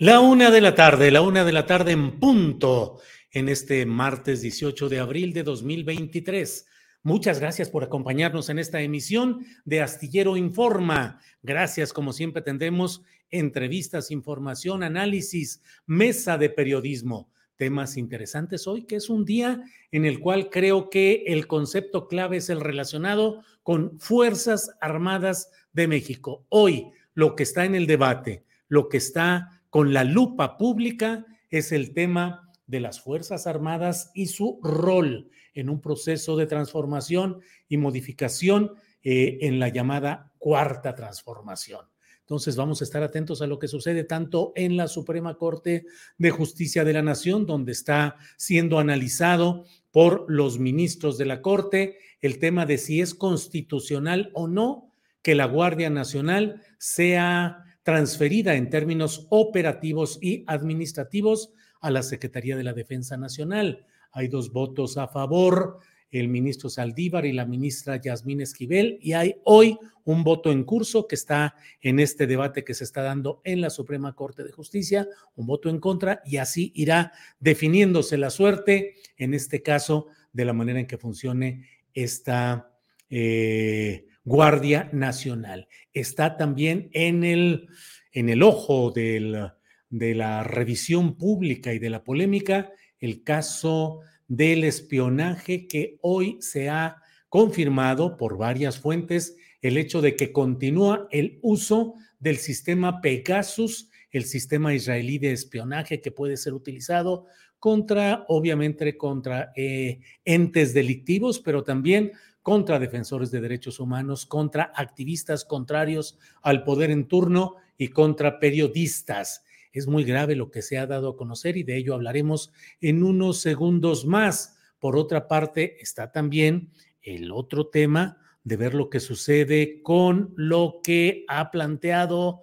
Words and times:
La 0.00 0.20
una 0.20 0.50
de 0.50 0.62
la 0.62 0.74
tarde, 0.74 1.10
la 1.10 1.20
una 1.20 1.44
de 1.44 1.52
la 1.52 1.66
tarde 1.66 1.92
en 1.92 2.18
punto, 2.18 3.00
en 3.32 3.50
este 3.50 3.84
martes 3.84 4.40
18 4.40 4.88
de 4.88 4.98
abril 4.98 5.34
de 5.34 5.42
2023. 5.42 6.66
Muchas 7.02 7.38
gracias 7.38 7.68
por 7.68 7.84
acompañarnos 7.84 8.48
en 8.48 8.58
esta 8.58 8.80
emisión 8.80 9.44
de 9.66 9.82
Astillero 9.82 10.38
Informa. 10.38 11.20
Gracias, 11.42 11.92
como 11.92 12.14
siempre 12.14 12.40
tendremos 12.40 13.02
entrevistas, 13.28 14.10
información, 14.10 14.82
análisis, 14.82 15.62
mesa 15.84 16.38
de 16.38 16.48
periodismo, 16.48 17.30
temas 17.56 17.98
interesantes 17.98 18.66
hoy, 18.66 18.84
que 18.86 18.96
es 18.96 19.10
un 19.10 19.26
día 19.26 19.62
en 19.92 20.06
el 20.06 20.18
cual 20.20 20.48
creo 20.48 20.88
que 20.88 21.24
el 21.26 21.46
concepto 21.46 22.08
clave 22.08 22.38
es 22.38 22.48
el 22.48 22.62
relacionado 22.62 23.44
con 23.62 24.00
Fuerzas 24.00 24.70
Armadas 24.80 25.50
de 25.74 25.88
México. 25.88 26.46
Hoy, 26.48 26.86
lo 27.12 27.36
que 27.36 27.42
está 27.42 27.66
en 27.66 27.74
el 27.74 27.86
debate, 27.86 28.46
lo 28.66 28.88
que 28.88 28.96
está 28.96 29.59
con 29.70 29.94
la 29.94 30.04
lupa 30.04 30.58
pública 30.58 31.24
es 31.48 31.72
el 31.72 31.94
tema 31.94 32.50
de 32.66 32.80
las 32.80 33.00
Fuerzas 33.00 33.46
Armadas 33.46 34.10
y 34.14 34.26
su 34.26 34.60
rol 34.62 35.30
en 35.54 35.70
un 35.70 35.80
proceso 35.80 36.36
de 36.36 36.46
transformación 36.46 37.40
y 37.68 37.76
modificación 37.76 38.72
eh, 39.02 39.38
en 39.42 39.58
la 39.58 39.68
llamada 39.68 40.32
cuarta 40.38 40.94
transformación. 40.94 41.86
Entonces 42.20 42.54
vamos 42.54 42.80
a 42.80 42.84
estar 42.84 43.02
atentos 43.02 43.42
a 43.42 43.48
lo 43.48 43.58
que 43.58 43.66
sucede 43.66 44.04
tanto 44.04 44.52
en 44.54 44.76
la 44.76 44.86
Suprema 44.86 45.36
Corte 45.36 45.86
de 46.16 46.30
Justicia 46.30 46.84
de 46.84 46.92
la 46.92 47.02
Nación, 47.02 47.44
donde 47.44 47.72
está 47.72 48.16
siendo 48.36 48.78
analizado 48.78 49.64
por 49.90 50.26
los 50.28 50.60
ministros 50.60 51.18
de 51.18 51.24
la 51.24 51.42
Corte 51.42 51.98
el 52.20 52.38
tema 52.38 52.66
de 52.66 52.78
si 52.78 53.00
es 53.00 53.14
constitucional 53.14 54.30
o 54.34 54.46
no 54.46 54.92
que 55.22 55.34
la 55.34 55.46
Guardia 55.46 55.90
Nacional 55.90 56.62
sea 56.78 57.64
transferida 57.90 58.54
en 58.54 58.70
términos 58.70 59.26
operativos 59.30 60.20
y 60.22 60.44
administrativos 60.46 61.50
a 61.80 61.90
la 61.90 62.04
Secretaría 62.04 62.56
de 62.56 62.62
la 62.62 62.72
Defensa 62.72 63.16
Nacional. 63.16 63.84
Hay 64.12 64.28
dos 64.28 64.52
votos 64.52 64.96
a 64.96 65.08
favor, 65.08 65.78
el 66.12 66.28
ministro 66.28 66.70
Saldívar 66.70 67.26
y 67.26 67.32
la 67.32 67.46
ministra 67.46 68.00
Yasmín 68.00 68.42
Esquivel, 68.42 68.96
y 69.02 69.14
hay 69.14 69.34
hoy 69.42 69.76
un 70.04 70.22
voto 70.22 70.52
en 70.52 70.62
curso 70.62 71.08
que 71.08 71.16
está 71.16 71.56
en 71.80 71.98
este 71.98 72.28
debate 72.28 72.62
que 72.62 72.74
se 72.74 72.84
está 72.84 73.02
dando 73.02 73.40
en 73.42 73.60
la 73.60 73.70
Suprema 73.70 74.14
Corte 74.14 74.44
de 74.44 74.52
Justicia, 74.52 75.08
un 75.34 75.48
voto 75.48 75.68
en 75.68 75.80
contra, 75.80 76.22
y 76.24 76.36
así 76.36 76.70
irá 76.76 77.10
definiéndose 77.40 78.18
la 78.18 78.30
suerte, 78.30 78.94
en 79.16 79.34
este 79.34 79.62
caso, 79.62 80.06
de 80.32 80.44
la 80.44 80.52
manera 80.52 80.78
en 80.78 80.86
que 80.86 80.96
funcione 80.96 81.66
esta 81.92 82.70
eh, 83.08 84.06
Guardia 84.30 84.88
Nacional. 84.92 85.66
Está 85.92 86.36
también 86.36 86.88
en 86.92 87.24
el, 87.24 87.66
en 88.12 88.28
el 88.28 88.44
ojo 88.44 88.92
de 88.92 89.50
la 89.90 90.44
revisión 90.44 91.18
pública 91.18 91.74
y 91.74 91.80
de 91.80 91.90
la 91.90 92.04
polémica 92.04 92.70
el 93.00 93.24
caso 93.24 94.02
del 94.28 94.62
espionaje 94.62 95.66
que 95.66 95.98
hoy 96.00 96.36
se 96.38 96.68
ha 96.68 97.02
confirmado 97.28 98.16
por 98.16 98.38
varias 98.38 98.78
fuentes 98.78 99.36
el 99.62 99.76
hecho 99.76 100.00
de 100.00 100.14
que 100.14 100.30
continúa 100.30 101.08
el 101.10 101.40
uso 101.42 101.94
del 102.20 102.36
sistema 102.36 103.00
Pegasus, 103.00 103.90
el 104.12 104.26
sistema 104.26 104.72
israelí 104.72 105.18
de 105.18 105.32
espionaje 105.32 106.00
que 106.00 106.12
puede 106.12 106.36
ser 106.36 106.54
utilizado 106.54 107.26
contra, 107.58 108.24
obviamente, 108.28 108.96
contra 108.96 109.52
eh, 109.56 110.00
entes 110.24 110.72
delictivos, 110.72 111.40
pero 111.40 111.64
también 111.64 112.12
contra 112.42 112.78
defensores 112.78 113.30
de 113.30 113.40
derechos 113.40 113.80
humanos, 113.80 114.26
contra 114.26 114.72
activistas 114.74 115.44
contrarios 115.44 116.18
al 116.42 116.64
poder 116.64 116.90
en 116.90 117.06
turno 117.06 117.56
y 117.76 117.88
contra 117.88 118.38
periodistas. 118.38 119.44
Es 119.72 119.86
muy 119.86 120.04
grave 120.04 120.34
lo 120.34 120.50
que 120.50 120.62
se 120.62 120.78
ha 120.78 120.86
dado 120.86 121.10
a 121.10 121.16
conocer 121.16 121.56
y 121.56 121.62
de 121.62 121.76
ello 121.76 121.94
hablaremos 121.94 122.52
en 122.80 123.02
unos 123.02 123.40
segundos 123.40 124.04
más. 124.04 124.56
Por 124.78 124.96
otra 124.96 125.28
parte, 125.28 125.76
está 125.80 126.10
también 126.10 126.70
el 127.02 127.30
otro 127.30 127.68
tema 127.68 128.18
de 128.42 128.56
ver 128.56 128.74
lo 128.74 128.88
que 128.90 129.00
sucede 129.00 129.82
con 129.82 130.32
lo 130.36 130.80
que 130.82 131.24
ha 131.28 131.50
planteado, 131.50 132.40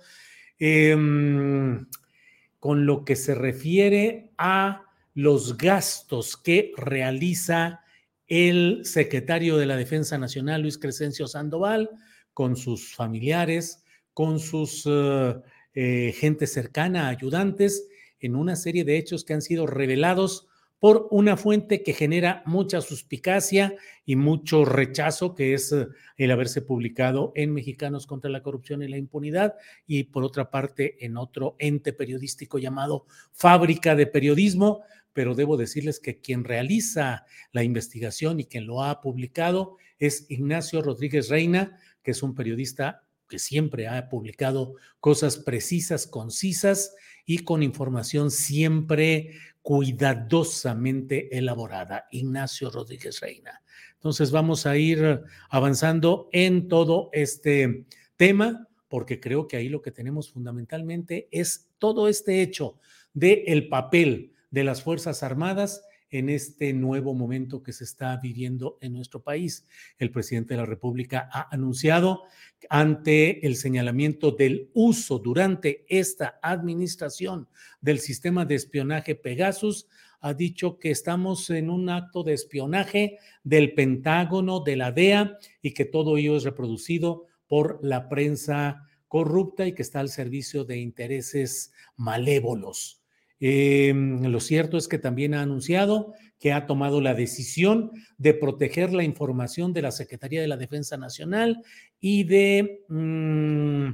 em, 0.59 1.87
con 2.59 2.85
lo 2.85 3.03
que 3.03 3.15
se 3.15 3.35
refiere 3.35 4.31
a 4.37 4.83
los 5.13 5.57
gastos 5.57 6.37
que 6.37 6.71
realiza 6.77 7.81
el 8.27 8.81
secretario 8.83 9.57
de 9.57 9.65
la 9.65 9.77
Defensa 9.77 10.17
Nacional, 10.17 10.61
Luis 10.61 10.77
Crescencio 10.77 11.27
Sandoval, 11.27 11.89
con 12.33 12.55
sus 12.55 12.93
familiares, 12.93 13.83
con 14.13 14.39
sus 14.39 14.83
eh, 14.85 15.35
eh, 15.73 16.13
gente 16.17 16.47
cercana, 16.47 17.07
ayudantes, 17.07 17.88
en 18.19 18.35
una 18.35 18.55
serie 18.55 18.83
de 18.83 18.97
hechos 18.97 19.23
que 19.23 19.33
han 19.33 19.41
sido 19.41 19.67
revelados 19.67 20.47
por 20.79 21.07
una 21.11 21.38
fuente 21.38 21.81
que 21.81 21.93
genera 21.93 22.43
mucha 22.45 22.81
suspicacia 22.81 23.75
y 24.05 24.15
mucho 24.15 24.63
rechazo, 24.63 25.33
que 25.33 25.53
es 25.53 25.71
eh, 25.71 25.88
el 26.18 26.31
haberse 26.31 26.62
publicado 26.62 27.31
en 27.35 27.53
Mexicanos 27.53 28.06
contra 28.06 28.29
la 28.29 28.44
Corrupción 28.44 28.83
y 28.83 28.88
la 28.88 28.97
Impunidad, 28.97 29.56
y 29.85 30.06
por 30.06 30.24
otra 30.24 30.51
parte 30.51 31.03
en 31.06 31.18
otro 31.18 31.56
ente 31.59 31.94
periodístico 31.94 32.59
llamado 32.59 33.06
Fábrica 33.31 33.95
de 33.95 34.07
Periodismo, 34.07 34.81
pero 35.13 35.33
debo 35.33 35.57
decirles 35.57 36.00
que 36.00 36.19
quien 36.19 36.44
realiza 36.44 37.25
la 37.51 37.63
investigación 37.63 38.39
y 38.39 38.45
quien 38.45 38.68
lo 38.68 38.83
ha 38.83 39.01
publicado 39.01 39.77
es 39.97 40.27
Ignacio 40.29 40.83
Rodríguez 40.83 41.29
Reina, 41.29 41.79
que 42.03 42.12
es 42.12 42.21
un 42.21 42.35
periodista 42.35 43.03
que 43.27 43.39
siempre 43.39 43.88
ha 43.88 44.09
publicado 44.09 44.75
cosas 45.00 45.38
precisas, 45.38 46.07
concisas 46.07 46.95
y 47.25 47.39
con 47.39 47.62
información 47.62 48.31
siempre 48.31 49.33
cuidadosamente 49.67 51.37
elaborada. 51.37 52.07
Ignacio 52.11 52.69
Rodríguez 52.69 53.19
Reina. 53.19 53.61
Entonces 53.95 54.31
vamos 54.31 54.65
a 54.65 54.77
ir 54.77 55.25
avanzando 55.49 56.29
en 56.31 56.69
todo 56.69 57.09
este 57.11 57.85
tema, 58.15 58.69
porque 58.87 59.19
creo 59.19 59.45
que 59.45 59.57
ahí 59.57 59.67
lo 59.67 59.81
que 59.81 59.91
tenemos 59.91 60.31
fundamentalmente 60.31 61.27
es 61.31 61.67
todo 61.79 62.07
este 62.07 62.41
hecho 62.41 62.79
del 63.13 63.43
el 63.45 63.67
papel 63.67 64.31
de 64.51 64.63
las 64.63 64.81
Fuerzas 64.83 65.21
Armadas 65.21 65.83
en 66.09 66.30
este 66.30 66.74
nuevo 66.74 67.13
momento 67.13 67.63
que 67.63 67.74
se 67.74 67.83
está 67.83 68.18
viviendo 68.18 68.77
en 68.81 68.94
nuestro 68.94 69.21
país. 69.21 69.65
El 69.98 70.12
presidente 70.12 70.54
de 70.54 70.62
la 70.62 70.65
República 70.65 71.30
ha 71.31 71.54
anunciado 71.54 72.24
ante 72.69 73.45
el 73.45 73.56
señalamiento 73.56 74.31
del 74.31 74.69
uso 74.74 75.19
durante 75.19 75.86
esta 75.89 76.39
administración 76.42 77.48
del 77.81 78.00
sistema 78.00 78.45
de 78.45 78.56
espionaje 78.56 79.15
Pegasus, 79.15 79.88
ha 80.19 80.33
dicho 80.33 80.80
que 80.80 80.89
estamos 80.92 81.50
en 81.50 81.69
un 81.69 81.89
acto 81.89 82.24
de 82.24 82.33
espionaje 82.33 83.19
del 83.44 83.74
Pentágono, 83.74 84.62
de 84.62 84.75
la 84.75 84.92
DEA, 84.92 85.38
y 85.62 85.74
que 85.74 85.86
todo 85.86 86.18
ello 86.18 86.38
es 86.38 86.44
reproducido 86.44 87.27
por 87.48 87.80
la 87.83 88.10
prensa 88.10 88.88
corrupta 89.07 89.68
y 89.68 89.74
que 89.74 89.83
está 89.83 90.00
al 90.00 90.10
servicio 90.10 90.65
de 90.65 90.77
intereses 90.77 91.71
malévolos. 91.95 93.01
Em, 93.39 94.24
lo 94.24 94.39
cierto 94.39 94.78
es 94.78 94.88
que 94.88 94.98
también 94.98 95.34
ha 95.34 95.42
anunciado 95.42 96.13
que 96.39 96.54
ha 96.54 96.66
tomado 96.66 97.01
la 97.01 97.13
decisión 97.13 97.92
de 98.18 98.34
proteger 98.34 98.94
la 98.94 99.04
información 99.04 99.74
de 99.74 99.81
la 99.81 99.92
Secretaría 99.92 100.42
de 100.42 100.48
la 100.48 100.57
Defensa 100.57 100.98
Nacional 100.98 101.63
y 102.00 102.24
de, 102.24 102.84
mm, 102.89 103.88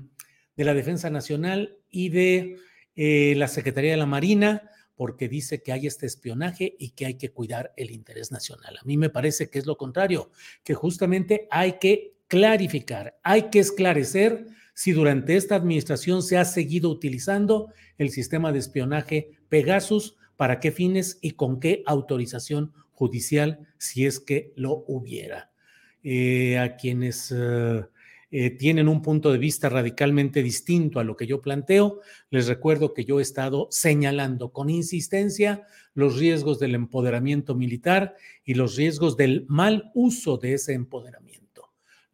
de 0.55 0.63
la 0.63 0.73
Defensa 0.73 1.09
Nacional 1.09 1.77
y 1.89 2.09
de 2.09 2.57
eh, 2.95 3.33
la 3.37 3.47
Secretaría 3.47 3.91
de 3.91 3.97
la 3.97 4.05
Marina, 4.05 4.69
porque 4.95 5.27
dice 5.27 5.61
que 5.63 5.71
hay 5.71 5.87
este 5.87 6.05
espionaje 6.05 6.75
y 6.77 6.91
que 6.91 7.05
hay 7.05 7.15
que 7.15 7.31
cuidar 7.31 7.73
el 7.77 7.91
interés 7.91 8.31
nacional. 8.31 8.77
A 8.79 8.85
mí 8.85 8.97
me 8.97 9.09
parece 9.09 9.49
que 9.49 9.59
es 9.59 9.65
lo 9.65 9.77
contrario, 9.77 10.29
que 10.63 10.75
justamente 10.75 11.47
hay 11.49 11.73
que 11.79 12.13
clarificar, 12.27 13.17
hay 13.23 13.43
que 13.49 13.59
esclarecer 13.59 14.45
si 14.73 14.91
durante 14.91 15.35
esta 15.35 15.55
administración 15.55 16.23
se 16.23 16.37
ha 16.37 16.45
seguido 16.45 16.89
utilizando 16.89 17.71
el 17.97 18.09
sistema 18.09 18.51
de 18.51 18.59
espionaje 18.59 19.31
Pegasus, 19.49 20.17
para 20.35 20.59
qué 20.59 20.71
fines 20.71 21.19
y 21.21 21.31
con 21.31 21.59
qué 21.59 21.83
autorización 21.85 22.73
judicial, 22.91 23.67
si 23.77 24.05
es 24.05 24.19
que 24.19 24.51
lo 24.55 24.83
hubiera. 24.87 25.51
Eh, 26.03 26.57
a 26.57 26.75
quienes 26.75 27.33
eh, 27.35 27.85
eh, 28.29 28.49
tienen 28.49 28.89
un 28.89 29.01
punto 29.01 29.31
de 29.31 29.37
vista 29.37 29.69
radicalmente 29.69 30.43
distinto 30.43 30.99
a 30.99 31.03
lo 31.03 31.15
que 31.15 31.27
yo 31.27 31.41
planteo, 31.41 32.01
les 32.29 32.47
recuerdo 32.47 32.93
que 32.93 33.05
yo 33.05 33.19
he 33.19 33.21
estado 33.21 33.67
señalando 33.71 34.51
con 34.51 34.69
insistencia 34.69 35.65
los 35.93 36.17
riesgos 36.17 36.59
del 36.59 36.75
empoderamiento 36.75 37.55
militar 37.55 38.15
y 38.43 38.55
los 38.55 38.75
riesgos 38.75 39.15
del 39.15 39.45
mal 39.47 39.91
uso 39.93 40.37
de 40.37 40.55
ese 40.55 40.73
empoderamiento 40.73 41.32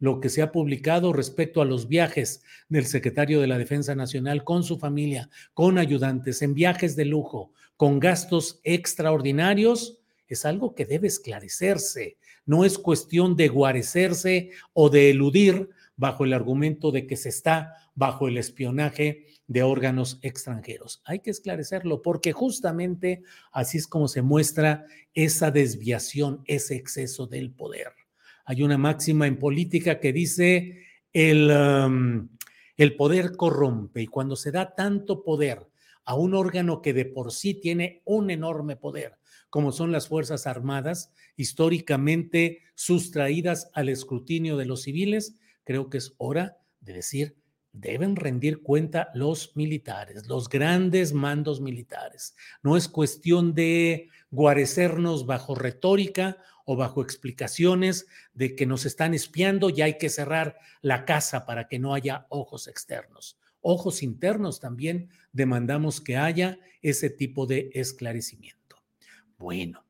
lo 0.00 0.18
que 0.18 0.30
se 0.30 0.42
ha 0.42 0.50
publicado 0.50 1.12
respecto 1.12 1.62
a 1.62 1.64
los 1.64 1.86
viajes 1.86 2.42
del 2.68 2.86
secretario 2.86 3.40
de 3.40 3.46
la 3.46 3.58
Defensa 3.58 3.94
Nacional 3.94 4.42
con 4.42 4.64
su 4.64 4.78
familia, 4.78 5.30
con 5.54 5.78
ayudantes, 5.78 6.42
en 6.42 6.54
viajes 6.54 6.96
de 6.96 7.04
lujo, 7.04 7.52
con 7.76 8.00
gastos 8.00 8.60
extraordinarios, 8.64 10.00
es 10.26 10.44
algo 10.44 10.74
que 10.74 10.86
debe 10.86 11.08
esclarecerse. 11.08 12.16
No 12.46 12.64
es 12.64 12.78
cuestión 12.78 13.36
de 13.36 13.48
guarecerse 13.48 14.50
o 14.72 14.88
de 14.88 15.10
eludir 15.10 15.68
bajo 15.96 16.24
el 16.24 16.32
argumento 16.32 16.90
de 16.92 17.06
que 17.06 17.16
se 17.16 17.28
está 17.28 17.74
bajo 17.94 18.26
el 18.26 18.38
espionaje 18.38 19.26
de 19.48 19.62
órganos 19.62 20.18
extranjeros. 20.22 21.02
Hay 21.04 21.18
que 21.18 21.30
esclarecerlo 21.30 22.00
porque 22.00 22.32
justamente 22.32 23.22
así 23.52 23.78
es 23.78 23.86
como 23.86 24.08
se 24.08 24.22
muestra 24.22 24.86
esa 25.12 25.50
desviación, 25.50 26.42
ese 26.46 26.76
exceso 26.76 27.26
del 27.26 27.50
poder. 27.50 27.99
Hay 28.44 28.62
una 28.62 28.78
máxima 28.78 29.26
en 29.26 29.38
política 29.38 30.00
que 30.00 30.12
dice 30.12 30.84
el, 31.12 31.50
el 32.76 32.96
poder 32.96 33.36
corrompe 33.36 34.02
y 34.02 34.06
cuando 34.06 34.36
se 34.36 34.50
da 34.50 34.74
tanto 34.74 35.22
poder 35.22 35.66
a 36.04 36.14
un 36.14 36.34
órgano 36.34 36.82
que 36.82 36.92
de 36.92 37.04
por 37.04 37.32
sí 37.32 37.54
tiene 37.54 38.02
un 38.04 38.30
enorme 38.30 38.76
poder, 38.76 39.18
como 39.48 39.72
son 39.72 39.92
las 39.92 40.08
Fuerzas 40.08 40.46
Armadas, 40.46 41.12
históricamente 41.36 42.62
sustraídas 42.74 43.70
al 43.74 43.88
escrutinio 43.88 44.56
de 44.56 44.64
los 44.64 44.82
civiles, 44.82 45.36
creo 45.64 45.90
que 45.90 45.98
es 45.98 46.14
hora 46.18 46.58
de 46.80 46.94
decir, 46.94 47.36
deben 47.72 48.16
rendir 48.16 48.62
cuenta 48.62 49.10
los 49.14 49.56
militares, 49.56 50.26
los 50.26 50.48
grandes 50.48 51.12
mandos 51.12 51.60
militares. 51.60 52.34
No 52.62 52.76
es 52.76 52.88
cuestión 52.88 53.54
de 53.54 54.08
guarecernos 54.30 55.26
bajo 55.26 55.54
retórica 55.54 56.38
o 56.70 56.76
bajo 56.76 57.02
explicaciones 57.02 58.06
de 58.32 58.54
que 58.54 58.64
nos 58.64 58.86
están 58.86 59.12
espiando 59.12 59.70
y 59.70 59.82
hay 59.82 59.98
que 59.98 60.08
cerrar 60.08 60.56
la 60.82 61.04
casa 61.04 61.44
para 61.44 61.66
que 61.66 61.80
no 61.80 61.94
haya 61.94 62.26
ojos 62.28 62.68
externos. 62.68 63.36
Ojos 63.60 64.04
internos 64.04 64.60
también 64.60 65.08
demandamos 65.32 66.00
que 66.00 66.16
haya 66.16 66.60
ese 66.80 67.10
tipo 67.10 67.46
de 67.46 67.70
esclarecimiento. 67.74 68.76
Bueno. 69.36 69.84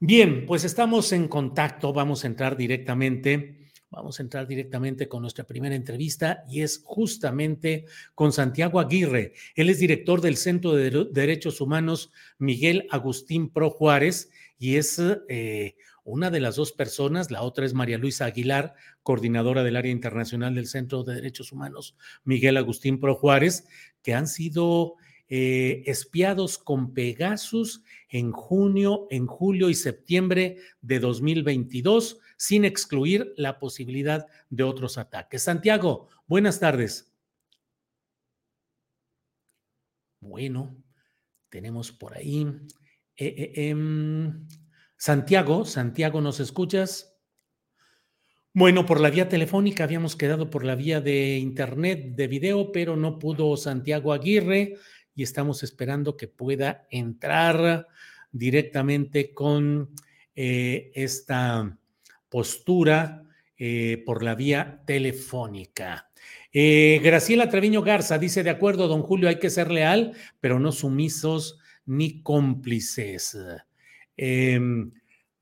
Bien, 0.00 0.46
pues 0.46 0.64
estamos 0.64 1.12
en 1.12 1.28
contacto, 1.28 1.92
vamos 1.92 2.24
a 2.24 2.28
entrar 2.28 2.56
directamente 2.56 3.64
Vamos 3.94 4.18
a 4.18 4.24
entrar 4.24 4.48
directamente 4.48 5.06
con 5.06 5.22
nuestra 5.22 5.44
primera 5.44 5.76
entrevista 5.76 6.42
y 6.48 6.62
es 6.62 6.82
justamente 6.84 7.84
con 8.16 8.32
Santiago 8.32 8.80
Aguirre. 8.80 9.34
Él 9.54 9.70
es 9.70 9.78
director 9.78 10.20
del 10.20 10.36
Centro 10.36 10.72
de 10.72 11.06
Derechos 11.12 11.60
Humanos 11.60 12.10
Miguel 12.38 12.88
Agustín 12.90 13.50
Pro 13.50 13.70
Juárez 13.70 14.30
y 14.58 14.76
es 14.76 15.00
eh, 15.28 15.76
una 16.04 16.30
de 16.30 16.40
las 16.40 16.56
dos 16.56 16.72
personas, 16.72 17.30
la 17.30 17.42
otra 17.42 17.64
es 17.64 17.74
María 17.74 17.98
Luisa 17.98 18.26
Aguilar, 18.26 18.74
coordinadora 19.02 19.62
del 19.62 19.76
área 19.76 19.92
internacional 19.92 20.54
del 20.54 20.66
Centro 20.66 21.02
de 21.02 21.14
Derechos 21.14 21.52
Humanos 21.52 21.96
Miguel 22.24 22.56
Agustín 22.56 23.00
Pro 23.00 23.14
Juárez, 23.14 23.66
que 24.02 24.14
han 24.14 24.28
sido 24.28 24.96
eh, 25.28 25.82
espiados 25.86 26.58
con 26.58 26.92
Pegasus 26.92 27.82
en 28.10 28.32
junio, 28.32 29.06
en 29.10 29.26
julio 29.26 29.70
y 29.70 29.74
septiembre 29.74 30.58
de 30.82 31.00
2022, 31.00 32.20
sin 32.36 32.64
excluir 32.64 33.32
la 33.36 33.58
posibilidad 33.58 34.26
de 34.50 34.62
otros 34.62 34.98
ataques. 34.98 35.42
Santiago, 35.42 36.08
buenas 36.26 36.60
tardes. 36.60 37.10
Bueno, 40.20 40.76
tenemos 41.48 41.90
por 41.90 42.14
ahí 42.14 42.46
eh, 43.16 43.52
eh, 43.54 43.68
em, 43.68 44.46
Santiago, 44.96 45.64
Santiago, 45.64 46.20
¿nos 46.20 46.40
escuchas? 46.40 47.16
Bueno, 48.52 48.86
por 48.86 49.00
la 49.00 49.10
vía 49.10 49.28
telefónica 49.28 49.84
habíamos 49.84 50.16
quedado 50.16 50.50
por 50.50 50.64
la 50.64 50.74
vía 50.74 51.00
de 51.00 51.38
internet 51.38 52.14
de 52.16 52.26
video, 52.26 52.72
pero 52.72 52.96
no 52.96 53.18
pudo 53.18 53.56
Santiago 53.56 54.12
Aguirre 54.12 54.76
y 55.14 55.22
estamos 55.22 55.62
esperando 55.62 56.16
que 56.16 56.28
pueda 56.28 56.86
entrar 56.90 57.86
directamente 58.32 59.32
con 59.32 59.90
eh, 60.34 60.90
esta 60.94 61.78
postura 62.28 63.20
por 64.04 64.22
la 64.22 64.34
vía 64.34 64.82
telefónica. 64.84 66.10
Graciela 66.52 67.48
Treviño 67.48 67.80
Garza 67.80 68.18
dice, 68.18 68.42
de 68.42 68.50
acuerdo, 68.50 68.88
don 68.88 69.02
Julio, 69.02 69.28
hay 69.28 69.38
que 69.38 69.48
ser 69.48 69.70
leal, 69.70 70.12
pero 70.40 70.60
no 70.60 70.70
sumisos 70.70 71.60
ni 71.86 72.22
cómplices. 72.22 73.36
Eh, 74.16 74.60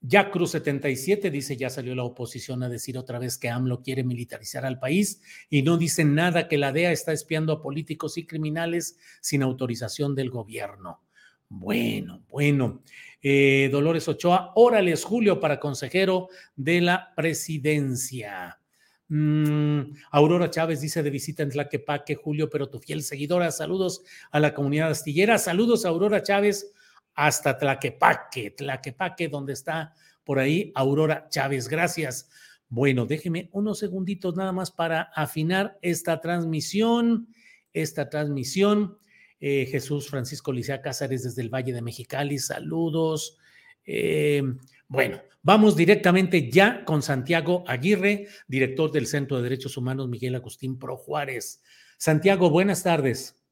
ya 0.04 0.32
Cruz 0.32 0.50
77 0.50 1.30
dice, 1.30 1.56
ya 1.56 1.70
salió 1.70 1.94
la 1.94 2.02
oposición 2.02 2.64
a 2.64 2.68
decir 2.68 2.98
otra 2.98 3.20
vez 3.20 3.38
que 3.38 3.48
AMLO 3.48 3.82
quiere 3.82 4.02
militarizar 4.02 4.66
al 4.66 4.80
país 4.80 5.22
y 5.48 5.62
no 5.62 5.78
dicen 5.78 6.16
nada 6.16 6.48
que 6.48 6.58
la 6.58 6.72
DEA 6.72 6.90
está 6.90 7.12
espiando 7.12 7.52
a 7.52 7.62
políticos 7.62 8.18
y 8.18 8.26
criminales 8.26 8.98
sin 9.20 9.44
autorización 9.44 10.16
del 10.16 10.30
gobierno. 10.30 11.02
Bueno, 11.48 12.24
bueno. 12.28 12.82
Eh, 13.22 13.68
Dolores 13.70 14.08
Ochoa, 14.08 14.50
órales, 14.56 15.04
Julio, 15.04 15.38
para 15.38 15.60
consejero 15.60 16.28
de 16.56 16.80
la 16.80 17.14
presidencia. 17.14 18.58
Mm, 19.14 19.92
Aurora 20.12 20.48
Chávez 20.48 20.80
dice 20.80 21.02
de 21.02 21.10
visita 21.10 21.42
en 21.42 21.50
Tlaquepaque, 21.50 22.14
Julio, 22.14 22.48
pero 22.48 22.70
tu 22.70 22.78
fiel 22.78 23.02
seguidora. 23.02 23.50
Saludos 23.50 24.02
a 24.30 24.40
la 24.40 24.54
comunidad 24.54 24.88
astillera. 24.88 25.36
Saludos 25.36 25.84
Aurora 25.84 26.22
Chávez 26.22 26.72
hasta 27.12 27.58
Tlaquepaque, 27.58 28.52
Tlaquepaque, 28.52 29.28
donde 29.28 29.52
está 29.52 29.92
por 30.24 30.38
ahí 30.38 30.72
Aurora 30.74 31.28
Chávez. 31.28 31.68
Gracias. 31.68 32.30
Bueno, 32.70 33.04
déjeme 33.04 33.50
unos 33.52 33.80
segunditos 33.80 34.34
nada 34.34 34.52
más 34.52 34.70
para 34.70 35.02
afinar 35.14 35.78
esta 35.82 36.18
transmisión. 36.22 37.28
Esta 37.74 38.08
transmisión. 38.08 38.96
Eh, 39.40 39.66
Jesús 39.66 40.08
Francisco 40.08 40.54
Licea 40.54 40.80
Cázares 40.80 41.22
desde 41.22 41.42
el 41.42 41.50
Valle 41.50 41.74
de 41.74 41.82
Mexicali. 41.82 42.38
Saludos. 42.38 43.36
Eh, 43.84 44.42
bueno, 44.92 45.22
vamos 45.42 45.74
directamente 45.74 46.50
ya 46.50 46.84
con 46.84 47.00
Santiago 47.00 47.64
Aguirre, 47.66 48.28
director 48.46 48.92
del 48.92 49.06
Centro 49.06 49.38
de 49.38 49.44
Derechos 49.44 49.78
Humanos 49.78 50.06
Miguel 50.06 50.34
Agustín 50.34 50.78
Pro 50.78 50.98
Juárez. 50.98 51.62
Santiago, 51.96 52.50
buenas 52.50 52.82
tardes. 52.82 53.42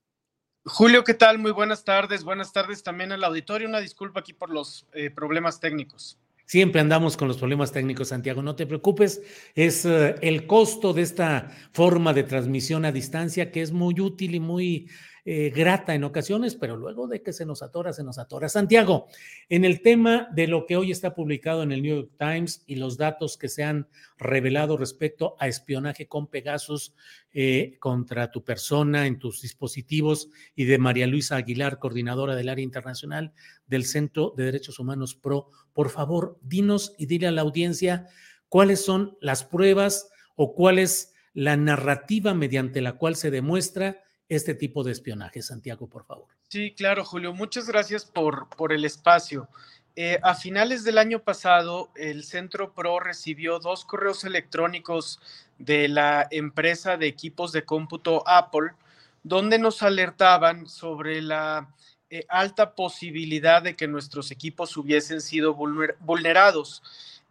Julio, 0.66 1.02
¿qué 1.02 1.14
tal? 1.14 1.38
Muy 1.38 1.52
buenas 1.52 1.82
tardes. 1.82 2.24
Buenas 2.24 2.52
tardes 2.52 2.82
también 2.82 3.10
al 3.12 3.24
auditorio. 3.24 3.66
Una 3.66 3.80
disculpa 3.80 4.20
aquí 4.20 4.34
por 4.34 4.50
los 4.50 4.86
eh, 4.92 5.08
problemas 5.08 5.60
técnicos. 5.60 6.18
Siempre 6.44 6.82
andamos 6.82 7.16
con 7.16 7.26
los 7.26 7.38
problemas 7.38 7.72
técnicos, 7.72 8.08
Santiago, 8.08 8.42
no 8.42 8.54
te 8.54 8.66
preocupes. 8.66 9.22
Es 9.54 9.86
eh, 9.86 10.16
el 10.20 10.46
costo 10.46 10.92
de 10.92 11.00
esta 11.00 11.56
forma 11.72 12.12
de 12.12 12.24
transmisión 12.24 12.84
a 12.84 12.92
distancia 12.92 13.50
que 13.50 13.62
es 13.62 13.72
muy 13.72 13.98
útil 13.98 14.34
y 14.34 14.40
muy 14.40 14.90
eh, 15.24 15.50
grata 15.50 15.94
en 15.94 16.04
ocasiones, 16.04 16.54
pero 16.54 16.76
luego 16.76 17.06
de 17.06 17.22
que 17.22 17.32
se 17.32 17.44
nos 17.44 17.62
atora, 17.62 17.92
se 17.92 18.04
nos 18.04 18.18
atora. 18.18 18.48
Santiago, 18.48 19.08
en 19.48 19.64
el 19.64 19.82
tema 19.82 20.28
de 20.32 20.46
lo 20.46 20.66
que 20.66 20.76
hoy 20.76 20.90
está 20.90 21.14
publicado 21.14 21.62
en 21.62 21.72
el 21.72 21.82
New 21.82 21.96
York 21.96 22.12
Times 22.18 22.62
y 22.66 22.76
los 22.76 22.96
datos 22.96 23.36
que 23.36 23.48
se 23.48 23.64
han 23.64 23.88
revelado 24.18 24.76
respecto 24.76 25.36
a 25.38 25.48
espionaje 25.48 26.06
con 26.06 26.26
Pegasus 26.26 26.94
eh, 27.32 27.76
contra 27.78 28.30
tu 28.30 28.44
persona 28.44 29.06
en 29.06 29.18
tus 29.18 29.42
dispositivos 29.42 30.30
y 30.54 30.64
de 30.64 30.78
María 30.78 31.06
Luisa 31.06 31.36
Aguilar, 31.36 31.78
coordinadora 31.78 32.34
del 32.34 32.48
área 32.48 32.64
internacional 32.64 33.32
del 33.66 33.84
Centro 33.84 34.34
de 34.36 34.44
Derechos 34.44 34.78
Humanos 34.78 35.14
PRO, 35.14 35.50
por 35.72 35.90
favor, 35.90 36.38
dinos 36.42 36.94
y 36.98 37.06
dile 37.06 37.28
a 37.28 37.30
la 37.30 37.42
audiencia 37.42 38.08
cuáles 38.48 38.84
son 38.84 39.16
las 39.20 39.44
pruebas 39.44 40.10
o 40.34 40.54
cuál 40.54 40.78
es 40.78 41.14
la 41.32 41.56
narrativa 41.56 42.34
mediante 42.34 42.80
la 42.80 42.94
cual 42.94 43.16
se 43.16 43.30
demuestra 43.30 44.02
este 44.30 44.54
tipo 44.54 44.82
de 44.82 44.92
espionaje. 44.92 45.42
Santiago, 45.42 45.88
por 45.88 46.04
favor. 46.04 46.26
Sí, 46.48 46.72
claro, 46.72 47.04
Julio. 47.04 47.34
Muchas 47.34 47.66
gracias 47.66 48.06
por, 48.06 48.48
por 48.56 48.72
el 48.72 48.86
espacio. 48.86 49.48
Eh, 49.96 50.18
a 50.22 50.34
finales 50.34 50.84
del 50.84 50.98
año 50.98 51.22
pasado, 51.22 51.90
el 51.96 52.24
Centro 52.24 52.72
PRO 52.72 53.00
recibió 53.00 53.58
dos 53.58 53.84
correos 53.84 54.24
electrónicos 54.24 55.20
de 55.58 55.88
la 55.88 56.28
empresa 56.30 56.96
de 56.96 57.08
equipos 57.08 57.50
de 57.52 57.64
cómputo 57.64 58.22
Apple, 58.26 58.70
donde 59.24 59.58
nos 59.58 59.82
alertaban 59.82 60.68
sobre 60.68 61.20
la 61.20 61.74
eh, 62.08 62.24
alta 62.28 62.74
posibilidad 62.76 63.62
de 63.62 63.74
que 63.74 63.88
nuestros 63.88 64.30
equipos 64.30 64.76
hubiesen 64.76 65.20
sido 65.20 65.54
vulnerados 65.54 66.82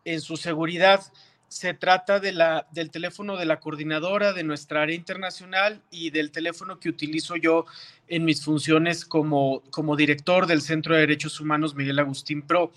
en 0.04 0.20
su 0.20 0.36
seguridad. 0.36 1.02
Se 1.50 1.74
trata 1.74 2.20
del 2.20 2.92
teléfono 2.92 3.36
de 3.36 3.46
la 3.46 3.60
coordinadora 3.60 4.34
de 4.34 4.44
nuestra 4.44 4.84
área 4.84 4.96
internacional 4.96 5.82
y 5.90 6.12
del 6.12 6.32
teléfono 6.32 6.80
que 6.80 6.90
utilizo 6.90 7.36
yo 7.36 7.66
en 8.08 8.24
mis 8.24 8.46
funciones 8.46 9.04
como, 9.04 9.62
como 9.72 9.96
director 9.96 10.46
del 10.46 10.62
Centro 10.62 10.94
de 10.94 11.02
Derechos 11.02 11.40
Humanos 11.40 11.74
Miguel 11.74 11.98
Agustín 11.98 12.44
Pro. 12.44 12.72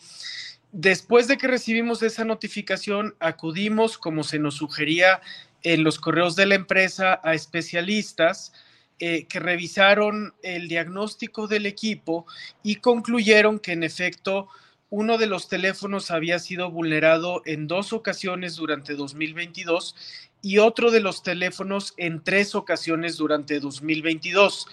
Después 0.73 1.29
de 1.29 1.37
que 1.37 1.49
recibimos 1.49 2.03
esa 2.03 2.25
notificación, 2.25 3.15
acudimos, 3.21 3.99
como 3.99 4.25
se 4.25 4.39
nos 4.39 4.55
sugería 4.55 5.21
en 5.63 5.85
los 5.85 5.99
correos 5.99 6.35
de 6.35 6.47
la 6.47 6.55
empresa, 6.55 7.21
a 7.23 7.35
especialistas 7.35 8.55
eh, 8.99 9.27
que 9.27 9.39
revisaron 9.39 10.33
el 10.43 10.69
diagnóstico 10.69 11.47
del 11.47 11.67
equipo 11.67 12.25
y 12.63 12.77
concluyeron 12.77 13.59
que 13.59 13.73
en 13.73 13.83
efecto 13.83 14.49
uno 14.93 15.17
de 15.17 15.27
los 15.27 15.49
teléfonos 15.49 16.11
había 16.11 16.39
sido 16.39 16.71
vulnerado 16.71 17.41
en 17.47 17.67
dos 17.67 17.95
ocasiones 17.95 18.57
durante 18.57 18.93
2022 18.93 19.97
y 20.43 20.59
otro 20.59 20.91
de 20.91 21.01
los 21.01 21.23
teléfonos 21.23 21.95
en 21.97 22.23
tres 22.23 22.55
ocasiones 22.55 23.17
durante 23.17 23.59
2022. 23.59 24.67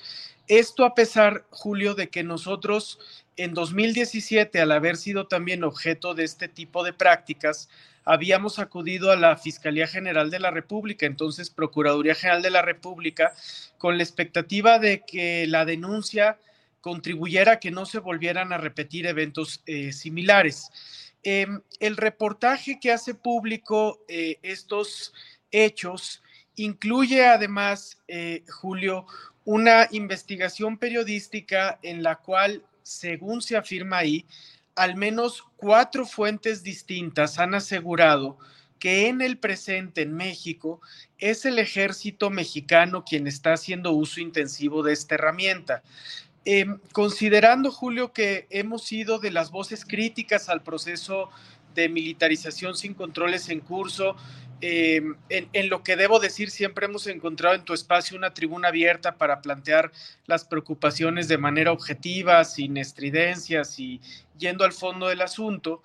Esto 0.49 0.83
a 0.83 0.93
pesar, 0.93 1.45
Julio, 1.51 1.95
de 1.95 2.09
que 2.09 2.25
nosotros 2.25 2.99
en 3.37 3.53
2017, 3.53 4.59
al 4.59 4.73
haber 4.73 4.97
sido 4.97 5.27
también 5.27 5.63
objeto 5.63 6.13
de 6.15 6.25
este 6.25 6.49
tipo 6.49 6.83
de 6.83 6.91
prácticas, 6.91 7.69
habíamos 8.03 8.59
acudido 8.59 9.11
a 9.11 9.15
la 9.15 9.37
Fiscalía 9.37 9.87
General 9.87 10.29
de 10.29 10.41
la 10.41 10.51
República, 10.51 11.05
entonces 11.05 11.49
Procuraduría 11.49 12.13
General 12.13 12.41
de 12.41 12.49
la 12.49 12.61
República, 12.61 13.31
con 13.77 13.95
la 13.95 14.03
expectativa 14.03 14.79
de 14.79 15.01
que 15.07 15.47
la 15.47 15.63
denuncia 15.63 16.37
contribuyera 16.81 17.53
a 17.53 17.59
que 17.59 17.71
no 17.71 17.85
se 17.85 17.99
volvieran 17.99 18.53
a 18.53 18.57
repetir 18.57 19.05
eventos 19.05 19.61
eh, 19.65 19.91
similares. 19.91 20.69
Em, 21.23 21.61
el 21.79 21.97
reportaje 21.97 22.79
que 22.79 22.91
hace 22.91 23.13
público 23.13 23.99
eh, 24.07 24.37
estos 24.41 25.13
hechos 25.51 26.23
incluye 26.55 27.25
además, 27.25 27.97
eh, 28.07 28.43
Julio, 28.49 29.05
una 29.45 29.87
investigación 29.91 30.77
periodística 30.77 31.79
en 31.81 32.03
la 32.03 32.17
cual, 32.17 32.63
según 32.83 33.41
se 33.41 33.57
afirma 33.57 33.97
ahí, 33.97 34.25
al 34.75 34.95
menos 34.95 35.43
cuatro 35.57 36.05
fuentes 36.05 36.63
distintas 36.63 37.39
han 37.39 37.53
asegurado 37.53 38.37
que 38.79 39.07
en 39.07 39.21
el 39.21 39.37
presente 39.37 40.01
en 40.01 40.13
México 40.13 40.81
es 41.17 41.45
el 41.45 41.59
ejército 41.59 42.29
mexicano 42.29 43.03
quien 43.03 43.27
está 43.27 43.53
haciendo 43.53 43.91
uso 43.91 44.21
intensivo 44.21 44.83
de 44.83 44.93
esta 44.93 45.15
herramienta. 45.15 45.83
Em, 46.45 46.79
considerando, 46.93 47.71
Julio, 47.71 48.13
que 48.13 48.47
hemos 48.49 48.83
sido 48.83 49.19
de 49.19 49.31
las 49.31 49.51
voces 49.51 49.85
críticas 49.85 50.49
al 50.49 50.63
proceso 50.63 51.29
de 51.75 51.89
militarización 51.89 52.75
sin 52.75 52.93
controles 52.93 53.49
en 53.49 53.59
curso, 53.59 54.15
em, 54.61 55.15
en, 55.29 55.69
lo 55.69 55.83
que 55.83 55.95
debo 55.95 56.19
decir, 56.19 56.49
siempre 56.49 56.85
hemos 56.85 57.07
encontrado 57.07 57.55
en 57.55 57.63
tu 57.63 57.73
espacio 57.73 58.17
una 58.17 58.33
tribuna 58.33 58.69
abierta 58.69 59.15
para 59.15 59.41
plantear 59.41 59.91
las 60.25 60.45
preocupaciones 60.45 61.27
de 61.27 61.37
manera 61.37 61.71
objetiva, 61.71 62.43
sin 62.43 62.77
estridencias 62.77 63.79
y 63.79 64.01
yendo 64.37 64.63
al 64.65 64.73
fondo 64.73 65.07
del 65.07 65.21
asunto. 65.21 65.81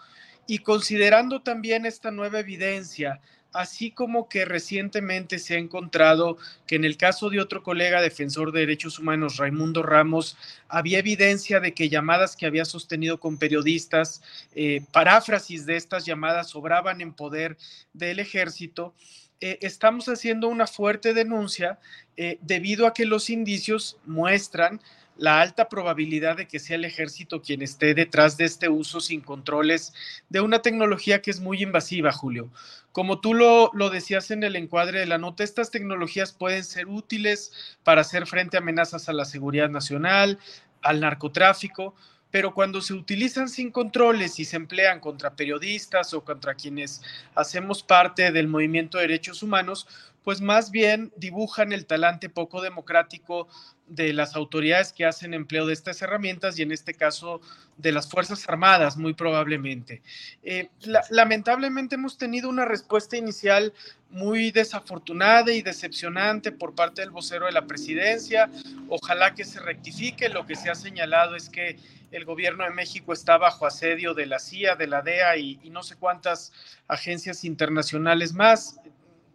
Y 0.46 0.58
considerando 0.58 1.42
también 1.42 1.86
esta 1.86 2.10
nueva 2.10 2.40
evidencia, 2.40 3.20
así 3.54 3.92
como 3.92 4.28
que 4.28 4.44
recientemente 4.44 5.38
se 5.38 5.54
ha 5.54 5.58
encontrado 5.58 6.36
que 6.66 6.74
en 6.74 6.84
el 6.84 6.96
caso 6.96 7.30
de 7.30 7.40
otro 7.40 7.62
colega 7.62 8.02
defensor 8.02 8.52
de 8.52 8.60
derechos 8.60 8.98
humanos, 8.98 9.36
Raimundo 9.36 9.82
Ramos, 9.82 10.36
había 10.68 10.98
evidencia 10.98 11.60
de 11.60 11.72
que 11.72 11.88
llamadas 11.88 12.36
que 12.36 12.46
había 12.46 12.64
sostenido 12.64 13.18
con 13.18 13.38
periodistas, 13.38 14.22
eh, 14.54 14.82
paráfrasis 14.92 15.64
de 15.66 15.76
estas 15.76 16.04
llamadas 16.04 16.50
sobraban 16.50 17.00
en 17.00 17.14
poder 17.14 17.56
del 17.92 18.18
ejército. 18.18 18.92
Eh, 19.40 19.58
estamos 19.62 20.08
haciendo 20.08 20.48
una 20.48 20.66
fuerte 20.66 21.14
denuncia 21.14 21.78
eh, 22.16 22.38
debido 22.42 22.86
a 22.86 22.92
que 22.92 23.04
los 23.04 23.30
indicios 23.30 23.98
muestran 24.04 24.80
la 25.16 25.40
alta 25.40 25.68
probabilidad 25.68 26.36
de 26.36 26.48
que 26.48 26.58
sea 26.58 26.76
el 26.76 26.84
ejército 26.84 27.40
quien 27.40 27.62
esté 27.62 27.94
detrás 27.94 28.36
de 28.36 28.44
este 28.44 28.68
uso 28.68 29.00
sin 29.00 29.20
controles 29.20 29.92
de 30.28 30.40
una 30.40 30.60
tecnología 30.60 31.22
que 31.22 31.30
es 31.30 31.40
muy 31.40 31.62
invasiva, 31.62 32.12
Julio. 32.12 32.50
Como 32.92 33.20
tú 33.20 33.34
lo, 33.34 33.70
decías 33.90 34.30
en 34.30 34.44
el 34.44 34.56
encuadre 34.56 35.00
de 35.00 35.06
la 35.06 35.18
nota, 35.18 35.42
estas 35.42 35.70
tecnologías 35.70 36.32
pueden 36.32 36.62
ser 36.64 36.86
útiles 36.86 37.52
para 37.82 38.02
hacer 38.02 38.26
frente 38.26 38.56
a 38.56 38.60
amenazas 38.60 39.08
a 39.08 39.12
la 39.12 39.24
seguridad 39.24 39.68
nacional, 39.68 40.38
al 40.82 41.00
narcotráfico, 41.00 41.94
pero 42.30 42.52
cuando 42.52 42.80
se 42.80 42.94
utilizan 42.94 43.48
sin 43.48 43.70
controles 43.70 44.38
y 44.40 44.44
se 44.44 44.56
emplean 44.56 45.00
contra 45.00 45.36
periodistas 45.36 46.14
o 46.14 46.24
contra 46.24 46.54
quienes 46.54 47.00
hacemos 47.34 47.82
parte 47.82 48.32
del 48.32 48.48
movimiento 48.48 48.98
de 48.98 49.08
derechos 49.08 49.42
humanos, 49.42 49.86
pues 50.24 50.40
más 50.40 50.70
bien 50.70 51.12
dibujan 51.16 51.72
el 51.72 51.86
talante 51.86 52.30
poco 52.30 52.62
democrático 52.62 53.46
de 53.86 54.14
las 54.14 54.34
autoridades 54.34 54.92
que 54.92 55.04
hacen 55.04 55.34
empleo 55.34 55.66
de 55.66 55.74
estas 55.74 56.00
herramientas 56.00 56.58
y 56.58 56.62
en 56.62 56.72
este 56.72 56.94
caso 56.94 57.42
de 57.76 57.92
las 57.92 58.08
Fuerzas 58.08 58.48
Armadas, 58.48 58.96
muy 58.96 59.12
probablemente. 59.12 60.00
Eh, 60.42 60.70
lamentablemente 61.10 61.96
hemos 61.96 62.16
tenido 62.16 62.48
una 62.48 62.64
respuesta 62.64 63.18
inicial 63.18 63.74
muy 64.08 64.50
desafortunada 64.50 65.52
y 65.52 65.60
decepcionante 65.60 66.52
por 66.52 66.74
parte 66.74 67.02
del 67.02 67.10
vocero 67.10 67.44
de 67.44 67.52
la 67.52 67.66
presidencia. 67.66 68.48
Ojalá 68.88 69.34
que 69.34 69.44
se 69.44 69.60
rectifique. 69.60 70.30
Lo 70.30 70.46
que 70.46 70.56
se 70.56 70.70
ha 70.70 70.74
señalado 70.74 71.36
es 71.36 71.50
que 71.50 71.78
el 72.12 72.24
gobierno 72.24 72.64
de 72.64 72.70
México 72.70 73.12
está 73.12 73.36
bajo 73.36 73.66
asedio 73.66 74.14
de 74.14 74.26
la 74.26 74.38
CIA, 74.38 74.76
de 74.76 74.86
la 74.86 75.02
DEA 75.02 75.36
y 75.36 75.68
no 75.70 75.82
sé 75.82 75.96
cuántas 75.96 76.52
agencias 76.86 77.44
internacionales 77.44 78.32
más 78.32 78.80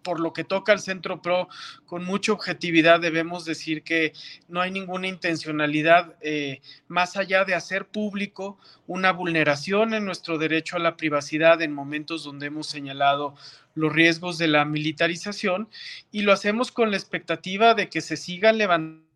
por 0.03 0.20
lo 0.20 0.34
que 0.34 0.44
toca 0.44 0.72
al 0.72 0.79
Centro 0.79 1.22
PRO, 1.22 1.48
con 1.86 2.06
mucha 2.06 2.32
objetividad 2.32 3.00
debemos 3.00 3.46
decir 3.46 3.84
que 3.84 4.13
no 4.48 4.62
hay 4.62 4.72
ninguna 4.72 5.08
intencionalidad 5.08 6.15
eh, 6.22 6.62
más 6.88 7.18
allá 7.18 7.46
de 7.46 7.56
hacer 7.56 7.88
público 7.88 8.58
una 8.88 9.12
vulneración 9.12 9.94
en 9.94 10.06
nuestro 10.06 10.38
derecho 10.38 10.75
a 10.75 10.79
la 10.79 10.98
privacidad 10.98 11.62
en 11.62 11.74
momentos 11.74 12.24
donde 12.24 12.48
hemos 12.48 12.68
señalado 12.68 13.36
los 13.75 13.94
riesgos 13.94 14.38
de 14.38 14.48
la 14.48 14.65
militarización 14.65 15.70
y 16.12 16.22
lo 16.24 16.34
hacemos 16.34 16.72
con 16.72 16.91
la 16.91 16.98
expectativa 16.98 17.74
de 17.74 17.89
que 17.89 18.01
se 18.01 18.18
sigan 18.18 18.58
levantando. 18.58 19.08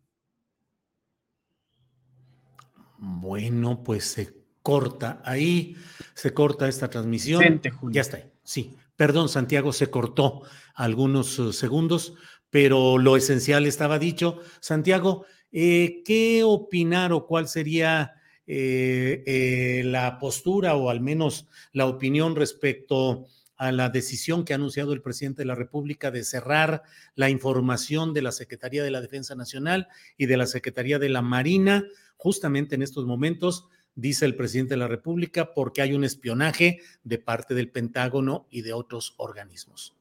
Bueno, 2.98 3.82
pues 3.84 4.04
se 4.04 4.34
corta 4.62 5.20
ahí, 5.24 5.76
se 6.14 6.32
corta 6.32 6.68
esta 6.68 6.88
transmisión. 6.88 7.60
Ya 7.90 8.00
está, 8.00 8.20
sí. 8.42 8.74
Perdón, 8.96 9.28
Santiago, 9.28 9.72
se 9.72 9.90
cortó 9.90 10.42
algunos 10.74 11.38
eh, 11.38 11.52
segundos, 11.52 12.14
pero 12.50 12.98
lo 12.98 13.16
esencial 13.16 13.66
estaba 13.66 13.98
dicho. 13.98 14.40
Santiago, 14.60 15.26
eh, 15.50 16.02
¿qué 16.04 16.42
opinar 16.44 17.12
o 17.12 17.26
cuál 17.26 17.48
sería 17.48 18.12
eh, 18.46 19.82
la 19.84 20.18
postura 20.18 20.76
o 20.76 20.90
al 20.90 21.00
menos 21.00 21.48
la 21.72 21.86
opinión 21.86 22.36
respecto 22.36 23.26
a 23.56 23.72
la 23.72 23.88
decisión 23.88 24.44
que 24.44 24.52
ha 24.52 24.56
anunciado 24.56 24.92
el 24.92 25.02
presidente 25.02 25.42
de 25.42 25.46
la 25.46 25.54
República 25.54 26.10
de 26.10 26.24
cerrar 26.24 26.82
la 27.14 27.30
información 27.30 28.12
de 28.12 28.22
la 28.22 28.32
Secretaría 28.32 28.82
de 28.82 28.90
la 28.90 29.00
Defensa 29.00 29.34
Nacional 29.34 29.88
y 30.16 30.26
de 30.26 30.36
la 30.36 30.46
Secretaría 30.46 30.98
de 30.98 31.08
la 31.08 31.22
Marina 31.22 31.84
justamente 32.16 32.74
en 32.74 32.82
estos 32.82 33.06
momentos 33.06 33.68
dice 33.94 34.24
el 34.24 34.36
presidente 34.36 34.74
de 34.74 34.78
la 34.78 34.88
República, 34.88 35.52
porque 35.54 35.82
hay 35.82 35.94
un 35.94 36.04
espionaje 36.04 36.80
de 37.02 37.18
parte 37.18 37.54
del 37.54 37.70
Pentágono 37.70 38.46
y 38.50 38.62
de 38.62 38.72
otros 38.72 39.14
organismos. 39.16 39.94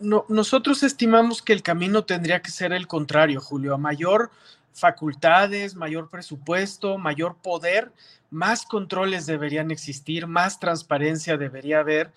nosotros 0.00 0.82
estimamos 0.82 1.42
que 1.42 1.52
el 1.52 1.62
camino 1.62 2.04
tendría 2.04 2.40
que 2.40 2.50
ser 2.50 2.72
el 2.72 2.86
contrario, 2.86 3.40
Julio, 3.40 3.74
a 3.74 3.78
mayor 3.78 4.30
facultades, 4.78 5.74
mayor 5.74 6.08
presupuesto, 6.08 6.98
mayor 6.98 7.36
poder, 7.42 7.92
más 8.30 8.64
controles 8.64 9.26
deberían 9.26 9.70
existir, 9.70 10.26
más 10.26 10.60
transparencia 10.60 11.36
debería 11.36 11.80
haber. 11.80 12.12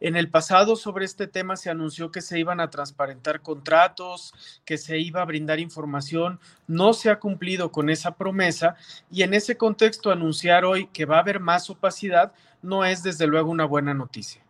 En 0.00 0.16
el 0.16 0.30
pasado 0.30 0.76
sobre 0.76 1.04
este 1.04 1.26
tema 1.26 1.56
se 1.56 1.70
anunció 1.70 2.10
que 2.10 2.20
se 2.20 2.38
iban 2.38 2.60
a 2.60 2.70
transparentar 2.70 3.40
contratos, 3.40 4.34
que 4.64 4.76
se 4.76 4.98
iba 4.98 5.22
a 5.22 5.24
brindar 5.24 5.58
información. 5.58 6.38
No 6.66 6.92
se 6.92 7.10
ha 7.10 7.18
cumplido 7.18 7.72
con 7.72 7.88
esa 7.88 8.16
promesa 8.16 8.76
y 9.10 9.22
en 9.22 9.32
ese 9.32 9.56
contexto 9.56 10.10
anunciar 10.10 10.64
hoy 10.64 10.88
que 10.88 11.06
va 11.06 11.16
a 11.16 11.20
haber 11.20 11.40
más 11.40 11.70
opacidad 11.70 12.32
no 12.62 12.84
es 12.84 13.02
desde 13.02 13.26
luego 13.26 13.50
una 13.50 13.64
buena 13.64 13.94
noticia. 13.94 14.42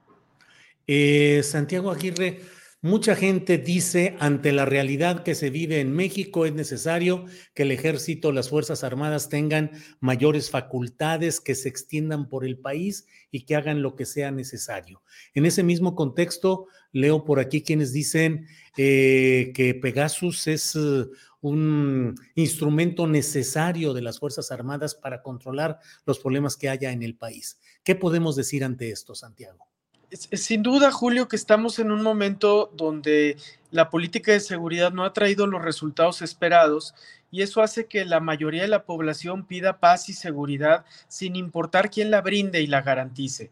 Eh, 0.86 1.42
Santiago 1.42 1.90
Aguirre, 1.90 2.40
Mucha 2.82 3.16
gente 3.16 3.56
dice, 3.56 4.16
ante 4.20 4.52
la 4.52 4.66
realidad 4.66 5.22
que 5.22 5.34
se 5.34 5.48
vive 5.48 5.80
en 5.80 5.92
México, 5.92 6.44
es 6.44 6.52
necesario 6.52 7.24
que 7.54 7.62
el 7.62 7.72
ejército, 7.72 8.32
las 8.32 8.50
Fuerzas 8.50 8.84
Armadas 8.84 9.30
tengan 9.30 9.70
mayores 9.98 10.50
facultades, 10.50 11.40
que 11.40 11.54
se 11.54 11.70
extiendan 11.70 12.28
por 12.28 12.44
el 12.44 12.58
país 12.58 13.06
y 13.30 13.46
que 13.46 13.56
hagan 13.56 13.80
lo 13.80 13.96
que 13.96 14.04
sea 14.04 14.30
necesario. 14.30 15.02
En 15.32 15.46
ese 15.46 15.62
mismo 15.62 15.94
contexto, 15.94 16.66
leo 16.92 17.24
por 17.24 17.40
aquí 17.40 17.62
quienes 17.62 17.94
dicen 17.94 18.46
eh, 18.76 19.52
que 19.54 19.74
Pegasus 19.74 20.46
es 20.46 20.76
uh, 20.76 21.10
un 21.40 22.14
instrumento 22.34 23.06
necesario 23.06 23.94
de 23.94 24.02
las 24.02 24.18
Fuerzas 24.18 24.52
Armadas 24.52 24.94
para 24.94 25.22
controlar 25.22 25.78
los 26.04 26.18
problemas 26.18 26.58
que 26.58 26.68
haya 26.68 26.92
en 26.92 27.02
el 27.02 27.16
país. 27.16 27.58
¿Qué 27.82 27.94
podemos 27.94 28.36
decir 28.36 28.64
ante 28.64 28.90
esto, 28.90 29.14
Santiago? 29.14 29.66
Sin 30.10 30.62
duda, 30.62 30.92
Julio, 30.92 31.26
que 31.26 31.36
estamos 31.36 31.78
en 31.78 31.90
un 31.90 32.02
momento 32.02 32.70
donde 32.74 33.36
la 33.72 33.90
política 33.90 34.32
de 34.32 34.40
seguridad 34.40 34.92
no 34.92 35.04
ha 35.04 35.12
traído 35.12 35.46
los 35.46 35.62
resultados 35.62 36.22
esperados 36.22 36.94
y 37.30 37.42
eso 37.42 37.60
hace 37.60 37.86
que 37.86 38.04
la 38.04 38.20
mayoría 38.20 38.62
de 38.62 38.68
la 38.68 38.84
población 38.84 39.44
pida 39.44 39.80
paz 39.80 40.08
y 40.08 40.12
seguridad 40.12 40.84
sin 41.08 41.34
importar 41.34 41.90
quién 41.90 42.10
la 42.10 42.20
brinde 42.20 42.62
y 42.62 42.68
la 42.68 42.82
garantice. 42.82 43.50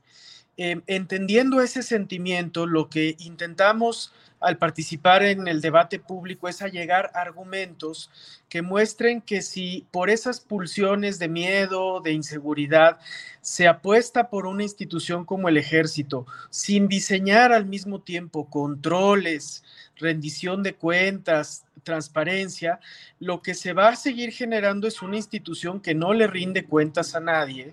Em, 0.57 0.83
entendiendo 0.87 1.61
ese 1.61 1.83
sentimiento, 1.83 2.67
lo 2.67 2.89
que 2.89 3.17
intentamos 3.19 4.13
al 4.45 4.59
participar 4.59 5.23
en 5.23 5.49
el 5.49 5.61
debate 5.61 5.99
público 5.99 6.49
es 6.49 6.63
allegar 6.63 7.11
argumentos 7.15 8.11
que 8.49 8.63
muestren 8.63 9.21
que 9.21 9.43
si 9.43 9.87
por 9.91 10.11
esas 10.11 10.41
pulsiones 10.41 11.19
de 11.19 11.29
miedo, 11.29 12.01
de 12.01 12.13
inseguridad, 12.13 12.99
se 13.41 13.67
apuesta 13.67 14.29
por 14.29 14.47
una 14.47 14.63
institución 14.63 15.25
como 15.25 15.49
el 15.49 15.57
ejército, 15.57 16.27
sin 16.51 16.87
diseñar 16.89 17.53
al 17.53 17.67
mismo 17.67 18.01
tiempo 18.01 18.49
controles, 18.49 19.65
rendición 19.97 20.63
de 20.63 20.75
cuentas, 20.75 21.65
transparencia, 21.83 22.81
lo 23.21 23.43
que 23.43 23.55
se 23.55 23.73
va 23.73 23.89
a 23.89 23.97
seguir 23.97 24.31
generando 24.33 24.87
es 24.87 25.03
una 25.03 25.17
institución 25.17 25.81
que 25.81 25.95
no 25.95 26.13
le 26.15 26.27
rinde 26.27 26.65
cuentas 26.65 27.15
a 27.15 27.21
nadie. 27.21 27.73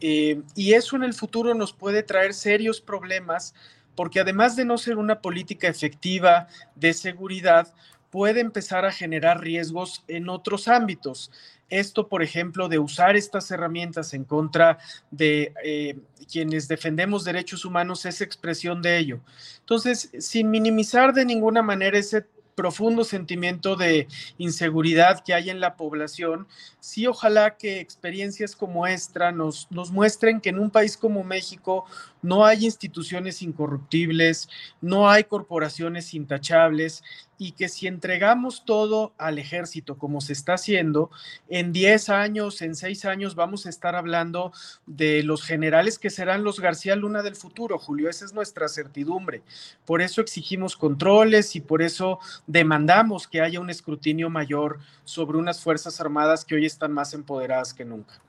Eh, 0.00 0.42
y 0.54 0.74
eso 0.74 0.96
en 0.96 1.04
el 1.04 1.14
futuro 1.14 1.54
nos 1.54 1.72
puede 1.72 2.02
traer 2.02 2.34
serios 2.34 2.80
problemas 2.80 3.54
porque 3.96 4.20
además 4.20 4.54
de 4.54 4.64
no 4.64 4.78
ser 4.78 4.98
una 4.98 5.20
política 5.20 5.66
efectiva 5.66 6.46
de 6.76 6.92
seguridad, 6.92 7.74
puede 8.10 8.40
empezar 8.40 8.84
a 8.84 8.92
generar 8.92 9.40
riesgos 9.40 10.04
en 10.08 10.28
otros 10.28 10.68
ámbitos. 10.68 11.30
Esto, 11.68 12.08
por 12.08 12.22
ejemplo, 12.22 12.68
de 12.68 12.78
usar 12.78 13.16
estas 13.16 13.50
herramientas 13.50 14.14
en 14.14 14.24
contra 14.24 14.78
de 15.10 15.52
eh, 15.64 15.96
quienes 16.30 16.68
defendemos 16.68 17.24
derechos 17.24 17.64
humanos 17.64 18.06
es 18.06 18.20
expresión 18.20 18.82
de 18.82 18.98
ello. 18.98 19.20
Entonces, 19.58 20.10
sin 20.20 20.50
minimizar 20.50 21.12
de 21.12 21.24
ninguna 21.24 21.62
manera 21.62 21.98
ese 21.98 22.24
profundo 22.56 23.04
sentimiento 23.04 23.76
de 23.76 24.08
inseguridad 24.38 25.22
que 25.22 25.34
hay 25.34 25.50
en 25.50 25.60
la 25.60 25.76
población, 25.76 26.48
sí 26.80 27.06
ojalá 27.06 27.56
que 27.56 27.80
experiencias 27.80 28.56
como 28.56 28.86
esta 28.86 29.30
nos, 29.30 29.70
nos 29.70 29.92
muestren 29.92 30.40
que 30.40 30.48
en 30.48 30.58
un 30.58 30.70
país 30.70 30.96
como 30.96 31.22
México 31.22 31.84
no 32.26 32.44
hay 32.44 32.64
instituciones 32.64 33.40
incorruptibles, 33.40 34.48
no 34.80 35.08
hay 35.08 35.24
corporaciones 35.24 36.12
intachables 36.12 37.04
y 37.38 37.52
que 37.52 37.68
si 37.68 37.86
entregamos 37.86 38.64
todo 38.64 39.12
al 39.16 39.38
ejército 39.38 39.96
como 39.96 40.20
se 40.20 40.32
está 40.32 40.54
haciendo, 40.54 41.10
en 41.48 41.72
10 41.72 42.08
años, 42.08 42.62
en 42.62 42.74
6 42.74 43.04
años 43.04 43.36
vamos 43.36 43.66
a 43.66 43.68
estar 43.68 43.94
hablando 43.94 44.52
de 44.86 45.22
los 45.22 45.44
generales 45.44 46.00
que 46.00 46.10
serán 46.10 46.42
los 46.42 46.58
García 46.58 46.96
Luna 46.96 47.22
del 47.22 47.36
futuro, 47.36 47.78
Julio, 47.78 48.10
esa 48.10 48.24
es 48.24 48.32
nuestra 48.32 48.68
certidumbre. 48.68 49.42
Por 49.84 50.02
eso 50.02 50.20
exigimos 50.20 50.76
controles 50.76 51.54
y 51.54 51.60
por 51.60 51.80
eso 51.80 52.18
demandamos 52.48 53.28
que 53.28 53.40
haya 53.40 53.60
un 53.60 53.70
escrutinio 53.70 54.30
mayor 54.30 54.80
sobre 55.04 55.38
unas 55.38 55.60
Fuerzas 55.60 56.00
Armadas 56.00 56.44
que 56.44 56.56
hoy 56.56 56.66
están 56.66 56.90
más 56.90 57.14
empoderadas 57.14 57.72
que 57.72 57.84
nunca. 57.84 58.20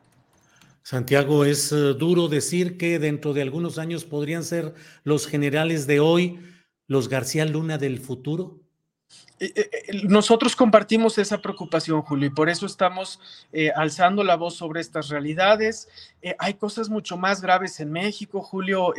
Santiago, 0.90 1.44
es 1.44 1.74
eh, 1.74 1.96
duro 1.96 2.30
decir 2.30 2.78
que 2.78 2.98
dentro 2.98 3.34
de 3.34 3.42
algunos 3.42 3.78
años 3.78 4.06
podrían 4.06 4.46
ser 4.46 4.74
los 5.04 5.28
generales 5.28 5.86
de 5.86 6.00
hoy 6.00 6.40
los 6.88 7.10
García 7.10 7.44
Luna 7.44 7.78
del 7.78 8.00
futuro. 8.00 8.62
Eh, 9.40 9.54
eh, 9.56 10.02
nosotros 10.04 10.56
compartimos 10.56 11.18
esa 11.20 11.40
preocupación, 11.40 12.02
Julio, 12.02 12.28
y 12.28 12.32
por 12.32 12.50
eso 12.50 12.66
estamos 12.66 13.20
eh, 13.54 13.72
alzando 13.76 14.24
la 14.24 14.36
voz 14.36 14.56
sobre 14.56 14.82
estas 14.82 15.10
realidades. 15.10 15.88
hay 16.40 16.56
cosas 16.56 16.90
mucho 16.90 17.18
más 17.18 17.40
graves 17.40 17.80
en 17.80 17.92
México, 17.92 18.42
Julio. 18.42 18.94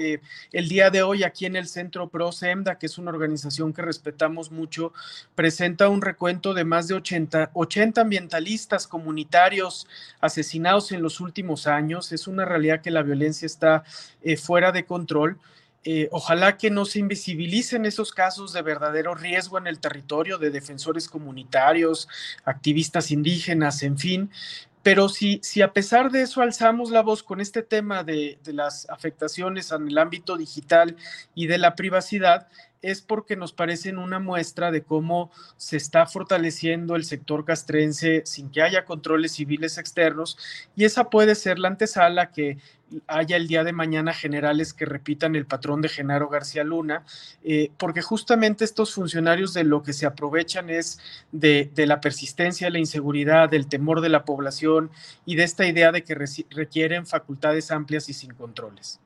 el 0.52 0.68
día 0.68 0.90
de 0.90 1.02
hoy 1.02 1.24
aquí 1.24 1.44
en 1.46 1.56
el 1.56 1.66
Centro 1.66 2.08
Pro 2.08 2.30
SEMDA, 2.30 2.78
que 2.78 2.86
es 2.86 2.96
una 2.98 3.10
organización 3.10 3.72
que 3.72 3.82
respetamos 3.82 4.50
mucho, 4.52 4.92
presenta 5.34 5.88
un 5.88 6.00
recuento 6.00 6.54
de 6.54 6.64
más 6.64 6.86
de 6.88 6.94
80, 6.94 7.50
80 7.52 8.00
ambientalistas 8.00 8.86
comunitarios 8.86 9.88
asesinados 10.20 10.92
en 10.92 11.02
los 11.02 11.20
últimos 11.20 11.66
años. 11.66 12.12
Es 12.12 12.28
una 12.28 12.44
realidad 12.44 12.80
que 12.80 12.92
la 12.92 13.02
violencia 13.02 13.46
está 13.46 13.84
fuera 14.36 14.72
de 14.72 14.86
control. 14.86 15.38
Eh, 15.90 16.06
ojalá 16.12 16.58
que 16.58 16.70
no 16.70 16.84
se 16.84 16.98
invisibilicen 16.98 17.86
esos 17.86 18.12
casos 18.12 18.52
de 18.52 18.60
verdadero 18.60 19.14
riesgo 19.14 19.56
en 19.56 19.66
el 19.66 19.80
territorio 19.80 20.36
de 20.36 20.50
defensores 20.50 21.08
comunitarios, 21.08 22.10
activistas 22.44 23.10
indígenas, 23.10 23.82
en 23.82 23.96
fin. 23.96 24.30
Pero 24.82 25.08
si, 25.08 25.40
si 25.42 25.62
a 25.62 25.72
pesar 25.72 26.10
de 26.10 26.20
eso 26.20 26.42
alzamos 26.42 26.90
la 26.90 27.00
voz 27.00 27.22
con 27.22 27.40
este 27.40 27.62
tema 27.62 28.04
de, 28.04 28.38
de 28.44 28.52
las 28.52 28.86
afectaciones 28.90 29.72
en 29.72 29.88
el 29.88 29.96
ámbito 29.96 30.36
digital 30.36 30.94
y 31.34 31.46
de 31.46 31.56
la 31.56 31.74
privacidad, 31.74 32.48
es 32.82 33.02
porque 33.02 33.36
nos 33.36 33.52
parecen 33.52 33.98
una 33.98 34.18
muestra 34.18 34.70
de 34.70 34.82
cómo 34.82 35.30
se 35.56 35.76
está 35.76 36.06
fortaleciendo 36.06 36.96
el 36.96 37.04
sector 37.04 37.44
castrense 37.44 38.22
sin 38.24 38.50
que 38.50 38.62
haya 38.62 38.84
controles 38.84 39.32
civiles 39.32 39.78
externos 39.78 40.38
y 40.76 40.84
esa 40.84 41.10
puede 41.10 41.34
ser 41.34 41.58
la 41.58 41.68
antesala 41.68 42.30
que 42.30 42.58
haya 43.06 43.36
el 43.36 43.48
día 43.48 43.64
de 43.64 43.72
mañana 43.72 44.12
generales 44.12 44.72
que 44.72 44.86
repitan 44.86 45.36
el 45.36 45.46
patrón 45.46 45.82
de 45.82 45.88
Genaro 45.88 46.28
García 46.28 46.64
Luna, 46.64 47.04
eh, 47.44 47.70
porque 47.76 48.02
justamente 48.02 48.64
estos 48.64 48.94
funcionarios 48.94 49.52
de 49.54 49.64
lo 49.64 49.82
que 49.82 49.92
se 49.92 50.06
aprovechan 50.06 50.70
es 50.70 50.98
de, 51.32 51.70
de, 51.74 51.86
la 51.86 52.00
persistencia, 52.00 52.70
la 52.70 52.78
inseguridad, 52.78 53.50
del 53.50 53.68
temor 53.68 54.00
de 54.00 54.08
la 54.08 54.24
población 54.24 54.90
y 55.26 55.36
de 55.36 55.44
esta 55.44 55.66
idea 55.66 55.92
de 55.92 56.02
que 56.02 56.14
requieren 56.14 57.06
facultades 57.06 57.70
amplias 57.70 58.08
y 58.08 58.14
sin 58.14 58.32
controles. 58.32 59.00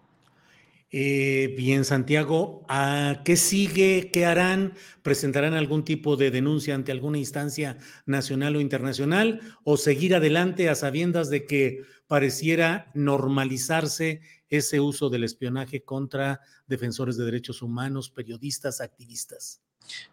Eh, 0.94 1.54
bien, 1.56 1.86
Santiago, 1.86 2.66
¿a 2.68 3.22
qué 3.24 3.36
sigue? 3.36 4.10
¿Qué 4.12 4.26
harán? 4.26 4.74
¿Presentarán 5.00 5.54
algún 5.54 5.84
tipo 5.84 6.16
de 6.16 6.30
denuncia 6.30 6.74
ante 6.74 6.92
alguna 6.92 7.16
instancia 7.16 7.78
nacional 8.04 8.56
o 8.56 8.60
internacional? 8.60 9.40
¿O 9.64 9.78
seguir 9.78 10.14
adelante 10.14 10.68
a 10.68 10.74
sabiendas 10.74 11.30
de 11.30 11.46
que 11.46 11.80
pareciera 12.06 12.90
normalizarse 12.92 14.20
ese 14.50 14.80
uso 14.80 15.08
del 15.08 15.24
espionaje 15.24 15.82
contra 15.82 16.40
defensores 16.66 17.16
de 17.16 17.24
derechos 17.24 17.62
humanos, 17.62 18.10
periodistas, 18.10 18.82
activistas? 18.82 19.62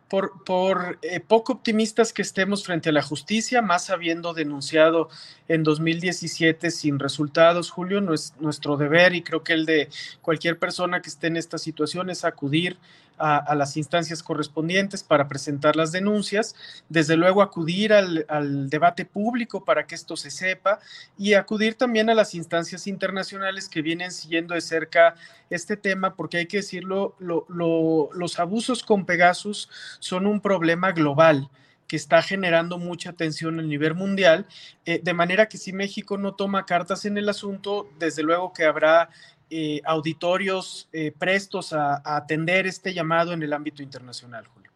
Por, 0.09 0.43
por 0.43 0.99
eh, 1.01 1.19
poco 1.19 1.53
optimistas 1.53 2.11
que 2.13 2.21
estemos 2.21 2.65
frente 2.65 2.89
a 2.89 2.91
la 2.91 3.01
justicia, 3.01 3.61
más 3.61 3.89
habiendo 3.89 4.33
denunciado 4.33 5.09
en 5.47 5.63
2017 5.63 6.71
sin 6.71 6.99
resultados, 6.99 7.69
Julio, 7.69 8.01
no 8.01 8.13
es 8.13 8.33
nuestro 8.39 8.75
deber 8.77 9.15
y 9.15 9.21
creo 9.21 9.43
que 9.43 9.53
el 9.53 9.65
de 9.65 9.89
cualquier 10.21 10.59
persona 10.59 11.01
que 11.01 11.09
esté 11.09 11.27
en 11.27 11.37
esta 11.37 11.57
situación 11.57 12.09
es 12.09 12.25
acudir 12.25 12.77
a, 13.19 13.53
las 13.55 13.77
instancias 13.77 14.23
correspondientes 14.23 15.03
para 15.03 15.27
presentar 15.27 15.75
las 15.75 15.91
denuncias, 15.91 16.55
desde 16.87 17.17
luego 17.17 17.41
acudir 17.41 17.93
al, 17.93 18.25
debate 18.69 19.05
público 19.05 19.65
para 19.65 19.85
que 19.85 19.95
esto 19.95 20.15
se 20.15 20.31
sepa 20.31 20.79
y 21.17 21.33
acudir 21.33 21.75
también 21.75 22.09
a 22.09 22.13
las 22.13 22.33
instancias 22.33 22.87
internacionales 22.87 23.67
que 23.67 23.81
vienen 23.81 24.11
siguiendo 24.11 24.53
de 24.53 24.61
cerca 24.61 25.15
este 25.49 25.75
tema, 25.75 26.15
porque 26.15 26.37
hay 26.37 26.45
que 26.45 26.57
decirlo, 26.57 27.15
los 27.19 28.39
abusos 28.39 28.83
con 28.83 29.05
Pegasus 29.05 29.69
son 29.99 30.25
un 30.25 30.41
problema 30.41 30.91
global 30.91 31.49
que 31.87 31.95
está 31.95 32.21
generando 32.21 32.77
mucha 32.77 33.13
tensión 33.13 33.59
a 33.59 33.63
nivel 33.63 33.95
mundial, 33.95 34.45
eh, 34.85 35.01
de 35.03 35.13
manera 35.13 35.47
que 35.47 35.57
si 35.57 35.73
México 35.73 36.17
no 36.17 36.35
toma 36.35 36.65
cartas 36.65 37.05
en 37.05 37.17
el 37.17 37.27
asunto, 37.29 37.89
desde 37.97 38.21
luego 38.21 38.53
que 38.53 38.65
habrá 38.65 39.09
eh, 39.49 39.81
auditorios 39.85 40.87
eh, 40.93 41.11
prestos 41.17 41.73
a, 41.73 42.01
atender 42.05 42.67
este 42.67 42.93
llamado 42.93 43.33
en 43.33 43.41
el 43.41 43.53
ámbito 43.53 43.81
internacional, 43.81 44.45
Julio. 44.47 44.71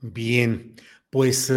Bien, 0.00 0.74
pues 1.10 1.50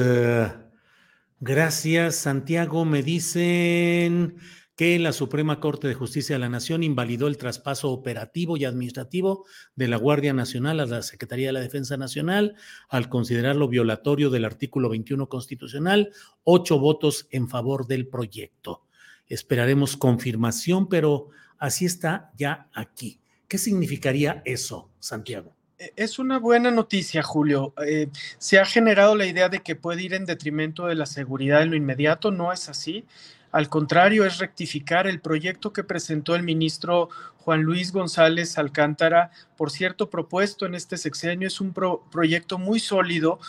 Gracias, 1.43 2.17
Santiago. 2.17 2.85
Me 2.85 3.01
dicen 3.01 4.35
que 4.81 4.97
la 4.97 5.13
Suprema 5.13 5.59
Corte 5.59 5.87
de 5.87 5.93
Justicia 5.93 6.33
de 6.33 6.39
la 6.39 6.49
Nación 6.49 6.81
invalidó 6.81 7.27
el 7.27 7.37
traspaso 7.37 7.91
operativo 7.91 8.57
y 8.57 8.65
administrativo 8.65 9.45
de 9.75 9.87
la 9.87 9.97
Guardia 9.97 10.33
Nacional 10.33 10.79
a 10.79 10.87
la 10.87 11.03
Secretaría 11.03 11.49
de 11.49 11.53
la 11.53 11.59
Defensa 11.59 11.97
Nacional 11.97 12.55
al 12.89 13.07
considerarlo 13.07 13.67
violatorio 13.67 14.31
del 14.31 14.43
artículo 14.43 14.89
21 14.89 15.29
constitucional, 15.29 16.11
ocho 16.43 16.79
votos 16.79 17.27
en 17.29 17.47
favor 17.47 17.85
del 17.85 18.07
proyecto. 18.07 18.81
Esperaremos 19.27 19.97
confirmación, 19.97 20.89
pero 20.89 21.29
así 21.59 21.85
está 21.85 22.31
ya 22.35 22.67
aquí. 22.73 23.19
¿Qué 23.47 23.59
significaría 23.59 24.41
eso, 24.45 24.89
Santiago? 24.97 25.53
E, 25.77 25.93
es 25.95 26.17
una 26.17 26.39
buena 26.39 26.71
noticia, 26.71 27.21
Julio. 27.21 27.75
Eh, 27.85 28.07
se 28.39 28.57
ha 28.57 28.65
generado 28.65 29.15
la 29.15 29.27
idea 29.27 29.47
de 29.47 29.59
que 29.59 29.75
puede 29.75 30.01
ir 30.01 30.15
en 30.15 30.25
detrimento 30.25 30.87
de 30.87 30.95
la 30.95 31.05
seguridad 31.05 31.61
en 31.61 31.69
lo 31.69 31.75
inmediato. 31.75 32.31
No 32.31 32.51
es 32.51 32.67
así. 32.67 33.05
Al 33.51 33.69
contrario, 33.69 34.25
es 34.25 34.37
rectificar 34.37 35.07
el 35.07 35.19
proyecto 35.19 35.73
que 35.73 35.83
presentó 35.83 36.35
el 36.35 36.43
ministro 36.43 37.09
Juan 37.37 37.63
Luis 37.63 37.91
González 37.91 38.57
Alcántara, 38.57 39.31
por 39.57 39.71
cierto, 39.71 40.09
propuesto 40.09 40.65
en 40.65 40.75
este 40.75 40.97
sexenio. 40.97 41.47
Es 41.47 41.59
un 41.59 41.73
proyecto 41.73 42.57
muy 42.57 42.79
sólido 42.79 43.39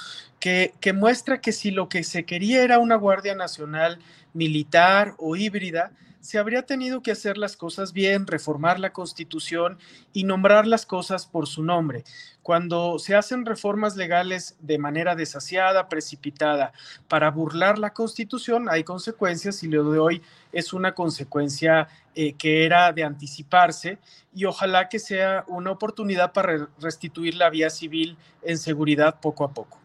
que, 0.41 0.75
que 0.81 0.93
muestra 0.93 1.41
que 1.41 1.53
si 1.53 1.71
lo 1.71 1.89
que 1.89 2.03
se 2.03 2.25
quería 2.25 2.63
era 2.63 2.79
una 2.79 2.97
Guardia 2.97 3.35
Nacional 3.35 3.99
militar 4.33 5.15
o 5.19 5.37
híbrida, 5.37 5.93
se 6.23 6.39
habría 6.39 6.63
tenido 6.63 7.03
que 7.03 7.11
hacer 7.11 7.37
las 7.37 7.57
cosas 7.57 7.93
bien, 7.93 8.27
reformar 8.27 8.79
la 8.79 8.93
constitución 8.93 9.79
y 10.13 10.23
nombrar 10.25 10.67
las 10.69 10.87
cosas 10.87 11.27
por 11.27 11.49
su 11.49 11.65
nombre. 11.65 12.05
Cuando 12.43 12.99
se 13.01 13.17
hacen 13.17 13.45
reformas 13.45 13.97
legales 13.97 14.57
de 14.61 14.79
manera 14.79 15.17
desasiada, 15.17 15.89
precipitada, 15.89 16.73
para 17.09 17.31
burlar 17.31 17.79
la 17.79 17.93
constitución, 17.93 18.69
hay 18.71 18.85
consecuencias 18.85 19.63
y 19.65 19.69
lo 19.69 19.91
de 19.91 19.99
hoy 19.99 20.23
es 20.53 20.73
una 20.73 20.95
consecuencia 20.95 21.89
eh, 22.15 22.35
que 22.35 22.65
era 22.65 22.93
de 22.93 23.03
anticiparse 23.03 23.99
y 24.33 24.45
ojalá 24.45 24.89
que 24.89 25.01
sea 25.01 25.45
una 25.49 25.73
oportunidad 25.73 26.33
para 26.33 26.69
restituir 26.81 27.35
la 27.35 27.51
vía 27.51 27.69
civil 27.69 28.17
en 28.43 28.59
seguridad 28.59 29.19
poco 29.21 29.45
a 29.45 29.53
poco. 29.53 29.82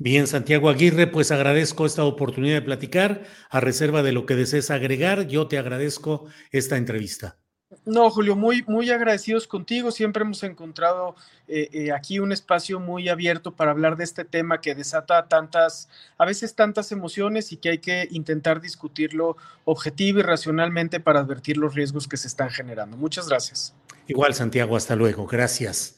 Bien, 0.00 0.28
Santiago 0.28 0.68
Aguirre, 0.68 1.08
pues 1.08 1.32
agradezco 1.32 1.84
esta 1.84 2.04
oportunidad 2.04 2.54
de 2.54 2.62
platicar. 2.62 3.24
A 3.50 3.58
reserva 3.58 4.04
de 4.04 4.12
lo 4.12 4.26
que 4.26 4.36
desees 4.36 4.70
agregar, 4.70 5.26
yo 5.26 5.48
te 5.48 5.58
agradezco 5.58 6.26
esta 6.52 6.76
entrevista. 6.76 7.36
No, 7.84 8.08
Julio, 8.08 8.36
muy, 8.36 8.62
muy 8.62 8.90
agradecidos 8.90 9.48
contigo. 9.48 9.90
Siempre 9.90 10.22
hemos 10.22 10.42
encontrado 10.44 11.16
eh, 11.48 11.68
eh, 11.72 11.92
aquí 11.92 12.20
un 12.20 12.30
espacio 12.30 12.78
muy 12.78 13.08
abierto 13.08 13.56
para 13.56 13.72
hablar 13.72 13.96
de 13.96 14.04
este 14.04 14.24
tema 14.24 14.60
que 14.60 14.76
desata 14.76 15.26
tantas, 15.26 15.88
a 16.16 16.24
veces 16.24 16.54
tantas 16.54 16.92
emociones 16.92 17.50
y 17.50 17.56
que 17.56 17.70
hay 17.70 17.78
que 17.78 18.06
intentar 18.12 18.60
discutirlo 18.60 19.36
objetivo 19.64 20.20
y 20.20 20.22
racionalmente 20.22 21.00
para 21.00 21.20
advertir 21.20 21.56
los 21.56 21.74
riesgos 21.74 22.06
que 22.06 22.16
se 22.16 22.28
están 22.28 22.50
generando. 22.50 22.96
Muchas 22.96 23.28
gracias. 23.28 23.74
Igual, 24.06 24.32
Santiago, 24.32 24.76
hasta 24.76 24.94
luego. 24.94 25.26
Gracias. 25.26 25.97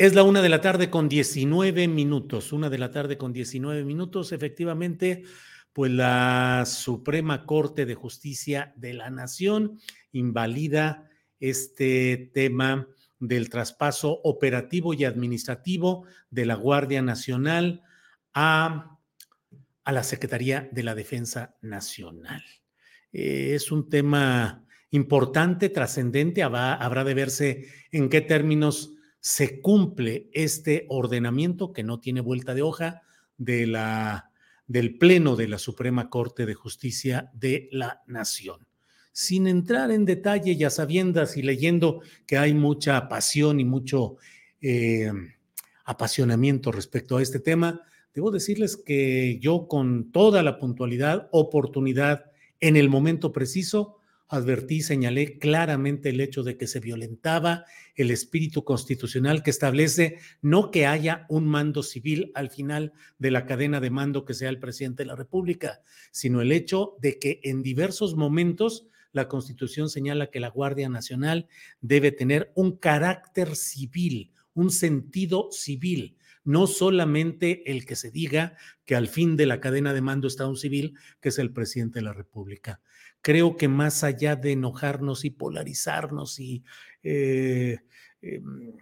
Es 0.00 0.14
la 0.14 0.22
una 0.22 0.40
de 0.40 0.48
la 0.48 0.62
tarde 0.62 0.88
con 0.88 1.10
19 1.10 1.86
minutos. 1.86 2.54
Una 2.54 2.70
de 2.70 2.78
la 2.78 2.90
tarde 2.90 3.18
con 3.18 3.34
19 3.34 3.84
minutos. 3.84 4.32
Efectivamente, 4.32 5.24
pues 5.74 5.92
la 5.92 6.64
Suprema 6.64 7.44
Corte 7.44 7.84
de 7.84 7.94
Justicia 7.96 8.72
de 8.78 8.94
la 8.94 9.10
Nación 9.10 9.78
invalida 10.12 11.10
este 11.38 12.30
tema 12.32 12.88
del 13.18 13.50
traspaso 13.50 14.22
operativo 14.24 14.94
y 14.94 15.04
administrativo 15.04 16.06
de 16.30 16.46
la 16.46 16.54
Guardia 16.54 17.02
Nacional 17.02 17.82
a, 18.32 18.98
a 19.84 19.92
la 19.92 20.02
Secretaría 20.02 20.66
de 20.72 20.82
la 20.82 20.94
Defensa 20.94 21.58
Nacional. 21.60 22.42
Eh, 23.12 23.52
es 23.54 23.70
un 23.70 23.90
tema 23.90 24.64
importante, 24.92 25.68
trascendente, 25.68 26.42
habrá 26.42 27.04
de 27.04 27.12
verse 27.12 27.66
en 27.92 28.08
qué 28.08 28.22
términos 28.22 28.94
se 29.20 29.60
cumple 29.60 30.28
este 30.32 30.86
ordenamiento 30.88 31.72
que 31.72 31.82
no 31.82 32.00
tiene 32.00 32.20
vuelta 32.20 32.54
de 32.54 32.62
hoja 32.62 33.02
de 33.36 33.66
la, 33.66 34.30
del 34.66 34.96
Pleno 34.98 35.36
de 35.36 35.48
la 35.48 35.58
Suprema 35.58 36.08
Corte 36.08 36.46
de 36.46 36.54
Justicia 36.54 37.30
de 37.34 37.68
la 37.70 38.02
Nación. 38.06 38.66
Sin 39.12 39.46
entrar 39.46 39.90
en 39.90 40.04
detalle, 40.04 40.56
ya 40.56 40.70
sabiendas 40.70 41.36
y 41.36 41.42
leyendo 41.42 42.00
que 42.26 42.38
hay 42.38 42.54
mucha 42.54 43.08
pasión 43.08 43.60
y 43.60 43.64
mucho 43.64 44.16
eh, 44.60 45.12
apasionamiento 45.84 46.72
respecto 46.72 47.16
a 47.16 47.22
este 47.22 47.40
tema, 47.40 47.82
debo 48.14 48.30
decirles 48.30 48.76
que 48.76 49.38
yo 49.40 49.66
con 49.68 50.12
toda 50.12 50.42
la 50.42 50.58
puntualidad, 50.58 51.28
oportunidad, 51.32 52.26
en 52.60 52.76
el 52.76 52.88
momento 52.88 53.32
preciso, 53.32 53.96
advertí, 54.30 54.80
señalé 54.80 55.38
claramente 55.38 56.10
el 56.10 56.20
hecho 56.20 56.44
de 56.44 56.56
que 56.56 56.68
se 56.68 56.78
violentaba 56.78 57.64
el 57.96 58.12
espíritu 58.12 58.62
constitucional 58.62 59.42
que 59.42 59.50
establece 59.50 60.18
no 60.40 60.70
que 60.70 60.86
haya 60.86 61.26
un 61.28 61.48
mando 61.48 61.82
civil 61.82 62.30
al 62.36 62.48
final 62.48 62.92
de 63.18 63.32
la 63.32 63.44
cadena 63.44 63.80
de 63.80 63.90
mando 63.90 64.24
que 64.24 64.34
sea 64.34 64.48
el 64.48 64.60
presidente 64.60 65.02
de 65.02 65.08
la 65.08 65.16
República, 65.16 65.82
sino 66.12 66.40
el 66.40 66.52
hecho 66.52 66.96
de 67.00 67.18
que 67.18 67.40
en 67.42 67.64
diversos 67.64 68.14
momentos 68.14 68.86
la 69.10 69.26
Constitución 69.26 69.90
señala 69.90 70.30
que 70.30 70.38
la 70.38 70.50
Guardia 70.50 70.88
Nacional 70.88 71.48
debe 71.80 72.12
tener 72.12 72.52
un 72.54 72.76
carácter 72.76 73.56
civil, 73.56 74.32
un 74.54 74.70
sentido 74.70 75.48
civil, 75.50 76.16
no 76.44 76.68
solamente 76.68 77.68
el 77.68 77.84
que 77.84 77.96
se 77.96 78.12
diga 78.12 78.56
que 78.84 78.94
al 78.94 79.08
fin 79.08 79.36
de 79.36 79.46
la 79.46 79.60
cadena 79.60 79.92
de 79.92 80.02
mando 80.02 80.28
está 80.28 80.46
un 80.46 80.56
civil, 80.56 80.94
que 81.20 81.30
es 81.30 81.38
el 81.40 81.52
presidente 81.52 81.98
de 81.98 82.04
la 82.04 82.12
República 82.12 82.80
creo 83.20 83.56
que 83.56 83.68
más 83.68 84.04
allá 84.04 84.36
de 84.36 84.52
enojarnos 84.52 85.24
y 85.24 85.30
polarizarnos 85.30 86.40
y 86.40 86.64
eh, 87.02 87.78
em, 88.22 88.72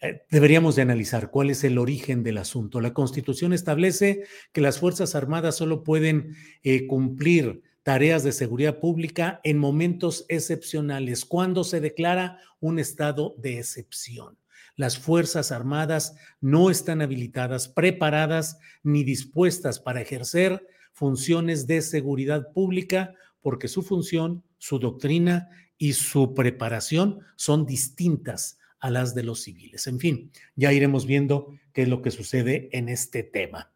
eh, 0.00 0.22
deberíamos 0.30 0.74
de 0.74 0.82
analizar 0.82 1.30
cuál 1.30 1.50
es 1.50 1.62
el 1.62 1.78
origen 1.78 2.24
del 2.24 2.38
asunto. 2.38 2.80
La 2.80 2.92
Constitución 2.92 3.52
establece 3.52 4.24
que 4.52 4.60
las 4.60 4.78
Fuerzas 4.80 5.14
Armadas 5.14 5.56
solo 5.56 5.84
pueden 5.84 6.34
eh, 6.62 6.86
cumplir 6.86 7.62
tareas 7.84 8.24
de 8.24 8.32
seguridad 8.32 8.80
pública 8.80 9.40
en 9.44 9.58
momentos 9.58 10.24
excepcionales, 10.28 11.24
cuando 11.24 11.64
se 11.64 11.80
declara 11.80 12.38
un 12.60 12.78
estado 12.78 13.34
de 13.38 13.58
excepción. 13.58 14.38
Las 14.76 14.98
Fuerzas 14.98 15.52
Armadas 15.52 16.14
no 16.40 16.70
están 16.70 17.02
habilitadas, 17.02 17.68
preparadas 17.68 18.58
ni 18.82 19.04
dispuestas 19.04 19.78
para 19.78 20.00
ejercer 20.00 20.66
funciones 20.92 21.66
de 21.66 21.82
seguridad 21.82 22.52
pública 22.52 23.14
porque 23.42 23.68
su 23.68 23.82
función, 23.82 24.44
su 24.58 24.78
doctrina 24.78 25.50
y 25.76 25.92
su 25.92 26.32
preparación 26.32 27.20
son 27.36 27.66
distintas 27.66 28.58
a 28.78 28.90
las 28.90 29.14
de 29.14 29.22
los 29.22 29.42
civiles. 29.42 29.86
En 29.86 29.98
fin, 29.98 30.30
ya 30.56 30.72
iremos 30.72 31.06
viendo 31.06 31.54
qué 31.72 31.82
es 31.82 31.88
lo 31.88 32.02
que 32.02 32.10
sucede 32.10 32.68
en 32.72 32.88
este 32.88 33.22
tema. 33.22 33.72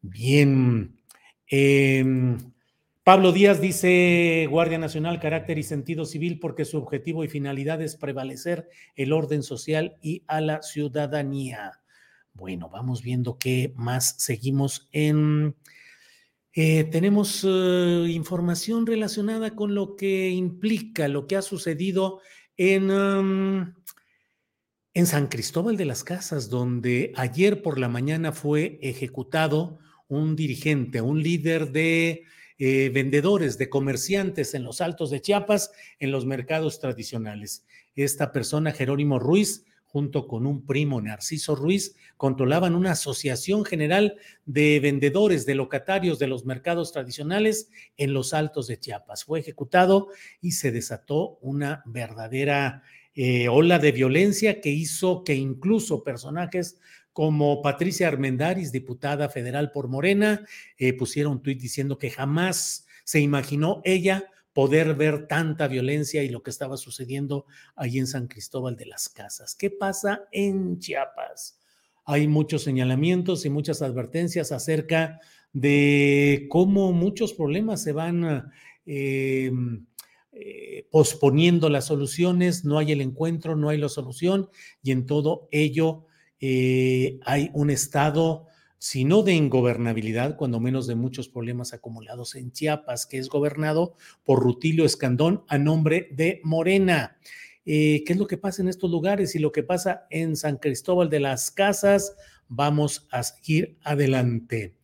Bien. 0.00 0.96
Em, 1.46 2.38
Pablo 3.04 3.32
Díaz 3.32 3.60
dice, 3.60 4.46
Guardia 4.48 4.78
Nacional, 4.78 5.20
carácter 5.20 5.58
y 5.58 5.62
sentido 5.62 6.04
civil, 6.04 6.38
porque 6.38 6.64
su 6.64 6.78
objetivo 6.78 7.24
y 7.24 7.28
finalidad 7.28 7.82
es 7.82 7.96
prevalecer 7.96 8.68
el 8.94 9.12
orden 9.12 9.42
social 9.42 9.96
y 10.02 10.22
a 10.26 10.40
la 10.40 10.62
ciudadanía. 10.62 11.80
Bueno, 12.34 12.68
vamos 12.70 13.02
viendo 13.02 13.38
qué 13.38 13.72
más 13.76 14.14
seguimos 14.18 14.88
en 14.92 15.56
eh, 16.54 16.84
tenemos 16.84 17.44
eh, 17.48 18.06
información 18.10 18.86
relacionada 18.86 19.54
con 19.54 19.74
lo 19.74 19.96
que 19.96 20.30
implica, 20.30 21.08
lo 21.08 21.26
que 21.26 21.36
ha 21.36 21.42
sucedido 21.42 22.20
en, 22.56 22.90
en 24.94 25.06
San 25.06 25.28
Cristóbal 25.28 25.76
de 25.76 25.86
las 25.86 26.04
Casas, 26.04 26.50
donde 26.50 27.12
ayer 27.16 27.62
por 27.62 27.78
la 27.78 27.88
mañana 27.88 28.32
fue 28.32 28.78
ejecutado 28.82 29.78
un 30.08 30.36
dirigente, 30.36 31.00
un 31.00 31.22
líder 31.22 31.72
de 31.72 32.24
eh, 32.58 32.90
vendedores, 32.90 33.56
de 33.56 33.70
comerciantes 33.70 34.54
en 34.54 34.62
los 34.62 34.80
altos 34.80 35.10
de 35.10 35.22
Chiapas, 35.22 35.72
en 35.98 36.12
los 36.12 36.26
mercados 36.26 36.78
tradicionales. 36.78 37.66
Esta 37.94 38.30
persona, 38.30 38.72
Jerónimo 38.72 39.18
Ruiz, 39.18 39.64
junto 39.92 40.26
con 40.26 40.46
un 40.46 40.64
primo, 40.64 41.02
Narciso 41.02 41.54
Ruiz, 41.54 41.94
controlaban 42.16 42.74
una 42.74 42.92
asociación 42.92 43.66
general 43.66 44.16
de 44.46 44.80
vendedores, 44.80 45.44
de 45.44 45.54
locatarios 45.54 46.18
de 46.18 46.28
los 46.28 46.46
mercados 46.46 46.92
tradicionales 46.92 47.68
en 47.98 48.14
los 48.14 48.32
altos 48.32 48.66
de 48.68 48.80
Chiapas. 48.80 49.24
Fue 49.24 49.40
ejecutado 49.40 50.08
y 50.40 50.52
se 50.52 50.72
desató 50.72 51.38
una 51.42 51.82
verdadera 51.84 52.82
eh, 53.14 53.48
ola 53.48 53.78
de 53.78 53.92
violencia 53.92 54.62
que 54.62 54.70
hizo 54.70 55.24
que 55.24 55.34
incluso 55.34 56.02
personajes 56.02 56.78
como 57.12 57.60
Patricia 57.60 58.08
Armendaris, 58.08 58.72
diputada 58.72 59.28
federal 59.28 59.72
por 59.72 59.88
Morena, 59.88 60.46
eh, 60.78 60.94
pusiera 60.94 61.28
un 61.28 61.42
tuit 61.42 61.60
diciendo 61.60 61.98
que 61.98 62.08
jamás 62.08 62.86
se 63.04 63.20
imaginó 63.20 63.82
ella 63.84 64.31
poder 64.52 64.94
ver 64.94 65.26
tanta 65.26 65.68
violencia 65.68 66.22
y 66.22 66.28
lo 66.28 66.42
que 66.42 66.50
estaba 66.50 66.76
sucediendo 66.76 67.46
ahí 67.74 67.98
en 67.98 68.06
San 68.06 68.28
Cristóbal 68.28 68.76
de 68.76 68.86
las 68.86 69.08
Casas. 69.08 69.54
¿Qué 69.54 69.70
pasa 69.70 70.24
en 70.30 70.78
Chiapas? 70.78 71.58
Hay 72.04 72.28
muchos 72.28 72.62
señalamientos 72.62 73.44
y 73.46 73.50
muchas 73.50 73.80
advertencias 73.82 74.52
acerca 74.52 75.20
de 75.52 76.46
cómo 76.50 76.92
muchos 76.92 77.32
problemas 77.32 77.82
se 77.82 77.92
van 77.92 78.50
eh, 78.86 79.52
eh, 80.34 80.88
posponiendo 80.90 81.68
las 81.68 81.84
soluciones, 81.84 82.64
no 82.64 82.78
hay 82.78 82.92
el 82.92 83.02
encuentro, 83.02 83.54
no 83.54 83.68
hay 83.68 83.78
la 83.78 83.90
solución 83.90 84.48
y 84.82 84.90
en 84.90 85.04
todo 85.04 85.46
ello 85.50 86.06
eh, 86.40 87.20
hay 87.24 87.50
un 87.52 87.68
estado, 87.70 88.46
si 88.82 89.04
no 89.04 89.22
de 89.22 89.32
ingobernabilidad, 89.32 90.34
cuando 90.34 90.58
menos 90.58 90.88
de 90.88 90.96
muchos 90.96 91.28
problemas 91.28 91.72
acumulados 91.72 92.34
en 92.34 92.50
Chiapas, 92.50 93.06
que 93.06 93.18
es 93.18 93.28
gobernado 93.28 93.94
por 94.24 94.42
Rutilio 94.42 94.84
Escandón 94.84 95.44
a 95.46 95.56
nombre 95.56 96.08
de 96.10 96.40
Morena. 96.42 97.16
¿Qué 97.64 98.02
es 98.04 98.16
lo 98.16 98.26
que 98.26 98.38
pasa 98.38 98.60
en 98.60 98.66
estos 98.66 98.90
lugares 98.90 99.36
y 99.36 99.38
lo 99.38 99.52
que 99.52 99.62
pasa 99.62 100.08
en 100.10 100.34
San 100.34 100.56
Cristóbal 100.56 101.08
de 101.10 101.20
las 101.20 101.52
Casas? 101.52 102.16
Vamos 102.48 103.06
a 103.12 103.22
seguir 103.22 103.78
adelante. 103.84 104.74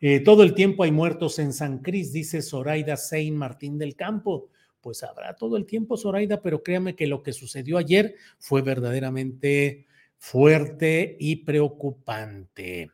Eh, 0.00 0.20
todo 0.20 0.44
el 0.44 0.54
tiempo 0.54 0.84
hay 0.84 0.92
muertos 0.92 1.40
en 1.40 1.52
San 1.52 1.80
Cris, 1.80 2.12
dice 2.12 2.42
Zoraida 2.42 2.96
Sein 2.96 3.34
Martín 3.34 3.78
del 3.78 3.96
Campo. 3.96 4.50
Pues 4.80 5.02
habrá 5.02 5.34
todo 5.34 5.56
el 5.56 5.66
tiempo, 5.66 5.96
Zoraida, 5.96 6.40
pero 6.40 6.62
créame 6.62 6.94
que 6.94 7.08
lo 7.08 7.24
que 7.24 7.32
sucedió 7.32 7.78
ayer 7.78 8.14
fue 8.38 8.62
verdaderamente 8.62 9.86
fuerte 10.18 11.16
y 11.18 11.44
preocupante. 11.44 12.92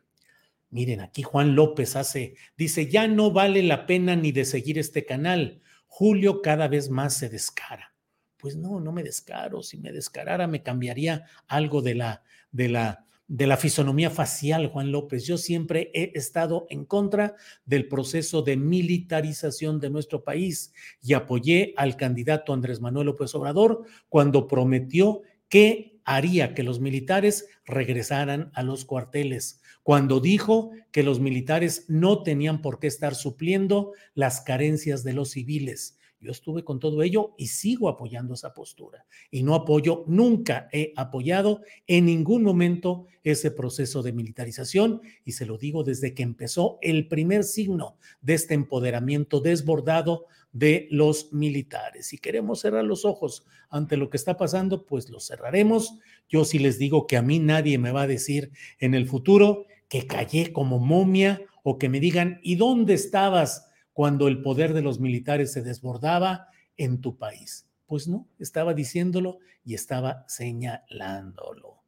Miren, 0.71 1.01
aquí 1.01 1.23
Juan 1.23 1.55
López 1.55 1.97
hace, 1.97 2.35
dice, 2.57 2.89
ya 2.89 3.07
no 3.09 3.31
vale 3.31 3.63
la 3.63 3.87
pena 3.87 4.17
ni 4.17 4.33
de 4.33 4.45
seguir 4.45 4.79
este 4.79 5.05
canal. 5.05 5.61
Julio 5.87 6.43
cada 6.43 6.69
vez 6.69 6.91
más 6.91 7.15
se 7.15 7.29
descara. 7.29 7.95
Pues 8.37 8.57
no, 8.57 8.81
no 8.81 8.93
me 8.93 9.03
descaro. 9.03 9.63
Si 9.63 9.79
me 9.79 9.93
descarara, 9.93 10.47
me 10.47 10.63
cambiaría 10.63 11.25
algo 11.47 11.83
de 11.83 11.95
la, 11.95 12.23
de 12.51 12.69
la 12.69 13.07
de 13.29 13.47
la 13.47 13.57
fisonomía 13.57 14.11
facial, 14.11 14.69
Juan 14.69 14.93
López. 14.93 15.27
Yo 15.27 15.37
siempre 15.37 15.91
he 15.95 16.13
estado 16.15 16.67
en 16.71 16.85
contra 16.85 17.35
del 17.65 17.89
proceso 17.89 18.43
de 18.43 18.57
militarización 18.57 19.81
de 19.81 19.91
nuestro 19.91 20.23
país 20.23 20.73
y 21.03 21.15
apoyé 21.15 21.75
al 21.77 21.97
candidato 21.97 22.53
Andrés 22.53 22.81
Manuel 22.81 23.07
López 23.07 23.35
Obrador 23.35 23.85
cuando 24.09 24.47
prometió 24.47 25.23
que 25.49 25.99
haría 26.05 26.55
que 26.55 26.63
los 26.63 26.79
militares 26.81 27.49
regresaran 27.65 28.51
a 28.55 28.63
los 28.63 28.85
cuarteles, 28.85 29.61
cuando 29.87 30.19
dijo 30.19 30.73
que 30.91 31.05
los 31.05 31.21
militares 31.21 31.85
no 31.87 32.25
tenían 32.25 32.61
por 32.61 32.81
qué 32.81 32.89
estar 32.89 33.15
supliendo 33.15 33.93
las 34.15 34.41
carencias 34.41 35.05
de 35.05 35.13
los 35.13 35.31
civiles 35.31 35.97
yo 36.21 36.33
estuve 36.33 36.65
con 36.65 36.81
todo 36.81 37.03
ello 37.03 37.35
y 37.37 37.49
sigo 37.49 37.89
apoyando 37.89 38.35
esa 38.35 38.55
postura. 38.55 39.07
Y 39.31 39.43
no 39.43 39.55
apoyo, 39.55 40.05
nunca 40.07 40.69
he 40.73 40.93
apoyado 40.97 41.61
en 41.87 42.07
ningún 42.07 42.43
momento 42.43 43.07
ese 43.23 43.51
proceso 43.51 44.03
de 44.03 44.13
militarización. 44.13 45.03
Y 45.25 45.33
se 45.33 45.47
lo 45.47 45.59
digo 45.59 45.85
desde 45.85 46.15
que 46.15 46.23
empezó 46.23 46.79
el 46.81 47.07
primer 47.07 47.45
signo 47.45 47.99
de 48.23 48.35
este 48.35 48.55
empoderamiento 48.55 49.41
desbordado 49.41 50.25
de 50.53 50.89
los 50.91 51.33
militares. 51.35 52.07
Si 52.07 52.19
queremos 52.19 52.61
cerrar 52.61 52.85
los 52.85 53.05
ojos 53.05 53.45
ante 53.69 53.99
lo 53.99 54.09
que 54.09 54.17
está 54.17 54.39
pasando, 54.39 54.87
pues 54.87 55.11
los 55.11 55.27
cerraremos. 55.27 55.99
Yo 56.29 56.47
sí 56.47 56.59
les 56.59 56.79
digo 56.79 57.07
que 57.07 57.19
a 57.19 57.23
mí 57.23 57.39
nadie 57.39 57.77
me 57.79 57.93
va 57.93 58.03
a 58.03 58.07
decir 58.07 58.51
en 58.79 58.95
el 58.95 59.07
futuro 59.07 59.67
que 59.89 60.07
callé 60.07 60.53
como 60.53 60.79
momia 60.79 61.43
o 61.63 61.79
que 61.79 61.89
me 61.89 62.01
digan, 62.01 62.41
¿y 62.43 62.57
dónde 62.57 62.95
estabas? 62.95 63.67
cuando 63.97 64.29
el 64.29 64.43
poder 64.43 64.75
de 64.75 64.83
los 64.83 65.01
militares 65.01 65.55
se 65.55 65.63
desbordaba 65.63 66.49
en 66.77 67.01
tu 67.01 67.17
país. 67.17 67.67
Pues 67.87 68.07
no, 68.07 68.29
estaba 68.39 68.75
diciéndolo 68.75 69.39
y 69.65 69.73
estaba 69.73 70.27
señalándolo. 70.29 71.83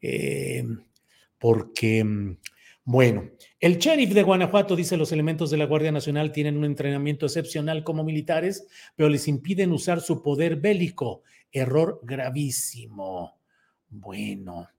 Em, 0.00 0.82
porque, 1.38 2.04
bueno, 2.82 3.30
el 3.60 3.78
sheriff 3.78 4.14
de 4.14 4.24
Guanajuato 4.24 4.74
dice 4.74 4.96
los 4.96 5.12
elementos 5.12 5.48
de 5.52 5.58
la 5.58 5.66
Guardia 5.66 5.92
Nacional 5.92 6.32
tienen 6.32 6.56
un 6.56 6.64
entrenamiento 6.64 7.26
excepcional 7.26 7.84
como 7.84 8.02
militares, 8.02 8.66
pero 8.96 9.08
les 9.08 9.28
impiden 9.28 9.70
usar 9.70 10.00
su 10.00 10.24
poder 10.24 10.56
bélico. 10.56 11.22
Error 11.52 12.00
gravísimo. 12.02 13.38
Bueno, 13.88 14.70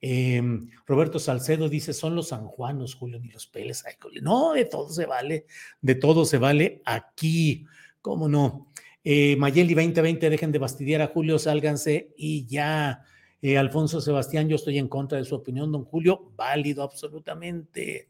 Em, 0.00 0.68
Roberto 0.86 1.18
Salcedo 1.18 1.68
dice, 1.68 1.92
son 1.92 2.14
los 2.14 2.28
sanjuanos, 2.28 2.94
Julio, 2.94 3.18
ni 3.18 3.28
los 3.28 3.46
peles. 3.46 3.84
no, 4.22 4.52
de 4.52 4.64
todo 4.64 4.90
se 4.90 5.06
vale, 5.06 5.46
de 5.80 5.94
todo 5.94 6.24
se 6.24 6.38
vale 6.38 6.82
aquí. 6.84 7.66
¿Cómo 8.00 8.28
no? 8.28 8.68
Eh, 9.04 9.36
Mayeli 9.36 9.74
2020, 9.74 10.30
dejen 10.30 10.52
de 10.52 10.58
bastidiar 10.58 11.02
a 11.02 11.08
Julio, 11.08 11.38
sálganse 11.38 12.12
y 12.16 12.46
ya. 12.46 13.04
Eh, 13.40 13.56
Alfonso 13.56 14.00
Sebastián, 14.00 14.48
yo 14.48 14.56
estoy 14.56 14.78
en 14.78 14.88
contra 14.88 15.18
de 15.18 15.24
su 15.24 15.34
opinión, 15.34 15.70
don 15.70 15.84
Julio, 15.84 16.32
válido 16.36 16.82
absolutamente. 16.82 18.08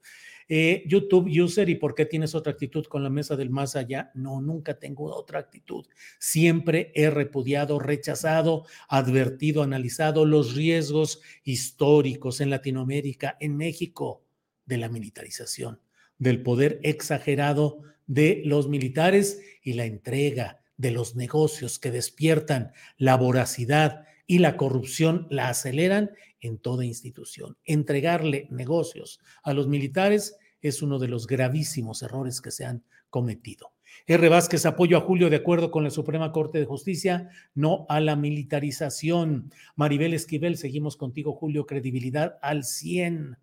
Eh, 0.49 0.83
YouTube 0.87 1.29
user, 1.29 1.69
¿y 1.69 1.75
por 1.75 1.95
qué 1.95 2.07
tienes 2.07 2.35
otra 2.35 2.53
actitud 2.53 2.87
con 2.87 3.03
la 3.03 3.11
mesa 3.11 3.37
del 3.37 3.51
más 3.51 3.77
allá? 3.77 4.11
No, 4.15 4.41
nunca 4.41 4.79
tengo 4.79 5.15
otra 5.15 5.39
actitud. 5.39 5.87
Siempre 6.19 6.91
he 6.95 7.11
repudiado, 7.11 7.79
rechazado, 7.79 8.65
advertido, 8.89 9.63
analizado 9.63 10.25
los 10.25 10.55
riesgos 10.55 11.21
históricos 11.45 12.41
en 12.41 12.51
Latinoamérica, 12.51 13.37
en 13.41 13.57
México, 13.57 14.25
de 14.65 14.79
la 14.79 14.89
militarización, 14.89 15.81
del 16.19 16.43
poder 16.43 16.81
exagerado 16.83 17.83
de 18.07 18.43
los 18.45 18.69
militares 18.69 19.41
y 19.63 19.75
la 19.75 19.85
entrega 19.85 20.63
de 20.77 20.91
los 20.93 21.17
negocios 21.17 21.79
que 21.79 21.91
despiertan 21.91 22.73
la 22.97 23.17
voracidad 23.17 24.05
y 24.27 24.39
la 24.39 24.57
corrupción 24.57 25.27
la 25.31 25.49
aceleran 25.49 26.13
en 26.41 26.59
toda 26.59 26.85
institución. 26.85 27.57
Entregarle 27.65 28.47
negocios 28.51 29.21
a 29.43 29.53
los 29.53 29.69
militares 29.69 30.37
es 30.61 30.83
uno 30.83 30.99
de 30.99 31.09
los 31.09 31.27
gravísimos 31.27 32.03
errores 32.03 32.41
que 32.41 32.51
se 32.51 32.65
han 32.65 32.85
cometido. 33.11 33.73
R. 34.07 34.29
Vázquez, 34.29 34.67
apoyo 34.67 34.97
a 34.97 35.01
Julio 35.01 35.31
de 35.31 35.37
acuerdo 35.37 35.71
con 35.71 35.85
la 35.85 35.91
Suprema 35.91 36.33
Corte 36.33 36.59
de 36.59 36.65
Justicia, 36.65 37.31
no 37.55 37.87
a 37.89 38.01
la 38.01 38.17
militarización. 38.17 39.53
Maribel 39.77 40.15
Esquivel, 40.15 40.57
seguimos 40.57 40.97
contigo, 40.97 41.33
Julio, 41.33 41.67
credibilidad 41.67 42.39
al 42.43 42.65
100. 42.65 43.37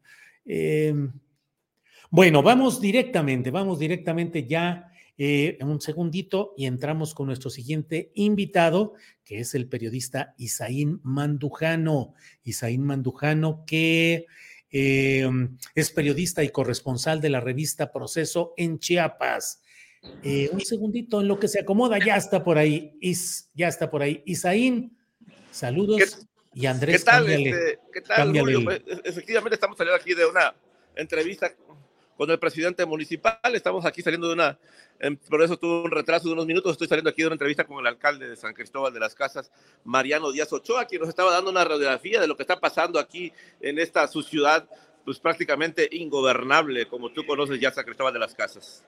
Em, 0.45 1.13
bueno, 2.09 2.43
vamos 2.43 2.79
directamente, 2.79 3.51
vamos 3.51 3.79
directamente 3.79 4.45
ya 4.47 4.91
eh, 5.17 5.57
un 5.61 5.79
segundito 5.79 6.53
y 6.57 6.65
entramos 6.65 7.13
con 7.13 7.27
nuestro 7.27 7.49
siguiente 7.49 8.11
invitado, 8.15 8.93
que 9.23 9.39
es 9.39 9.55
el 9.55 9.67
periodista 9.67 10.33
Isaín 10.37 10.99
Mandujano. 11.03 12.13
Isaín 12.43 12.83
Mandujano, 12.83 13.63
que 13.65 14.25
eh, 14.71 15.29
es 15.73 15.91
periodista 15.91 16.43
y 16.43 16.49
corresponsal 16.49 17.21
de 17.21 17.29
la 17.29 17.39
revista 17.39 17.91
Proceso 17.91 18.53
en 18.57 18.79
Chiapas. 18.79 19.61
Eh, 20.21 20.49
un 20.51 20.61
segundito, 20.61 21.21
en 21.21 21.27
lo 21.27 21.39
que 21.39 21.47
se 21.47 21.61
acomoda, 21.61 21.97
ya 21.97 22.17
está 22.17 22.43
por 22.43 22.57
ahí. 22.57 22.97
Is, 22.99 23.49
ya 23.53 23.67
está 23.67 23.89
por 23.89 24.01
ahí. 24.01 24.21
Isaín, 24.25 24.97
saludos. 25.51 26.27
y 26.53 26.65
Andrés, 26.65 26.99
¿qué 26.99 27.05
tal? 27.05 27.29
Este, 27.29 27.79
¿qué 27.93 28.01
tal 28.01 28.33
pues, 28.63 28.81
efectivamente, 29.03 29.55
estamos 29.55 29.77
saliendo 29.77 29.99
aquí 29.99 30.13
de 30.13 30.25
una 30.25 30.53
entrevista 30.95 31.53
con 32.17 32.29
el 32.31 32.39
presidente 32.39 32.85
municipal. 32.85 33.37
Estamos 33.53 33.85
aquí 33.85 34.01
saliendo 34.01 34.27
de 34.27 34.33
una, 34.33 34.57
por 35.29 35.41
eso 35.41 35.57
tuve 35.57 35.83
un 35.83 35.91
retraso 35.91 36.27
de 36.27 36.33
unos 36.33 36.45
minutos. 36.45 36.73
Estoy 36.73 36.87
saliendo 36.87 37.09
aquí 37.09 37.21
de 37.21 37.27
una 37.27 37.35
entrevista 37.35 37.65
con 37.65 37.79
el 37.79 37.87
alcalde 37.87 38.27
de 38.27 38.35
San 38.35 38.53
Cristóbal 38.53 38.93
de 38.93 38.99
las 38.99 39.15
Casas, 39.15 39.51
Mariano 39.83 40.31
Díaz 40.31 40.51
Ochoa, 40.53 40.85
quien 40.85 41.01
nos 41.01 41.09
estaba 41.09 41.31
dando 41.31 41.51
una 41.51 41.65
radiografía 41.65 42.21
de 42.21 42.27
lo 42.27 42.35
que 42.35 42.43
está 42.43 42.59
pasando 42.59 42.99
aquí 42.99 43.31
en 43.61 43.79
esta 43.79 44.07
su 44.07 44.21
ciudad, 44.21 44.67
pues 45.03 45.19
prácticamente 45.19 45.87
ingobernable, 45.91 46.87
como 46.87 47.11
tú 47.11 47.25
conoces 47.25 47.59
ya 47.59 47.71
San 47.71 47.85
Cristóbal 47.85 48.13
de 48.13 48.19
las 48.19 48.33
Casas. 48.33 48.83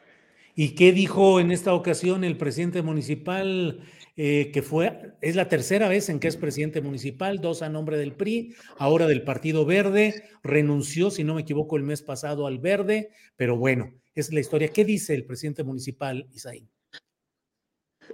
¿Y 0.55 0.73
qué 0.73 0.91
dijo 0.91 1.39
en 1.39 1.51
esta 1.51 1.73
ocasión 1.75 2.23
el 2.23 2.35
presidente 2.35 2.81
municipal, 2.81 3.79
eh, 4.19 4.49
que 4.51 4.63
fue, 4.63 5.13
es 5.21 5.35
la 5.35 5.47
tercera 5.47 5.87
vez 5.87 6.09
en 6.09 6.19
que 6.19 6.27
es 6.27 6.37
presidente 6.37 6.81
municipal, 6.81 7.39
dos 7.39 7.61
a 7.61 7.69
nombre 7.69 7.97
del 7.97 8.15
PRI, 8.15 8.55
ahora 8.79 9.05
del 9.05 9.23
Partido 9.23 9.63
Verde, 9.63 10.27
renunció, 10.41 11.11
si 11.11 11.23
no 11.23 11.35
me 11.35 11.41
equivoco, 11.41 11.77
el 11.77 11.83
mes 11.83 12.01
pasado 12.01 12.47
al 12.47 12.57
Verde, 12.57 13.11
pero 13.35 13.57
bueno, 13.57 13.93
es 14.15 14.33
la 14.33 14.39
historia. 14.39 14.69
¿Qué 14.69 14.83
dice 14.85 15.13
el 15.13 15.23
presidente 15.23 15.63
municipal, 15.63 16.27
Isaín? 16.33 16.67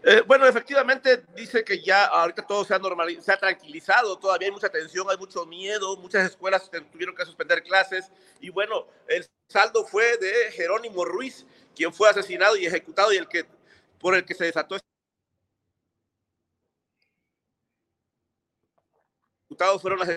Eh, 0.04 0.22
bueno, 0.28 0.46
efectivamente 0.46 1.24
dice 1.38 1.63
que 1.63 1.82
ya 1.82 2.06
ahorita 2.06 2.46
todo 2.46 2.66
se 2.66 2.74
ha 2.74 2.80
normalizado, 2.80 3.24
se 3.24 3.32
ha 3.32 3.38
tranquilizado, 3.38 4.20
todavía 4.20 4.50
hay 4.50 4.54
mucha 4.54 4.68
tensión, 4.68 5.08
hay 5.10 5.18
mucho 5.18 5.46
miedo, 5.46 5.96
muchas 5.96 6.30
escuelas 6.30 6.70
tuvieron 6.92 7.16
que 7.16 7.24
suspender 7.24 7.63
clases 7.63 8.12
y 8.42 8.50
bueno, 8.50 8.88
el 9.08 9.26
saldo 9.48 9.86
fue 9.86 10.18
de 10.18 10.52
Jerónimo 10.52 11.06
Ruiz, 11.06 11.46
quien 11.74 11.94
fue 11.94 12.10
asesinado 12.10 12.58
y 12.58 12.66
ejecutado 12.66 13.13
y 13.13 13.18
el 13.18 13.30
que 13.30 13.46
por 14.00 14.16
el 14.16 14.26
que 14.26 14.34
se 14.34 14.44
desató 14.44 14.76
fueron 19.82 20.00
las 20.00 20.10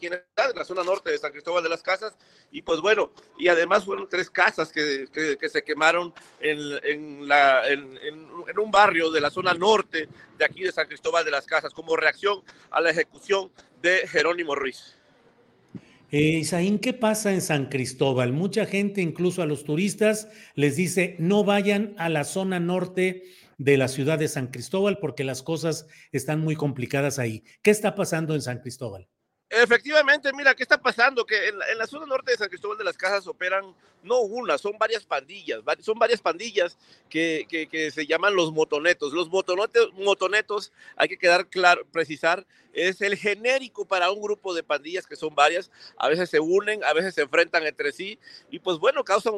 en 0.00 0.12
la 0.54 0.64
zona 0.64 0.84
norte 0.84 1.10
de 1.10 1.18
San 1.18 1.32
Cristóbal 1.32 1.62
de 1.62 1.68
las 1.68 1.82
Casas, 1.82 2.16
y 2.50 2.62
pues 2.62 2.80
bueno, 2.80 3.12
y 3.38 3.48
además 3.48 3.84
fueron 3.84 4.08
tres 4.08 4.30
casas 4.30 4.70
que, 4.70 5.06
que, 5.12 5.48
se 5.48 5.62
quemaron 5.62 6.14
en, 6.40 6.58
en, 6.84 7.28
la, 7.28 7.68
en, 7.68 7.98
un 8.58 8.70
barrio 8.70 9.10
de 9.10 9.20
la 9.20 9.30
zona 9.30 9.52
norte 9.54 10.08
de 10.38 10.44
aquí 10.44 10.62
de 10.62 10.72
San 10.72 10.86
Cristóbal 10.86 11.24
de 11.24 11.30
las 11.30 11.46
Casas, 11.46 11.74
como 11.74 11.96
reacción 11.96 12.42
a 12.70 12.80
la 12.80 12.90
ejecución 12.90 13.50
de 13.82 14.06
Jerónimo 14.06 14.54
Ruiz. 14.54 14.96
Eh, 16.12 16.38
Isaín, 16.40 16.80
¿qué 16.80 16.92
pasa 16.92 17.32
en 17.32 17.40
San 17.40 17.66
Cristóbal? 17.66 18.32
Mucha 18.32 18.66
gente, 18.66 19.00
incluso 19.00 19.42
a 19.42 19.46
los 19.46 19.62
turistas, 19.62 20.28
les 20.56 20.74
dice 20.74 21.14
no 21.20 21.44
vayan 21.44 21.94
a 21.98 22.08
la 22.08 22.24
zona 22.24 22.58
norte 22.58 23.24
de 23.60 23.76
la 23.76 23.88
ciudad 23.88 24.18
de 24.18 24.26
San 24.26 24.46
Cristóbal 24.46 24.96
porque 24.98 25.22
las 25.22 25.42
cosas 25.42 25.86
están 26.12 26.40
muy 26.40 26.56
complicadas 26.56 27.18
ahí. 27.18 27.44
¿Qué 27.62 27.70
está 27.70 27.94
pasando 27.94 28.34
en 28.34 28.40
San 28.40 28.60
Cristóbal? 28.60 29.06
Efectivamente, 29.50 30.32
mira, 30.32 30.54
¿qué 30.54 30.62
está 30.62 30.80
pasando? 30.80 31.26
Que 31.26 31.48
en 31.48 31.58
la, 31.76 31.86
zona 31.86 32.06
norte 32.06 32.30
de 32.30 32.38
San 32.38 32.48
Cristóbal 32.48 32.78
de 32.78 32.84
las 32.84 32.96
Casas 32.96 33.26
operan 33.26 33.74
no 34.02 34.20
una, 34.20 34.56
son 34.56 34.78
varias 34.78 35.04
pandillas, 35.04 35.60
son 35.80 35.98
varias 35.98 36.22
pandillas 36.22 36.78
que, 37.10 37.46
que, 37.50 37.90
se 37.90 38.06
llaman 38.06 38.34
los 38.34 38.50
motonetos. 38.50 39.12
Los 39.12 39.28
motonetos, 39.28 39.92
motonetos, 39.92 40.72
hay 40.96 41.08
que 41.08 41.18
quedar 41.18 41.48
claro, 41.48 41.84
precisar, 41.92 42.46
es 42.72 43.02
el 43.02 43.14
genérico 43.16 43.84
para 43.84 44.10
un 44.10 44.22
grupo 44.22 44.54
de 44.54 44.62
pandillas 44.62 45.06
que 45.06 45.16
son 45.16 45.34
varias, 45.34 45.70
a 45.98 46.08
veces 46.08 46.30
se 46.30 46.40
unen, 46.40 46.82
a 46.84 46.94
veces 46.94 47.14
se 47.14 47.22
enfrentan 47.22 47.66
entre 47.66 47.92
sí 47.92 48.18
y 48.50 48.58
pues 48.58 48.78
bueno, 48.78 49.04
causan, 49.04 49.34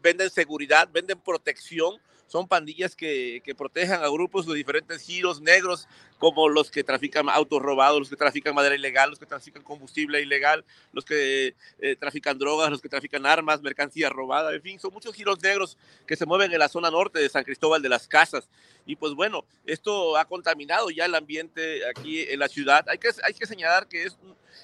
venden 0.00 0.30
seguridad, 0.30 0.88
venden 0.90 1.20
protección 1.20 2.00
son 2.26 2.48
pandillas 2.48 2.96
que, 2.96 3.40
que 3.44 3.54
protejan 3.54 4.02
a 4.02 4.08
grupos 4.08 4.46
de 4.46 4.54
diferentes 4.54 5.02
giros 5.02 5.40
negros, 5.40 5.88
como 6.18 6.48
los 6.48 6.70
que 6.70 6.82
trafican 6.82 7.28
autos 7.28 7.60
robados, 7.60 7.98
los 7.98 8.08
que 8.08 8.16
trafican 8.16 8.54
madera 8.54 8.74
ilegal, 8.74 9.10
los 9.10 9.18
que 9.18 9.26
trafican 9.26 9.62
combustible 9.62 10.20
ilegal, 10.20 10.64
los 10.92 11.04
que 11.04 11.54
eh, 11.78 11.96
trafican 11.96 12.38
drogas, 12.38 12.70
los 12.70 12.80
que 12.80 12.88
trafican 12.88 13.26
armas, 13.26 13.62
mercancía 13.62 14.08
robada, 14.08 14.54
en 14.54 14.62
fin, 14.62 14.80
son 14.80 14.92
muchos 14.92 15.14
giros 15.14 15.42
negros 15.42 15.76
que 16.06 16.16
se 16.16 16.26
mueven 16.26 16.52
en 16.52 16.58
la 16.58 16.68
zona 16.68 16.90
norte 16.90 17.18
de 17.18 17.28
San 17.28 17.44
Cristóbal 17.44 17.82
de 17.82 17.88
las 17.88 18.08
Casas. 18.08 18.48
Y 18.86 18.96
pues 18.96 19.14
bueno, 19.14 19.44
esto 19.66 20.16
ha 20.16 20.24
contaminado 20.24 20.90
ya 20.90 21.06
el 21.06 21.14
ambiente 21.14 21.86
aquí 21.88 22.22
en 22.22 22.38
la 22.38 22.48
ciudad. 22.48 22.88
Hay 22.88 22.98
que, 22.98 23.10
hay 23.22 23.34
que 23.34 23.46
señalar 23.46 23.88
que 23.88 24.04
es 24.04 24.16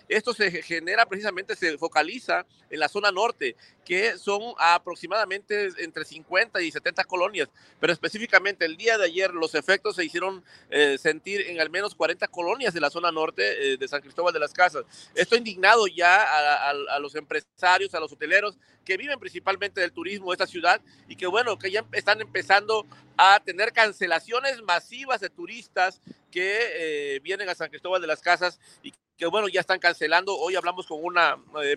esto 0.09 0.35
se 0.35 0.51
genera 0.63 1.07
precisamente, 1.07 1.57
se 1.57 1.79
focaliza 1.79 2.47
en 2.71 2.81
la 2.81 2.89
zona 2.89 3.11
norte, 3.11 3.57
que 3.85 4.17
son 4.19 4.55
aproximadamente 4.59 5.69
entre 5.79 6.05
50 6.05 6.63
y 6.63 6.71
70 6.71 7.05
colonias, 7.05 7.49
pero 7.81 7.93
específicamente 7.93 8.65
el 8.65 8.77
día 8.77 8.99
de 8.99 9.07
ayer 9.07 9.33
los 9.33 9.55
efectos 9.55 9.97
se 9.97 10.05
hicieron 10.05 10.45
eh, 10.71 10.97
sentir 10.99 11.42
en 11.51 11.61
al 11.61 11.71
menos 11.71 11.95
40 11.95 12.27
colonias 12.29 12.75
de 12.75 12.81
la 12.81 12.91
zona 12.91 13.11
norte 13.11 13.73
eh, 13.73 13.77
de 13.77 13.89
San 13.89 14.01
Cristóbal 14.01 14.33
de 14.33 14.41
las 14.41 14.53
Casas. 14.53 14.85
Esto 15.15 15.35
ha 15.35 15.39
indignado 15.39 15.87
ya 15.87 16.71
a, 16.71 16.99
los 16.99 17.15
empresarios, 17.15 17.95
a 17.95 18.01
los 18.01 18.13
hoteleros 18.13 18.57
que 18.85 18.97
viven 18.97 19.19
principalmente 19.19 19.81
del 19.81 19.93
turismo 19.93 20.31
de 20.31 20.35
esta 20.35 20.47
ciudad 20.47 20.81
y 21.09 21.17
que 21.17 21.27
bueno, 21.27 21.59
que 21.59 21.71
ya 21.71 21.85
están 21.93 22.21
empezando 22.21 22.87
a 23.17 23.41
tener 23.41 23.73
cancelaciones 23.73 24.63
masivas 24.63 25.21
de 25.21 25.31
turistas 25.31 26.01
que 26.31 26.59
eh, 26.75 27.21
vienen 27.21 27.49
a 27.49 27.55
San 27.55 27.71
Cristóbal 27.71 28.01
de 28.01 28.07
las 28.07 28.21
Casas 28.21 28.59
y 28.83 28.93
que 29.17 29.27
bueno, 29.27 29.49
ya 29.49 29.61
están 29.61 29.79
cancelando. 29.79 30.37
Hoy 30.37 30.57
hablamos 30.57 30.87
con 30.87 30.99
una 31.03 31.37
eh, 31.63 31.77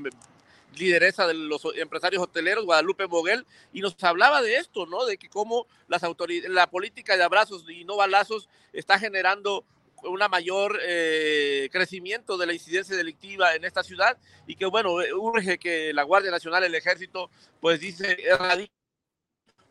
lideresa 0.78 1.28
de 1.28 1.34
los 1.34 1.64
empresarios 1.76 2.22
hoteleros, 2.24 2.66
Guadalupe 2.66 3.06
Boguel, 3.06 3.46
y 3.74 3.82
nos 3.82 4.02
hablaba 4.04 4.42
de 4.42 4.58
esto, 4.58 4.86
¿no? 4.86 5.06
De 5.06 5.18
que 5.18 5.30
cómo 5.30 5.68
las 5.88 6.02
la 6.50 6.70
política 6.70 7.18
de 7.18 7.24
abrazos 7.24 7.66
y 7.70 7.86
no 7.86 7.98
balazos 7.98 8.50
está 8.74 9.00
generando 9.00 9.66
una 10.04 10.28
mayor 10.28 10.80
eh, 10.84 11.70
crecimiento 11.72 12.38
de 12.38 12.46
la 12.46 12.54
incidencia 12.54 12.96
delictiva 12.96 13.56
en 13.56 13.66
esta 13.66 13.84
ciudad 13.84 14.18
y 14.46 14.56
que 14.56 14.66
bueno, 14.66 14.94
urge 14.94 15.58
que 15.58 15.94
la 15.94 16.04
Guardia 16.04 16.32
Nacional, 16.32 16.64
el 16.64 16.76
Ejército, 16.76 17.30
pues 17.60 17.80
dice 17.80 18.18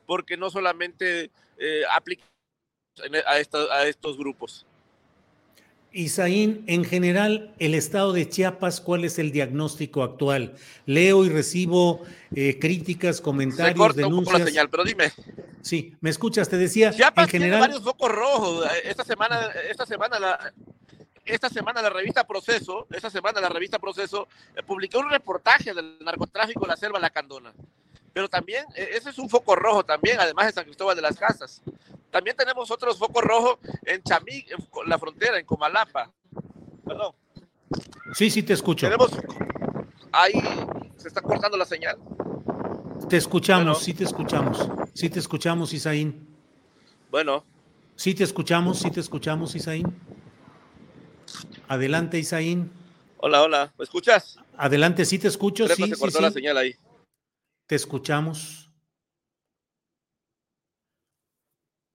porque 0.07 0.37
no 0.37 0.51
solamente 0.51 1.31
eh, 1.59 1.83
aplica 1.91 2.25
a, 3.27 3.33
a 3.33 3.87
estos 3.87 4.19
grupos. 4.19 4.67
Isaín, 5.95 6.65
en 6.67 6.85
general, 6.85 7.55
el 7.59 7.75
estado 7.75 8.13
de 8.13 8.29
Chiapas, 8.29 8.81
¿cuál 8.81 9.05
es 9.05 9.19
el 9.19 9.31
diagnóstico 9.31 10.03
actual? 10.03 10.55
Leo 10.87 11.25
y 11.25 11.29
recibo 11.29 12.03
eh, 12.35 12.59
críticas, 12.59 13.21
comentarios, 13.21 13.75
Se 13.75 13.79
corta 13.79 13.97
denuncias. 14.03 14.19
Un 14.19 14.25
poco 14.25 14.39
la 14.39 14.45
señal, 14.45 14.69
pero 14.69 14.85
dime. 14.85 15.13
Sí, 15.63 15.95
me 16.01 16.11
escuchas, 16.11 16.49
te 16.49 16.59
decía. 16.59 16.93
Chiapas 16.93 17.27
en 17.27 17.31
general... 17.31 17.61
tiene 17.61 17.75
varios 17.75 17.83
focos 17.85 18.11
rojos. 18.11 18.67
Esta 18.85 19.05
semana, 19.05 19.49
esta 19.71 19.87
semana 19.87 20.19
la, 20.19 20.53
esta 21.25 21.49
semana 21.49 21.81
la 21.81 21.91
revista 21.91 22.27
Proceso, 22.27 22.87
esta 22.91 23.09
semana 23.09 23.41
la 23.41 23.49
revista 23.49 23.79
Proceso 23.79 24.29
eh, 24.55 24.63
publicó 24.63 24.99
un 24.99 25.11
reportaje 25.11 25.73
del 25.73 25.99
narcotráfico 26.01 26.65
en 26.65 26.69
la 26.69 26.77
selva 26.77 26.99
Lacandona. 26.99 27.53
Pero 28.15 28.29
también, 28.29 28.65
eh, 28.77 28.91
ese 28.93 29.11
es 29.11 29.19
un 29.19 29.29
foco 29.29 29.57
rojo 29.57 29.85
también, 29.85 30.19
además 30.21 30.47
de 30.47 30.53
San 30.53 30.65
Cristóbal 30.65 30.95
de 30.97 31.03
las 31.03 31.19
Casas. 31.19 31.61
También 32.13 32.37
tenemos 32.37 32.71
otros 32.71 32.97
focos 32.97 33.25
rojos 33.25 33.59
en 33.85 34.01
Chamí, 34.05 34.47
en 34.49 34.89
la 34.89 34.99
frontera, 34.99 35.37
en 35.37 35.45
Comalapa. 35.45 36.13
Perdón. 36.87 37.13
Sí, 38.15 38.31
sí, 38.31 38.45
te 38.45 38.53
escucho. 38.53 38.87
Tenemos. 38.87 39.11
Ahí 40.13 40.41
se 40.97 41.09
está 41.09 41.21
cortando 41.21 41.57
la 41.57 41.65
señal. 41.65 41.99
Te 43.09 43.17
escuchamos, 43.17 43.83
sí 43.83 43.93
te 43.95 44.05
escuchamos. 44.05 44.69
Sí 44.95 45.11
te 45.11 45.19
escuchamos, 45.19 45.73
Isaín. 45.73 46.29
Bueno. 47.11 47.45
Sí 47.97 48.15
te 48.15 48.23
escuchamos, 48.23 48.79
sí 48.79 48.93
te 48.93 49.01
escuchamos, 49.01 49.57
Isaín. 49.57 49.93
Adelante, 51.67 52.19
Isaín. 52.21 52.71
Hola, 53.19 53.43
hola. 53.43 53.73
¿Me 53.77 53.83
escuchas? 53.83 54.39
Adelante, 54.57 55.05
sí 55.05 55.19
te 55.19 55.27
escucho. 55.27 55.67
sí, 55.67 55.89
se 55.89 55.97
cortó 55.99 56.21
la 56.21 56.31
señal 56.31 56.57
ahí. 56.59 56.77
Te 57.67 57.77
escuchamos. 57.77 58.71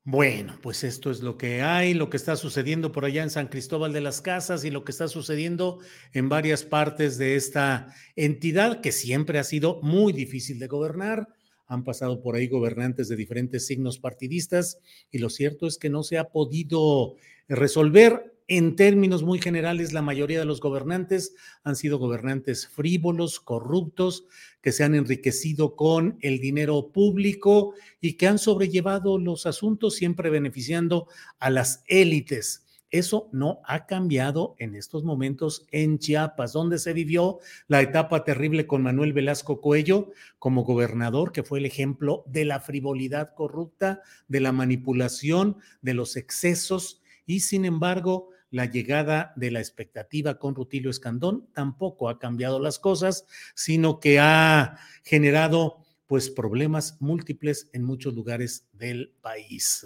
Bueno, 0.03 0.57
pues 0.63 0.83
esto 0.83 1.11
es 1.11 1.21
lo 1.21 1.37
que 1.37 1.61
hay, 1.61 1.93
lo 1.93 2.09
que 2.09 2.17
está 2.17 2.35
sucediendo 2.35 2.91
por 2.91 3.05
allá 3.05 3.21
en 3.21 3.29
San 3.29 3.47
Cristóbal 3.47 3.93
de 3.93 4.01
las 4.01 4.21
Casas 4.21 4.65
y 4.65 4.71
lo 4.71 4.83
que 4.83 4.91
está 4.91 5.07
sucediendo 5.07 5.79
en 6.13 6.29
varias 6.29 6.63
partes 6.63 7.19
de 7.19 7.35
esta 7.35 7.93
entidad 8.15 8.81
que 8.81 8.91
siempre 8.91 9.37
ha 9.37 9.43
sido 9.43 9.79
muy 9.83 10.11
difícil 10.11 10.57
de 10.57 10.65
gobernar. 10.65 11.27
Han 11.67 11.83
pasado 11.83 12.23
por 12.23 12.35
ahí 12.35 12.47
gobernantes 12.47 13.07
de 13.07 13.15
diferentes 13.15 13.67
signos 13.67 13.99
partidistas 13.99 14.79
y 15.11 15.19
lo 15.19 15.29
cierto 15.29 15.67
es 15.67 15.77
que 15.77 15.91
no 15.91 16.01
se 16.01 16.17
ha 16.17 16.29
podido 16.29 17.13
resolver 17.47 18.39
en 18.49 18.75
términos 18.75 19.21
muy 19.21 19.37
generales, 19.37 19.93
la 19.93 20.01
mayoría 20.01 20.39
de 20.39 20.45
los 20.45 20.59
gobernantes 20.59 21.35
han 21.63 21.75
sido 21.75 21.99
gobernantes 21.99 22.67
frívolos, 22.67 23.39
corruptos, 23.39 24.25
que 24.61 24.71
se 24.71 24.83
han 24.83 24.95
enriquecido 24.95 25.75
con 25.75 26.17
el 26.21 26.39
dinero 26.39 26.91
público 26.91 27.73
y 28.01 28.13
que 28.13 28.27
han 28.27 28.39
sobrellevado 28.39 29.17
los 29.17 29.45
asuntos 29.45 29.95
siempre 29.95 30.29
beneficiando 30.29 31.07
a 31.39 31.49
las 31.49 31.83
élites. 31.87 32.65
Eso 32.91 33.29
no 33.31 33.61
ha 33.65 33.85
cambiado 33.85 34.55
en 34.57 34.73
estos 34.73 35.03
momentos 35.03 35.67
en 35.71 35.99
Chiapas, 35.99 36.53
donde 36.53 36.79
se 36.79 36.93
vivió 36.93 37.39
la 37.67 37.81
etapa 37.81 38.23
terrible 38.23 38.65
con 38.65 38.81
Manuel 38.81 39.13
Velasco 39.13 39.61
Cuello 39.61 40.11
como 40.39 40.63
gobernador, 40.63 41.31
que 41.31 41.43
fue 41.43 41.59
el 41.59 41.67
ejemplo 41.67 42.23
de 42.25 42.45
la 42.45 42.59
frivolidad 42.59 43.35
corrupta, 43.35 44.01
de 44.27 44.39
la 44.39 44.51
manipulación, 44.51 45.57
de 45.83 45.93
los 45.93 46.15
excesos, 46.15 47.01
y 47.27 47.41
sin 47.41 47.63
embargo, 47.65 48.29
la 48.51 48.65
llegada 48.65 49.33
de 49.35 49.51
la 49.51 49.59
expectativa 49.59 50.39
con 50.39 50.55
Rutilio 50.55 50.89
Escandón 50.89 51.47
tampoco 51.53 52.09
ha 52.09 52.19
cambiado 52.19 52.59
las 52.59 52.79
cosas, 52.79 53.25
sino 53.55 53.99
que 53.99 54.19
ha 54.19 54.77
generado 55.03 55.85
pues 56.07 56.29
problemas 56.29 56.97
múltiples 56.99 57.69
en 57.73 57.83
muchos 57.83 58.13
lugares 58.15 58.67
del 58.73 59.13
país. 59.21 59.85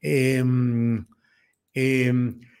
Eh, 0.00 0.42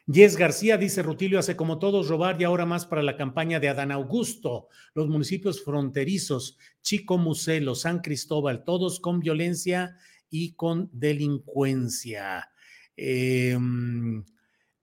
Yes 0.06 0.36
García 0.36 0.76
dice 0.76 1.02
Rutilio 1.02 1.38
hace 1.38 1.56
como 1.56 1.78
todos 1.78 2.08
robar 2.08 2.38
y 2.38 2.44
ahora 2.44 2.66
más 2.66 2.84
para 2.84 3.02
la 3.02 3.16
campaña 3.16 3.58
de 3.58 3.70
Adán 3.70 3.90
Augusto. 3.90 4.68
Los 4.94 5.08
municipios 5.08 5.64
fronterizos, 5.64 6.58
Chico 6.82 7.16
Muselo, 7.16 7.74
San 7.74 8.00
Cristóbal, 8.00 8.64
todos 8.64 9.00
con 9.00 9.20
violencia 9.20 9.96
y 10.28 10.52
con 10.56 10.90
delincuencia. 10.92 12.50
Eh, 12.98 13.56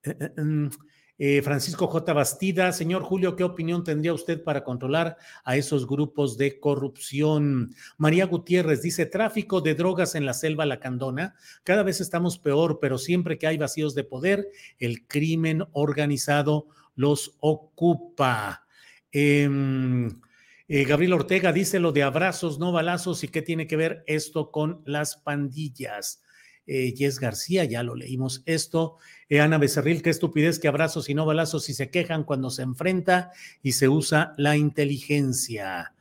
eh, 0.04 0.16
eh, 0.18 0.32
em, 0.36 0.70
eh, 1.18 1.42
Francisco 1.42 1.86
J. 1.86 2.12
Bastida, 2.12 2.72
señor 2.72 3.02
Julio, 3.02 3.36
¿qué 3.36 3.44
opinión 3.44 3.84
tendría 3.84 4.12
usted 4.12 4.42
para 4.42 4.64
controlar 4.64 5.16
a 5.44 5.56
esos 5.56 5.86
grupos 5.86 6.36
de 6.36 6.58
corrupción? 6.58 7.74
María 7.96 8.26
Gutiérrez 8.26 8.82
dice, 8.82 9.06
tráfico 9.06 9.60
de 9.60 9.74
drogas 9.74 10.16
en 10.16 10.26
la 10.26 10.34
selva 10.34 10.66
lacandona. 10.66 11.36
Cada 11.62 11.84
vez 11.84 12.00
estamos 12.00 12.38
peor, 12.38 12.80
pero 12.80 12.98
siempre 12.98 13.38
que 13.38 13.46
hay 13.46 13.58
vacíos 13.58 13.94
de 13.94 14.04
poder, 14.04 14.48
el 14.78 15.06
crimen 15.06 15.64
organizado 15.72 16.66
los 16.96 17.36
ocupa. 17.38 18.66
Em, 19.12 20.20
Gabriel 20.66 21.12
Ortega 21.12 21.52
dice 21.52 21.78
lo 21.78 21.92
de 21.92 22.02
abrazos, 22.02 22.58
no 22.58 22.72
balazos, 22.72 23.22
y 23.22 23.28
qué 23.28 23.42
tiene 23.42 23.66
que 23.66 23.76
ver 23.76 24.02
esto 24.06 24.50
con 24.50 24.82
las 24.86 25.16
pandillas. 25.16 26.22
Eh, 26.66 26.94
García, 27.20 27.64
ya 27.64 27.82
lo 27.82 27.94
leímos 27.94 28.42
esto. 28.46 28.96
Eh, 29.28 29.40
Ana 29.40 29.58
Becerril, 29.58 30.02
qué 30.02 30.10
estupidez 30.10 30.58
que 30.58 30.68
abrazos 30.68 31.08
y 31.08 31.14
no 31.14 31.26
balazos 31.26 31.68
y 31.68 31.74
se 31.74 31.90
quejan 31.90 32.24
cuando 32.24 32.50
se 32.50 32.62
enfrenta 32.62 33.30
y 33.62 33.72
se 33.72 33.88
usa 33.88 34.34
la 34.36 34.56
inteligencia. 34.56 35.94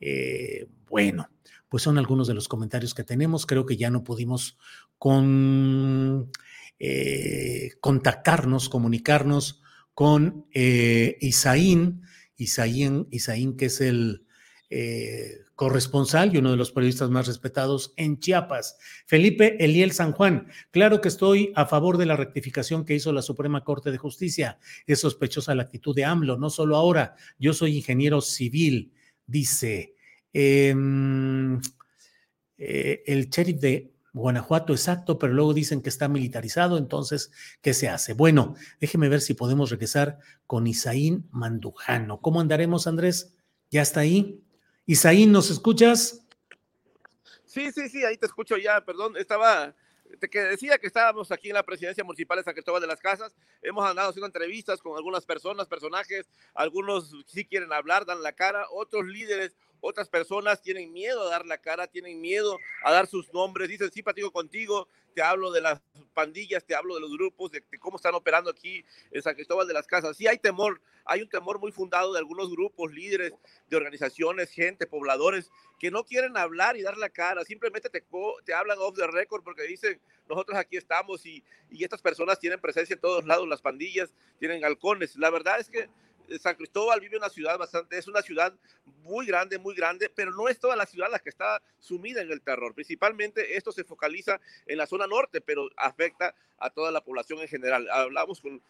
Eh, 0.00 0.68
bueno, 0.88 1.28
pues 1.68 1.82
son 1.82 1.98
algunos 1.98 2.28
de 2.28 2.34
los 2.34 2.48
comentarios 2.48 2.94
que 2.94 3.04
tenemos. 3.04 3.46
Creo 3.46 3.66
que 3.66 3.76
ya 3.76 3.90
no 3.90 4.04
pudimos 4.04 4.58
con, 4.98 6.30
contactarnos, 7.80 8.68
comunicarnos 8.68 9.62
con 9.94 10.46
Isaín 10.52 12.02
Isaín, 12.36 13.08
Isaín 13.10 13.56
que 13.56 13.66
es 13.66 13.80
el 13.80 14.26
eh, 14.68 15.38
corresponsal 15.56 16.32
y 16.34 16.38
uno 16.38 16.50
de 16.50 16.58
los 16.58 16.70
periodistas 16.70 17.10
más 17.10 17.26
respetados 17.26 17.94
en 17.96 18.20
Chiapas. 18.20 18.76
Felipe 19.06 19.56
Eliel 19.64 19.92
San 19.92 20.12
Juan, 20.12 20.48
claro 20.70 21.00
que 21.00 21.08
estoy 21.08 21.52
a 21.56 21.64
favor 21.66 21.96
de 21.96 22.06
la 22.06 22.14
rectificación 22.14 22.84
que 22.84 22.94
hizo 22.94 23.12
la 23.12 23.22
Suprema 23.22 23.64
Corte 23.64 23.90
de 23.90 23.98
Justicia. 23.98 24.58
Es 24.86 25.00
sospechosa 25.00 25.54
la 25.54 25.62
actitud 25.62 25.96
de 25.96 26.04
AMLO, 26.04 26.36
no 26.36 26.50
solo 26.50 26.76
ahora. 26.76 27.16
Yo 27.38 27.54
soy 27.54 27.76
ingeniero 27.76 28.20
civil, 28.20 28.92
dice. 29.26 29.94
Em, 30.32 31.58
eh, 32.58 33.02
el 33.06 33.30
sheriff 33.30 33.58
de 33.58 33.94
Guanajuato, 34.12 34.74
exacto, 34.74 35.18
pero 35.18 35.32
luego 35.32 35.54
dicen 35.54 35.80
que 35.80 35.88
está 35.88 36.08
militarizado, 36.08 36.78
entonces, 36.78 37.30
¿qué 37.62 37.74
se 37.74 37.88
hace? 37.88 38.12
Bueno, 38.12 38.54
déjeme 38.80 39.08
ver 39.08 39.20
si 39.22 39.34
podemos 39.34 39.70
regresar 39.70 40.18
con 40.46 40.66
Isaín 40.66 41.28
Mandujano. 41.30 42.20
¿Cómo 42.20 42.40
andaremos, 42.40 42.86
Andrés? 42.86 43.34
¿Ya 43.70 43.82
está 43.82 44.00
ahí? 44.00 44.45
Isaín, 44.86 45.32
¿nos 45.32 45.50
escuchas? 45.50 46.24
Sí, 47.44 47.72
sí, 47.72 47.88
sí, 47.88 48.04
ahí 48.04 48.16
te 48.16 48.26
escucho 48.26 48.56
ya, 48.56 48.80
perdón, 48.84 49.16
estaba, 49.16 49.74
que 50.30 50.40
decía 50.40 50.78
que 50.78 50.86
estábamos 50.86 51.32
aquí 51.32 51.48
en 51.48 51.54
la 51.54 51.64
presidencia 51.64 52.04
municipal 52.04 52.38
de 52.38 52.44
San 52.44 52.54
Cristóbal 52.54 52.80
de 52.80 52.86
las 52.86 53.00
Casas, 53.00 53.34
hemos 53.62 53.84
andado 53.84 54.10
haciendo 54.10 54.26
entrevistas 54.26 54.80
con 54.80 54.96
algunas 54.96 55.26
personas, 55.26 55.66
personajes, 55.66 56.30
algunos 56.54 57.12
sí 57.26 57.44
quieren 57.44 57.72
hablar, 57.72 58.06
dan 58.06 58.22
la 58.22 58.32
cara, 58.32 58.66
otros 58.70 59.06
líderes 59.06 59.56
otras 59.80 60.08
personas 60.08 60.62
tienen 60.62 60.92
miedo 60.92 61.22
a 61.22 61.30
dar 61.30 61.46
la 61.46 61.58
cara, 61.58 61.86
tienen 61.86 62.20
miedo 62.20 62.58
a 62.84 62.92
dar 62.92 63.06
sus 63.06 63.32
nombres, 63.32 63.68
dicen, 63.68 63.90
sí, 63.92 64.02
platico 64.02 64.30
contigo, 64.32 64.88
te 65.16 65.22
hablo 65.22 65.50
de 65.50 65.62
las 65.62 65.80
pandillas, 66.12 66.62
te 66.62 66.74
hablo 66.74 66.94
de 66.94 67.00
los 67.00 67.10
grupos, 67.10 67.50
de, 67.50 67.64
cómo 67.80 67.96
están 67.96 68.14
operando 68.14 68.50
aquí 68.50 68.84
en 69.10 69.22
San 69.22 69.34
Cristóbal 69.34 69.66
de 69.66 69.72
las 69.72 69.86
Casas. 69.86 70.14
Sí 70.14 70.26
hay 70.26 70.36
temor, 70.36 70.82
hay 71.06 71.22
un 71.22 71.28
temor 71.30 71.58
muy 71.58 71.72
fundado 71.72 72.12
de 72.12 72.18
algunos 72.18 72.50
grupos, 72.50 72.92
líderes 72.92 73.32
de 73.66 73.76
organizaciones, 73.78 74.50
gente, 74.50 74.86
pobladores, 74.86 75.50
que 75.78 75.90
no 75.90 76.04
quieren 76.04 76.36
hablar 76.36 76.76
y 76.76 76.82
dar 76.82 76.98
la 76.98 77.08
cara, 77.08 77.44
simplemente 77.44 77.88
te, 77.88 78.04
te 78.44 78.52
hablan 78.52 78.76
off 78.78 78.94
the 78.94 79.06
record 79.06 79.42
porque 79.42 79.62
dicen, 79.62 79.98
nosotros 80.28 80.58
aquí 80.58 80.76
estamos 80.76 81.24
y, 81.24 81.42
y 81.70 81.82
estas 81.82 82.02
personas 82.02 82.38
tienen 82.38 82.60
presencia 82.60 82.92
en 82.92 83.00
todos 83.00 83.24
lados, 83.24 83.48
las 83.48 83.62
pandillas, 83.62 84.12
tienen 84.38 84.66
halcones. 84.66 85.16
La 85.16 85.30
verdad 85.30 85.58
es 85.58 85.70
que 85.70 85.88
San 86.40 86.54
Cristóbal 86.56 87.00
vive 87.00 87.16
una 87.16 87.28
ciudad 87.28 87.58
bastante, 87.58 87.98
es 87.98 88.08
una 88.08 88.22
ciudad 88.22 88.52
muy 89.02 89.26
grande, 89.26 89.58
muy 89.58 89.74
grande, 89.74 90.08
pero 90.08 90.30
no 90.30 90.48
es 90.48 90.58
toda 90.58 90.76
la 90.76 90.86
ciudad 90.86 91.10
la 91.10 91.18
que 91.18 91.28
está 91.28 91.62
sumida 91.78 92.20
en 92.20 92.30
el 92.30 92.40
terror. 92.40 92.74
Principalmente 92.74 93.56
esto 93.56 93.72
se 93.72 93.84
focaliza 93.84 94.40
en 94.66 94.78
la 94.78 94.86
zona 94.86 95.06
norte, 95.06 95.40
pero 95.40 95.68
afecta 95.76 96.34
a 96.58 96.70
toda 96.70 96.90
la 96.90 97.02
población 97.02 97.40
en 97.40 97.48
general. 97.48 97.88
Hablamos 97.90 98.40
con 98.40 98.60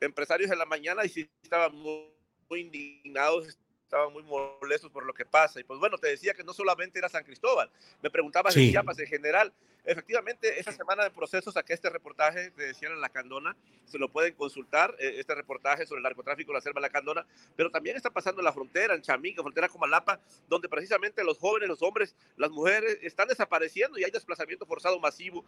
empresarios 0.00 0.50
en 0.50 0.58
la 0.58 0.66
mañana 0.66 1.04
y 1.04 1.08
sí 1.08 1.28
estaban 1.42 1.74
muy, 1.74 2.06
indignados, 2.50 3.58
estaban 3.84 4.12
muy 4.12 4.22
molestos 4.22 4.90
por 4.90 5.04
lo 5.04 5.12
que 5.12 5.24
pasa. 5.24 5.60
Y 5.60 5.64
pues 5.64 5.78
bueno, 5.80 5.98
te 5.98 6.08
decía 6.08 6.34
que 6.34 6.44
no 6.44 6.52
solamente 6.52 6.98
era 6.98 7.08
San 7.08 7.24
Cristóbal, 7.24 7.70
me 8.02 8.10
preguntabas 8.10 8.54
de 8.54 8.70
Chiapas 8.70 8.98
en 8.98 9.06
general. 9.06 9.52
Efectivamente, 9.86 10.58
esta 10.58 10.72
semana 10.72 11.04
de 11.04 11.12
procesos 11.12 11.54
saqué 11.54 11.72
este 11.72 11.88
reportaje, 11.88 12.50
decía 12.56 12.88
en 12.88 13.00
La 13.00 13.08
Candona, 13.08 13.56
se 13.84 13.98
lo 13.98 14.08
pueden 14.08 14.34
consultar, 14.34 14.96
eh, 14.98 15.14
este 15.18 15.32
reportaje 15.32 15.86
sobre 15.86 16.00
el 16.00 16.02
narcotráfico 16.02 16.50
en 16.50 16.56
la 16.56 16.60
selva 16.60 16.80
de 16.80 16.88
La 16.88 16.90
Candona, 16.90 17.24
pero 17.54 17.70
también 17.70 17.94
está 17.96 18.10
pasando 18.10 18.40
en 18.40 18.46
la 18.46 18.52
frontera, 18.52 18.96
en 18.96 19.02
Chaminga, 19.02 19.42
frontera 19.42 19.68
con 19.68 19.80
Malapa, 19.80 20.18
donde 20.48 20.68
precisamente 20.68 21.22
los 21.22 21.38
jóvenes, 21.38 21.68
los 21.68 21.82
hombres, 21.82 22.16
las 22.36 22.50
mujeres 22.50 22.98
están 23.00 23.28
desapareciendo 23.28 23.96
y 23.96 24.02
hay 24.02 24.10
desplazamiento 24.10 24.66
forzado 24.66 24.98
masivo. 24.98 25.44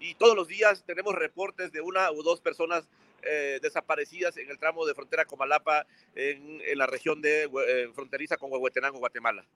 Y 0.00 0.16
todos 0.16 0.34
los 0.34 0.48
días 0.48 0.82
tenemos 0.84 1.14
reportes 1.14 1.70
de 1.70 1.80
una 1.80 2.10
o 2.10 2.24
dos 2.24 2.40
personas 2.40 2.88
eh, 3.22 3.60
desaparecidas 3.62 4.36
en 4.36 4.50
el 4.50 4.58
tramo 4.58 4.84
de 4.84 4.94
frontera 4.94 5.26
con 5.26 5.38
Malapa, 5.38 5.86
en, 6.16 6.60
en 6.60 6.78
la 6.78 6.88
región 6.88 7.22
de 7.22 7.44
eh, 7.44 7.88
fronteriza 7.94 8.36
con 8.36 8.50
Huehuetenango, 8.50 8.98
Guatemala. 8.98 9.46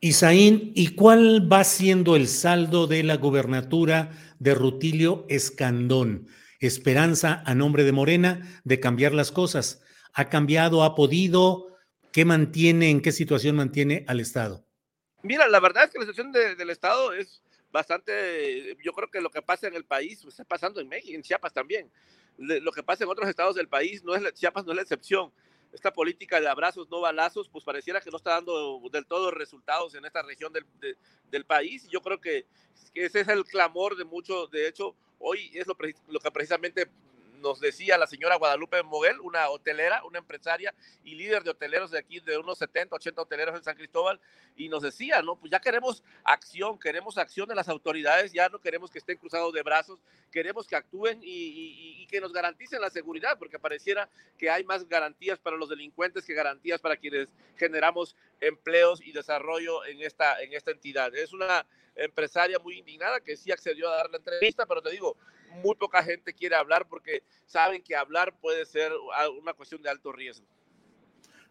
Isaín, 0.00 0.72
¿y 0.74 0.94
cuál 0.94 1.50
va 1.50 1.64
siendo 1.64 2.16
el 2.16 2.28
saldo 2.28 2.86
de 2.86 3.02
la 3.02 3.16
gubernatura 3.16 4.10
de 4.38 4.54
Rutilio 4.54 5.24
Escandón? 5.30 6.28
Esperanza 6.60 7.42
a 7.46 7.54
nombre 7.54 7.82
de 7.84 7.92
Morena 7.92 8.60
de 8.64 8.78
cambiar 8.78 9.14
las 9.14 9.32
cosas. 9.32 9.82
¿Ha 10.12 10.28
cambiado? 10.28 10.84
¿Ha 10.84 10.94
podido? 10.94 11.78
¿Qué 12.12 12.26
mantiene? 12.26 12.90
¿En 12.90 13.00
qué 13.00 13.10
situación 13.10 13.56
mantiene 13.56 14.04
al 14.06 14.20
Estado? 14.20 14.66
Mira, 15.22 15.48
la 15.48 15.60
verdad 15.60 15.84
es 15.84 15.90
que 15.90 15.98
la 15.98 16.04
situación 16.04 16.30
del 16.30 16.70
Estado 16.70 17.14
es 17.14 17.42
bastante, 17.72 18.76
yo 18.82 18.92
creo 18.92 19.10
que 19.10 19.20
lo 19.20 19.30
que 19.30 19.42
pasa 19.42 19.66
en 19.66 19.74
el 19.74 19.84
país 19.84 20.20
pues, 20.22 20.34
está 20.34 20.44
pasando 20.44 20.80
en 20.80 20.88
México, 20.88 21.14
en 21.14 21.22
Chiapas 21.22 21.54
también. 21.54 21.90
Lo 22.36 22.70
que 22.70 22.82
pasa 22.82 23.04
en 23.04 23.10
otros 23.10 23.28
estados 23.30 23.56
del 23.56 23.68
país, 23.68 24.04
no 24.04 24.14
es, 24.14 24.34
Chiapas 24.34 24.66
no 24.66 24.72
es 24.72 24.76
la 24.76 24.82
excepción 24.82 25.32
esta 25.76 25.92
política 25.92 26.40
de 26.40 26.48
abrazos, 26.48 26.88
no 26.90 27.00
balazos, 27.00 27.48
pues 27.48 27.64
pareciera 27.64 28.00
que 28.00 28.10
no 28.10 28.16
está 28.16 28.30
dando 28.30 28.80
del 28.90 29.06
todo 29.06 29.30
resultados 29.30 29.94
en 29.94 30.04
esta 30.04 30.22
región 30.22 30.52
del, 30.52 30.66
del 31.30 31.44
país. 31.44 31.86
Yo 31.88 32.00
creo 32.00 32.20
que, 32.20 32.46
que, 32.92 33.04
ese 33.04 33.20
es 33.20 33.28
el 33.28 33.44
clamor 33.44 33.96
de 33.96 34.04
muchos. 34.04 34.50
De 34.50 34.66
hecho, 34.66 34.96
hoy 35.18 35.50
es 35.54 35.66
lo, 35.66 35.76
lo 36.08 36.18
que 36.18 36.30
precisamente 36.30 36.88
nos 37.38 37.60
decía 37.60 37.98
la 37.98 38.06
señora 38.06 38.36
Guadalupe 38.36 38.82
Moguel, 38.82 39.20
una 39.20 39.48
hotelera, 39.48 40.04
una 40.04 40.18
empresaria 40.18 40.74
y 41.04 41.14
líder 41.14 41.42
de 41.42 41.50
hoteleros 41.50 41.90
de 41.90 41.98
aquí, 41.98 42.20
de 42.20 42.38
unos 42.38 42.58
70, 42.58 42.96
80 42.96 43.22
hoteleros 43.22 43.56
en 43.56 43.64
San 43.64 43.76
Cristóbal, 43.76 44.20
y 44.56 44.68
nos 44.68 44.82
decía, 44.82 45.22
¿no? 45.22 45.36
Pues 45.36 45.50
ya 45.50 45.60
queremos 45.60 46.02
acción, 46.24 46.78
queremos 46.78 47.18
acción 47.18 47.48
de 47.48 47.54
las 47.54 47.68
autoridades, 47.68 48.32
ya 48.32 48.48
no 48.48 48.60
queremos 48.60 48.90
que 48.90 48.98
estén 48.98 49.18
cruzados 49.18 49.52
de 49.52 49.62
brazos, 49.62 50.00
queremos 50.30 50.66
que 50.66 50.76
actúen 50.76 51.20
y, 51.22 52.02
y 52.02 52.06
que 52.06 52.20
nos 52.20 52.32
garanticen 52.32 52.80
la 52.80 52.90
seguridad, 52.90 53.38
porque 53.38 53.58
pareciera 53.58 54.08
que 54.38 54.50
hay 54.50 54.64
más 54.64 54.88
garantías 54.88 55.38
para 55.38 55.56
los 55.56 55.68
delincuentes 55.68 56.24
que 56.24 56.34
garantías 56.34 56.80
para 56.80 56.96
quienes 56.96 57.28
generamos 57.56 58.16
empleos 58.40 59.00
y 59.02 59.12
desarrollo 59.12 59.84
en 59.84 60.02
esta, 60.02 60.40
en 60.42 60.52
esta 60.52 60.70
entidad. 60.70 61.14
Es 61.14 61.32
una 61.32 61.66
empresaria 61.94 62.58
muy 62.58 62.78
indignada 62.78 63.20
que 63.20 63.36
sí 63.36 63.50
accedió 63.50 63.88
a 63.88 63.96
dar 63.96 64.10
la 64.10 64.18
entrevista, 64.18 64.66
pero 64.66 64.82
te 64.82 64.90
digo, 64.90 65.16
muy 65.62 65.74
poca 65.74 66.02
gente 66.02 66.32
quiere 66.32 66.56
hablar 66.56 66.86
porque 66.88 67.22
saben 67.46 67.82
que 67.82 67.96
hablar 67.96 68.38
puede 68.40 68.66
ser 68.66 68.92
una 69.40 69.52
cuestión 69.54 69.82
de 69.82 69.90
alto 69.90 70.12
riesgo. 70.12 70.46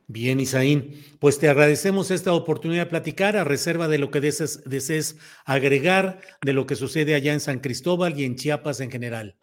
Bien, 0.08 0.40
Isaín, 0.40 1.04
pues 1.20 1.40
te 1.40 1.50
agradecemos 1.50 2.12
esta 2.12 2.32
oportunidad 2.34 2.84
de 2.84 2.90
platicar 2.90 3.36
a 3.38 3.44
reserva 3.44 3.88
de 3.88 3.98
lo 3.98 4.12
que 4.12 4.22
desees, 4.22 4.64
desees 4.64 5.18
agregar 5.46 6.22
de 6.44 6.54
lo 6.54 6.68
que 6.68 6.76
sucede 6.76 7.16
allá 7.16 7.34
en 7.34 7.40
San 7.40 7.60
Cristóbal 7.60 8.20
y 8.20 8.24
en 8.24 8.36
Chiapas 8.36 8.82
en 8.82 8.92
general. 8.92 9.36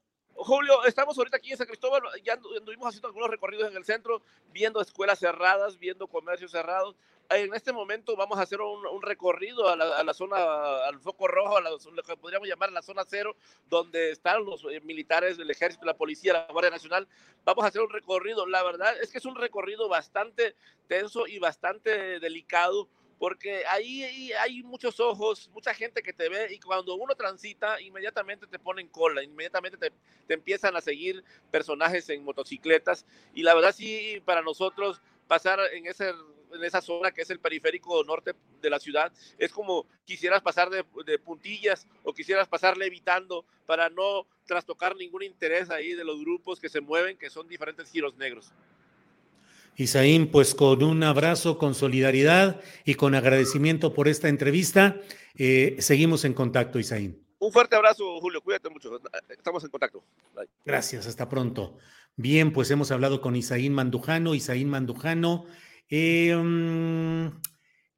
Julio, 0.44 0.84
estamos 0.84 1.16
ahorita 1.16 1.36
aquí 1.36 1.52
en 1.52 1.56
San 1.56 1.68
Cristóbal, 1.68 2.02
ya 2.24 2.32
anduvimos 2.32 2.88
haciendo 2.88 3.06
algunos 3.06 3.30
recorridos 3.30 3.70
en 3.70 3.76
el 3.76 3.84
centro, 3.84 4.22
viendo 4.52 4.80
escuelas 4.80 5.20
cerradas, 5.20 5.78
viendo 5.78 6.08
comercios 6.08 6.50
cerrados. 6.50 6.96
En 7.30 7.54
este 7.54 7.72
momento 7.72 8.16
vamos 8.16 8.38
a 8.38 8.42
hacer 8.42 8.60
un, 8.60 9.02
recorrido 9.02 9.68
a 9.68 9.76
la, 9.76 10.14
zona, 10.14 10.36
al 10.84 10.98
foco 10.98 11.28
rojo, 11.28 11.56
a 11.56 11.60
lo 11.60 11.78
que 11.78 12.16
podríamos 12.16 12.48
llamar 12.48 12.72
la 12.72 12.82
zona 12.82 13.04
cero, 13.06 13.36
donde 13.70 14.10
están 14.10 14.44
los 14.44 14.64
eh, 14.64 14.80
militares 14.80 15.36
del 15.36 15.50
ejército, 15.50 15.86
la 15.86 15.96
policía, 15.96 16.32
la 16.32 16.46
Guardia 16.52 16.72
Nacional. 16.72 17.06
Vamos 17.44 17.64
a 17.64 17.68
hacer 17.68 17.80
un 17.80 17.90
recorrido. 17.90 18.44
La 18.46 18.62
verdad 18.64 18.94
es 19.00 19.12
que 19.12 19.18
es 19.18 19.24
un 19.24 19.36
recorrido 19.36 19.88
bastante 19.88 20.56
tenso 20.88 21.26
y 21.26 21.38
bastante 21.38 22.18
delicado 22.18 22.88
porque 23.22 23.64
ahí 23.70 24.32
hay 24.32 24.64
muchos 24.64 24.98
ojos, 24.98 25.48
mucha 25.54 25.72
gente 25.72 26.02
que 26.02 26.12
te 26.12 26.28
ve 26.28 26.52
y 26.52 26.58
cuando 26.58 26.96
uno 26.96 27.14
transita, 27.14 27.80
inmediatamente 27.80 28.48
te 28.48 28.58
ponen 28.58 28.88
cola, 28.88 29.22
inmediatamente 29.22 29.78
te, 29.78 30.34
empiezan 30.34 30.74
a 30.74 30.80
seguir 30.80 31.22
personajes 31.48 32.08
en 32.08 32.24
motocicletas 32.24 33.06
y 33.32 33.44
la 33.44 33.54
verdad 33.54 33.72
sí, 33.72 34.20
para 34.24 34.42
nosotros 34.42 35.00
pasar 35.28 35.60
en, 35.72 35.86
ese, 35.86 36.08
en 36.08 36.64
esa 36.64 36.80
zona 36.80 37.12
que 37.12 37.22
es 37.22 37.30
el 37.30 37.38
periférico 37.38 38.02
norte 38.02 38.34
de 38.60 38.70
la 38.70 38.80
ciudad, 38.80 39.12
es 39.38 39.52
como 39.52 39.86
quisieras 40.04 40.42
pasar 40.42 40.68
de, 40.68 40.84
de 41.06 41.16
puntillas 41.20 41.86
o 42.02 42.12
quisieras 42.12 42.48
pasarle 42.48 42.86
evitando 42.86 43.46
para 43.66 43.88
no 43.88 44.26
trastocar 44.46 44.96
ningún 44.96 45.22
interés 45.22 45.70
ahí 45.70 45.94
de 45.94 46.02
los 46.02 46.18
grupos 46.18 46.58
que 46.58 46.68
se 46.68 46.80
mueven, 46.80 47.16
que 47.16 47.30
son 47.30 47.46
diferentes 47.46 47.88
giros 47.88 48.16
negros. 48.16 48.52
Isaín, 49.76 50.30
pues 50.30 50.54
con 50.54 50.82
un 50.82 51.02
abrazo, 51.02 51.58
con 51.58 51.74
solidaridad 51.74 52.60
y 52.84 52.94
con 52.94 53.14
agradecimiento 53.14 53.94
por 53.94 54.08
esta 54.08 54.28
entrevista. 54.28 55.00
Eh, 55.34 55.76
seguimos 55.78 56.24
en 56.24 56.34
contacto, 56.34 56.78
Isaín. 56.78 57.22
Un 57.38 57.52
fuerte 57.52 57.74
abrazo, 57.74 58.20
Julio. 58.20 58.40
Cuídate 58.40 58.68
mucho. 58.68 59.00
Estamos 59.28 59.64
en 59.64 59.70
contacto. 59.70 60.04
Gracias, 60.64 61.06
hasta 61.06 61.28
pronto. 61.28 61.78
Bien, 62.16 62.52
pues 62.52 62.70
hemos 62.70 62.90
hablado 62.90 63.20
con 63.20 63.34
Isaín 63.34 63.72
Mandujano. 63.72 64.34
Isaín 64.34 64.68
Mandujano, 64.68 65.46
eh, 65.88 66.36
mm, 66.36 67.40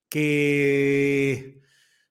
que 0.08 1.60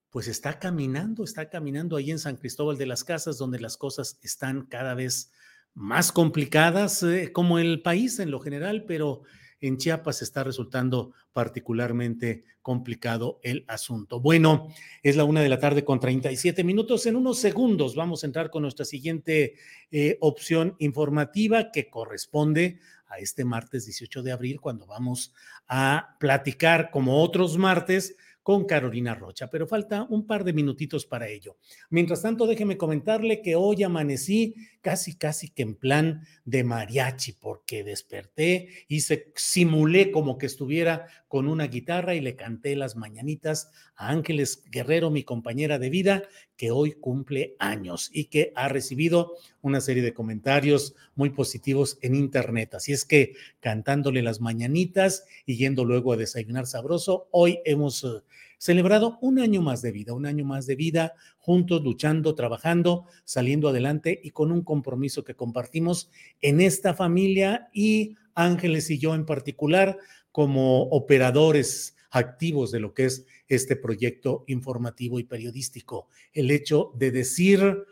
pues 0.09 0.27
está 0.27 0.59
caminando, 0.59 1.23
está 1.23 1.49
caminando 1.49 1.95
ahí 1.95 2.11
en 2.11 2.19
San 2.19 2.35
Cristóbal 2.37 2.77
de 2.77 2.85
las 2.85 3.03
Casas, 3.03 3.39
donde 3.39 3.59
las 3.59 3.77
cosas 3.77 4.19
están 4.21 4.67
cada 4.67 4.93
vez 4.93 5.31
más 5.73 6.11
complicadas, 6.11 7.01
eh, 7.01 7.31
como 7.33 7.57
el 7.57 7.81
país 7.81 8.19
en 8.19 8.29
lo 8.29 8.39
general, 8.39 8.85
pero 8.87 9.23
en 9.67 9.77
Chiapas 9.77 10.21
está 10.21 10.43
resultando 10.43 11.13
particularmente 11.31 12.43
complicado 12.61 13.39
el 13.43 13.63
asunto. 13.67 14.19
Bueno, 14.19 14.67
es 15.01 15.15
la 15.15 15.23
una 15.23 15.41
de 15.41 15.49
la 15.49 15.59
tarde 15.59 15.85
con 15.85 15.99
37 15.99 16.63
minutos. 16.63 17.05
En 17.05 17.15
unos 17.15 17.39
segundos 17.39 17.95
vamos 17.95 18.23
a 18.23 18.27
entrar 18.27 18.49
con 18.49 18.63
nuestra 18.63 18.85
siguiente 18.85 19.55
eh, 19.89 20.17
opción 20.19 20.75
informativa 20.79 21.71
que 21.71 21.89
corresponde 21.89 22.79
a 23.07 23.19
este 23.19 23.45
martes 23.45 23.85
18 23.85 24.23
de 24.23 24.31
abril, 24.31 24.59
cuando 24.59 24.85
vamos 24.85 25.33
a 25.67 26.17
platicar 26.19 26.89
como 26.91 27.21
otros 27.21 27.57
martes 27.57 28.15
con 28.43 28.65
Carolina 28.65 29.15
Rocha, 29.15 29.49
pero 29.49 29.65
falta 29.65 30.05
un 30.09 30.27
par 30.27 30.43
de 30.43 30.51
minutitos 30.51 31.05
para 31.05 31.29
ello. 31.29 31.57
Mientras 31.89 32.21
tanto, 32.21 32.45
déjeme 32.45 32.77
comentarle 32.77 33.41
que 33.41 33.55
hoy 33.55 33.83
amanecí 33.83 34.55
casi, 34.83 35.15
casi 35.15 35.49
que 35.49 35.63
en 35.63 35.73
plan 35.73 36.27
de 36.45 36.63
mariachi, 36.63 37.31
porque 37.31 37.83
desperté 37.83 38.69
y 38.87 38.99
se 38.99 39.31
simulé 39.35 40.11
como 40.11 40.37
que 40.37 40.45
estuviera 40.45 41.07
con 41.27 41.47
una 41.47 41.65
guitarra 41.65 42.13
y 42.13 42.21
le 42.21 42.35
canté 42.35 42.75
las 42.75 42.95
mañanitas 42.95 43.71
a 43.95 44.09
Ángeles 44.09 44.63
Guerrero, 44.69 45.09
mi 45.09 45.23
compañera 45.23 45.79
de 45.79 45.89
vida, 45.89 46.23
que 46.57 46.69
hoy 46.69 46.91
cumple 46.91 47.55
años 47.57 48.11
y 48.13 48.25
que 48.25 48.51
ha 48.55 48.67
recibido 48.67 49.33
una 49.61 49.81
serie 49.81 50.03
de 50.03 50.13
comentarios 50.13 50.93
muy 51.15 51.31
positivos 51.31 51.97
en 52.01 52.13
internet. 52.13 52.75
Así 52.75 52.91
es 52.91 53.05
que 53.05 53.33
cantándole 53.61 54.21
las 54.21 54.41
mañanitas 54.41 55.25
y 55.45 55.55
yendo 55.55 55.85
luego 55.85 56.13
a 56.13 56.17
desayunar 56.17 56.67
sabroso, 56.67 57.27
hoy 57.31 57.59
hemos 57.65 58.03
eh, 58.03 58.21
celebrado 58.63 59.17
un 59.19 59.39
año 59.39 59.61
más 59.61 59.81
de 59.81 59.91
vida, 59.91 60.13
un 60.13 60.25
año 60.25 60.45
más 60.45 60.65
de 60.65 60.77
vida 60.77 61.15
juntos, 61.37 61.83
luchando, 61.83 62.33
trabajando, 62.33 63.07
saliendo 63.25 63.67
adelante 63.67 64.21
y 64.23 64.31
con 64.31 64.53
un 64.53 64.63
compromiso 64.63 65.25
que 65.25 65.35
compartimos 65.35 66.09
en 66.39 66.61
esta 66.61 66.93
familia 66.93 67.67
y 67.73 68.15
Ángeles 68.35 68.89
y 68.89 68.99
yo 68.99 69.15
en 69.15 69.25
particular 69.25 69.97
como 70.31 70.83
operadores 70.83 71.97
activos 72.09 72.71
de 72.71 72.79
lo 72.79 72.93
que 72.93 73.03
es 73.03 73.25
este 73.49 73.75
proyecto 73.75 74.45
informativo 74.47 75.19
y 75.19 75.25
periodístico. 75.25 76.07
El 76.31 76.49
hecho 76.49 76.93
de 76.95 77.11
decir 77.11 77.83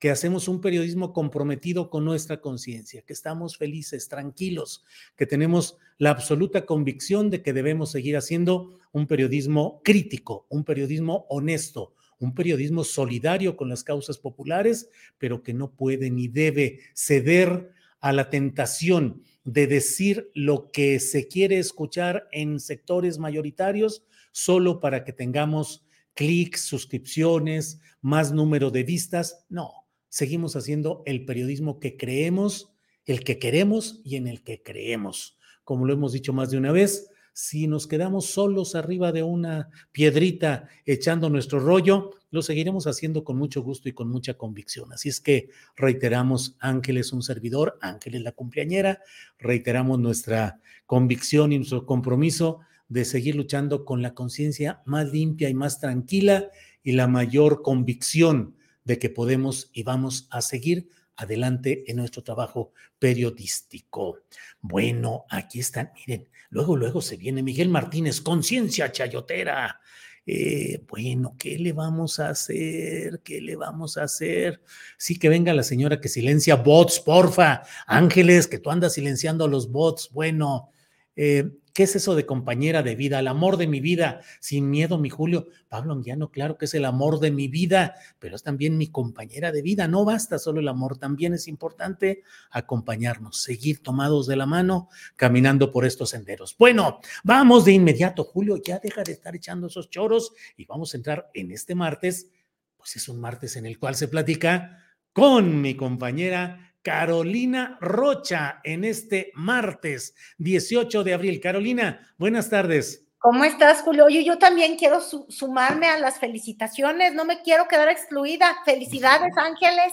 que 0.00 0.10
hacemos 0.10 0.48
un 0.48 0.62
periodismo 0.62 1.12
comprometido 1.12 1.90
con 1.90 2.06
nuestra 2.06 2.40
conciencia, 2.40 3.02
que 3.02 3.12
estamos 3.12 3.58
felices, 3.58 4.08
tranquilos, 4.08 4.82
que 5.14 5.26
tenemos 5.26 5.76
la 5.98 6.10
absoluta 6.10 6.64
convicción 6.64 7.28
de 7.28 7.42
que 7.42 7.52
debemos 7.52 7.90
seguir 7.90 8.16
haciendo 8.16 8.80
un 8.92 9.06
periodismo 9.06 9.82
crítico, 9.84 10.46
un 10.48 10.64
periodismo 10.64 11.26
honesto, 11.28 11.94
un 12.18 12.34
periodismo 12.34 12.82
solidario 12.82 13.58
con 13.58 13.68
las 13.68 13.84
causas 13.84 14.16
populares, 14.16 14.88
pero 15.18 15.42
que 15.42 15.52
no 15.52 15.70
puede 15.72 16.10
ni 16.10 16.28
debe 16.28 16.80
ceder 16.94 17.70
a 18.00 18.14
la 18.14 18.30
tentación 18.30 19.22
de 19.44 19.66
decir 19.66 20.30
lo 20.34 20.70
que 20.70 20.98
se 20.98 21.28
quiere 21.28 21.58
escuchar 21.58 22.26
en 22.32 22.58
sectores 22.58 23.18
mayoritarios 23.18 24.02
solo 24.32 24.80
para 24.80 25.04
que 25.04 25.12
tengamos 25.12 25.84
clics, 26.14 26.62
suscripciones, 26.62 27.80
más 28.00 28.32
número 28.32 28.70
de 28.70 28.82
vistas. 28.82 29.44
No, 29.48 29.79
seguimos 30.10 30.56
haciendo 30.56 31.02
el 31.06 31.24
periodismo 31.24 31.80
que 31.80 31.96
creemos, 31.96 32.74
el 33.06 33.24
que 33.24 33.38
queremos 33.38 34.02
y 34.04 34.16
en 34.16 34.26
el 34.26 34.42
que 34.42 34.62
creemos. 34.62 35.38
Como 35.64 35.86
lo 35.86 35.94
hemos 35.94 36.12
dicho 36.12 36.34
más 36.34 36.50
de 36.50 36.58
una 36.58 36.72
vez, 36.72 37.08
si 37.32 37.68
nos 37.68 37.86
quedamos 37.86 38.26
solos 38.26 38.74
arriba 38.74 39.12
de 39.12 39.22
una 39.22 39.70
piedrita 39.92 40.68
echando 40.84 41.30
nuestro 41.30 41.60
rollo, 41.60 42.10
lo 42.30 42.42
seguiremos 42.42 42.86
haciendo 42.86 43.24
con 43.24 43.38
mucho 43.38 43.62
gusto 43.62 43.88
y 43.88 43.92
con 43.92 44.10
mucha 44.10 44.34
convicción. 44.34 44.92
Así 44.92 45.08
es 45.08 45.20
que 45.20 45.48
reiteramos, 45.76 46.56
Ángel 46.58 46.98
es 46.98 47.12
un 47.12 47.22
servidor, 47.22 47.78
Ángel 47.80 48.16
es 48.16 48.22
la 48.22 48.32
cumpleañera, 48.32 49.00
reiteramos 49.38 49.98
nuestra 49.98 50.60
convicción 50.86 51.52
y 51.52 51.58
nuestro 51.58 51.86
compromiso 51.86 52.60
de 52.88 53.04
seguir 53.04 53.36
luchando 53.36 53.84
con 53.84 54.02
la 54.02 54.12
conciencia 54.12 54.82
más 54.84 55.10
limpia 55.12 55.48
y 55.48 55.54
más 55.54 55.78
tranquila 55.78 56.50
y 56.82 56.92
la 56.92 57.06
mayor 57.06 57.62
convicción 57.62 58.56
de 58.84 58.98
que 58.98 59.10
podemos 59.10 59.70
y 59.72 59.82
vamos 59.82 60.26
a 60.30 60.42
seguir 60.42 60.88
adelante 61.16 61.84
en 61.86 61.96
nuestro 61.96 62.22
trabajo 62.22 62.72
periodístico. 62.98 64.20
Bueno, 64.60 65.24
aquí 65.28 65.60
están, 65.60 65.92
miren, 65.94 66.28
luego, 66.48 66.76
luego 66.76 67.02
se 67.02 67.16
viene 67.16 67.42
Miguel 67.42 67.68
Martínez, 67.68 68.20
conciencia 68.20 68.90
chayotera. 68.90 69.80
Eh, 70.26 70.84
bueno, 70.88 71.34
¿qué 71.38 71.58
le 71.58 71.72
vamos 71.72 72.20
a 72.20 72.30
hacer? 72.30 73.20
¿Qué 73.22 73.40
le 73.40 73.56
vamos 73.56 73.96
a 73.96 74.04
hacer? 74.04 74.62
Sí, 74.96 75.18
que 75.18 75.28
venga 75.28 75.52
la 75.52 75.62
señora 75.62 76.00
que 76.00 76.08
silencia 76.08 76.56
bots, 76.56 77.00
porfa. 77.00 77.62
Ángeles, 77.86 78.46
que 78.46 78.58
tú 78.58 78.70
andas 78.70 78.94
silenciando 78.94 79.44
a 79.44 79.48
los 79.48 79.70
bots. 79.70 80.10
Bueno, 80.12 80.70
eh, 81.16 81.50
¿Qué 81.72 81.84
es 81.84 81.96
eso 81.96 82.14
de 82.14 82.26
compañera 82.26 82.82
de 82.82 82.94
vida? 82.94 83.20
El 83.20 83.28
amor 83.28 83.56
de 83.56 83.66
mi 83.66 83.80
vida, 83.80 84.20
sin 84.40 84.70
miedo, 84.70 84.98
mi 84.98 85.10
Julio. 85.10 85.48
Pablo 85.68 85.92
Anguiano, 85.92 86.30
claro 86.30 86.58
que 86.58 86.64
es 86.64 86.74
el 86.74 86.84
amor 86.84 87.20
de 87.20 87.30
mi 87.30 87.48
vida, 87.48 87.94
pero 88.18 88.36
es 88.36 88.42
también 88.42 88.76
mi 88.76 88.88
compañera 88.88 89.52
de 89.52 89.62
vida. 89.62 89.88
No 89.88 90.04
basta 90.04 90.38
solo 90.38 90.60
el 90.60 90.68
amor, 90.68 90.98
también 90.98 91.34
es 91.34 91.48
importante 91.48 92.22
acompañarnos, 92.50 93.42
seguir 93.42 93.82
tomados 93.82 94.26
de 94.26 94.36
la 94.36 94.46
mano, 94.46 94.88
caminando 95.16 95.70
por 95.70 95.84
estos 95.84 96.10
senderos. 96.10 96.56
Bueno, 96.58 97.00
vamos 97.24 97.64
de 97.64 97.72
inmediato, 97.72 98.24
Julio, 98.24 98.56
ya 98.62 98.78
deja 98.78 99.02
de 99.02 99.12
estar 99.12 99.34
echando 99.36 99.68
esos 99.68 99.90
choros 99.90 100.32
y 100.56 100.64
vamos 100.64 100.94
a 100.94 100.96
entrar 100.96 101.30
en 101.34 101.52
este 101.52 101.74
martes, 101.74 102.30
pues 102.76 102.96
es 102.96 103.08
un 103.08 103.20
martes 103.20 103.56
en 103.56 103.66
el 103.66 103.78
cual 103.78 103.94
se 103.94 104.08
platica 104.08 104.78
con 105.12 105.60
mi 105.60 105.74
compañera 105.74 106.69
Carolina 106.82 107.78
Rocha 107.80 108.60
en 108.64 108.84
este 108.84 109.32
martes 109.34 110.14
18 110.38 111.04
de 111.04 111.14
abril. 111.14 111.40
Carolina, 111.40 112.06
buenas 112.16 112.48
tardes. 112.48 113.06
¿Cómo 113.18 113.44
estás, 113.44 113.82
Julio? 113.82 114.08
Yo, 114.08 114.22
yo 114.22 114.38
también 114.38 114.76
quiero 114.78 115.00
sumarme 115.00 115.88
a 115.88 115.98
las 115.98 116.18
felicitaciones, 116.18 117.12
no 117.12 117.26
me 117.26 117.42
quiero 117.42 117.68
quedar 117.68 117.90
excluida. 117.90 118.56
Felicidades, 118.64 119.32
Ángeles. 119.36 119.92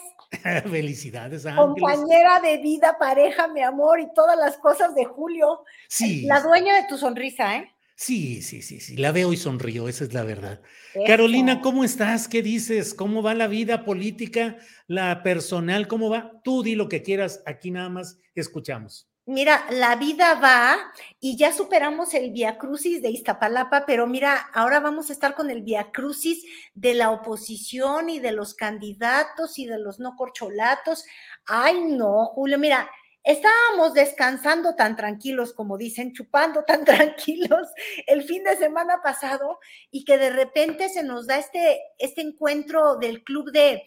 Felicidades, 0.63 1.45
Ángeles. 1.45 1.67
Compañera 1.67 2.39
de 2.39 2.57
vida, 2.57 2.97
pareja, 2.97 3.49
mi 3.49 3.61
amor 3.61 3.99
y 3.99 4.07
todas 4.13 4.37
las 4.37 4.57
cosas 4.57 4.95
de 4.95 5.03
Julio. 5.03 5.63
Sí. 5.89 6.25
La 6.25 6.39
dueña 6.39 6.75
de 6.75 6.87
tu 6.87 6.97
sonrisa, 6.97 7.57
¿eh? 7.57 7.73
Sí, 7.99 8.43
sí, 8.43 8.61
sí, 8.61 8.79
sí, 8.79 8.95
la 8.95 9.11
veo 9.11 9.33
y 9.33 9.37
sonrío, 9.37 9.89
esa 9.89 10.03
es 10.03 10.13
la 10.13 10.23
verdad. 10.23 10.61
Carolina, 11.07 11.61
¿cómo 11.61 11.83
estás? 11.83 12.27
¿Qué 12.27 12.43
dices? 12.43 12.93
¿Cómo 12.93 13.23
va 13.23 13.33
la 13.33 13.47
vida 13.47 13.85
política, 13.85 14.57
la 14.85 15.23
personal? 15.23 15.87
¿Cómo 15.87 16.07
va? 16.07 16.31
Tú 16.43 16.61
di 16.61 16.75
lo 16.75 16.89
que 16.89 17.01
quieras, 17.01 17.41
aquí 17.47 17.71
nada 17.71 17.89
más 17.89 18.19
escuchamos. 18.35 19.09
Mira, 19.25 19.65
la 19.71 19.95
vida 19.95 20.35
va 20.35 20.77
y 21.19 21.37
ya 21.37 21.51
superamos 21.51 22.13
el 22.13 22.31
Via 22.31 22.59
Crucis 22.59 23.01
de 23.01 23.09
Iztapalapa, 23.09 23.85
pero 23.87 24.05
mira, 24.05 24.37
ahora 24.53 24.79
vamos 24.79 25.09
a 25.09 25.13
estar 25.13 25.33
con 25.33 25.49
el 25.49 25.63
Via 25.63 25.91
Crucis 25.91 26.45
de 26.75 26.93
la 26.93 27.09
oposición 27.09 28.09
y 28.09 28.19
de 28.19 28.31
los 28.31 28.53
candidatos 28.53 29.57
y 29.57 29.65
de 29.65 29.79
los 29.79 29.99
no 29.99 30.15
corcholatos. 30.15 31.03
Ay, 31.45 31.81
no, 31.83 32.27
Julio, 32.27 32.59
mira, 32.59 32.89
Estábamos 33.27 33.93
descansando 33.93 34.75
tan 34.75 34.95
tranquilos, 34.95 35.51
como 35.51 35.77
dicen, 35.77 36.13
chupando 36.13 36.63
tan 36.63 36.85
tranquilos 36.85 37.67
el 38.07 38.23
fin 38.23 38.41
de 38.45 38.55
semana 38.55 39.01
pasado 39.03 39.59
y 39.91 40.05
que 40.05 40.17
de 40.17 40.29
repente 40.29 40.87
se 40.87 41.03
nos 41.03 41.27
da 41.27 41.37
este, 41.37 41.81
este 41.99 42.21
encuentro 42.21 42.95
del 42.95 43.25
club 43.25 43.51
de, 43.51 43.83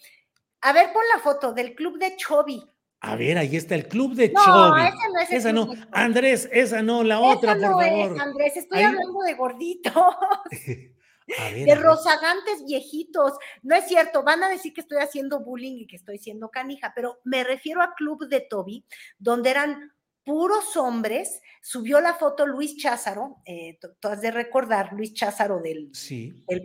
a 0.60 0.74
ver, 0.74 0.92
pon 0.92 1.02
la 1.14 1.22
foto 1.22 1.54
del 1.54 1.74
club 1.74 1.98
de 1.98 2.16
Chobi. 2.16 2.62
A 3.00 3.16
ver, 3.16 3.38
ahí 3.38 3.56
está 3.56 3.74
el 3.76 3.88
club 3.88 4.14
de 4.14 4.28
no, 4.28 4.44
Chobi. 4.44 4.82
Ese 4.82 5.08
no 5.10 5.20
es 5.20 5.30
el 5.30 5.36
esa 5.38 5.52
no, 5.54 5.72
Andrés, 5.90 6.48
esa 6.52 6.82
no, 6.82 7.02
la 7.02 7.20
otra, 7.20 7.54
por 7.54 7.62
favor. 7.62 8.16
Es, 8.16 8.20
Andrés, 8.20 8.56
estoy 8.58 8.82
hablando 8.82 9.20
de 9.20 9.34
gorditos. 9.34 9.94
de 11.54 11.74
rozagantes 11.74 12.64
viejitos. 12.66 13.32
No 13.62 13.74
es 13.74 13.86
cierto, 13.86 14.22
van 14.22 14.42
a 14.42 14.48
decir 14.48 14.72
que 14.72 14.80
estoy 14.80 14.98
haciendo 14.98 15.40
bullying 15.40 15.78
y 15.78 15.86
que 15.86 15.96
estoy 15.96 16.18
siendo 16.18 16.50
canija, 16.50 16.92
pero 16.94 17.20
me 17.24 17.44
refiero 17.44 17.82
a 17.82 17.94
Club 17.94 18.28
de 18.28 18.40
Toby, 18.40 18.84
donde 19.18 19.50
eran 19.50 19.92
puros 20.24 20.76
hombres. 20.76 21.40
Subió 21.62 22.00
la 22.00 22.14
foto 22.14 22.46
Luis 22.46 22.76
Cházaro, 22.76 23.42
eh, 23.44 23.78
tú 23.80 24.08
has 24.08 24.20
de 24.20 24.30
recordar, 24.30 24.92
Luis 24.92 25.12
Cházaro 25.12 25.60
del, 25.60 25.90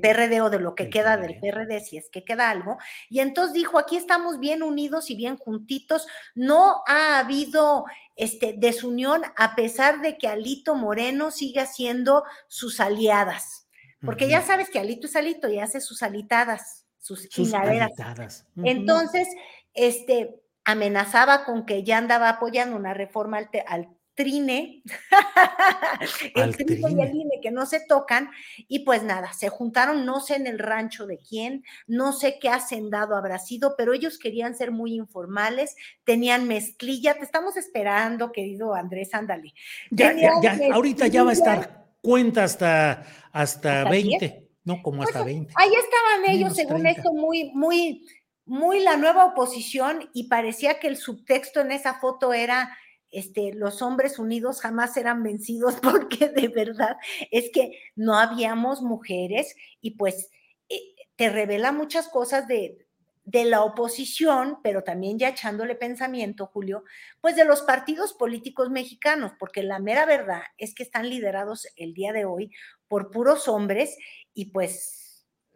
PRD 0.01 0.41
o 0.41 0.49
de 0.49 0.59
lo 0.59 0.75
que 0.75 0.89
queda 0.89 1.17
del 1.17 1.39
PRD, 1.39 1.79
si 1.81 1.97
es 1.97 2.09
que 2.09 2.23
queda 2.23 2.49
algo. 2.49 2.77
Y 3.09 3.19
entonces 3.19 3.53
dijo, 3.53 3.77
aquí 3.77 3.97
estamos 3.97 4.39
bien 4.39 4.63
unidos 4.63 5.09
y 5.09 5.15
bien 5.15 5.37
juntitos. 5.37 6.07
No 6.33 6.83
ha 6.87 7.19
habido 7.19 7.85
este, 8.15 8.53
desunión 8.57 9.23
a 9.35 9.55
pesar 9.55 10.01
de 10.01 10.17
que 10.17 10.27
Alito 10.27 10.75
Moreno 10.75 11.31
sigue 11.31 11.59
haciendo 11.59 12.23
sus 12.47 12.79
aliadas. 12.79 13.64
Porque 14.05 14.27
ya 14.27 14.41
sabes 14.41 14.69
que 14.69 14.79
Alito 14.79 15.07
es 15.07 15.15
Alito 15.15 15.49
y 15.49 15.59
hace 15.59 15.81
sus 15.81 16.03
alitadas, 16.03 16.85
sus, 16.99 17.27
sus 17.29 17.51
Entonces, 18.63 19.27
este, 19.73 20.41
amenazaba 20.63 21.45
con 21.45 21.65
que 21.65 21.83
ya 21.83 21.97
andaba 21.97 22.29
apoyando 22.29 22.75
una 22.75 22.93
reforma 22.93 23.39
al, 23.67 23.89
trine, 24.15 24.81
el 26.35 26.55
trine, 26.55 26.89
y 26.89 27.01
el 27.01 27.15
INE 27.15 27.41
que 27.41 27.51
no 27.51 27.65
se 27.65 27.81
tocan, 27.81 28.29
y 28.69 28.79
pues 28.79 29.03
nada, 29.03 29.33
se 29.33 29.49
juntaron, 29.49 30.05
no 30.05 30.21
sé 30.21 30.35
en 30.35 30.47
el 30.47 30.57
rancho 30.57 31.05
de 31.05 31.17
quién, 31.17 31.65
no 31.85 32.13
sé 32.13 32.39
qué 32.39 32.47
hacendado 32.47 33.17
habrá 33.17 33.39
sido, 33.39 33.75
pero 33.77 33.93
ellos 33.93 34.17
querían 34.17 34.55
ser 34.55 34.71
muy 34.71 34.95
informales, 34.95 35.75
tenían 36.05 36.47
mezclilla, 36.47 37.15
te 37.15 37.25
estamos 37.25 37.57
esperando, 37.57 38.31
querido 38.31 38.73
Andrés, 38.73 39.13
ándale. 39.13 39.53
Ya, 39.91 40.13
ya, 40.13 40.31
ahorita 40.73 41.07
ya 41.07 41.23
va 41.23 41.31
a 41.31 41.33
estar 41.33 41.84
cuenta 42.05 42.43
hasta, 42.43 43.05
hasta, 43.31 43.89
20, 43.89 44.47
no, 44.63 44.81
como 44.83 45.03
hasta 45.03 45.23
20. 45.23 45.53
Ahí 45.55 45.71
estaban 45.73 46.35
ellos, 46.35 46.55
según 46.55 46.85
esto, 46.85 47.11
muy, 47.13 47.51
muy, 47.53 48.05
muy 48.45 48.79
la 48.81 48.95
nueva 48.95 49.25
oposición 49.25 50.09
y 50.13 50.27
parecía 50.27 50.79
que 50.79 50.87
el 50.87 50.97
subtexto 50.97 51.61
en 51.61 51.71
esa 51.71 51.95
foto 51.95 52.33
era 52.33 52.77
este, 53.09 53.53
los 53.53 53.81
hombres 53.81 54.19
unidos 54.19 54.61
jamás 54.61 54.93
serán 54.93 55.23
vencidos 55.23 55.75
porque 55.81 56.29
de 56.29 56.49
verdad 56.49 56.97
es 57.31 57.49
que 57.53 57.71
no 57.95 58.17
habíamos 58.19 58.81
mujeres 58.81 59.55
y 59.81 59.91
pues 59.91 60.29
eh, 60.69 60.79
te 61.15 61.29
revela 61.29 61.71
muchas 61.71 62.07
cosas 62.09 62.47
de, 62.47 62.84
de 63.25 63.43
la 63.45 63.63
oposición, 63.63 64.59
pero 64.63 64.83
también 64.83 65.17
ya 65.17 65.29
echándole 65.29 65.75
pensamiento, 65.75 66.45
Julio, 66.45 66.83
pues 67.21 67.35
de 67.35 67.43
los 67.43 67.63
partidos 67.63 68.13
políticos 68.13 68.69
mexicanos, 68.69 69.33
porque 69.39 69.63
la 69.63 69.79
mera 69.79 70.05
verdad 70.05 70.43
es 70.57 70.75
que 70.75 70.83
están 70.83 71.09
liderados 71.09 71.67
el 71.75 71.93
día 71.93 72.13
de 72.13 72.25
hoy 72.25 72.51
por 72.87 73.09
puros 73.09 73.47
hombres 73.47 73.97
y 74.33 74.51
pues 74.51 75.01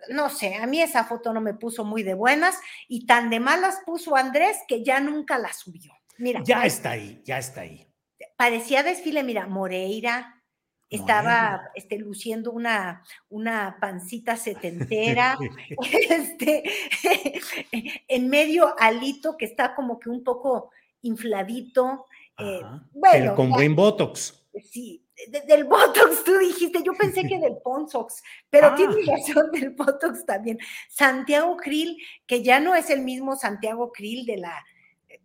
no 0.10 0.30
sé, 0.30 0.56
a 0.56 0.66
mí 0.66 0.82
esa 0.82 1.04
foto 1.04 1.34
no 1.34 1.42
me 1.42 1.54
puso 1.54 1.84
muy 1.84 2.04
de 2.04 2.14
buenas 2.14 2.58
y 2.88 3.06
tan 3.06 3.30
de 3.30 3.40
malas 3.40 3.80
puso 3.86 4.16
Andrés 4.16 4.58
que 4.68 4.84
ya 4.84 5.00
nunca 5.00 5.38
la 5.38 5.52
subió. 5.54 5.94
Mira. 6.18 6.42
Ya 6.44 6.66
está 6.66 6.92
ahí, 6.92 7.22
ya 7.26 7.38
está 7.38 7.62
ahí. 7.62 7.86
Parecía 8.38 8.84
desfile, 8.84 9.24
mira, 9.24 9.48
Moreira, 9.48 10.39
estaba 10.90 11.70
este, 11.76 11.98
luciendo 11.98 12.52
una, 12.52 13.04
una 13.30 13.78
pancita 13.80 14.36
setentera, 14.36 15.38
este, 16.10 16.64
en 18.08 18.30
medio 18.30 18.74
alito 18.80 19.38
que 19.38 19.46
está 19.46 19.76
como 19.76 20.00
que 20.00 20.10
un 20.10 20.24
poco 20.24 20.72
infladito. 21.02 22.06
Eh, 22.38 22.62
bueno, 22.92 23.36
con 23.36 23.50
buen 23.50 23.76
botox. 23.76 24.36
Sí, 24.72 25.06
del 25.48 25.66
Botox, 25.66 26.24
tú 26.24 26.38
dijiste, 26.38 26.82
yo 26.84 26.94
pensé 26.94 27.24
que 27.24 27.40
del 27.40 27.58
Ponsox, 27.58 28.24
pero 28.50 28.68
ah. 28.68 28.76
tiene 28.76 28.96
razón 29.06 29.52
del 29.52 29.72
Botox 29.72 30.26
también. 30.26 30.58
Santiago 30.90 31.58
Krill, 31.58 31.98
que 32.26 32.42
ya 32.42 32.60
no 32.60 32.76
es 32.76 32.90
el 32.90 33.02
mismo 33.02 33.36
Santiago 33.36 33.92
Krill 33.92 34.26
de 34.26 34.38
la, 34.38 34.66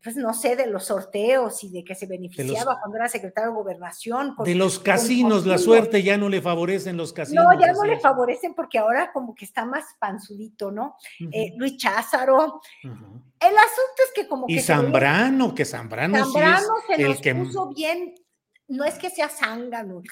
pues 0.02 0.16
no 0.16 0.34
sé, 0.34 0.56
de 0.56 0.66
los 0.66 0.86
sorteos 0.86 1.64
y 1.64 1.70
de 1.70 1.84
que 1.84 1.94
se 1.94 2.06
beneficiaba 2.06 2.78
cuando 2.80 2.96
era 2.96 3.08
secretario 3.08 3.50
de 3.50 3.56
gobernación. 3.56 4.34
de 4.44 4.54
los 4.54 4.78
casinos, 4.78 5.46
la 5.46 5.58
suerte 5.58 6.02
ya 6.02 6.18
no 6.18 6.28
le 6.28 6.42
favorecen 6.42 6.96
los 6.96 7.12
casinos. 7.12 7.44
No, 7.44 7.58
ya 7.58 7.72
no 7.72 7.84
le 7.84 7.98
favorecen 7.98 8.54
porque 8.54 8.78
ahora 8.78 9.12
como 9.12 9.34
que 9.34 9.44
está 9.44 9.64
más 9.64 9.84
panzudito, 9.98 10.70
¿no? 10.70 10.96
Eh, 11.32 11.52
Luis 11.56 11.76
Cházaro. 11.78 12.60
El 12.82 12.90
asunto 13.56 14.02
es 14.06 14.12
que 14.14 14.28
como 14.28 14.46
y 14.48 14.56
que... 14.56 14.62
Zambrano, 14.62 15.54
que 15.54 15.64
Zambrano, 15.64 16.24
Zambrano 16.24 16.66
sí 16.86 16.92
es 16.92 16.96
se 16.96 17.02
el 17.02 17.20
que... 17.20 17.34
puso 17.34 17.68
bien 17.74 18.14
no 18.66 18.84
es 18.84 18.94
que 18.94 19.10
sea 19.10 19.28
zángano 19.28 20.02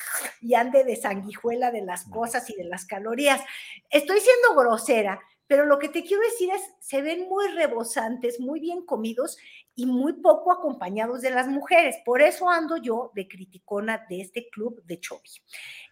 y 0.40 0.54
ande 0.54 0.84
de 0.84 0.96
sanguijuela 0.96 1.70
de 1.70 1.82
las 1.82 2.04
cosas 2.04 2.48
y 2.50 2.54
de 2.54 2.64
las 2.64 2.84
calorías. 2.84 3.40
Estoy 3.88 4.20
siendo 4.20 4.60
grosera, 4.60 5.20
pero 5.52 5.66
lo 5.66 5.78
que 5.78 5.90
te 5.90 6.02
quiero 6.02 6.22
decir 6.22 6.48
es, 6.48 6.62
se 6.80 7.02
ven 7.02 7.28
muy 7.28 7.46
rebosantes, 7.48 8.40
muy 8.40 8.58
bien 8.58 8.86
comidos 8.86 9.36
y 9.74 9.84
muy 9.84 10.14
poco 10.14 10.50
acompañados 10.50 11.20
de 11.20 11.28
las 11.28 11.46
mujeres. 11.46 11.96
Por 12.06 12.22
eso 12.22 12.48
ando 12.48 12.78
yo 12.78 13.12
de 13.14 13.28
criticona 13.28 14.06
de 14.08 14.22
este 14.22 14.48
club 14.48 14.82
de 14.84 14.98
Chovi. 14.98 15.28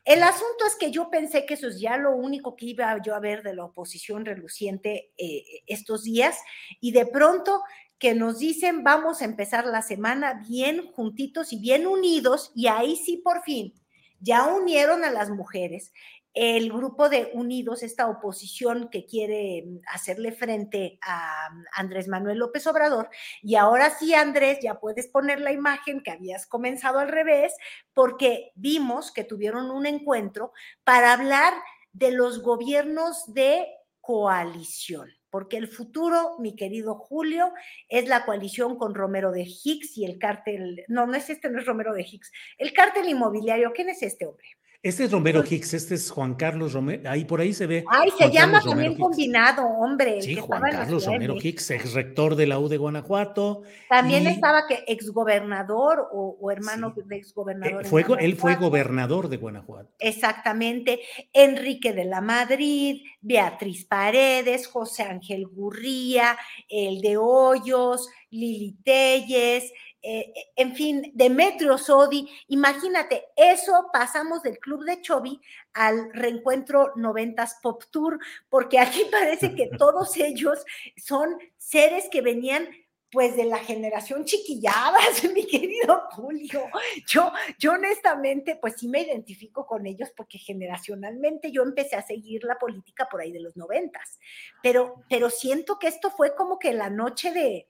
El 0.07 0.23
asunto 0.23 0.65
es 0.67 0.77
que 0.77 0.91
yo 0.91 1.11
pensé 1.11 1.45
que 1.45 1.53
eso 1.53 1.69
es 1.69 1.79
ya 1.79 1.99
lo 1.99 2.17
único 2.17 2.57
que 2.57 2.65
iba 2.65 2.97
yo 3.05 3.15
a 3.15 3.21
ver 3.21 3.43
de 3.43 3.55
la 3.55 3.67
oposición 3.67 4.25
reluciente 4.25 5.13
eh, 5.19 5.45
estos 5.67 6.05
días 6.05 6.39
y 6.81 6.93
de 6.93 7.05
pronto 7.05 7.61
que 7.99 8.15
nos 8.15 8.39
dicen 8.39 8.83
vamos 8.83 9.21
a 9.21 9.27
empezar 9.27 9.67
la 9.67 9.83
semana 9.83 10.43
bien 10.49 10.91
juntitos 10.93 11.53
y 11.53 11.59
bien 11.59 11.87
unidos 11.87 12.51
y 12.55 12.69
ahí 12.69 12.97
sí 12.97 13.19
por 13.19 13.43
fin 13.43 13.75
ya 14.21 14.47
unieron 14.47 15.05
a 15.05 15.11
las 15.11 15.31
mujeres. 15.31 15.93
El 16.33 16.73
grupo 16.73 17.09
de 17.09 17.31
Unidos, 17.35 17.83
esta 17.83 18.09
oposición 18.09 18.89
que 18.89 19.05
quiere 19.07 19.65
mm, 19.67 19.81
hacerle 19.93 20.33
frente 20.33 20.99
a 21.03 21.51
mm, 21.53 21.65
Andrés 21.75 22.09
Manuel 22.09 22.39
López 22.39 22.67
Obrador. 22.67 23.11
Y 23.43 23.57
ahora 23.57 23.91
sí, 23.91 24.15
Andrés, 24.15 24.59
ya 24.63 24.81
puedes 24.81 25.09
poner 25.09 25.41
la 25.41 25.53
imagen 25.53 26.03
que 26.03 26.11
habías 26.13 26.47
comenzado 26.47 26.99
al 26.99 27.09
revés, 27.09 27.55
porque 27.95 28.53
vimos 28.55 29.13
que 29.13 29.25
tuvieron 29.25 29.71
un 29.71 29.87
encuentro 29.87 30.53
para 30.85 31.13
hablar 31.13 31.55
de 31.93 32.13
los 32.13 32.43
gobiernos 32.43 33.33
de 33.35 33.67
coalición 34.01 35.11
porque 35.31 35.57
el 35.57 35.69
futuro, 35.69 36.37
mi 36.39 36.57
querido 36.57 36.97
Julio, 36.97 37.53
es 37.89 38.09
la 38.09 38.25
coalición 38.25 38.77
con 38.77 38.95
Romero 38.95 39.31
de 39.31 39.43
Hicks 39.43 39.97
y 39.97 40.05
el 40.05 40.19
cártel, 40.19 40.85
no, 40.89 41.07
no 41.07 41.15
es 41.15 41.31
este, 41.31 41.49
no 41.49 41.61
es 41.61 41.67
Romero 41.67 41.95
de 41.95 42.03
Hicks, 42.03 42.33
el 42.59 42.73
cártel 42.73 43.09
inmobiliario, 43.09 43.73
¿quién 43.73 43.89
es 43.89 44.03
este 44.03 44.27
hombre? 44.27 44.47
Este 44.83 45.05
es 45.05 45.13
Romero 45.13 45.45
Hicks, 45.45 45.75
este 45.75 45.95
es 45.95 46.11
Juan 46.11 46.37
Carlos 46.37 46.73
Romero, 46.73 47.11
ahí 47.11 47.27
por 47.27 47.43
ahí 47.43 47.53
se 47.53 47.67
ve. 47.67 47.85
Ay, 47.87 48.09
se 48.17 48.31
llama 48.31 48.63
también 48.63 48.97
combinado, 48.97 49.63
hombre. 49.63 50.23
Sí, 50.23 50.37
Juan 50.37 50.63
Carlos 50.63 51.05
Romero 51.05 51.37
Hicks, 51.37 51.71
ex 51.73 51.93
rector 51.93 52.35
de 52.35 52.47
la 52.47 52.59
U 52.59 52.67
de 52.67 52.79
Guanajuato. 52.79 53.61
También 53.91 54.27
estaba 54.27 54.67
que 54.67 54.83
exgobernador 54.87 56.09
o, 56.11 56.39
o 56.41 56.51
hermano 56.51 56.95
de 56.97 57.15
exgobernador. 57.15 57.85
Eh, 57.85 57.89
fue, 57.89 58.07
él 58.21 58.37
fue 58.37 58.57
gobernador 58.57 59.29
de 59.29 59.37
Guanajuato. 59.37 59.91
Exactamente. 59.99 61.01
Enrique 61.35 61.93
de 61.93 62.07
la 62.07 62.23
Madrid, 62.23 63.03
Beatriz 63.21 63.85
Paredes, 63.85 64.67
José 64.67 65.03
Ángel 65.03 65.47
Gurría, 65.47 66.39
el 66.71 67.03
de 67.03 67.19
Hoyos, 67.19 68.09
Lili 68.31 68.79
Telles, 68.83 69.71
eh, 70.03 70.33
eh, 70.35 70.53
en 70.57 70.75
fin, 70.75 71.13
Demetrio 71.15 71.77
Sodi, 71.77 72.27
imagínate, 72.49 73.27
eso 73.37 73.91
pasamos 73.93 74.43
del 74.43 74.59
club 74.59 74.85
de 74.85 75.03
Chovy 75.03 75.41
al 75.75 76.11
reencuentro 76.13 76.93
90 76.97 77.47
Pop 77.63 77.83
Tour, 77.91 78.19
porque 78.49 78.79
aquí 78.79 79.03
parece 79.11 79.55
que 79.55 79.67
todos 79.79 80.17
ellos 80.17 80.65
son 80.97 81.37
seres 81.59 82.09
que 82.11 82.23
venían 82.23 82.69
pues 83.13 83.37
de 83.37 83.45
la 83.45 83.59
generación 83.59 84.25
chiquilladas, 84.25 85.25
mi 85.35 85.45
querido 85.47 86.03
Julio. 86.13 86.63
Yo, 87.07 87.33
yo 87.59 87.73
honestamente, 87.73 88.57
pues 88.57 88.75
sí 88.79 88.89
me 88.89 89.03
identifico 89.03 89.67
con 89.67 89.87
ellos 89.87 90.11
porque 90.17 90.39
generacionalmente 90.39 91.51
yo 91.51 91.63
empecé 91.63 91.97
a 91.97 92.07
seguir 92.07 92.45
la 92.45 92.59
política 92.59 93.09
por 93.11 93.21
ahí 93.21 93.33
de 93.33 93.41
los 93.41 93.57
noventas, 93.57 94.19
pero, 94.63 95.03
pero 95.09 95.29
siento 95.29 95.79
que 95.79 95.89
esto 95.89 96.11
fue 96.11 96.35
como 96.37 96.59
que 96.59 96.73
la 96.73 96.89
noche 96.89 97.33
de, 97.33 97.69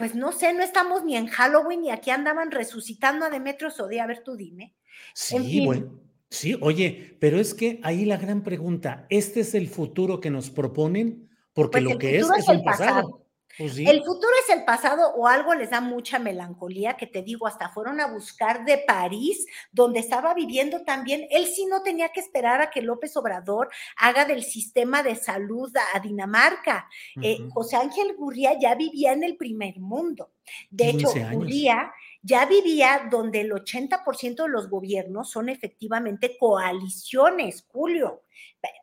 pues 0.00 0.14
no 0.14 0.32
sé, 0.32 0.54
no 0.54 0.62
estamos 0.62 1.04
ni 1.04 1.14
en 1.14 1.26
Halloween 1.26 1.84
y 1.84 1.90
aquí 1.90 2.08
andaban 2.08 2.50
resucitando 2.50 3.26
a 3.26 3.28
Demetrio 3.28 3.70
Sodi, 3.70 3.98
a 3.98 4.06
ver 4.06 4.22
tú 4.24 4.34
dime. 4.34 4.74
Sí, 5.12 5.62
bueno, 5.66 6.00
sí, 6.30 6.56
oye, 6.62 7.18
pero 7.20 7.38
es 7.38 7.52
que 7.52 7.80
ahí 7.82 8.06
la 8.06 8.16
gran 8.16 8.42
pregunta, 8.42 9.04
¿este 9.10 9.40
es 9.40 9.54
el 9.54 9.68
futuro 9.68 10.18
que 10.18 10.30
nos 10.30 10.48
proponen? 10.48 11.28
Porque 11.52 11.82
pues 11.82 11.84
lo 11.84 11.98
que 11.98 12.16
es 12.16 12.26
es 12.38 12.48
el 12.48 12.62
pasado. 12.62 13.19
Pues 13.60 13.76
el 13.76 14.02
futuro 14.02 14.32
es 14.42 14.56
el 14.56 14.64
pasado 14.64 15.12
o 15.16 15.28
algo 15.28 15.52
les 15.52 15.68
da 15.68 15.82
mucha 15.82 16.18
melancolía, 16.18 16.96
que 16.96 17.06
te 17.06 17.20
digo, 17.20 17.46
hasta 17.46 17.68
fueron 17.68 18.00
a 18.00 18.06
buscar 18.06 18.64
de 18.64 18.78
París, 18.78 19.44
donde 19.70 20.00
estaba 20.00 20.32
viviendo 20.32 20.82
también. 20.82 21.26
Él 21.30 21.44
sí 21.44 21.66
no 21.66 21.82
tenía 21.82 22.08
que 22.08 22.20
esperar 22.20 22.62
a 22.62 22.70
que 22.70 22.80
López 22.80 23.14
Obrador 23.18 23.68
haga 23.98 24.24
del 24.24 24.44
sistema 24.44 25.02
de 25.02 25.14
salud 25.14 25.70
a, 25.92 26.00
Dinamarca. 26.00 26.88
Eh, 27.20 27.36
José 27.50 27.76
Ángel 27.76 28.16
Gurría 28.16 28.58
ya 28.58 28.74
vivía 28.76 29.12
en 29.12 29.24
el 29.24 29.36
primer 29.36 29.78
mundo. 29.78 30.30
De 30.70 30.88
hecho, 30.88 31.08
Gurría 31.30 31.92
ya 32.22 32.46
vivía 32.46 33.08
donde 33.10 33.40
el 33.40 33.52
80% 33.52 34.42
de 34.42 34.48
los 34.48 34.68
gobiernos 34.68 35.30
son 35.30 35.48
efectivamente 35.48 36.36
coaliciones, 36.38 37.64
Julio. 37.68 38.24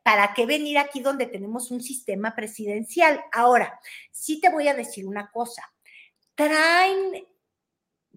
¿Para 0.04 0.34
qué 0.34 0.46
venir 0.46 0.78
aquí 0.78 1.02
donde 1.02 1.28
tenemos 1.28 1.70
un 1.70 1.82
sistema 1.82 2.36
presidencial? 2.36 3.24
Ahora, 3.32 3.80
sí 4.12 4.42
te 4.42 4.50
voy 4.50 4.68
a 4.68 4.74
decir 4.74 5.06
una 5.06 5.30
cosa. 5.32 5.64
Traen 6.36 7.26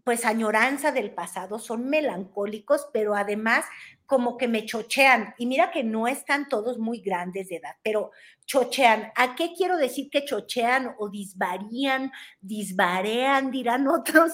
pues 0.04 0.24
añoranza 0.24 0.92
del 0.92 1.12
pasado, 1.12 1.58
son 1.58 1.88
melancólicos, 1.88 2.88
pero 2.92 3.14
además 3.14 3.66
como 4.06 4.36
que 4.38 4.48
me 4.48 4.64
chochean. 4.64 5.34
Y 5.38 5.46
mira 5.46 5.70
que 5.70 5.84
no 5.84 6.08
están 6.08 6.48
todos 6.48 6.78
muy 6.78 7.00
grandes 7.00 7.48
de 7.48 7.56
edad, 7.56 7.76
pero 7.82 8.10
chochean. 8.46 9.12
¿A 9.14 9.36
qué 9.36 9.52
quiero 9.56 9.76
decir 9.76 10.08
que 10.10 10.24
chochean 10.24 10.94
o 10.98 11.10
disvarían, 11.10 12.10
disvarean, 12.40 13.50
dirán 13.50 13.86
otros? 13.88 14.32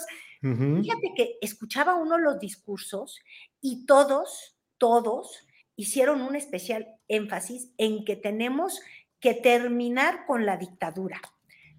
Fíjate 0.82 1.12
que 1.16 1.38
escuchaba 1.40 1.94
uno 1.94 2.18
los 2.18 2.38
discursos 2.38 3.20
y 3.60 3.86
todos, 3.86 4.56
todos 4.78 5.46
hicieron 5.76 6.22
un 6.22 6.36
especial 6.36 6.86
énfasis 7.08 7.70
en 7.78 8.04
que 8.04 8.16
tenemos 8.16 8.80
que 9.20 9.34
terminar 9.34 10.26
con 10.26 10.46
la 10.46 10.56
dictadura. 10.56 11.20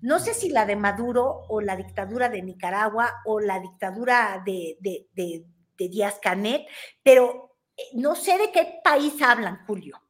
No 0.01 0.19
sé 0.19 0.33
si 0.33 0.49
la 0.49 0.65
de 0.65 0.75
Maduro 0.75 1.45
o 1.49 1.61
la 1.61 1.75
dictadura 1.75 2.29
de 2.29 2.41
Nicaragua 2.41 3.13
o 3.25 3.39
la 3.39 3.59
dictadura 3.59 4.41
de, 4.45 4.77
de, 4.79 5.07
de, 5.13 5.45
de 5.77 5.89
Díaz 5.89 6.19
Canet, 6.21 6.67
pero 7.01 7.55
eh, 7.75 7.83
no 7.93 8.15
sé 8.15 8.37
de 8.37 8.51
qué 8.51 8.79
país 8.83 9.21
hablan, 9.21 9.65
Julio 9.65 10.01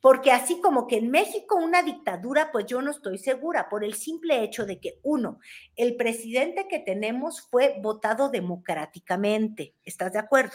porque 0.00 0.32
así 0.32 0.60
como 0.60 0.86
que 0.86 0.96
en 0.96 1.10
México 1.10 1.56
una 1.56 1.82
dictadura, 1.82 2.50
pues 2.52 2.66
yo 2.66 2.80
no 2.80 2.90
estoy 2.90 3.18
segura 3.18 3.68
por 3.68 3.84
el 3.84 3.94
simple 3.94 4.42
hecho 4.42 4.64
de 4.64 4.80
que, 4.80 4.98
uno, 5.02 5.40
el 5.76 5.96
presidente 5.96 6.66
que 6.68 6.78
tenemos 6.78 7.42
fue 7.42 7.78
votado 7.82 8.30
democráticamente, 8.30 9.74
¿estás 9.84 10.12
de 10.12 10.18
acuerdo? 10.18 10.54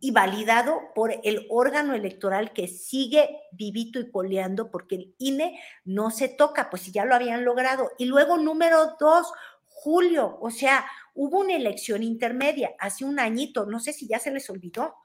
Y 0.00 0.10
validado 0.10 0.80
por 0.96 1.14
el 1.22 1.46
órgano 1.48 1.94
electoral 1.94 2.52
que 2.52 2.66
sigue 2.66 3.38
vivito 3.52 4.00
y 4.00 4.10
coleando 4.10 4.68
porque 4.70 4.96
el 4.96 5.14
INE 5.18 5.60
no 5.84 6.10
se 6.10 6.28
toca, 6.28 6.70
pues 6.70 6.82
si 6.82 6.90
ya 6.90 7.04
lo 7.04 7.14
habían 7.14 7.44
logrado. 7.44 7.92
Y 7.98 8.06
luego, 8.06 8.36
número 8.38 8.96
dos, 8.98 9.32
Julio, 9.68 10.38
o 10.40 10.50
sea, 10.50 10.84
hubo 11.14 11.38
una 11.38 11.54
elección 11.54 12.02
intermedia 12.02 12.74
hace 12.80 13.04
un 13.04 13.20
añito, 13.20 13.66
no 13.66 13.78
sé 13.78 13.92
si 13.92 14.08
ya 14.08 14.18
se 14.18 14.32
les 14.32 14.50
olvidó, 14.50 14.96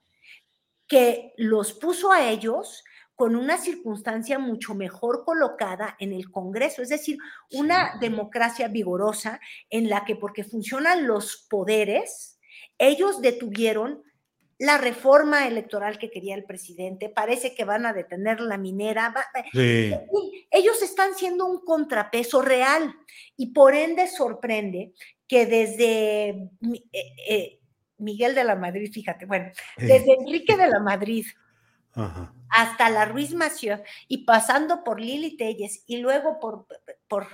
que 0.88 1.34
los 1.38 1.74
puso 1.74 2.12
a 2.12 2.30
ellos 2.30 2.84
con 3.18 3.36
una 3.36 3.57
circunstancia 3.57 4.38
mucho 4.38 4.76
mejor 4.76 5.26
colocada 5.26 5.97
en 5.99 6.13
el 6.13 6.30
Congreso, 6.30 6.84
es 6.84 6.89
decir, 6.89 7.18
una 7.51 7.97
democracia 7.99 8.68
vigorosa 8.68 9.41
en 9.72 9.89
la 9.89 10.05
que 10.05 10.15
porque 10.15 10.43
funcionan 10.43 11.07
los 11.07 11.47
poderes, 11.49 12.39
ellos 12.78 13.20
detuvieron 13.20 14.03
la 14.59 14.78
reforma 14.78 15.47
electoral 15.47 15.97
que 15.97 16.11
quería 16.11 16.36
el 16.36 16.43
presidente, 16.43 17.09
parece 17.09 17.55
que 17.55 17.65
van 17.65 17.88
a 17.88 17.93
detener 17.93 18.39
la 18.39 18.57
minera. 18.57 19.11
Ellos 19.51 20.84
están 20.84 21.15
siendo 21.15 21.47
un 21.47 21.65
contrapeso 21.65 22.43
real 22.43 22.93
y 23.36 23.47
por 23.47 23.74
ende 23.74 24.05
sorprende 24.05 24.93
que 25.28 25.47
desde 25.47 26.30
eh, 26.30 27.15
eh, 27.28 27.59
Miguel 27.97 28.36
de 28.36 28.43
la 28.43 28.55
Madrid, 28.55 28.91
fíjate, 28.93 29.26
bueno, 29.26 29.51
desde 29.76 30.13
Enrique 30.20 30.55
de 30.55 30.68
la 30.68 30.80
Madrid 30.80 31.26
hasta 32.50 32.89
la 32.89 33.06
Ruiz 33.06 33.34
Massieu 33.34 33.80
y 34.08 34.20
pasando 34.20 34.84
por 34.84 35.02
Lili 35.02 35.36
Telles 35.38 35.84
y 35.88 35.98
luego 35.98 36.39
por, 36.39 36.68
por 37.08 37.28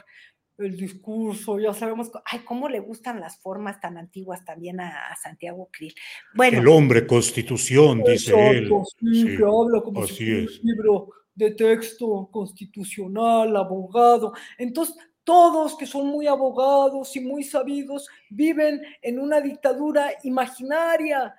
el 0.57 0.77
discurso, 0.77 1.59
ya 1.59 1.73
sabemos, 1.73 2.11
ay, 2.25 2.41
cómo 2.45 2.69
le 2.69 2.79
gustan 2.79 3.19
las 3.19 3.39
formas 3.39 3.81
tan 3.81 3.97
antiguas 3.97 4.45
también 4.45 4.79
a, 4.79 5.15
Santiago 5.21 5.69
Krill. 5.71 5.95
Bueno, 6.35 6.59
el 6.59 6.67
hombre 6.67 7.07
constitución, 7.07 8.03
dice 8.03 8.33
él. 8.49 8.69
Sí, 8.99 9.37
que 9.37 9.43
habla 9.43 9.81
como 9.83 10.05
si 10.05 10.31
un 10.31 10.47
libro 10.61 11.09
de 11.33 11.51
texto 11.51 12.29
constitucional, 12.31 13.55
abogado. 13.55 14.33
Entonces, 14.57 14.95
todos 15.23 15.75
que 15.77 15.85
son 15.85 16.07
muy 16.07 16.27
abogados 16.27 17.15
y 17.15 17.21
muy 17.21 17.43
sabidos 17.43 18.07
viven 18.29 18.81
en 19.01 19.19
una 19.19 19.41
dictadura 19.41 20.11
imaginaria. 20.23 21.33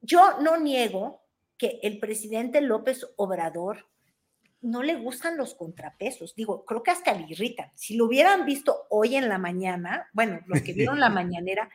Yo 0.00 0.40
no 0.40 0.58
niego 0.58 1.21
que 1.62 1.78
el 1.84 2.00
presidente 2.00 2.60
López 2.60 3.06
Obrador 3.14 3.86
no 4.62 4.82
le 4.82 4.96
gustan 4.96 5.36
los 5.36 5.54
contrapesos. 5.54 6.34
Digo, 6.34 6.64
creo 6.64 6.82
que 6.82 6.90
hasta 6.90 7.14
le 7.14 7.24
irritan. 7.28 7.70
Si 7.76 7.94
lo 7.94 8.06
hubieran 8.06 8.44
visto 8.44 8.88
hoy 8.90 9.14
en 9.14 9.28
la 9.28 9.38
mañana, 9.38 10.10
bueno, 10.12 10.40
los 10.48 10.60
que 10.62 10.72
vieron 10.72 10.98
la 10.98 11.08
mañanera, 11.20 11.70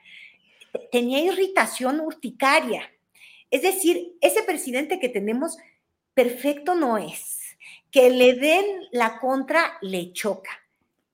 tenía 0.91 1.21
irritación 1.21 2.01
urticaria. 2.01 2.81
Es 3.49 3.61
decir, 3.61 4.17
ese 4.19 4.43
presidente 4.43 4.99
que 4.99 5.07
tenemos, 5.07 5.55
perfecto 6.13 6.75
no 6.75 6.97
es. 6.97 7.39
Que 7.89 8.09
le 8.09 8.33
den 8.33 8.65
la 8.91 9.19
contra, 9.19 9.77
le 9.81 10.11
choca. 10.11 10.51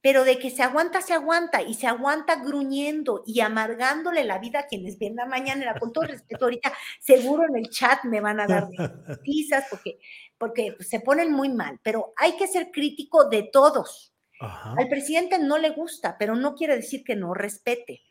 Pero 0.03 0.23
de 0.25 0.37
que 0.37 0.51
se 0.51 0.61
aguanta, 0.61 1.01
se 1.01 1.13
aguanta 1.13 1.63
y 1.63 1.73
se 1.73 1.87
aguanta 1.87 2.35
gruñendo 2.35 3.23
y 3.25 3.39
amargándole 3.39 4.23
la 4.25 4.37
vida 4.37 4.59
a 4.59 4.67
quienes 4.67 4.99
ven 4.99 5.15
la 5.15 5.25
mañanera. 5.25 5.79
Con 5.79 5.91
todo 5.91 6.03
respeto, 6.03 6.45
ahorita 6.45 6.71
seguro 6.99 7.45
en 7.49 7.57
el 7.57 7.69
chat 7.69 8.03
me 8.03 8.21
van 8.21 8.39
a 8.39 8.45
dar 8.45 8.67
pisas 9.23 9.65
porque 9.71 9.97
porque 10.37 10.75
se 10.81 10.99
ponen 10.99 11.31
muy 11.31 11.47
mal, 11.47 11.79
pero 11.83 12.13
hay 12.17 12.35
que 12.35 12.47
ser 12.47 12.69
crítico 12.69 13.29
de 13.29 13.43
todos. 13.43 14.13
Al 14.39 14.89
presidente 14.89 15.39
no 15.39 15.57
le 15.57 15.69
gusta, 15.69 16.17
pero 16.19 16.35
no 16.35 16.53
quiere 16.53 16.75
decir 16.75 17.05
que 17.05 17.15
no 17.15 17.33
respete. 17.33 18.01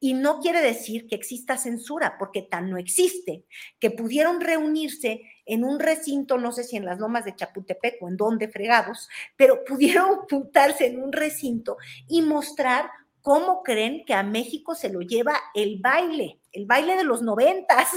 Y 0.00 0.14
no 0.14 0.40
quiere 0.40 0.60
decir 0.60 1.06
que 1.06 1.14
exista 1.14 1.56
censura, 1.56 2.16
porque 2.18 2.42
tan 2.42 2.70
no 2.70 2.76
existe, 2.76 3.44
que 3.78 3.90
pudieron 3.90 4.40
reunirse 4.40 5.22
en 5.46 5.64
un 5.64 5.78
recinto, 5.78 6.38
no 6.38 6.52
sé 6.52 6.64
si 6.64 6.76
en 6.76 6.84
las 6.84 6.98
lomas 6.98 7.24
de 7.24 7.34
Chapultepec 7.34 8.02
o 8.02 8.08
en 8.08 8.16
donde 8.16 8.48
fregados, 8.48 9.08
pero 9.36 9.64
pudieron 9.64 10.16
juntarse 10.30 10.86
en 10.86 11.02
un 11.02 11.12
recinto 11.12 11.76
y 12.08 12.22
mostrar 12.22 12.90
cómo 13.24 13.62
creen 13.62 14.04
que 14.04 14.14
a 14.14 14.22
México 14.22 14.74
se 14.74 14.90
lo 14.90 15.00
lleva 15.00 15.34
el 15.54 15.78
baile, 15.80 16.40
el 16.52 16.66
baile 16.66 16.96
de 16.96 17.04
los 17.04 17.22
noventas. 17.22 17.88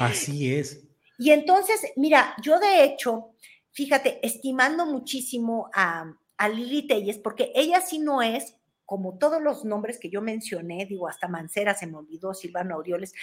Así 0.00 0.54
es. 0.54 0.82
Y 1.18 1.30
entonces, 1.30 1.92
mira, 1.96 2.34
yo 2.42 2.58
de 2.58 2.84
hecho, 2.84 3.34
fíjate, 3.72 4.18
estimando 4.26 4.86
muchísimo 4.86 5.68
a, 5.74 6.14
a 6.38 6.48
Lili 6.48 6.86
Telles, 6.86 7.18
porque 7.18 7.52
ella 7.54 7.80
sí 7.80 7.98
no 7.98 8.22
es, 8.22 8.56
como 8.84 9.18
todos 9.18 9.42
los 9.42 9.64
nombres 9.64 9.98
que 9.98 10.10
yo 10.10 10.20
mencioné, 10.20 10.86
digo, 10.86 11.08
hasta 11.08 11.28
Mancera 11.28 11.74
se 11.74 11.86
me 11.86 11.96
olvidó, 11.96 12.34
Silvano 12.34 12.74
Aureoles, 12.74 13.14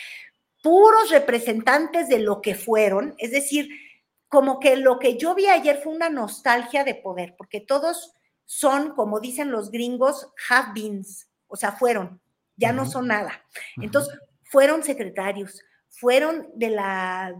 puros 0.62 1.10
representantes 1.10 2.08
de 2.10 2.20
lo 2.20 2.42
que 2.42 2.56
fueron, 2.56 3.16
es 3.18 3.32
decir, 3.32 3.70
como 4.28 4.60
que 4.60 4.78
lo 4.78 5.00
que 5.00 5.18
yo 5.18 5.36
vi 5.36 5.48
ayer 5.48 5.80
fue 5.84 5.94
una 5.94 6.10
nostalgia 6.10 6.84
de 6.84 6.96
poder, 6.96 7.36
porque 7.38 7.62
todos 7.62 8.14
son, 8.46 8.96
como 8.96 9.20
dicen 9.20 9.52
los 9.52 9.72
gringos, 9.72 10.30
have 10.50 10.72
beens, 10.74 11.28
o 11.48 11.56
sea, 11.56 11.74
fueron, 11.74 12.22
ya 12.56 12.72
no 12.74 12.86
son 12.86 13.08
nada. 13.08 13.44
Entonces, 13.78 14.18
fueron 14.44 14.84
secretarios, 14.84 15.62
fueron 15.90 16.50
de 16.56 16.70
la 16.70 17.36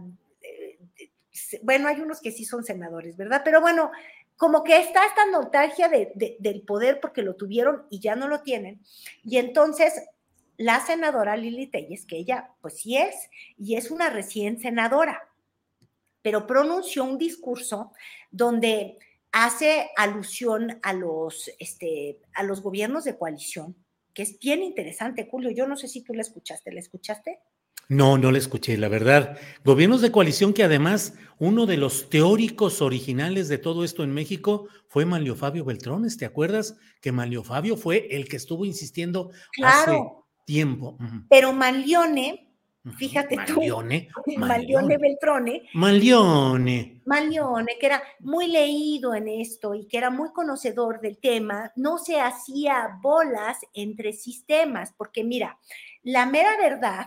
bueno, 1.62 1.88
hay 1.88 2.00
unos 2.00 2.20
que 2.20 2.30
sí 2.30 2.44
son 2.44 2.64
senadores, 2.64 3.16
¿verdad? 3.16 3.42
Pero 3.44 3.60
bueno, 3.60 3.90
como 4.42 4.64
que 4.64 4.76
está 4.76 5.06
esta 5.06 5.24
nostalgia 5.26 5.88
del 5.88 6.62
poder 6.62 6.98
porque 6.98 7.22
lo 7.22 7.36
tuvieron 7.36 7.86
y 7.90 8.00
ya 8.00 8.16
no 8.16 8.26
lo 8.26 8.42
tienen. 8.42 8.82
Y 9.22 9.36
entonces 9.36 10.02
la 10.56 10.84
senadora 10.84 11.36
Lili 11.36 11.68
Telles, 11.68 12.04
que 12.04 12.16
ella 12.16 12.50
pues 12.60 12.78
sí 12.78 12.96
es, 12.96 13.14
y 13.56 13.76
es 13.76 13.92
una 13.92 14.10
recién 14.10 14.58
senadora, 14.58 15.22
pero 16.22 16.48
pronunció 16.48 17.04
un 17.04 17.18
discurso 17.18 17.92
donde 18.32 18.98
hace 19.30 19.90
alusión 19.96 20.80
a 20.82 20.92
los, 20.92 21.48
este, 21.60 22.18
a 22.34 22.42
los 22.42 22.62
gobiernos 22.62 23.04
de 23.04 23.16
coalición, 23.16 23.76
que 24.12 24.24
es 24.24 24.40
bien 24.40 24.64
interesante, 24.64 25.28
Julio. 25.30 25.52
Yo 25.52 25.68
no 25.68 25.76
sé 25.76 25.86
si 25.86 26.00
tú 26.00 26.14
la 26.14 26.22
escuchaste, 26.22 26.72
¿la 26.72 26.80
escuchaste? 26.80 27.38
No, 27.88 28.16
no 28.16 28.30
le 28.30 28.38
escuché, 28.38 28.76
la 28.78 28.88
verdad. 28.88 29.38
Gobiernos 29.64 30.00
de 30.00 30.12
coalición 30.12 30.52
que 30.52 30.64
además 30.64 31.14
uno 31.38 31.66
de 31.66 31.76
los 31.76 32.08
teóricos 32.08 32.80
originales 32.80 33.48
de 33.48 33.58
todo 33.58 33.84
esto 33.84 34.04
en 34.04 34.14
México 34.14 34.68
fue 34.86 35.04
Manlio 35.04 35.34
Fabio 35.34 35.64
Beltrones. 35.64 36.16
¿Te 36.16 36.24
acuerdas 36.24 36.76
que 37.00 37.12
Manlio 37.12 37.42
Fabio 37.42 37.76
fue 37.76 38.06
el 38.10 38.28
que 38.28 38.36
estuvo 38.36 38.64
insistiendo 38.64 39.30
hace 39.62 40.00
tiempo? 40.46 40.96
Pero 41.28 41.52
Manlione, 41.52 42.48
fíjate 42.96 43.36
tú. 43.46 43.60
Manlione 44.38 44.98
Beltrone. 44.98 45.62
Manlione. 45.74 47.02
Manlione, 47.06 47.76
que 47.80 47.86
era 47.86 48.02
muy 48.20 48.46
leído 48.46 49.14
en 49.14 49.26
esto 49.26 49.74
y 49.74 49.86
que 49.86 49.98
era 49.98 50.10
muy 50.10 50.30
conocedor 50.32 51.00
del 51.00 51.18
tema, 51.18 51.72
no 51.74 51.98
se 51.98 52.20
hacía 52.20 52.98
bolas 53.02 53.58
entre 53.74 54.12
sistemas, 54.12 54.94
porque 54.96 55.24
mira, 55.24 55.58
la 56.04 56.26
mera 56.26 56.56
verdad 56.56 57.06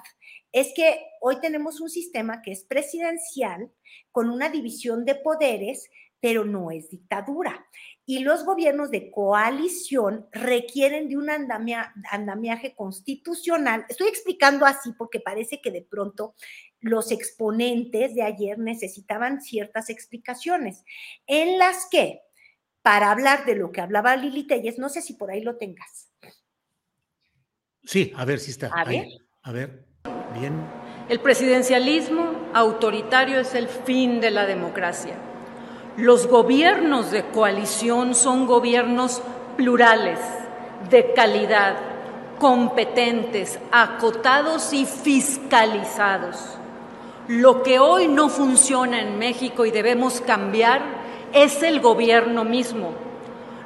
es 0.56 0.72
que 0.74 1.06
hoy 1.20 1.41
tenemos 1.41 1.82
un 1.82 1.89
sistema 1.89 2.41
que 2.41 2.53
es 2.53 2.64
presidencial 2.64 3.70
con 4.14 4.30
una 4.30 4.47
división 4.47 5.03
de 5.03 5.16
poderes, 5.16 5.89
pero 6.22 6.45
no 6.45 6.72
es 6.72 6.89
dictadura. 6.89 7.68
Y 8.06 8.20
los 8.20 8.45
gobiernos 8.45 8.89
de 8.89 9.12
coalición 9.12 10.30
requieren 10.32 11.10
de 11.10 11.18
un 11.18 11.30
andamiaje 11.30 12.74
constitucional. 12.74 13.86
Estoy 13.89 14.08
explicando 14.08 14.66
así 14.66 14.93
porque 14.93 15.20
parece 15.20 15.60
que 15.60 15.72
de 15.72 15.82
pronto 15.82 16.36
los 16.80 17.12
exponentes 17.12 18.16
de 18.16 18.24
ayer 18.24 18.58
necesitaban 18.58 19.41
ciertas 19.41 19.89
explicaciones 19.89 20.86
en 21.28 21.60
las 21.60 21.86
que, 21.91 22.22
para 22.82 23.12
hablar 23.12 23.45
de 23.45 23.56
lo 23.56 23.74
que 23.74 23.82
hablaba 23.82 24.16
Lili 24.16 24.47
Telles, 24.47 24.80
no 24.80 24.88
sé 24.88 25.01
si 25.01 25.16
por 25.16 25.32
ahí 25.32 25.41
lo 25.41 25.58
tengas. 25.58 26.14
Sí, 27.84 28.14
a 28.16 28.24
ver 28.24 28.39
si 28.39 28.51
está. 28.51 28.68
A 28.68 28.86
ver. 28.86 29.06
A 29.41 29.51
ver. 29.51 29.84
El 31.07 31.19
presidencialismo 31.19 32.25
autoritario 32.53 33.39
es 33.39 33.55
el 33.55 33.67
fin 33.67 34.19
de 34.19 34.31
la 34.31 34.45
democracia. 34.45 35.15
Los 35.97 36.27
gobiernos 36.27 37.11
de 37.11 37.23
coalición 37.23 38.15
son 38.15 38.45
gobiernos 38.45 39.21
plurales, 39.55 40.19
de 40.89 41.13
calidad, 41.13 41.77
competentes, 42.38 43.59
acotados 43.71 44.73
y 44.73 44.86
fiscalizados. 44.86 46.57
Lo 47.27 47.63
que 47.63 47.79
hoy 47.79 48.07
no 48.07 48.27
funciona 48.27 49.01
en 49.01 49.17
México 49.17 49.65
y 49.65 49.71
debemos 49.71 50.19
cambiar 50.21 50.81
es 51.33 51.63
el 51.63 51.79
gobierno 51.79 52.43
mismo. 52.43 52.91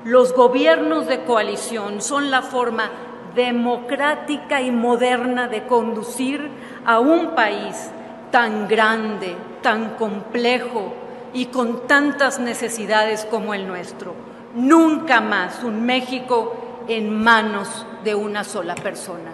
Los 0.03 0.33
gobiernos 0.33 1.07
de 1.07 1.23
coalición 1.23 2.01
son 2.01 2.29
la 2.29 2.41
forma 2.41 2.91
democrática 3.35 4.61
y 4.61 4.71
moderna 4.71 5.47
de 5.47 5.65
conducir 5.67 6.49
a 6.85 6.99
un 6.99 7.35
país 7.35 7.91
tan 8.31 8.67
grande, 8.67 9.35
tan 9.61 9.95
complejo 9.95 10.93
y 11.33 11.45
con 11.47 11.87
tantas 11.87 12.39
necesidades 12.39 13.25
como 13.25 13.53
el 13.53 13.67
nuestro. 13.67 14.13
Nunca 14.55 15.21
más 15.21 15.63
un 15.63 15.85
México 15.85 16.85
en 16.87 17.13
manos 17.13 17.85
de 18.03 18.15
una 18.15 18.43
sola 18.43 18.75
persona. 18.75 19.33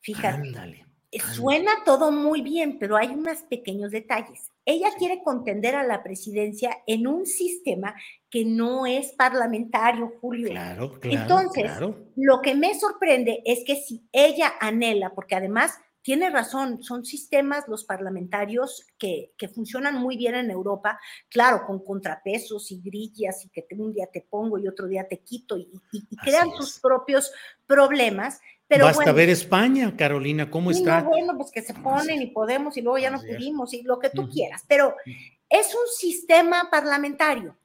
Fíjate. 0.00 0.86
Suena 1.10 1.70
todo 1.84 2.12
muy 2.12 2.42
bien, 2.42 2.78
pero 2.78 2.96
hay 2.96 3.08
unos 3.08 3.42
pequeños 3.42 3.90
detalles. 3.90 4.52
Ella 4.66 4.90
quiere 4.98 5.22
contender 5.22 5.74
a 5.74 5.82
la 5.82 6.02
presidencia 6.02 6.82
en 6.86 7.06
un 7.06 7.24
sistema 7.24 7.94
que 8.30 8.44
no 8.44 8.86
es 8.86 9.12
parlamentario, 9.12 10.12
Julio. 10.20 10.50
Claro, 10.50 10.98
claro. 11.00 11.20
Entonces, 11.20 11.70
lo 12.16 12.40
que 12.42 12.54
me 12.54 12.78
sorprende 12.78 13.42
es 13.44 13.64
que 13.66 13.76
si 13.76 14.06
ella 14.12 14.52
anhela, 14.60 15.14
porque 15.14 15.34
además 15.34 15.78
tiene 16.08 16.30
razón, 16.30 16.82
son 16.82 17.04
sistemas 17.04 17.68
los 17.68 17.84
parlamentarios 17.84 18.86
que, 18.98 19.32
funcionan 19.54 19.96
muy 19.96 20.16
bien 20.16 20.34
en 20.36 20.50
Europa, 20.50 20.98
claro, 21.28 21.66
con 21.66 21.84
contrapesos 21.84 22.70
y 22.70 22.80
grillas 22.80 23.44
y 23.44 23.50
que 23.50 23.66
un 23.76 23.92
día 23.92 24.08
te 24.10 24.22
pongo 24.22 24.58
y 24.58 24.68
otro 24.68 24.86
día 24.86 25.06
te 25.06 25.18
quito 25.18 25.58
y, 25.58 25.68
crean 26.24 26.50
sus 26.56 26.78
propios 26.80 27.30
problemas, 27.66 28.40
Basta 28.70 29.12
ver 29.12 29.30
España, 29.30 29.94
Carolina, 29.96 30.50
¿cómo 30.50 30.70
está? 30.70 31.02
bueno, 31.02 31.34
pues 31.36 31.50
que 31.50 31.62
se 31.62 31.72
ponen 31.72 32.20
y 32.20 32.26
podemos 32.26 32.76
y 32.76 32.82
luego 32.82 32.98
ya 32.98 33.10
no 33.10 33.18
pudimos 33.18 33.72
y 33.72 33.82
lo 33.82 33.98
que 33.98 34.10
tú 34.10 34.28
quieras, 34.28 34.62
pero 34.68 34.94
es 35.48 35.74
un 35.74 35.88
sistema 35.94 36.68
parlamentario, 36.70 37.56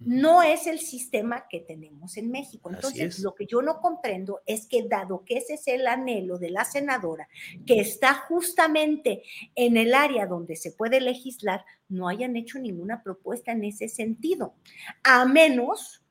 no 0.00 0.42
es 0.42 0.66
el 0.66 0.80
sistema 0.80 1.46
que 1.48 1.60
tenemos 1.60 2.16
en 2.16 2.30
México. 2.30 2.70
Entonces, 2.70 3.20
lo 3.20 3.34
que 3.34 3.46
yo 3.46 3.60
no 3.60 3.80
comprendo 3.80 4.40
es 4.46 4.66
que 4.66 4.82
dado 4.88 5.24
que 5.24 5.36
ese 5.36 5.54
es 5.54 5.68
el 5.68 5.86
anhelo 5.86 6.38
de 6.38 6.50
la 6.50 6.64
senadora, 6.64 7.28
que 7.66 7.80
está 7.80 8.14
justamente 8.14 9.22
en 9.54 9.76
el 9.76 9.94
área 9.94 10.26
donde 10.26 10.56
se 10.56 10.72
puede 10.72 11.00
legislar, 11.00 11.64
no 11.88 12.08
hayan 12.08 12.36
hecho 12.36 12.58
ninguna 12.58 13.02
propuesta 13.02 13.52
en 13.52 13.64
ese 13.64 13.88
sentido, 13.88 14.54
a 15.02 15.24
menos 15.26 16.02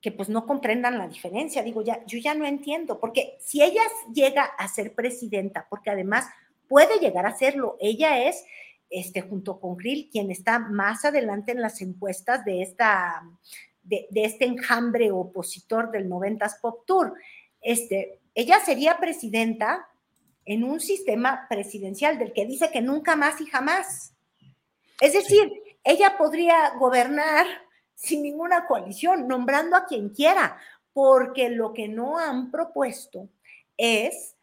que 0.00 0.12
pues 0.12 0.28
no 0.28 0.46
comprendan 0.46 0.98
la 0.98 1.08
diferencia. 1.08 1.62
Digo, 1.62 1.82
ya, 1.82 2.04
yo 2.06 2.18
ya 2.18 2.34
no 2.34 2.44
entiendo, 2.44 3.00
porque 3.00 3.36
si 3.40 3.62
ella 3.62 3.82
llega 4.12 4.44
a 4.44 4.68
ser 4.68 4.94
presidenta, 4.94 5.66
porque 5.68 5.90
además 5.90 6.26
puede 6.68 6.98
llegar 6.98 7.26
a 7.26 7.36
serlo, 7.36 7.76
ella 7.80 8.28
es, 8.28 8.44
este, 8.90 9.20
junto 9.22 9.58
con 9.58 9.76
Grill, 9.76 10.08
quien 10.10 10.30
está 10.30 10.58
más 10.58 11.04
adelante 11.04 11.52
en 11.52 11.60
las 11.60 11.80
encuestas 11.80 12.44
de, 12.44 12.62
esta, 12.62 13.22
de, 13.82 14.06
este 14.14 14.44
enjambre 14.44 15.10
opositor 15.10 15.90
del 15.90 16.08
90s 16.08 16.60
Pop 16.60 16.84
Tour. 16.86 17.14
Este, 17.60 18.20
ella 18.34 18.60
sería 18.64 18.98
presidenta 18.98 19.88
en 20.44 20.62
un 20.62 20.80
sistema 20.80 21.46
presidencial 21.48 22.18
del 22.18 22.32
que 22.32 22.46
dice 22.46 22.70
que 22.70 22.80
nunca 22.80 23.16
más 23.16 23.40
y 23.40 23.46
jamás. 23.46 24.14
Es 25.00 25.12
decir, 25.12 25.52
ella 25.82 26.16
podría 26.16 26.70
gobernar 26.78 27.46
sin 27.94 28.22
ninguna 28.22 28.66
coalición, 28.66 29.26
nombrando 29.26 29.76
a 29.76 29.86
quien 29.86 30.10
quiera, 30.10 30.58
porque 30.92 31.48
lo 31.48 31.72
que 31.72 31.88
no 31.88 32.18
han 32.18 32.50
propuesto 32.50 33.28
es 33.76 34.36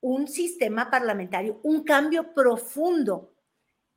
un 0.00 0.28
sistema 0.28 0.90
parlamentario, 0.90 1.60
un 1.62 1.82
cambio 1.82 2.34
profundo 2.34 3.32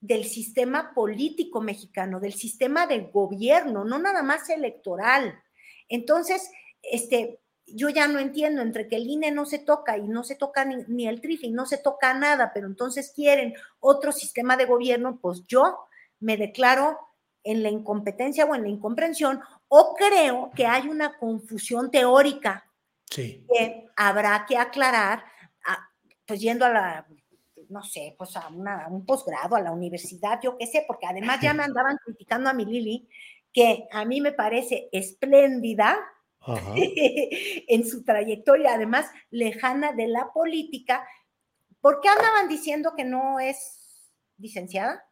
del 0.01 0.25
sistema 0.25 0.93
político 0.93 1.61
mexicano, 1.61 2.19
del 2.19 2.33
sistema 2.33 2.87
de 2.87 2.99
gobierno, 3.11 3.83
no 3.83 3.99
nada 3.99 4.23
más 4.23 4.49
electoral. 4.49 5.41
Entonces, 5.89 6.49
este, 6.81 7.39
yo 7.65 7.89
ya 7.89 8.07
no 8.07 8.19
entiendo 8.19 8.61
entre 8.61 8.87
que 8.87 8.95
el 8.95 9.07
INE 9.07 9.31
no 9.31 9.45
se 9.45 9.59
toca 9.59 9.97
y 9.97 10.07
no 10.07 10.23
se 10.23 10.35
toca 10.35 10.65
ni, 10.65 11.07
el 11.07 11.21
TRIFE 11.21 11.47
y 11.47 11.51
no 11.51 11.65
se 11.65 11.77
toca 11.77 12.13
nada, 12.13 12.51
pero 12.53 12.67
entonces 12.67 13.11
quieren 13.13 13.53
otro 13.79 14.11
sistema 14.11 14.57
de 14.57 14.65
gobierno, 14.65 15.19
pues 15.21 15.45
yo 15.47 15.79
me 16.19 16.37
declaro 16.37 16.97
en 17.43 17.63
la 17.63 17.69
incompetencia 17.69 18.45
o 18.45 18.55
en 18.55 18.63
la 18.63 18.69
incomprensión, 18.69 19.41
o 19.67 19.95
creo 19.95 20.51
que 20.55 20.65
hay 20.65 20.87
una 20.87 21.17
confusión 21.17 21.89
teórica 21.89 22.65
que 23.09 23.85
habrá 23.95 24.45
que 24.47 24.57
aclarar, 24.57 25.23
pues 26.25 26.39
yendo 26.41 26.65
a 26.65 26.69
la, 26.69 27.07
no 27.69 27.83
sé, 27.83 28.15
pues 28.17 28.35
a, 28.35 28.49
un 28.89 29.05
posgrado, 29.05 29.55
a 29.55 29.61
la 29.61 29.71
universidad, 29.71 30.39
yo 30.41 30.57
qué 30.57 30.67
sé, 30.67 30.83
porque 30.87 31.05
además 31.05 31.39
ya 31.41 31.53
me 31.53 31.63
andaban 31.63 31.97
criticando 32.03 32.49
a 32.49 32.53
mi 32.53 32.65
Lili, 32.65 33.07
que 33.53 33.87
a 33.91 34.05
mí 34.05 34.21
me 34.21 34.31
parece 34.31 34.89
espléndida 34.91 35.97
en 36.47 37.87
su 37.87 38.03
trayectoria, 38.03 38.73
además 38.73 39.05
lejana 39.29 39.93
de 39.93 40.07
la 40.07 40.31
política, 40.33 41.07
¿por 41.81 42.01
qué 42.01 42.09
andaban 42.09 42.49
diciendo 42.49 42.93
que 42.95 43.05
no 43.05 43.39
es 43.39 44.11
licenciada? 44.37 45.05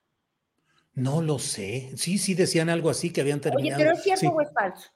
No 0.93 1.21
lo 1.21 1.37
sé. 1.37 1.91
Sí, 1.95 2.17
sí 2.17 2.33
decían 2.33 2.69
algo 2.69 2.89
así 2.89 3.11
que 3.13 3.21
habían 3.21 3.39
terminado. 3.39 3.75
Oye, 3.75 3.85
pero 3.85 3.95
es 3.95 4.03
cierto 4.03 4.29
o 4.29 4.41
es 4.41 4.51
falso. 4.51 4.89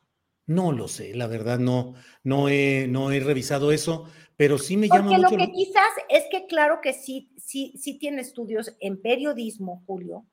No 0.48 0.72
lo 0.72 0.88
sé, 0.88 1.14
la 1.14 1.28
verdad 1.28 1.60
no, 1.60 1.94
no 2.24 2.50
he, 2.50 2.88
no 2.90 3.12
he 3.12 3.20
revisado 3.20 3.72
eso, 3.72 4.10
pero 4.42 4.58
sí 4.58 4.76
me 4.76 4.88
llama 4.88 5.04
mucho. 5.04 5.22
Porque 5.22 5.38
lo 5.38 5.38
que 5.38 5.52
quizás 5.52 5.92
es 6.10 6.24
que 6.32 6.48
claro 6.48 6.82
que 6.82 6.94
sí, 6.94 7.30
sí, 7.38 7.76
sí 7.78 8.00
tiene 8.00 8.22
estudios 8.22 8.76
en 8.80 9.00
periodismo, 9.00 9.84
Julio, 9.86 10.26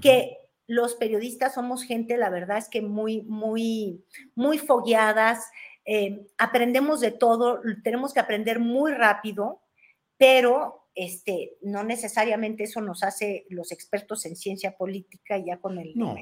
que 0.00 0.36
los 0.68 0.94
periodistas 0.94 1.54
somos 1.54 1.82
gente, 1.82 2.16
la 2.16 2.30
verdad 2.30 2.58
es 2.58 2.68
que 2.68 2.82
muy, 2.82 3.22
muy, 3.22 4.04
muy 4.36 4.58
fogueadas, 4.58 5.44
eh, 5.84 6.24
aprendemos 6.38 7.00
de 7.00 7.10
todo, 7.10 7.60
tenemos 7.82 8.14
que 8.14 8.20
aprender 8.20 8.60
muy 8.60 8.92
rápido, 8.92 9.60
pero 10.16 10.77
este, 10.98 11.56
no 11.62 11.84
necesariamente 11.84 12.64
eso 12.64 12.80
nos 12.80 13.04
hace 13.04 13.46
los 13.50 13.70
expertos 13.70 14.26
en 14.26 14.34
ciencia 14.34 14.76
política 14.76 15.38
ya 15.38 15.58
con 15.58 15.78
el... 15.78 15.92
No, 15.94 16.16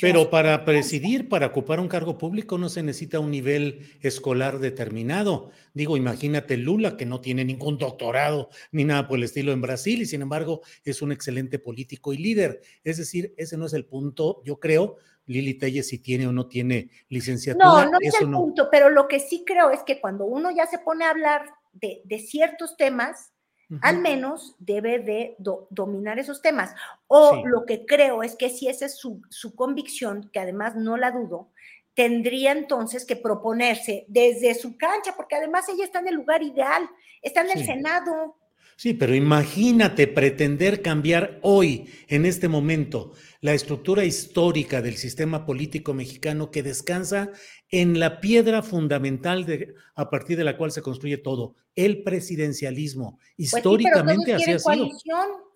pero 0.00 0.30
para 0.30 0.64
presidir, 0.64 1.28
para 1.28 1.48
ocupar 1.48 1.80
un 1.80 1.88
cargo 1.88 2.18
público 2.18 2.56
no 2.56 2.68
se 2.68 2.84
necesita 2.84 3.18
un 3.18 3.32
nivel 3.32 3.80
escolar 4.00 4.60
determinado. 4.60 5.50
Digo, 5.74 5.96
imagínate 5.96 6.56
Lula, 6.56 6.96
que 6.96 7.04
no 7.04 7.20
tiene 7.20 7.44
ningún 7.44 7.78
doctorado 7.78 8.48
ni 8.70 8.84
nada 8.84 9.08
por 9.08 9.18
el 9.18 9.24
estilo 9.24 9.50
en 9.50 9.60
Brasil 9.60 10.02
y 10.02 10.06
sin 10.06 10.22
embargo 10.22 10.60
es 10.84 11.02
un 11.02 11.10
excelente 11.10 11.58
político 11.58 12.12
y 12.12 12.18
líder. 12.18 12.60
Es 12.84 12.98
decir, 12.98 13.34
ese 13.36 13.56
no 13.56 13.66
es 13.66 13.72
el 13.72 13.86
punto, 13.86 14.40
yo 14.44 14.60
creo, 14.60 14.98
Lili 15.26 15.54
Telle 15.54 15.82
si 15.82 15.98
tiene 15.98 16.28
o 16.28 16.32
no 16.32 16.46
tiene 16.46 16.90
licenciatura. 17.08 17.86
No, 17.86 17.90
no 17.90 17.98
es 18.00 18.20
el 18.20 18.30
punto, 18.30 18.68
pero 18.70 18.88
lo 18.88 19.08
que 19.08 19.18
sí 19.18 19.42
creo 19.44 19.72
es 19.72 19.82
que 19.82 20.00
cuando 20.00 20.26
uno 20.26 20.52
ya 20.52 20.66
se 20.66 20.78
pone 20.78 21.06
a 21.06 21.10
hablar 21.10 21.42
de, 21.72 22.02
de 22.04 22.20
ciertos 22.20 22.76
temas, 22.76 23.32
al 23.80 24.00
menos 24.00 24.54
debe 24.58 24.98
de 24.98 25.36
dominar 25.70 26.18
esos 26.18 26.42
temas. 26.42 26.74
O 27.06 27.42
lo 27.46 27.64
que 27.64 27.86
creo 27.86 28.22
es 28.22 28.36
que 28.36 28.50
si 28.50 28.68
esa 28.68 28.86
es 28.86 28.98
su, 28.98 29.54
convicción, 29.54 30.30
que 30.32 30.40
además 30.40 30.76
no 30.76 30.96
la 30.96 31.10
dudo, 31.10 31.50
tendría 31.94 32.52
entonces 32.52 33.04
que 33.04 33.16
proponerse 33.16 34.04
desde 34.08 34.54
su 34.54 34.76
cancha, 34.76 35.14
porque 35.16 35.36
además 35.36 35.68
ella 35.68 35.84
está 35.84 36.00
en 36.00 36.08
el 36.08 36.14
lugar 36.14 36.42
ideal, 36.42 36.88
está 37.22 37.42
en 37.42 37.58
el 37.58 37.64
Senado. 37.64 38.36
Sí, 38.76 38.94
pero 38.94 39.14
imagínate 39.14 40.08
pretender 40.08 40.82
cambiar 40.82 41.38
hoy, 41.42 41.88
en 42.08 42.26
este 42.26 42.48
momento, 42.48 43.12
la 43.40 43.54
estructura 43.54 44.04
histórica 44.04 44.82
del 44.82 44.96
sistema 44.96 45.46
político 45.46 45.94
mexicano 45.94 46.50
que 46.50 46.62
descansa 46.62 47.30
en 47.72 47.98
la 47.98 48.20
piedra 48.20 48.62
fundamental 48.62 49.46
de, 49.46 49.74
a 49.94 50.10
partir 50.10 50.36
de 50.36 50.44
la 50.44 50.58
cual 50.58 50.70
se 50.70 50.82
construye 50.82 51.16
todo, 51.16 51.56
el 51.74 52.02
presidencialismo. 52.02 53.16
Pues 53.16 53.32
Históricamente 53.38 54.34
así 54.34 54.52
ha 54.52 54.58
sido. 54.58 54.90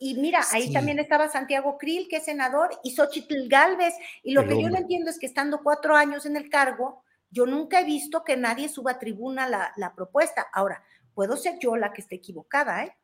Y 0.00 0.14
mira, 0.14 0.40
ahí 0.50 0.72
también 0.72 0.98
estaba 0.98 1.28
Santiago 1.28 1.76
Krill, 1.78 2.08
que 2.08 2.16
es 2.16 2.24
senador, 2.24 2.70
y 2.82 2.92
Xochitl 2.92 3.48
Galvez. 3.48 3.92
Y 4.22 4.32
lo 4.32 4.46
que 4.46 4.60
yo 4.60 4.70
no 4.70 4.78
entiendo 4.78 5.10
es 5.10 5.18
que 5.18 5.26
estando 5.26 5.60
cuatro 5.62 5.94
años 5.94 6.24
en 6.24 6.36
el 6.36 6.48
cargo, 6.48 7.02
yo 7.30 7.44
nunca 7.44 7.80
he 7.80 7.84
visto 7.84 8.24
que 8.24 8.38
nadie 8.38 8.70
suba 8.70 8.92
a 8.92 8.98
tribuna 8.98 9.46
la, 9.46 9.72
la 9.76 9.94
propuesta. 9.94 10.46
Ahora, 10.54 10.82
puedo 11.12 11.36
ser 11.36 11.58
yo 11.60 11.76
la 11.76 11.92
que 11.92 12.00
esté 12.00 12.16
equivocada, 12.16 12.82
¿eh? 12.84 12.96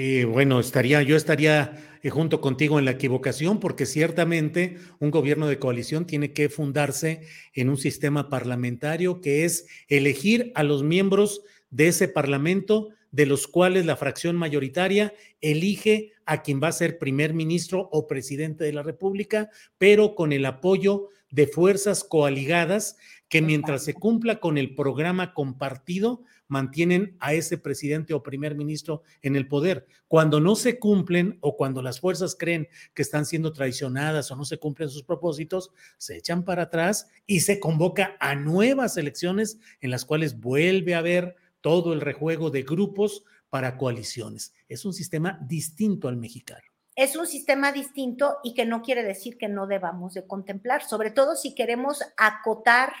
Eh, 0.00 0.26
bueno, 0.26 0.60
estaría, 0.60 1.02
yo 1.02 1.16
estaría 1.16 1.98
eh, 2.04 2.10
junto 2.10 2.40
contigo 2.40 2.78
en 2.78 2.84
la 2.84 2.92
equivocación, 2.92 3.58
porque 3.58 3.84
ciertamente 3.84 4.76
un 5.00 5.10
gobierno 5.10 5.48
de 5.48 5.58
coalición 5.58 6.06
tiene 6.06 6.32
que 6.32 6.48
fundarse 6.48 7.22
en 7.52 7.68
un 7.68 7.76
sistema 7.76 8.28
parlamentario 8.28 9.20
que 9.20 9.44
es 9.44 9.66
elegir 9.88 10.52
a 10.54 10.62
los 10.62 10.84
miembros 10.84 11.42
de 11.70 11.88
ese 11.88 12.06
parlamento, 12.06 12.90
de 13.10 13.26
los 13.26 13.48
cuales 13.48 13.86
la 13.86 13.96
fracción 13.96 14.36
mayoritaria 14.36 15.14
elige 15.40 16.12
a 16.26 16.42
quien 16.42 16.60
va 16.62 16.68
a 16.68 16.72
ser 16.72 17.00
primer 17.00 17.34
ministro 17.34 17.88
o 17.90 18.06
presidente 18.06 18.62
de 18.62 18.74
la 18.74 18.84
República, 18.84 19.50
pero 19.78 20.14
con 20.14 20.32
el 20.32 20.46
apoyo 20.46 21.08
de 21.32 21.48
fuerzas 21.48 22.04
coaligadas 22.04 22.98
que 23.28 23.42
mientras 23.42 23.84
se 23.84 23.94
cumpla 23.94 24.40
con 24.40 24.58
el 24.58 24.74
programa 24.74 25.34
compartido, 25.34 26.22
mantienen 26.48 27.16
a 27.20 27.34
ese 27.34 27.58
presidente 27.58 28.14
o 28.14 28.22
primer 28.22 28.54
ministro 28.54 29.02
en 29.22 29.36
el 29.36 29.46
poder. 29.46 29.86
Cuando 30.08 30.40
no 30.40 30.56
se 30.56 30.78
cumplen 30.78 31.38
o 31.40 31.56
cuando 31.56 31.82
las 31.82 32.00
fuerzas 32.00 32.34
creen 32.38 32.68
que 32.94 33.02
están 33.02 33.26
siendo 33.26 33.52
traicionadas 33.52 34.30
o 34.30 34.36
no 34.36 34.44
se 34.44 34.58
cumplen 34.58 34.88
sus 34.88 35.02
propósitos, 35.02 35.70
se 35.98 36.16
echan 36.16 36.44
para 36.44 36.64
atrás 36.64 37.08
y 37.26 37.40
se 37.40 37.60
convoca 37.60 38.16
a 38.18 38.34
nuevas 38.34 38.96
elecciones 38.96 39.58
en 39.80 39.90
las 39.90 40.04
cuales 40.04 40.40
vuelve 40.40 40.94
a 40.94 40.98
haber 40.98 41.36
todo 41.60 41.92
el 41.92 42.00
rejuego 42.00 42.50
de 42.50 42.62
grupos 42.62 43.24
para 43.50 43.76
coaliciones. 43.76 44.54
Es 44.68 44.84
un 44.84 44.94
sistema 44.94 45.38
distinto 45.46 46.08
al 46.08 46.16
mexicano 46.16 46.62
es 46.98 47.14
un 47.14 47.28
sistema 47.28 47.70
distinto 47.70 48.38
y 48.42 48.54
que 48.54 48.66
no 48.66 48.82
quiere 48.82 49.04
decir 49.04 49.38
que 49.38 49.46
no 49.46 49.68
debamos 49.68 50.14
de 50.14 50.26
contemplar, 50.26 50.82
sobre 50.82 51.12
todo 51.12 51.36
si 51.36 51.54
queremos 51.54 52.02
acotar 52.16 52.92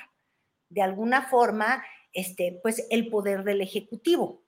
de 0.68 0.82
alguna 0.82 1.22
forma 1.28 1.82
este, 2.12 2.58
pues 2.62 2.86
el 2.90 3.08
poder 3.08 3.44
del 3.44 3.60
Ejecutivo. 3.60 4.42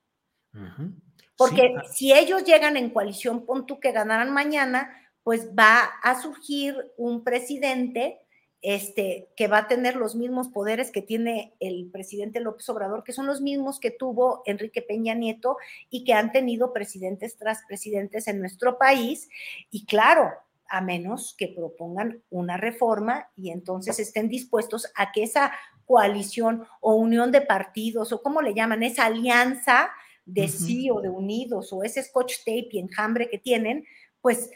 Porque 1.36 1.74
si 1.92 2.12
ellos 2.12 2.44
llegan 2.44 2.76
en 2.76 2.90
coalición, 2.90 3.46
pon 3.46 3.66
tú 3.66 3.80
que 3.80 3.92
ganaran 3.92 4.32
mañana, 4.32 4.90
pues 5.22 5.50
va 5.56 5.84
a 6.02 6.20
surgir 6.20 6.76
un 6.96 7.22
presidente 7.24 8.20
este, 8.62 9.30
que 9.36 9.48
va 9.48 9.58
a 9.58 9.68
tener 9.68 9.96
los 9.96 10.14
mismos 10.14 10.48
poderes 10.48 10.90
que 10.90 11.00
tiene 11.00 11.54
el 11.60 11.90
presidente 11.90 12.40
López 12.40 12.68
Obrador, 12.68 13.04
que 13.04 13.12
son 13.12 13.26
los 13.26 13.40
mismos 13.40 13.80
que 13.80 13.90
tuvo 13.90 14.42
Enrique 14.44 14.82
Peña 14.82 15.14
Nieto 15.14 15.56
y 15.88 16.04
que 16.04 16.12
han 16.12 16.30
tenido 16.30 16.72
presidentes 16.72 17.36
tras 17.38 17.60
presidentes 17.66 18.28
en 18.28 18.40
nuestro 18.40 18.76
país. 18.76 19.28
Y 19.70 19.86
claro, 19.86 20.30
a 20.68 20.80
menos 20.80 21.34
que 21.36 21.48
propongan 21.48 22.22
una 22.30 22.56
reforma 22.56 23.28
y 23.34 23.50
entonces 23.50 23.98
estén 23.98 24.28
dispuestos 24.28 24.92
a 24.94 25.10
que 25.10 25.24
esa 25.24 25.52
coalición 25.90 26.64
o 26.80 26.94
unión 26.94 27.32
de 27.32 27.40
partidos 27.40 28.12
o 28.12 28.22
como 28.22 28.42
le 28.42 28.54
llaman, 28.54 28.84
esa 28.84 29.06
alianza 29.06 29.90
de 30.24 30.46
sí 30.46 30.88
o 30.88 31.00
de 31.00 31.08
unidos 31.08 31.72
o 31.72 31.82
ese 31.82 32.00
scotch 32.00 32.44
tape 32.44 32.68
y 32.70 32.78
enjambre 32.78 33.28
que 33.28 33.38
tienen, 33.38 33.84
pues 34.20 34.50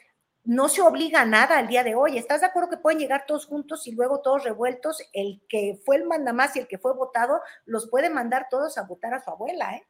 no 0.45 0.69
se 0.69 0.81
obliga 0.81 1.23
a 1.23 1.27
nada 1.27 1.59
al 1.59 1.67
día 1.67 1.83
de 1.83 1.97
hoy. 1.97 2.19
¿Estás 2.19 2.43
de 2.43 2.47
acuerdo 2.47 2.71
que 2.71 2.77
pueden 2.77 3.01
llegar 3.01 3.25
todos 3.27 3.47
juntos 3.47 3.85
y 3.89 3.91
luego 3.91 4.21
todos 4.21 4.45
revueltos? 4.45 5.03
El 5.13 5.43
que 5.49 5.81
fue 5.85 5.97
el 5.97 6.05
mandamás 6.05 6.55
y 6.55 6.61
el 6.61 6.69
que 6.69 6.79
fue 6.79 6.95
votado 6.95 7.41
los 7.65 7.91
puede 7.91 8.11
mandar 8.11 8.47
todos 8.49 8.79
a 8.79 8.83
votar 8.83 9.13
a 9.13 9.25
su 9.25 9.29
abuela, 9.29 9.75
¿eh? 9.75 9.85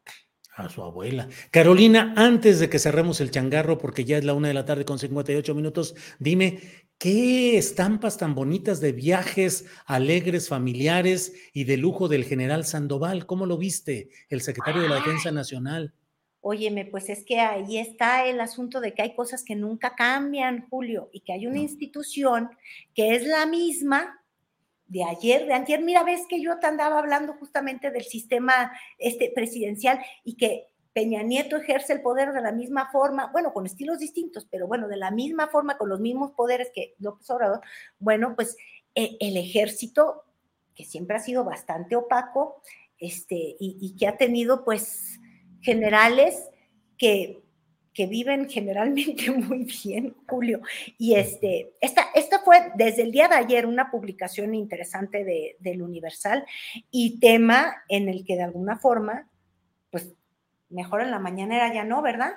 A 0.56 0.68
su 0.68 0.82
abuela. 0.82 1.28
Carolina, 1.50 2.14
antes 2.16 2.60
de 2.60 2.68
que 2.68 2.78
cerremos 2.78 3.20
el 3.20 3.32
changarro, 3.32 3.76
porque 3.76 4.04
ya 4.04 4.18
es 4.18 4.24
la 4.24 4.34
una 4.34 4.48
de 4.48 4.54
la 4.54 4.64
tarde 4.64 4.84
con 4.84 5.00
58 5.00 5.52
minutos, 5.52 5.96
dime, 6.20 6.60
¿qué 6.96 7.58
estampas 7.58 8.18
tan 8.18 8.36
bonitas 8.36 8.80
de 8.80 8.92
viajes 8.92 9.66
alegres, 9.84 10.48
familiares 10.48 11.34
y 11.52 11.64
de 11.64 11.76
lujo 11.76 12.06
del 12.06 12.24
general 12.24 12.64
Sandoval? 12.64 13.26
¿Cómo 13.26 13.46
lo 13.46 13.58
viste, 13.58 14.10
el 14.28 14.42
secretario 14.42 14.82
de 14.82 14.88
la 14.88 14.96
Defensa 14.96 15.32
Nacional? 15.32 15.92
Óyeme, 16.40 16.84
pues 16.84 17.08
es 17.08 17.24
que 17.24 17.40
ahí 17.40 17.78
está 17.78 18.26
el 18.26 18.38
asunto 18.38 18.80
de 18.80 18.94
que 18.94 19.02
hay 19.02 19.16
cosas 19.16 19.42
que 19.42 19.56
nunca 19.56 19.94
cambian, 19.96 20.68
Julio, 20.68 21.08
y 21.12 21.20
que 21.20 21.32
hay 21.32 21.46
una 21.48 21.58
institución 21.58 22.50
que 22.94 23.16
es 23.16 23.26
la 23.26 23.46
misma 23.46 24.23
de 24.86 25.04
ayer, 25.04 25.46
de 25.46 25.54
antier. 25.54 25.82
Mira, 25.82 26.02
ves 26.02 26.22
que 26.28 26.40
yo 26.40 26.58
te 26.58 26.66
andaba 26.66 26.98
hablando 26.98 27.34
justamente 27.34 27.90
del 27.90 28.04
sistema 28.04 28.72
este, 28.98 29.32
presidencial 29.34 30.00
y 30.24 30.36
que 30.36 30.68
Peña 30.92 31.22
Nieto 31.22 31.56
ejerce 31.56 31.92
el 31.92 32.02
poder 32.02 32.32
de 32.32 32.40
la 32.40 32.52
misma 32.52 32.90
forma, 32.92 33.30
bueno, 33.32 33.52
con 33.52 33.66
estilos 33.66 33.98
distintos, 33.98 34.46
pero 34.48 34.68
bueno, 34.68 34.86
de 34.86 34.96
la 34.96 35.10
misma 35.10 35.48
forma, 35.48 35.76
con 35.76 35.88
los 35.88 36.00
mismos 36.00 36.32
poderes 36.32 36.70
que 36.72 36.94
López 36.98 37.28
Obrador. 37.30 37.60
Bueno, 37.98 38.34
pues 38.36 38.56
e, 38.94 39.16
el 39.20 39.36
ejército, 39.36 40.24
que 40.74 40.84
siempre 40.84 41.16
ha 41.16 41.20
sido 41.20 41.44
bastante 41.44 41.96
opaco, 41.96 42.62
este, 42.98 43.34
y, 43.34 43.76
y 43.80 43.96
que 43.96 44.06
ha 44.06 44.16
tenido 44.16 44.64
pues 44.64 45.18
generales 45.60 46.48
que, 46.96 47.42
que 47.94 48.06
viven 48.06 48.48
generalmente 48.50 49.30
muy 49.30 49.64
bien, 49.64 50.14
Julio. 50.28 50.60
Y 50.98 51.14
este, 51.14 51.72
esta, 51.80 52.06
esta 52.14 52.33
fue 52.44 52.72
desde 52.76 53.02
el 53.02 53.12
día 53.12 53.28
de 53.28 53.36
ayer 53.36 53.66
una 53.66 53.90
publicación 53.90 54.54
interesante 54.54 55.24
de, 55.24 55.56
del 55.60 55.82
Universal 55.82 56.44
y 56.90 57.18
tema 57.20 57.74
en 57.88 58.08
el 58.08 58.24
que 58.24 58.36
de 58.36 58.44
alguna 58.44 58.78
forma, 58.78 59.28
pues 59.90 60.14
mejor 60.68 61.00
en 61.00 61.10
la 61.10 61.18
mañanera 61.18 61.72
ya 61.72 61.84
no, 61.84 62.02
¿verdad? 62.02 62.32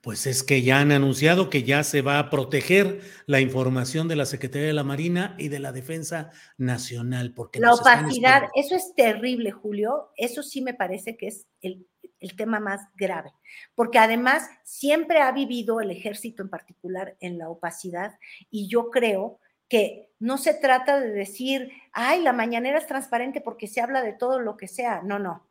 Pues 0.00 0.26
es 0.26 0.42
que 0.42 0.62
ya 0.62 0.80
han 0.80 0.92
anunciado 0.92 1.50
que 1.50 1.62
ya 1.62 1.84
se 1.84 2.00
va 2.00 2.18
a 2.18 2.30
proteger 2.30 3.02
la 3.26 3.40
información 3.40 4.08
de 4.08 4.16
la 4.16 4.24
Secretaría 4.24 4.68
de 4.68 4.72
la 4.72 4.82
Marina 4.82 5.34
y 5.38 5.48
de 5.48 5.58
la 5.58 5.72
Defensa 5.72 6.30
Nacional. 6.56 7.34
Porque 7.34 7.60
la 7.60 7.74
opacidad, 7.74 8.44
eso 8.54 8.74
es 8.74 8.94
terrible, 8.96 9.50
Julio. 9.50 10.08
Eso 10.16 10.42
sí 10.42 10.62
me 10.62 10.72
parece 10.72 11.18
que 11.18 11.26
es 11.26 11.46
el 11.60 11.86
el 12.20 12.36
tema 12.36 12.60
más 12.60 12.82
grave, 12.94 13.32
porque 13.74 13.98
además 13.98 14.48
siempre 14.62 15.20
ha 15.20 15.32
vivido 15.32 15.80
el 15.80 15.90
ejército 15.90 16.42
en 16.42 16.50
particular 16.50 17.16
en 17.20 17.38
la 17.38 17.48
opacidad 17.48 18.18
y 18.50 18.68
yo 18.68 18.90
creo 18.90 19.40
que 19.68 20.10
no 20.18 20.36
se 20.36 20.52
trata 20.52 21.00
de 21.00 21.10
decir, 21.10 21.70
ay, 21.92 22.22
la 22.22 22.32
mañanera 22.32 22.78
es 22.78 22.86
transparente 22.86 23.40
porque 23.40 23.68
se 23.68 23.80
habla 23.80 24.02
de 24.02 24.12
todo 24.12 24.40
lo 24.40 24.56
que 24.56 24.68
sea. 24.68 25.00
No, 25.02 25.18
no. 25.18 25.48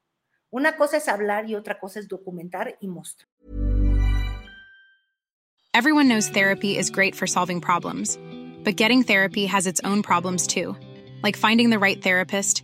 Una 0.52 0.76
cosa 0.76 0.98
es 0.98 1.08
hablar 1.08 1.50
y 1.50 1.56
otra 1.56 1.80
cosa 1.80 2.00
es 2.00 2.08
documentar 2.08 2.78
y 2.82 2.88
mostrar. 2.88 3.30
Everyone 5.74 6.10
knows 6.10 6.28
therapy 6.30 6.78
is 6.78 6.90
great 6.90 7.16
for 7.16 7.28
solving 7.28 7.62
problems, 7.62 8.18
but 8.66 8.76
getting 8.76 9.04
therapy 9.04 9.46
has 9.46 9.66
its 9.66 9.80
own 9.86 10.02
problems 10.02 10.46
too, 10.46 10.76
like 11.24 11.38
finding 11.38 11.70
the 11.70 11.80
right 11.80 12.02
therapist, 12.02 12.64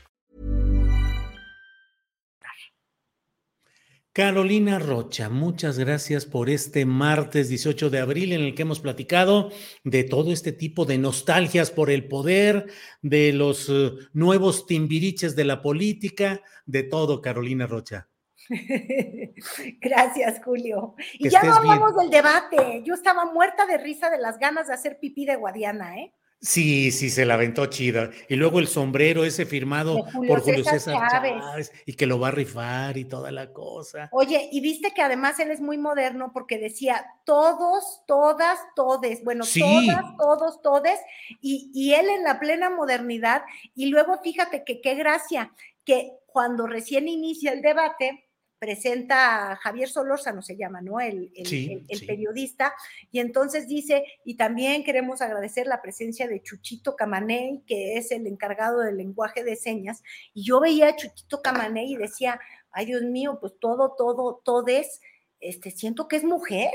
Carolina 4.13 4.77
Rocha, 4.77 5.29
muchas 5.29 5.79
gracias 5.79 6.25
por 6.25 6.49
este 6.49 6.85
martes 6.85 7.47
18 7.47 7.89
de 7.89 7.99
abril 7.99 8.33
en 8.33 8.41
el 8.41 8.55
que 8.55 8.63
hemos 8.63 8.81
platicado 8.81 9.51
de 9.85 10.03
todo 10.03 10.33
este 10.33 10.51
tipo 10.51 10.83
de 10.83 10.97
nostalgias 10.97 11.71
por 11.71 11.89
el 11.89 12.09
poder, 12.09 12.65
de 13.01 13.31
los 13.31 13.69
uh, 13.69 13.97
nuevos 14.11 14.65
timbiriches 14.65 15.37
de 15.37 15.45
la 15.45 15.61
política, 15.61 16.41
de 16.65 16.83
todo, 16.83 17.21
Carolina 17.21 17.67
Rocha. 17.67 18.09
Gracias, 19.79 20.41
Julio. 20.43 20.95
Y 21.13 21.29
ya 21.29 21.43
no 21.43 21.53
hablamos 21.53 21.95
del 21.95 22.09
debate. 22.09 22.83
Yo 22.83 22.95
estaba 22.95 23.31
muerta 23.31 23.65
de 23.65 23.77
risa 23.77 24.09
de 24.09 24.17
las 24.17 24.39
ganas 24.39 24.67
de 24.67 24.73
hacer 24.73 24.99
pipí 24.99 25.25
de 25.25 25.37
Guadiana, 25.37 25.97
¿eh? 25.99 26.13
Sí, 26.43 26.91
sí, 26.91 27.11
se 27.11 27.23
la 27.23 27.35
aventó 27.35 27.67
chida. 27.67 28.09
Y 28.27 28.35
luego 28.35 28.57
el 28.57 28.67
sombrero 28.67 29.23
ese 29.23 29.45
firmado 29.45 30.03
por 30.27 30.41
Julio 30.41 30.63
César, 30.63 30.95
Chávez. 31.07 31.71
y 31.85 31.93
que 31.93 32.07
lo 32.07 32.19
va 32.19 32.29
a 32.29 32.31
rifar 32.31 32.97
y 32.97 33.05
toda 33.05 33.31
la 33.31 33.53
cosa. 33.53 34.09
Oye, 34.11 34.49
y 34.51 34.59
viste 34.59 34.91
que 34.91 35.03
además 35.03 35.39
él 35.39 35.51
es 35.51 35.61
muy 35.61 35.77
moderno 35.77 36.31
porque 36.33 36.57
decía 36.57 37.05
todos, 37.25 38.01
todas, 38.07 38.57
todes, 38.75 39.23
bueno, 39.23 39.45
todas, 39.45 40.17
todos, 40.17 40.61
todes, 40.63 40.99
y, 41.41 41.69
y 41.75 41.93
él 41.93 42.09
en 42.09 42.23
la 42.23 42.39
plena 42.39 42.71
modernidad. 42.71 43.43
Y 43.75 43.85
luego 43.87 44.19
fíjate 44.23 44.63
que 44.63 44.81
qué 44.81 44.95
gracia, 44.95 45.53
que 45.85 46.11
cuando 46.25 46.65
recién 46.65 47.07
inicia 47.07 47.51
el 47.51 47.61
debate, 47.61 48.30
presenta 48.61 49.53
a 49.53 49.55
Javier 49.55 49.89
Solórzano, 49.89 50.43
se 50.43 50.55
llama, 50.55 50.81
¿no? 50.81 50.99
El, 50.99 51.31
el, 51.33 52.05
periodista, 52.05 52.75
y 53.11 53.19
entonces 53.19 53.67
dice, 53.67 54.05
y 54.23 54.37
también 54.37 54.83
queremos 54.83 55.23
agradecer 55.23 55.65
la 55.65 55.81
presencia 55.81 56.27
de 56.27 56.43
Chuchito 56.43 56.95
Camaney, 56.95 57.63
que 57.65 57.97
es 57.97 58.11
el 58.11 58.27
encargado 58.27 58.81
del 58.81 58.97
lenguaje 58.97 59.43
de 59.43 59.55
señas, 59.55 60.03
y 60.35 60.43
yo 60.43 60.59
veía 60.59 60.89
a 60.89 60.95
Chuchito 60.95 61.41
Camaney 61.41 61.91
y 61.91 61.97
decía, 61.97 62.39
ay 62.69 62.85
Dios 62.85 63.01
mío, 63.01 63.39
pues 63.41 63.53
todo, 63.59 63.95
todo, 63.97 64.43
todo 64.45 64.67
es, 64.67 65.01
este, 65.39 65.71
siento 65.71 66.07
que 66.07 66.17
es 66.17 66.23
mujer, 66.23 66.69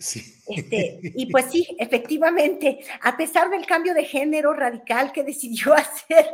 este, 0.00 0.98
y 1.14 1.30
pues 1.30 1.46
sí, 1.50 1.66
efectivamente, 1.78 2.80
a 3.02 3.16
pesar 3.16 3.50
del 3.50 3.66
cambio 3.66 3.92
de 3.92 4.04
género 4.04 4.54
radical 4.54 5.12
que 5.12 5.22
decidió 5.22 5.74
hacer 5.74 6.26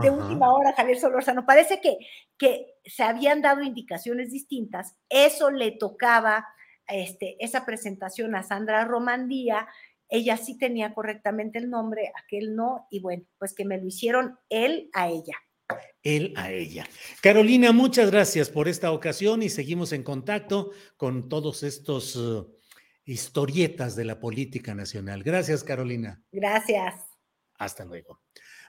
de 0.00 0.10
última 0.10 0.52
hora 0.52 0.72
Javier 0.72 0.98
Solórzano, 0.98 1.44
parece 1.44 1.80
que, 1.80 1.98
que 2.38 2.66
se 2.84 3.02
habían 3.02 3.42
dado 3.42 3.62
indicaciones 3.62 4.30
distintas. 4.30 4.96
Eso 5.08 5.50
le 5.50 5.72
tocaba 5.72 6.46
este, 6.88 7.36
esa 7.38 7.66
presentación 7.66 8.34
a 8.34 8.42
Sandra 8.42 8.84
Romandía. 8.84 9.68
Ella 10.08 10.36
sí 10.36 10.58
tenía 10.58 10.94
correctamente 10.94 11.58
el 11.58 11.70
nombre, 11.70 12.12
aquel 12.22 12.56
no, 12.56 12.86
y 12.90 13.00
bueno, 13.00 13.24
pues 13.38 13.54
que 13.54 13.64
me 13.64 13.78
lo 13.78 13.86
hicieron 13.86 14.38
él 14.48 14.88
a 14.94 15.08
ella. 15.08 15.36
Él 16.02 16.34
a 16.36 16.50
ella. 16.50 16.86
Carolina, 17.22 17.72
muchas 17.72 18.10
gracias 18.10 18.50
por 18.50 18.68
esta 18.68 18.92
ocasión 18.92 19.42
y 19.42 19.48
seguimos 19.48 19.92
en 19.92 20.02
contacto 20.02 20.70
con 20.96 21.28
todos 21.28 21.62
estos... 21.62 22.16
Uh, 22.16 22.61
historietas 23.04 23.96
de 23.96 24.04
la 24.04 24.20
política 24.20 24.74
nacional. 24.74 25.22
Gracias, 25.22 25.64
Carolina. 25.64 26.22
Gracias. 26.32 26.94
Hasta 27.58 27.84
luego. 27.84 28.20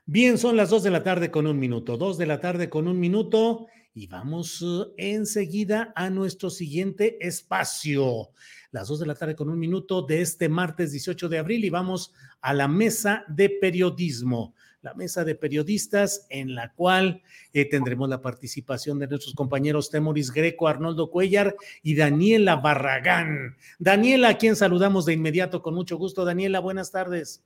Bien, 0.05 0.37
son 0.37 0.57
las 0.57 0.69
dos 0.69 0.83
de 0.83 0.91
la 0.91 1.03
tarde 1.03 1.31
con 1.31 1.47
un 1.47 1.57
minuto, 1.57 1.97
dos 1.97 2.17
de 2.17 2.25
la 2.25 2.39
tarde 2.39 2.69
con 2.69 2.87
un 2.87 2.99
minuto 2.99 3.67
y 3.93 4.07
vamos 4.07 4.61
uh, 4.61 4.93
enseguida 4.97 5.93
a 5.95 6.09
nuestro 6.09 6.49
siguiente 6.49 7.25
espacio. 7.25 8.31
Las 8.71 8.87
dos 8.87 8.99
de 8.99 9.05
la 9.05 9.15
tarde 9.15 9.35
con 9.35 9.49
un 9.49 9.59
minuto 9.59 10.01
de 10.01 10.21
este 10.21 10.49
martes 10.49 10.91
18 10.91 11.29
de 11.29 11.37
abril 11.37 11.63
y 11.63 11.69
vamos 11.69 12.11
a 12.41 12.53
la 12.53 12.67
mesa 12.67 13.23
de 13.29 13.49
periodismo 13.49 14.55
la 14.83 14.93
mesa 14.93 15.23
de 15.23 15.33
periodistas 15.33 16.27
en 16.29 16.55
la 16.55 16.73
cual 16.73 17.23
eh, 17.53 17.67
tendremos 17.67 18.09
la 18.09 18.21
participación 18.21 18.99
de 18.99 19.07
nuestros 19.07 19.33
compañeros 19.33 19.89
Temoris 19.89 20.31
Greco, 20.31 20.67
Arnoldo 20.67 21.09
Cuellar 21.09 21.55
y 21.81 21.95
Daniela 21.95 22.57
Barragán. 22.57 23.55
Daniela, 23.79 24.29
a 24.29 24.37
quien 24.37 24.57
saludamos 24.57 25.05
de 25.05 25.13
inmediato 25.13 25.61
con 25.61 25.73
mucho 25.73 25.97
gusto. 25.97 26.25
Daniela, 26.25 26.59
buenas 26.59 26.91
tardes. 26.91 27.43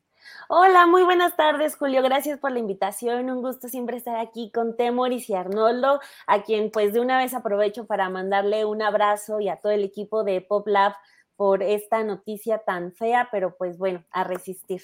Hola, 0.50 0.88
muy 0.88 1.04
buenas 1.04 1.36
tardes, 1.36 1.76
Julio. 1.76 2.02
Gracias 2.02 2.40
por 2.40 2.52
la 2.52 2.60
invitación. 2.60 3.30
Un 3.30 3.44
gusto 3.44 3.70
siempre 3.70 3.98
estar 3.98 4.18
aquí 4.18 4.52
con 4.52 4.76
Temoris 4.76 5.30
y 5.30 5.36
Arnoldo, 5.36 6.02
a 6.26 6.44
quien 6.44 6.72
pues 6.72 6.92
de 6.92 7.02
una 7.02 7.20
vez 7.20 7.36
aprovecho 7.36 7.86
para 7.86 8.10
mandarle 8.10 8.66
un 8.66 8.82
abrazo 8.82 9.40
y 9.40 9.48
a 9.48 9.58
todo 9.58 9.72
el 9.72 9.84
equipo 9.84 10.24
de 10.24 10.42
Pop 10.42 10.68
Lab 10.68 10.94
por 11.36 11.62
esta 11.62 12.04
noticia 12.04 12.58
tan 12.58 12.94
fea, 12.94 13.30
pero 13.32 13.56
pues 13.56 13.78
bueno, 13.78 14.04
a 14.10 14.24
resistir. 14.24 14.82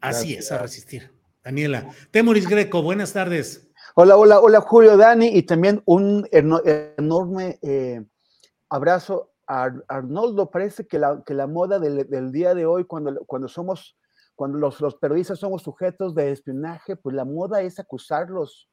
Así 0.00 0.34
es, 0.34 0.50
a 0.50 0.58
resistir. 0.58 1.23
Daniela. 1.44 1.90
Temoris 2.10 2.48
Greco, 2.48 2.82
buenas 2.82 3.12
tardes. 3.12 3.70
Hola, 3.94 4.16
hola, 4.16 4.40
hola 4.40 4.62
Julio, 4.62 4.96
Dani, 4.96 5.28
y 5.28 5.42
también 5.42 5.82
un 5.84 6.26
enorme 6.32 7.58
eh, 7.60 8.02
abrazo 8.70 9.34
a 9.46 9.70
Arnoldo. 9.88 10.50
Parece 10.50 10.86
que 10.86 10.98
la, 10.98 11.22
que 11.24 11.34
la 11.34 11.46
moda 11.46 11.78
del, 11.78 12.32
día 12.32 12.54
de 12.54 12.64
hoy, 12.64 12.86
cuando, 12.86 13.22
cuando 13.26 13.46
somos, 13.48 13.94
cuando 14.34 14.56
los, 14.56 14.80
los, 14.80 14.94
periodistas 14.94 15.38
somos 15.38 15.62
sujetos 15.62 16.14
de 16.14 16.32
espionaje, 16.32 16.96
pues 16.96 17.14
la 17.14 17.26
moda 17.26 17.60
es 17.60 17.78
acusarlos 17.78 18.70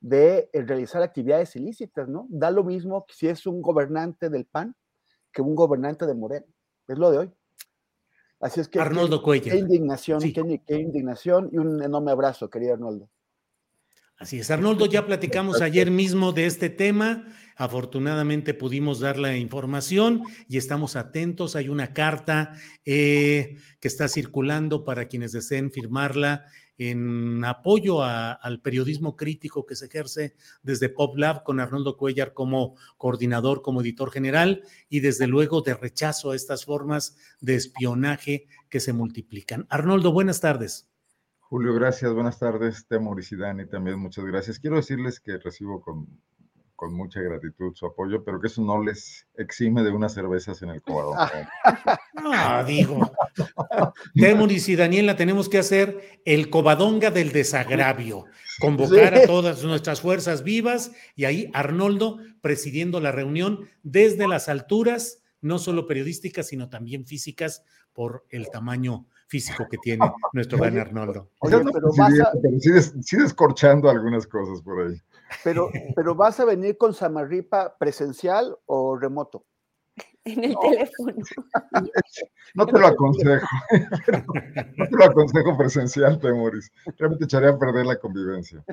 de 0.00 0.50
eh, 0.52 0.62
realizar 0.62 1.02
actividades 1.02 1.54
ilícitas, 1.54 2.08
¿no? 2.08 2.26
Da 2.28 2.50
lo 2.50 2.64
mismo 2.64 3.06
si 3.08 3.28
es 3.28 3.46
un 3.46 3.62
gobernante 3.62 4.30
del 4.30 4.46
PAN 4.46 4.74
que 5.32 5.42
un 5.42 5.54
gobernante 5.54 6.06
de 6.06 6.14
Moreno. 6.14 6.46
Es 6.88 6.98
lo 6.98 7.12
de 7.12 7.18
hoy. 7.18 7.32
Así 8.40 8.60
es 8.60 8.68
que. 8.68 8.80
Arnoldo 8.80 9.22
Qué 9.22 9.56
indignación, 9.56 10.20
qué, 10.66 10.76
indignación 10.78 11.50
y 11.52 11.58
un 11.58 11.82
enorme 11.82 12.10
abrazo, 12.10 12.48
querido 12.48 12.72
Arnoldo. 12.72 13.08
Así 14.16 14.38
es, 14.38 14.50
Arnoldo, 14.50 14.84
ya 14.84 15.06
platicamos 15.06 15.62
ayer 15.62 15.90
mismo 15.90 16.32
de 16.32 16.44
este 16.44 16.68
tema. 16.68 17.26
Afortunadamente 17.56 18.52
pudimos 18.52 19.00
dar 19.00 19.18
la 19.18 19.36
información 19.36 20.24
y 20.46 20.58
estamos 20.58 20.96
atentos. 20.96 21.56
Hay 21.56 21.70
una 21.70 21.94
carta 21.94 22.52
eh, 22.84 23.56
que 23.80 23.88
está 23.88 24.08
circulando 24.08 24.84
para 24.84 25.08
quienes 25.08 25.32
deseen 25.32 25.70
firmarla 25.70 26.44
en 26.82 27.44
apoyo 27.44 28.02
al 28.02 28.62
periodismo 28.62 29.14
crítico 29.14 29.66
que 29.66 29.76
se 29.76 29.84
ejerce 29.84 30.34
desde 30.62 30.88
PopLab 30.88 31.42
con 31.42 31.60
Arnoldo 31.60 31.98
Cuellar 31.98 32.32
como 32.32 32.74
coordinador, 32.96 33.60
como 33.60 33.82
editor 33.82 34.10
general 34.10 34.62
y 34.88 35.00
desde 35.00 35.26
luego 35.26 35.60
de 35.60 35.74
rechazo 35.74 36.30
a 36.30 36.36
estas 36.36 36.64
formas 36.64 37.18
de 37.40 37.56
espionaje 37.56 38.46
que 38.70 38.80
se 38.80 38.94
multiplican. 38.94 39.66
Arnoldo, 39.68 40.10
buenas 40.10 40.40
tardes. 40.40 40.88
Julio, 41.40 41.74
gracias. 41.74 42.14
Buenas 42.14 42.38
tardes. 42.38 42.86
Temor 42.86 43.20
y 43.20 43.66
también 43.66 43.98
muchas 43.98 44.24
gracias. 44.24 44.58
Quiero 44.58 44.76
decirles 44.76 45.20
que 45.20 45.36
recibo 45.36 45.82
con 45.82 46.06
con 46.80 46.94
mucha 46.94 47.20
gratitud 47.20 47.74
su 47.74 47.84
apoyo, 47.84 48.24
pero 48.24 48.40
que 48.40 48.46
eso 48.46 48.62
no 48.62 48.82
les 48.82 49.26
exime 49.36 49.82
de 49.82 49.90
unas 49.90 50.14
cervezas 50.14 50.62
en 50.62 50.70
el 50.70 50.80
cobadón. 50.80 51.14
Ah, 52.24 52.64
digo. 52.66 53.12
Temuris 54.14 54.66
y 54.70 54.76
Daniela, 54.76 55.14
tenemos 55.14 55.50
que 55.50 55.58
hacer 55.58 56.22
el 56.24 56.48
cobadonga 56.48 57.10
del 57.10 57.32
desagravio, 57.32 58.24
convocar 58.60 59.14
a 59.14 59.26
todas 59.26 59.62
nuestras 59.62 60.00
fuerzas 60.00 60.42
vivas 60.42 60.92
y 61.14 61.26
ahí 61.26 61.50
Arnoldo 61.52 62.18
presidiendo 62.40 62.98
la 62.98 63.12
reunión 63.12 63.68
desde 63.82 64.26
las 64.26 64.48
alturas, 64.48 65.22
no 65.42 65.58
solo 65.58 65.86
periodísticas, 65.86 66.46
sino 66.46 66.70
también 66.70 67.04
físicas, 67.04 67.62
por 67.92 68.24
el 68.30 68.48
tamaño 68.48 69.06
físico 69.26 69.66
que 69.70 69.78
tiene 69.78 70.10
nuestro 70.32 70.58
gran 70.58 70.78
Arnoldo. 70.78 71.30
pero, 71.40 71.62
sí, 73.02 73.16
descorchando 73.16 73.90
algunas 73.90 74.26
cosas 74.26 74.62
por 74.62 74.86
ahí. 74.86 75.00
Pero, 75.44 75.70
pero 75.96 76.14
¿vas 76.14 76.40
a 76.40 76.44
venir 76.44 76.76
con 76.76 76.94
Samarripa 76.94 77.76
presencial 77.78 78.56
o 78.66 78.96
remoto? 78.96 79.44
En 80.24 80.44
el 80.44 80.56
teléfono. 80.60 81.14
No 82.52 82.66
te 82.66 82.78
lo 82.80 82.86
aconsejo. 82.86 83.46
No 84.76 84.86
te 84.86 84.96
lo 84.96 85.04
aconsejo 85.04 85.56
presencial, 85.56 86.18
Temoris. 86.18 86.72
Realmente 86.98 87.24
echaría 87.24 87.50
a 87.50 87.58
perder 87.58 87.86
la 87.86 87.96
convivencia. 87.96 88.64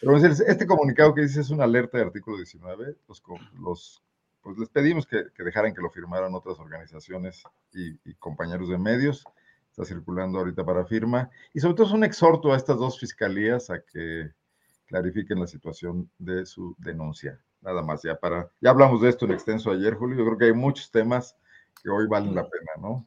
Pero 0.00 0.16
este 0.16 0.66
comunicado 0.66 1.14
que 1.14 1.22
dice 1.22 1.42
es 1.42 1.50
una 1.50 1.64
alerta 1.64 1.98
de 1.98 2.04
artículo 2.04 2.38
19. 2.38 2.96
Los, 3.06 3.22
los 3.60 4.02
pues 4.40 4.56
les 4.56 4.68
pedimos 4.70 5.06
que, 5.06 5.24
dejaran 5.44 5.74
que 5.74 5.82
lo 5.82 5.90
firmaran 5.90 6.34
otras 6.34 6.58
organizaciones 6.58 7.42
y, 7.70 8.00
y 8.08 8.14
compañeros 8.14 8.70
de 8.70 8.78
medios 8.78 9.24
está 9.70 9.84
circulando 9.84 10.38
ahorita 10.38 10.64
para 10.64 10.86
firma. 10.86 11.30
Y 11.52 11.60
sobre 11.60 11.74
todo 11.74 11.86
es 11.86 11.92
un 11.92 12.04
exhorto 12.04 12.52
a 12.52 12.56
estas 12.56 12.78
dos 12.78 12.98
fiscalías 12.98 13.70
a 13.70 13.80
que 13.80 14.32
clarifiquen 14.88 15.38
la 15.38 15.46
situación 15.46 16.10
de 16.18 16.44
su 16.44 16.74
denuncia. 16.78 17.40
Nada 17.60 17.82
más, 17.82 18.02
ya 18.02 18.18
para, 18.18 18.50
ya 18.60 18.70
hablamos 18.70 19.02
de 19.02 19.10
esto 19.10 19.26
en 19.26 19.32
extenso 19.32 19.70
ayer, 19.70 19.94
Julio. 19.94 20.16
Yo 20.16 20.24
creo 20.24 20.38
que 20.38 20.44
hay 20.46 20.52
muchos 20.52 20.90
temas 20.90 21.36
que 21.82 21.90
hoy 21.90 22.06
valen 22.08 22.34
la 22.34 22.48
pena, 22.48 22.72
¿no? 22.80 23.06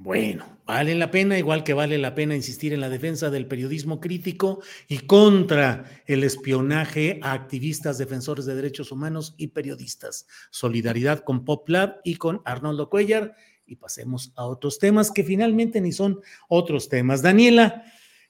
Bueno, 0.00 0.46
vale 0.64 0.94
la 0.94 1.10
pena, 1.10 1.38
igual 1.38 1.64
que 1.64 1.74
vale 1.74 1.98
la 1.98 2.14
pena 2.14 2.36
insistir 2.36 2.72
en 2.72 2.80
la 2.80 2.88
defensa 2.88 3.30
del 3.30 3.48
periodismo 3.48 4.00
crítico 4.00 4.62
y 4.86 4.98
contra 4.98 6.02
el 6.06 6.22
espionaje 6.22 7.18
a 7.20 7.32
activistas, 7.32 7.98
defensores 7.98 8.46
de 8.46 8.54
derechos 8.54 8.92
humanos 8.92 9.34
y 9.38 9.48
periodistas. 9.48 10.28
Solidaridad 10.50 11.24
con 11.24 11.44
PopLab 11.44 11.96
y 12.04 12.14
con 12.14 12.42
Arnoldo 12.44 12.88
Cuellar. 12.90 13.34
Y 13.66 13.74
pasemos 13.74 14.32
a 14.36 14.46
otros 14.46 14.78
temas 14.78 15.10
que 15.10 15.24
finalmente 15.24 15.80
ni 15.80 15.90
son 15.90 16.20
otros 16.48 16.88
temas. 16.88 17.20
Daniela, 17.20 17.84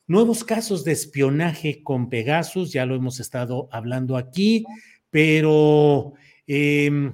Nuevos 0.08 0.42
casos 0.42 0.84
de 0.84 0.92
espionaje 0.92 1.82
con 1.82 2.08
Pegasus, 2.08 2.72
ya 2.72 2.86
lo 2.86 2.94
hemos 2.94 3.20
estado 3.20 3.68
hablando 3.70 4.16
aquí, 4.16 4.64
pero 5.10 6.14
em, 6.46 7.12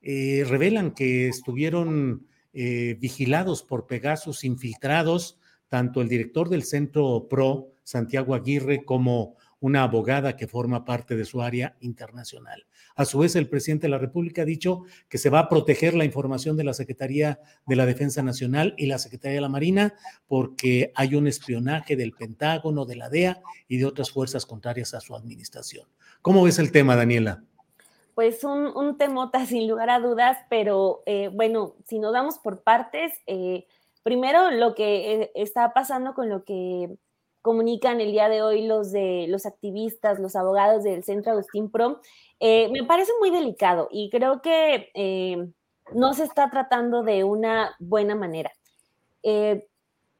eh, 0.00 0.46
revelan 0.48 0.92
que 0.92 1.28
estuvieron 1.28 2.26
eh, 2.54 2.96
vigilados 2.98 3.62
por 3.62 3.86
Pegasus, 3.86 4.44
infiltrados, 4.44 5.38
tanto 5.68 6.00
el 6.00 6.08
director 6.08 6.48
del 6.48 6.62
Centro 6.62 7.26
PRO, 7.28 7.72
Santiago 7.84 8.34
Aguirre, 8.34 8.86
como 8.86 9.36
una 9.60 9.82
abogada 9.82 10.34
que 10.34 10.48
forma 10.48 10.82
parte 10.86 11.16
de 11.16 11.26
su 11.26 11.42
área 11.42 11.76
internacional. 11.80 12.64
A 12.96 13.04
su 13.04 13.18
vez, 13.18 13.36
el 13.36 13.48
presidente 13.48 13.86
de 13.86 13.90
la 13.90 13.98
República 13.98 14.42
ha 14.42 14.44
dicho 14.44 14.82
que 15.08 15.18
se 15.18 15.30
va 15.30 15.40
a 15.40 15.48
proteger 15.48 15.94
la 15.94 16.04
información 16.04 16.56
de 16.56 16.64
la 16.64 16.74
Secretaría 16.74 17.40
de 17.66 17.76
la 17.76 17.86
Defensa 17.86 18.22
Nacional 18.22 18.74
y 18.76 18.86
la 18.86 18.98
Secretaría 18.98 19.36
de 19.36 19.40
la 19.40 19.48
Marina 19.48 19.94
porque 20.26 20.92
hay 20.94 21.14
un 21.14 21.26
espionaje 21.26 21.96
del 21.96 22.12
Pentágono, 22.12 22.84
de 22.84 22.96
la 22.96 23.08
DEA 23.08 23.40
y 23.68 23.78
de 23.78 23.86
otras 23.86 24.10
fuerzas 24.10 24.46
contrarias 24.46 24.94
a 24.94 25.00
su 25.00 25.14
administración. 25.14 25.86
¿Cómo 26.22 26.42
ves 26.42 26.58
el 26.58 26.72
tema, 26.72 26.96
Daniela? 26.96 27.42
Pues 28.14 28.44
un, 28.44 28.98
temota 28.98 29.46
sin 29.46 29.68
lugar 29.68 29.90
a 29.90 30.00
dudas, 30.00 30.36
pero 30.48 31.02
eh, 31.06 31.30
bueno, 31.32 31.74
si 31.86 31.98
nos 31.98 32.12
damos 32.12 32.38
por 32.38 32.62
partes, 32.62 33.12
eh, 33.26 33.66
primero 34.02 34.50
lo 34.50 34.74
que 34.74 35.14
eh, 35.14 35.32
está 35.34 35.72
pasando 35.72 36.14
con 36.14 36.28
lo 36.28 36.44
que 36.44 36.90
comunican 37.42 38.00
el 38.00 38.12
día 38.12 38.28
de 38.28 38.42
hoy 38.42 38.66
los 38.66 38.92
de 38.92 39.26
los 39.28 39.46
activistas, 39.46 40.18
los 40.18 40.36
abogados 40.36 40.84
del 40.84 41.04
Centro 41.04 41.32
Agustín 41.32 41.70
Pro, 41.70 42.00
eh, 42.38 42.68
me 42.70 42.84
parece 42.84 43.12
muy 43.20 43.30
delicado 43.30 43.88
y 43.90 44.10
creo 44.10 44.40
que 44.42 44.90
eh, 44.94 45.48
no 45.92 46.14
se 46.14 46.24
está 46.24 46.50
tratando 46.50 47.02
de 47.02 47.24
una 47.24 47.74
buena 47.78 48.14
manera. 48.14 48.50
Eh, 49.22 49.66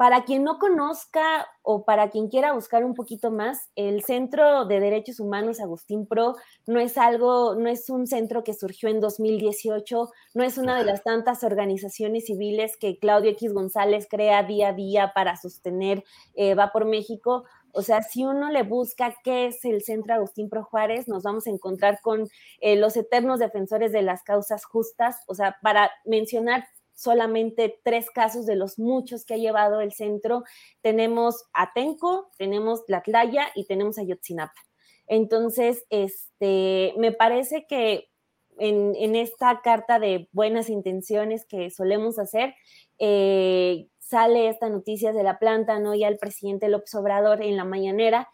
para 0.01 0.25
quien 0.25 0.45
no 0.45 0.59
conozca 0.59 1.47
o 1.61 1.85
para 1.85 2.09
quien 2.09 2.29
quiera 2.29 2.55
buscar 2.55 2.87
un 2.87 2.95
poquito 2.95 3.31
más, 3.31 3.69
el 3.77 4.03
Centro 4.03 4.65
de 4.65 4.81
Derechos 4.81 5.21
Humanos 5.21 5.61
Agustín 5.61 6.07
Pro 6.07 6.37
no 6.67 6.81
es 6.81 6.97
algo, 6.97 7.55
no 7.55 7.69
es 7.69 7.91
un 7.91 8.07
centro 8.07 8.43
que 8.43 8.55
surgió 8.55 8.89
en 8.89 9.01
2018, 9.01 10.11
no 10.33 10.43
es 10.43 10.57
una 10.57 10.79
de 10.79 10.87
las 10.87 11.03
tantas 11.03 11.45
organizaciones 11.45 12.25
civiles 12.25 12.79
que 12.79 12.99
Claudio 12.99 13.33
X 13.33 13.53
González 13.53 14.07
crea 14.09 14.43
día 14.43 14.69
a 14.69 14.73
día 14.73 15.13
para 15.15 15.37
sostener 15.37 16.03
eh, 16.35 16.55
Va 16.55 16.73
por 16.73 16.87
México. 16.87 17.45
O 17.73 17.83
sea, 17.83 18.01
si 18.01 18.25
uno 18.25 18.51
le 18.51 18.63
busca 18.63 19.15
qué 19.23 19.49
es 19.49 19.63
el 19.67 19.83
Centro 19.83 20.15
Agustín 20.15 20.49
Pro 20.49 20.65
Juárez, 20.65 21.09
nos 21.09 21.25
vamos 21.25 21.47
a 21.47 21.51
encontrar 21.51 22.01
con 22.01 22.27
eh, 22.61 22.77
los 22.77 22.97
eternos 22.97 23.39
defensores 23.39 23.93
de 23.93 24.01
las 24.01 24.23
causas 24.23 24.65
justas. 24.65 25.17
O 25.27 25.35
sea, 25.35 25.59
para 25.61 25.91
mencionar 26.07 26.65
solamente 27.01 27.81
tres 27.83 28.11
casos 28.11 28.45
de 28.45 28.57
los 28.57 28.79
muchos 28.79 29.25
que 29.25 29.35
ha 29.35 29.39
llevado 29.39 29.81
el 29.81 29.93
centro. 29.93 30.45
Tenemos 30.83 31.47
a 31.55 31.73
Tenco, 31.73 32.31
tenemos 32.37 32.83
la 32.89 33.03
Tlaya 33.03 33.49
y 33.55 33.65
tenemos 33.65 33.99
a 33.99 34.03
Yotzinapa. 34.03 34.61
Entonces, 35.07 35.85
este, 35.89 36.93
me 36.99 37.13
parece 37.13 37.67
que 37.67 38.11
en, 38.59 39.17
esta 39.17 39.63
carta 39.63 39.99
de 39.99 40.29
buenas 40.33 40.69
intenciones 40.69 41.47
que 41.47 41.71
solemos 41.71 42.19
hacer, 42.19 42.55
eh, 42.99 43.89
sale 43.99 44.49
esta 44.49 44.69
noticia 44.69 45.13
de 45.15 45.23
la 45.23 45.39
planta, 45.39 45.79
¿no? 45.79 45.95
Ya 45.95 46.09
el 46.09 46.19
presidente 46.19 46.69
López 46.69 46.95
Obrador 46.95 47.43
en 47.43 47.57
la 47.57 47.65
mañanera 47.65 48.29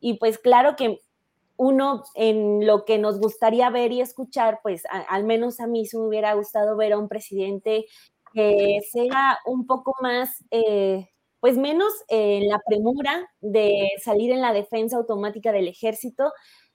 Y 0.00 0.14
pues 0.14 0.38
claro 0.38 0.74
que 0.74 1.00
uno 1.58 2.04
en 2.14 2.66
lo 2.66 2.84
que 2.84 2.98
nos 2.98 3.18
gustaría 3.20 3.68
ver 3.68 3.92
y 3.92 4.00
escuchar, 4.00 4.60
pues 4.62 4.84
al 5.08 5.24
menos 5.24 5.60
a 5.60 5.66
mí 5.66 5.84
se 5.86 5.98
me 5.98 6.06
hubiera 6.06 6.32
gustado 6.34 6.76
ver 6.76 6.92
a 6.92 6.98
un 6.98 7.08
presidente 7.08 7.84
que 8.32 8.78
sea 8.92 9.38
un 9.44 9.66
poco 9.66 9.94
más, 10.00 10.44
eh, 10.52 11.08
pues 11.40 11.56
menos 11.58 11.92
en 12.08 12.48
la 12.48 12.60
premura 12.64 13.28
de 13.40 13.88
salir 14.02 14.30
en 14.30 14.40
la 14.40 14.52
defensa 14.52 14.96
automática 14.96 15.50
del 15.50 15.66
ejército. 15.66 16.32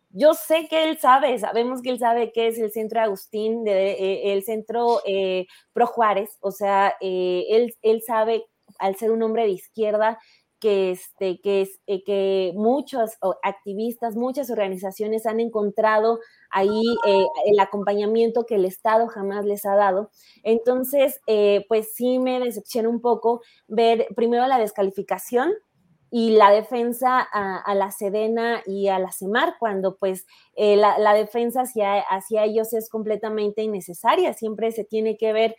Yo 0.10 0.34
sé 0.34 0.68
que 0.70 0.84
él 0.90 0.98
sabe, 1.00 1.40
sabemos 1.40 1.82
que 1.82 1.90
él 1.90 2.00
sabe 2.00 2.34
que 2.34 2.48
es 2.48 2.60
el 2.60 2.72
centro 2.72 3.00
de 3.00 3.06
Agustín, 3.06 3.64
de, 3.64 3.92
eh, 3.94 4.34
el 4.34 4.44
centro 4.44 5.02
eh, 5.06 5.48
Pro 5.72 5.88
Juárez, 5.88 6.38
o 6.42 6.52
sea, 6.52 6.96
él, 7.00 7.74
él 7.82 8.02
sabe, 8.06 8.46
al 8.80 8.96
ser 8.98 9.12
un 9.12 9.24
hombre 9.24 9.44
de 9.44 9.52
izquierda, 9.52 10.20
que, 10.64 10.92
este, 10.92 11.42
que, 11.42 11.70
eh, 11.88 12.04
que 12.06 12.54
muchos 12.56 13.18
activistas, 13.44 14.16
muchas 14.16 14.50
organizaciones 14.50 15.26
han 15.26 15.42
encontrado 15.42 16.22
ahí 16.50 16.84
eh, 17.06 17.26
el 17.48 17.60
acompañamiento 17.60 18.46
que 18.46 18.56
el 18.56 18.64
Estado 18.64 19.08
jamás 19.08 19.44
les 19.44 19.66
ha 19.66 19.76
dado. 19.76 20.10
Entonces, 20.42 21.20
eh, 21.28 21.66
pues 21.68 21.94
sí 21.94 22.18
me 22.18 22.40
decepciona 22.40 22.88
un 22.88 23.02
poco 23.02 23.42
ver 23.68 24.08
primero 24.16 24.48
la 24.48 24.58
descalificación 24.58 25.52
y 26.10 26.30
la 26.30 26.52
defensa 26.52 27.20
a, 27.20 27.74
la 27.76 27.90
Sedena 27.90 28.62
y 28.68 28.88
a 28.88 29.00
la 29.00 29.12
CEMAR, 29.12 29.56
cuando 29.60 29.98
pues 29.98 30.28
la, 30.56 31.14
defensa 31.16 31.62
hacia, 31.62 32.02
hacia, 32.02 32.44
ellos 32.44 32.72
es 32.74 32.88
completamente 32.88 33.64
innecesaria, 33.64 34.34
siempre 34.34 34.72
se 34.72 34.84
tiene 34.84 35.18
que 35.18 35.34
ver 35.34 35.56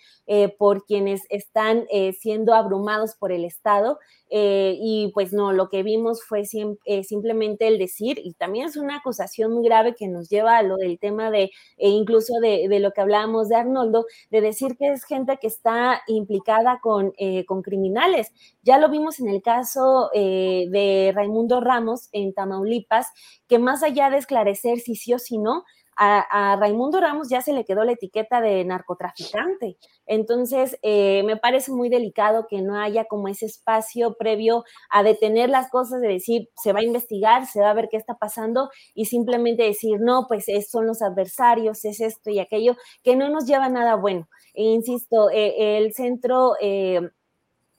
por 0.56 0.84
quienes 0.84 1.22
están 1.28 1.86
siendo 2.20 2.54
abrumados 2.54 3.16
por 3.16 3.32
el 3.32 3.44
Estado 3.44 3.98
eh, 4.36 4.76
y 4.80 5.12
pues 5.14 5.32
no, 5.32 5.52
lo 5.52 5.68
que 5.68 5.84
vimos 5.84 6.24
fue 6.24 6.42
eh, 6.42 7.04
simplemente 7.04 7.68
el 7.68 7.78
decir, 7.78 8.18
y 8.18 8.32
también 8.32 8.66
es 8.66 8.76
una 8.76 8.96
acusación 8.96 9.52
muy 9.52 9.64
grave 9.64 9.94
que 9.94 10.08
nos 10.08 10.28
lleva 10.28 10.58
a 10.58 10.64
lo 10.64 10.76
del 10.76 10.98
tema 10.98 11.30
de, 11.30 11.52
e 11.76 11.88
incluso 11.90 12.40
de, 12.40 12.66
lo 12.80 12.90
que 12.90 13.00
hablábamos 13.00 13.48
de 13.48 13.54
Arnoldo, 13.54 14.06
de 14.32 14.40
decir 14.40 14.76
que 14.76 14.90
es 14.90 15.04
gente 15.04 15.38
que 15.40 15.46
está 15.46 16.02
implicada 16.08 16.80
con, 16.82 17.12
eh, 17.16 17.44
con 17.44 17.62
criminales. 17.62 18.32
Ya 18.64 18.80
lo 18.80 18.88
vimos 18.88 19.20
en 19.20 19.28
el 19.28 19.40
caso 19.40 20.10
de 20.12 21.12
Raimundo 21.14 21.60
Ramos 21.60 22.08
en 22.10 22.34
Tamaulipas, 22.34 23.06
que 23.46 23.60
más 23.60 23.84
allá 23.84 24.10
de 24.10 24.16
esclarecer 24.16 24.80
si 24.80 24.96
sí 24.96 25.14
o 25.14 25.20
si 25.20 25.38
no, 25.38 25.62
a, 25.96 26.56
Raimundo 26.56 27.00
Ramos 27.00 27.28
ya 27.28 27.40
se 27.40 27.52
le 27.52 27.64
quedó 27.64 27.84
la 27.84 27.92
etiqueta 27.92 28.40
de 28.40 28.64
narcotraficante. 28.64 29.76
Entonces, 30.06 30.78
eh, 30.82 31.22
me 31.24 31.36
parece 31.36 31.72
muy 31.72 31.88
delicado 31.88 32.46
que 32.48 32.62
no 32.62 32.78
haya 32.78 33.04
como 33.04 33.28
ese 33.28 33.46
espacio 33.46 34.14
previo 34.14 34.64
a 34.90 35.02
detener 35.02 35.50
las 35.50 35.70
cosas, 35.70 36.00
de 36.00 36.08
decir, 36.08 36.48
se 36.62 36.72
va 36.72 36.80
a 36.80 36.84
investigar, 36.84 37.46
se 37.46 37.60
va 37.60 37.70
a 37.70 37.74
ver 37.74 37.88
qué 37.90 37.96
está 37.96 38.14
pasando 38.14 38.70
y 38.94 39.06
simplemente 39.06 39.62
decir, 39.62 40.00
no, 40.00 40.26
pues 40.28 40.46
son 40.70 40.86
los 40.86 41.02
adversarios, 41.02 41.84
es 41.84 42.00
esto 42.00 42.30
y 42.30 42.38
aquello, 42.38 42.76
que 43.02 43.16
no 43.16 43.28
nos 43.28 43.46
lleva 43.46 43.66
a 43.66 43.70
nada 43.70 43.96
bueno. 43.96 44.28
E 44.54 44.62
insisto, 44.64 45.30
eh, 45.30 45.78
el 45.78 45.92
centro... 45.94 46.54
Eh, 46.60 47.00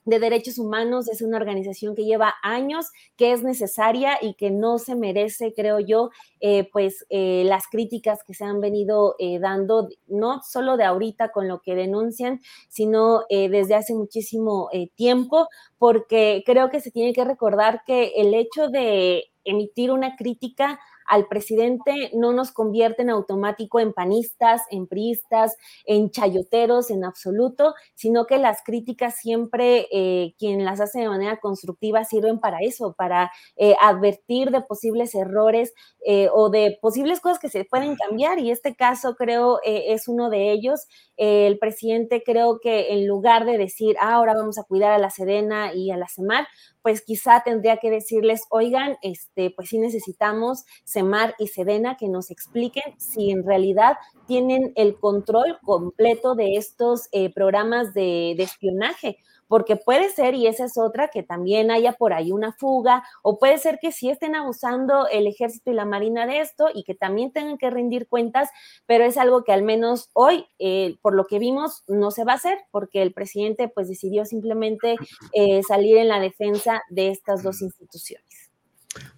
de 0.06 0.20
Derechos 0.20 0.58
Humanos 0.58 1.08
es 1.08 1.20
una 1.20 1.36
organización 1.36 1.96
que 1.96 2.04
lleva 2.04 2.34
años, 2.42 2.86
que 3.16 3.32
es 3.32 3.42
necesaria 3.42 4.18
y 4.22 4.34
que 4.34 4.50
no 4.52 4.78
se 4.78 4.94
merece, 4.94 5.52
creo 5.52 5.80
yo, 5.80 6.10
eh, 6.40 6.68
pues 6.72 7.04
eh, 7.10 7.42
las 7.44 7.66
críticas 7.66 8.20
que 8.24 8.32
se 8.32 8.44
han 8.44 8.60
venido 8.60 9.16
eh, 9.18 9.40
dando, 9.40 9.88
no 10.06 10.40
solo 10.42 10.76
de 10.76 10.84
ahorita 10.84 11.32
con 11.32 11.48
lo 11.48 11.60
que 11.60 11.74
denuncian, 11.74 12.40
sino 12.68 13.24
desde 13.28 13.74
hace 13.74 13.94
muchísimo 13.94 14.70
tiempo, 14.94 15.48
porque 15.78 16.42
creo 16.46 16.70
que 16.70 16.80
se 16.80 16.92
tiene 16.92 17.12
que 17.12 17.24
recordar 17.24 17.82
que 17.84 18.12
el 18.16 18.32
hecho 18.34 18.68
de 18.68 19.24
emitir 19.44 19.90
una 19.90 20.16
crítica 20.16 20.78
al 21.08 21.26
presidente 21.28 22.10
no 22.14 22.32
nos 22.32 22.52
convierte 22.52 23.02
en 23.02 23.10
automático 23.10 23.80
en 23.80 23.92
panistas, 23.92 24.62
en 24.70 24.86
priistas, 24.86 25.56
en 25.84 26.10
chayoteros, 26.10 26.90
en 26.90 27.04
absoluto, 27.04 27.74
sino 27.94 28.26
que 28.26 28.38
las 28.38 28.62
críticas 28.64 29.16
siempre, 29.16 29.86
eh, 29.92 30.34
quien 30.38 30.64
las 30.64 30.80
hace 30.80 31.00
de 31.00 31.08
manera 31.08 31.38
constructiva, 31.38 32.04
sirven 32.04 32.40
para 32.40 32.58
eso, 32.60 32.94
para 32.96 33.30
eh, 33.56 33.74
advertir 33.80 34.50
de 34.50 34.60
posibles 34.62 35.14
errores 35.14 35.72
eh, 36.04 36.28
o 36.32 36.50
de 36.50 36.78
posibles 36.80 37.20
cosas 37.20 37.38
que 37.38 37.48
se 37.48 37.64
pueden 37.64 37.96
cambiar. 37.96 38.38
Y 38.38 38.50
este 38.50 38.74
caso 38.74 39.14
creo 39.16 39.60
es 39.64 40.08
uno 40.08 40.30
de 40.30 40.52
ellos. 40.52 40.86
el 41.16 41.58
presidente 41.58 42.22
creo 42.24 42.58
que 42.60 42.92
en 42.92 43.06
lugar 43.06 43.44
de 43.46 43.58
decir, 43.58 43.96
ah, 44.00 44.14
ahora 44.14 44.34
vamos 44.34 44.58
a 44.58 44.64
cuidar 44.64 44.92
a 44.92 44.98
la 44.98 45.10
Sedena 45.10 45.72
y 45.74 45.90
a 45.90 45.96
la 45.96 46.08
CEMAR, 46.08 46.46
pues 46.86 47.02
quizá 47.02 47.42
tendría 47.44 47.78
que 47.78 47.90
decirles, 47.90 48.42
oigan, 48.48 48.96
este, 49.02 49.50
pues 49.50 49.70
sí 49.70 49.78
necesitamos 49.80 50.64
Semar 50.84 51.34
y 51.36 51.48
Sedena 51.48 51.96
que 51.96 52.06
nos 52.06 52.30
expliquen 52.30 52.94
si 52.96 53.32
en 53.32 53.44
realidad 53.44 53.96
tienen 54.28 54.72
el 54.76 54.96
control 54.96 55.58
completo 55.64 56.36
de 56.36 56.54
estos 56.54 57.08
eh, 57.10 57.34
programas 57.34 57.92
de, 57.92 58.34
de 58.36 58.44
espionaje 58.44 59.18
porque 59.48 59.76
puede 59.76 60.10
ser, 60.10 60.34
y 60.34 60.46
esa 60.46 60.64
es 60.64 60.78
otra, 60.78 61.08
que 61.08 61.22
también 61.22 61.70
haya 61.70 61.92
por 61.92 62.12
ahí 62.12 62.32
una 62.32 62.52
fuga, 62.52 63.04
o 63.22 63.38
puede 63.38 63.58
ser 63.58 63.78
que 63.80 63.92
sí 63.92 64.10
estén 64.10 64.34
abusando 64.34 65.06
el 65.08 65.26
ejército 65.26 65.70
y 65.70 65.74
la 65.74 65.84
marina 65.84 66.26
de 66.26 66.40
esto 66.40 66.68
y 66.74 66.84
que 66.84 66.94
también 66.94 67.32
tengan 67.32 67.58
que 67.58 67.70
rendir 67.70 68.08
cuentas, 68.08 68.48
pero 68.86 69.04
es 69.04 69.16
algo 69.16 69.44
que 69.44 69.52
al 69.52 69.62
menos 69.62 70.10
hoy, 70.12 70.46
eh, 70.58 70.96
por 71.02 71.14
lo 71.14 71.26
que 71.26 71.38
vimos, 71.38 71.84
no 71.86 72.10
se 72.10 72.24
va 72.24 72.32
a 72.32 72.36
hacer, 72.36 72.58
porque 72.70 73.02
el 73.02 73.12
presidente 73.12 73.68
pues 73.68 73.88
decidió 73.88 74.24
simplemente 74.24 74.96
eh, 75.32 75.62
salir 75.62 75.96
en 75.98 76.08
la 76.08 76.20
defensa 76.20 76.82
de 76.90 77.10
estas 77.10 77.42
dos 77.42 77.62
instituciones. 77.62 78.50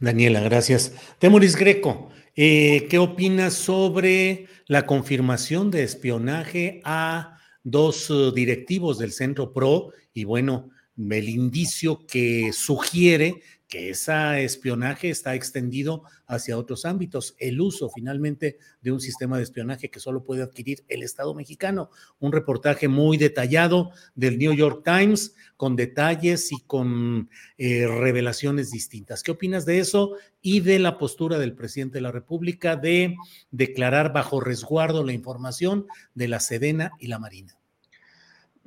Daniela, 0.01 0.41
gracias. 0.41 0.93
Temoris 1.19 1.57
Greco, 1.57 2.09
eh, 2.35 2.87
¿qué 2.91 2.99
opinas 2.99 3.55
sobre 3.55 4.47
la 4.67 4.87
confirmación 4.87 5.71
de 5.71 5.85
espionaje 5.85 6.81
a 6.85 7.39
dos 7.63 8.13
directivos 8.35 8.99
del 8.99 9.13
Centro 9.13 9.53
PRO 9.53 9.93
y 10.19 10.25
bueno, 10.25 10.71
el 10.97 11.29
indicio 11.29 12.05
que 12.07 12.53
sugiere 12.53 13.41
que 13.69 13.91
ese 13.91 14.43
espionaje 14.43 15.11
está 15.11 15.37
extendido 15.37 16.03
hacia 16.27 16.59
otros 16.59 16.85
ámbitos. 16.85 17.37
El 17.39 17.61
uso 17.61 17.89
finalmente 17.89 18.59
de 18.81 18.91
un 18.91 19.01
sistema 19.01 19.37
de 19.37 19.45
espionaje 19.45 19.91
que 19.91 20.01
solo 20.01 20.25
puede 20.25 20.43
adquirir 20.43 20.85
el 20.89 21.05
Estado 21.05 21.35
mexicano. 21.35 21.91
Un 22.19 22.33
reportaje 22.33 22.89
muy 22.89 23.17
detallado 23.17 23.93
del 24.17 24.39
New 24.39 24.55
York 24.55 24.83
Times 24.85 25.37
con 25.57 25.77
detalles 25.77 26.51
y 26.51 26.63
con 26.63 27.31
eh, 27.59 27.87
revelaciones 27.87 28.73
distintas. 28.73 29.23
¿Qué 29.23 29.31
opinas 29.31 29.67
de 29.67 29.79
eso 29.79 30.17
y 30.41 30.61
de 30.61 30.81
la 30.81 30.99
postura 30.99 31.39
del 31.39 31.55
presidente 31.55 31.99
de 31.99 32.03
la 32.03 32.13
República 32.13 32.75
de 32.75 33.15
declarar 33.53 34.13
bajo 34.13 34.41
resguardo 34.41 35.05
la 35.05 35.13
información 35.13 35.87
de 36.15 36.27
la 36.27 36.41
Sedena 36.41 36.91
y 36.99 37.07
la 37.07 37.21
Marina? 37.21 37.58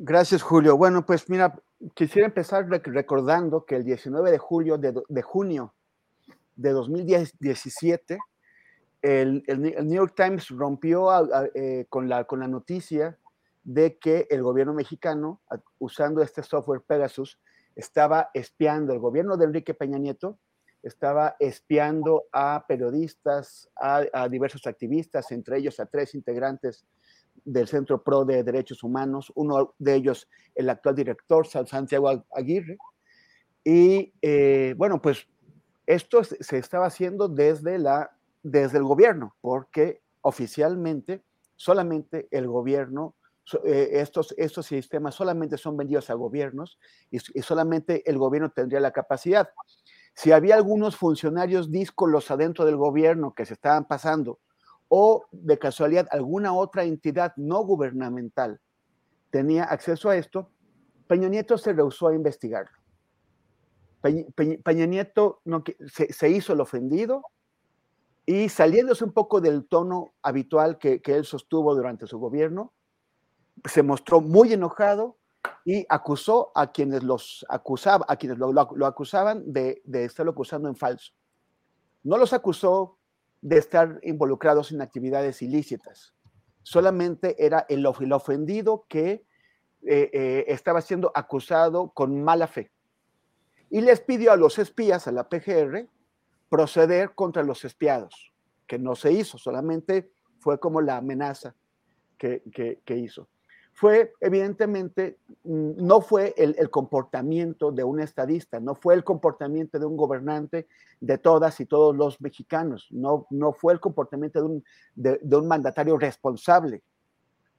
Gracias, 0.03 0.41
Julio. 0.41 0.77
Bueno, 0.77 1.05
pues 1.05 1.29
mira, 1.29 1.61
quisiera 1.93 2.25
empezar 2.25 2.67
recordando 2.67 3.65
que 3.67 3.75
el 3.75 3.83
19 3.83 4.31
de 4.31 4.39
julio 4.39 4.79
de, 4.79 5.21
junio 5.21 5.75
de 6.55 6.71
2017, 6.71 8.17
el, 9.03 9.43
New 9.45 9.93
York 9.93 10.15
Times 10.15 10.47
rompió 10.49 11.09
eh, 11.53 11.85
con, 11.87 12.09
la, 12.09 12.23
con 12.23 12.39
la 12.39 12.47
noticia 12.47 13.19
de 13.63 13.99
que 13.99 14.25
el 14.31 14.41
gobierno 14.41 14.73
mexicano, 14.73 15.39
usando 15.77 16.23
este 16.23 16.41
software 16.41 16.81
Pegasus, 16.81 17.37
estaba 17.75 18.31
espiando, 18.33 18.93
el 18.93 18.99
gobierno 18.99 19.37
de 19.37 19.45
Enrique 19.45 19.75
Peña 19.75 19.99
Nieto 19.99 20.39
estaba 20.81 21.35
espiando 21.37 22.23
a 22.31 22.65
periodistas, 22.67 23.69
a 23.75 24.27
diversos 24.29 24.65
activistas, 24.65 25.31
entre 25.31 25.59
ellos 25.59 25.79
a 25.79 25.85
tres 25.85 26.15
integrantes 26.15 26.87
del 27.45 27.67
Centro 27.67 28.03
PRO 28.03 28.25
de 28.25 28.43
Derechos 28.43 28.83
Humanos, 28.83 29.31
uno 29.35 29.73
de 29.79 29.95
ellos 29.95 30.27
el 30.55 30.69
actual 30.69 30.95
director, 30.95 31.47
Santiago 31.47 32.25
Aguirre. 32.31 32.77
Y 33.63 34.13
eh, 34.21 34.73
bueno, 34.77 35.01
pues 35.01 35.27
esto 35.85 36.23
se 36.23 36.57
estaba 36.57 36.87
haciendo 36.87 37.27
desde, 37.27 37.77
la, 37.77 38.11
desde 38.43 38.77
el 38.77 38.83
gobierno, 38.83 39.35
porque 39.41 40.01
oficialmente 40.21 41.23
solamente 41.55 42.27
el 42.31 42.47
gobierno, 42.47 43.15
eh, 43.65 43.89
estos, 43.93 44.33
estos 44.37 44.65
sistemas 44.65 45.15
solamente 45.15 45.57
son 45.57 45.77
vendidos 45.77 46.09
a 46.09 46.13
gobiernos 46.13 46.79
y, 47.09 47.17
y, 47.17 47.41
solamente 47.41 48.09
el 48.09 48.17
gobierno 48.17 48.49
tendría 48.51 48.79
la 48.79 48.91
capacidad. 48.91 49.49
Si 50.13 50.31
había 50.31 50.55
algunos 50.55 50.95
funcionarios 50.95 51.71
díscolos 51.71 52.31
adentro 52.31 52.65
del 52.65 52.77
gobierno 52.77 53.33
que 53.33 53.45
se 53.45 53.53
estaban 53.53 53.87
pasando 53.87 54.39
o 54.93 55.25
de 55.31 55.57
casualidad 55.57 56.05
alguna 56.11 56.53
otra 56.53 56.83
entidad 56.83 57.31
no 57.37 57.63
gubernamental 57.63 58.59
tenía 59.29 59.63
acceso 59.63 60.09
a 60.09 60.17
esto, 60.17 60.51
Peña 61.07 61.29
Nieto 61.29 61.57
se 61.57 61.71
rehusó 61.71 62.09
a 62.09 62.13
investigarlo. 62.13 62.77
Peña, 64.01 64.85
Nieto 64.85 65.41
se, 65.87 66.29
hizo 66.29 66.51
el 66.51 66.59
ofendido 66.59 67.23
y 68.25 68.49
saliéndose 68.49 69.05
un 69.05 69.13
poco 69.13 69.39
del 69.39 69.65
tono 69.65 70.13
habitual 70.21 70.77
que, 70.77 71.01
él 71.05 71.23
sostuvo 71.23 71.73
durante 71.73 72.05
su 72.05 72.19
gobierno, 72.19 72.73
se 73.63 73.83
mostró 73.83 74.19
muy 74.19 74.51
enojado 74.51 75.17
y 75.63 75.85
acusó 75.87 76.51
a 76.53 76.73
quienes 76.73 77.01
los 77.01 77.45
acusaba, 77.47 78.05
a 78.09 78.17
quienes 78.17 78.39
lo, 78.39 78.53
acusaban 78.85 79.53
de, 79.53 79.81
de 79.85 80.03
estarlo 80.03 80.33
acusando 80.33 80.67
en 80.67 80.75
falso. 80.75 81.13
no 82.03 82.17
los 82.17 82.33
acusó 82.33 82.97
de 83.41 83.57
estar 83.57 83.99
involucrados 84.03 84.71
en 84.71 84.81
actividades 84.81 85.41
ilícitas. 85.41 86.13
Solamente 86.63 87.35
era 87.43 87.65
el, 87.69 87.85
ofendido 87.85 88.85
que 88.87 89.25
eh, 89.83 90.09
eh, 90.13 90.45
estaba 90.47 90.81
siendo 90.81 91.11
acusado 91.15 91.91
con 91.91 92.23
mala 92.23 92.47
fe. 92.47 92.71
Y 93.69 93.81
les 93.81 94.01
pidió 94.01 94.31
a 94.31 94.37
los 94.37 94.59
espías, 94.59 95.07
a 95.07 95.11
la 95.11 95.27
PGR, 95.27 95.87
proceder 96.49 97.15
contra 97.15 97.43
los 97.43 97.65
espiados, 97.65 98.33
que 98.67 98.77
no 98.77 98.95
se 98.95 99.11
hizo, 99.11 99.37
solamente 99.37 100.11
fue 100.39 100.59
como 100.59 100.81
la 100.81 100.97
amenaza 100.97 101.55
que, 102.17 102.43
que 102.85 102.97
hizo 102.97 103.27
fue 103.73 104.13
evidentemente, 104.19 105.17
mm, 105.43 105.71
no 105.77 106.01
fue 106.01 106.33
el, 106.37 106.69
comportamiento 106.69 107.71
de 107.71 107.83
un 107.83 107.99
estadista, 107.99 108.59
no 108.59 108.75
fue 108.75 108.93
el 108.93 109.03
comportamiento 109.03 109.79
de 109.79 109.85
un 109.85 109.97
gobernante 109.97 110.67
de 110.99 111.17
todas 111.17 111.59
y 111.59 111.65
todos 111.65 111.95
los 111.95 112.19
mexicanos, 112.21 112.87
no, 112.91 113.27
no 113.29 113.53
fue 113.53 113.73
el 113.73 113.79
comportamiento 113.79 114.39
de 114.39 114.45
un, 114.45 114.63
de, 114.95 115.35
un 115.35 115.47
mandatario 115.47 115.97
responsable, 115.97 116.83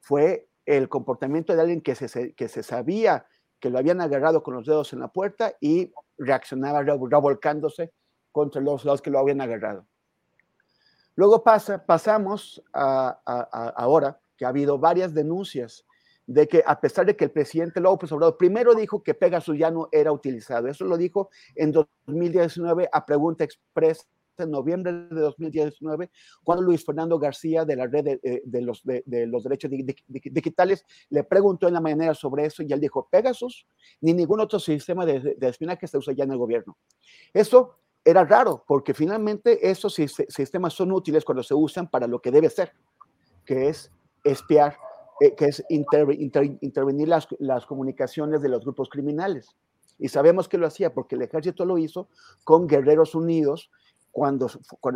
fue 0.01 0.49
el 0.67 0.89
comportamiento 0.89 1.55
de 1.55 1.61
alguien 1.61 1.81
que 1.81 1.95
se, 1.95 2.35
que 2.35 2.49
se 2.49 2.63
sabía 2.63 3.27
que 3.59 3.71
lo 3.71 3.79
habían 3.79 4.01
agarrado 4.01 4.43
con 4.43 4.55
los 4.55 4.67
dedos 4.67 4.93
en 4.93 5.01
la 5.01 5.09
puerta 5.09 5.55
y 5.61 5.93
reaccionaba 6.19 6.83
revolcándose 6.83 7.93
contra 8.33 8.61
los, 8.61 8.85
los 8.85 9.01
que 9.01 9.11
lo 9.11 9.19
habían 9.19 9.41
agarrado. 9.41 9.87
Luego 11.15 11.43
pasa, 11.45 11.85
pasamos 11.85 12.63
ahora 12.73 14.19
que 14.37 14.45
ha 14.45 14.49
habido 14.49 14.79
varias 14.79 15.15
denuncias 15.15 15.85
de 16.33 16.49
que 16.49 16.65
a 16.67 16.81
pesar 16.81 17.05
de 17.05 17.15
que 17.15 17.25
el 17.25 17.31
presidente 17.31 17.81
López 17.81 18.11
Obrador 18.13 18.39
primero 18.39 18.75
dijo 18.75 19.03
que 19.03 19.13
Pegasus 19.13 19.59
ya 19.59 19.71
no 19.71 19.89
era 19.93 20.13
utilizado, 20.13 20.69
eso 20.69 20.85
lo 20.85 20.97
dijo 20.97 21.29
en 21.55 21.73
2019 21.73 22.89
a 22.91 23.05
pregunta 23.05 23.45
expresa 23.45 24.07
en 24.39 24.51
noviembre 24.51 24.93
de 24.93 25.21
2019, 25.21 26.11
cuando 26.43 26.65
Luis 26.65 26.85
Fernando 26.85 27.19
García 27.19 27.67
de 27.67 27.77
la 27.77 27.87
red 27.87 28.05
de, 28.05 28.21
eh, 28.23 28.43
los, 28.63 28.83
los, 29.05 29.45
derechos 29.45 29.71
digitales 30.07 30.87
le 31.11 31.23
preguntó 31.23 31.69
en 31.69 31.75
la 31.75 31.83
mañana 31.83 32.15
sobre 32.15 32.47
eso 32.47 32.63
y 32.63 32.73
él 32.73 32.81
dijo, 32.81 33.07
Pegasus 33.11 33.67
ni 34.01 34.15
ningún 34.15 34.41
otro 34.41 34.59
sistema 34.59 35.05
de, 35.05 35.37
espionaje 35.39 35.87
se 35.87 35.99
usa 35.99 36.15
ya 36.15 36.25
en 36.25 36.33
el 36.33 36.39
gobierno. 36.39 36.79
Eso 37.35 37.77
era 38.03 38.25
raro, 38.25 38.65
porque 38.67 38.95
finalmente 38.95 39.71
esos 39.71 39.95
sistemas 39.95 40.73
son 40.73 40.93
útiles 40.93 41.25
cuando 41.25 41.43
se 41.43 41.55
usan 41.55 41.89
para 41.89 42.07
lo 42.07 42.21
que 42.21 42.31
debe 42.31 42.49
ser, 42.49 42.73
que 43.45 43.69
es 43.69 43.93
espiar 44.25 44.79
eh, 45.23 45.37
que 45.37 45.45
es 45.45 45.65
intervenir 45.69 47.07
las, 47.07 47.67
comunicaciones 47.67 48.43
de 48.43 48.49
los 48.49 48.65
grupos 48.65 48.89
criminales. 48.89 49.55
Y 49.97 50.09
sabemos 50.09 50.49
que 50.49 50.59
lo 50.59 50.67
hacía 50.67 50.93
porque 50.93 51.15
el 51.15 51.23
ejército 51.23 51.65
lo 51.65 51.79
hizo 51.79 52.09
con 52.43 52.67
Guerreros 52.67 53.15
Unidos, 53.15 53.71
cuando 54.11 54.51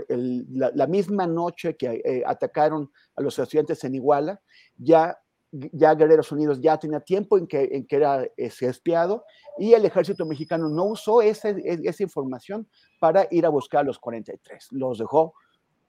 la, 0.09 0.87
misma 0.89 1.29
noche 1.29 1.77
que 1.77 2.03
eh, 2.05 2.25
atacaron 2.27 2.91
a 3.15 3.23
los 3.23 3.39
estudiantes 3.39 3.85
en 3.85 3.95
Iguala, 3.95 4.41
ya, 4.77 5.17
Guerreros 5.53 6.33
Unidos 6.33 6.61
ya 6.61 6.77
tenía 6.77 6.99
tiempo 6.99 7.39
en 7.39 7.47
que, 7.47 7.87
era 7.89 8.27
ese 8.37 8.67
espiado 8.67 9.25
y 9.59 9.75
el 9.75 9.85
ejército 9.85 10.27
mexicano 10.27 10.69
no 10.69 10.87
usó 10.87 11.23
esa, 11.23 11.51
esa 11.51 12.03
información 12.03 12.67
para 12.99 13.29
ir 13.31 13.47
a 13.47 13.51
buscar 13.51 13.83
a 13.83 13.85
los 13.85 14.01
43, 14.01 14.73
los 14.73 14.99
dejó 14.99 15.35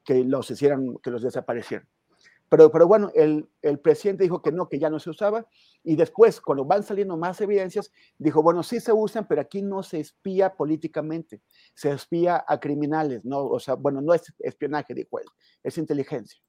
que 0.03 0.23
los 0.23 0.51
hicieran, 0.51 0.95
que 1.01 1.09
los 1.09 1.23
desaparecieran. 1.23 1.87
Pero, 2.49 2.71
pero 2.71 2.87
bueno, 2.87 3.11
el, 3.13 3.49
el, 3.61 3.79
presidente 3.79 4.23
dijo 4.23 4.41
que 4.41 4.51
no, 4.51 4.69
que 4.69 4.79
ya 4.79 4.89
no 4.89 4.99
se 4.99 5.09
usaba. 5.09 5.45
Y 5.83 5.95
después, 5.95 6.39
cuando 6.39 6.63
van 6.63 6.83
saliendo 6.83 7.17
más 7.17 7.41
evidencias, 7.41 7.91
dijo, 8.17 8.41
bueno, 8.41 8.63
sí 8.63 8.79
se 8.79 8.93
usan, 8.93 9.27
pero 9.27 9.41
aquí 9.41 9.61
no 9.61 9.83
se 9.83 9.99
espía 9.99 10.55
políticamente, 10.55 11.41
se 11.73 11.91
espía 11.91 12.43
a 12.47 12.59
criminales, 12.59 13.25
¿no? 13.25 13.45
O 13.45 13.59
sea, 13.59 13.75
bueno, 13.75 14.01
no 14.01 14.13
es 14.13 14.33
espionaje, 14.39 14.93
dijo 14.93 15.19
él, 15.19 15.25
es 15.63 15.77
inteligencia. 15.77 16.39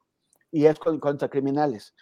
Y 0.53 0.67
es 0.67 0.79
contra 0.79 1.29
criminales. 1.29 1.95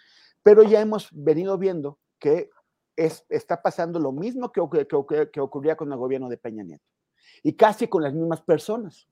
Pero 0.43 0.63
ya 0.63 0.79
hemos 0.79 1.09
venido 1.11 1.57
viendo 1.57 1.99
que 2.19 2.49
es, 2.95 3.25
está 3.29 3.61
pasando 3.61 3.99
lo 3.99 4.11
mismo 4.11 4.51
que, 4.51 4.61
que, 4.87 5.29
que 5.31 5.41
ocurría 5.41 5.75
con 5.75 5.91
el 5.91 5.97
gobierno 5.97 6.29
de 6.29 6.37
Peña 6.37 6.63
Nieto. 6.63 6.85
Y 7.43 7.53
casi 7.53 7.87
con 7.87 8.03
las 8.03 8.13
mismas 8.13 8.41
personas. 8.41 9.07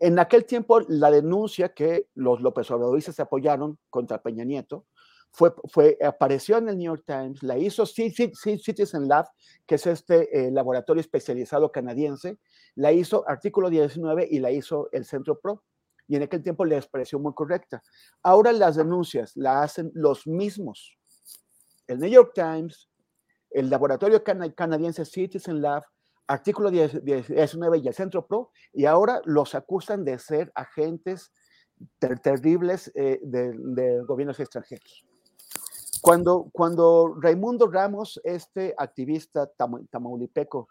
En 0.00 0.18
aquel 0.18 0.44
tiempo, 0.44 0.80
la 0.88 1.10
denuncia 1.10 1.74
que 1.74 2.08
los 2.14 2.40
López 2.40 2.70
Obradoristas 2.70 3.20
apoyaron 3.20 3.78
contra 3.90 4.22
Peña 4.22 4.44
Nieto 4.44 4.86
fue, 5.34 5.98
apareció 6.04 6.58
en 6.58 6.68
el 6.68 6.78
New 6.78 6.92
York 6.92 7.02
Times, 7.06 7.42
la 7.42 7.58
hizo 7.58 7.84
Citizen 7.86 9.08
Lab, 9.08 9.26
que 9.66 9.74
es 9.74 9.86
este 9.86 10.46
eh, 10.46 10.50
laboratorio 10.52 11.00
especializado 11.00 11.72
canadiense, 11.72 12.38
la 12.76 12.92
hizo 12.92 13.28
Artículo 13.28 13.68
19 13.68 14.28
y 14.30 14.38
la 14.38 14.52
hizo 14.52 14.88
el 14.92 15.04
Centro 15.04 15.40
Pro. 15.40 15.64
Y 16.06 16.16
en 16.16 16.22
aquel 16.22 16.42
tiempo 16.42 16.64
les 16.64 16.86
pareció 16.86 17.18
muy 17.18 17.32
correcta. 17.34 17.82
Ahora 18.22 18.52
las 18.52 18.76
denuncias 18.76 19.32
la 19.36 19.62
hacen 19.62 19.90
los 19.94 20.26
mismos. 20.26 20.96
El 21.88 21.98
New 21.98 22.10
York 22.10 22.32
Times, 22.34 22.88
el 23.50 23.70
laboratorio 23.70 24.22
canadiense 24.22 25.04
Citizen 25.04 25.60
Lab 25.60 25.82
artículo 26.26 26.70
19 26.70 27.78
y 27.78 27.88
el 27.88 27.94
Centro 27.94 28.26
Pro, 28.26 28.50
y 28.72 28.86
ahora 28.86 29.20
los 29.24 29.54
acusan 29.54 30.04
de 30.04 30.18
ser 30.18 30.50
agentes 30.54 31.32
terribles 31.98 32.90
eh, 32.94 33.20
de, 33.22 34.00
gobiernos 34.06 34.40
extranjeros. 34.40 35.04
Cuando, 36.00 36.50
cuando 36.52 37.16
Raimundo 37.20 37.66
Ramos, 37.66 38.20
este 38.24 38.74
activista 38.76 39.50
tamaulipeco, 39.90 40.68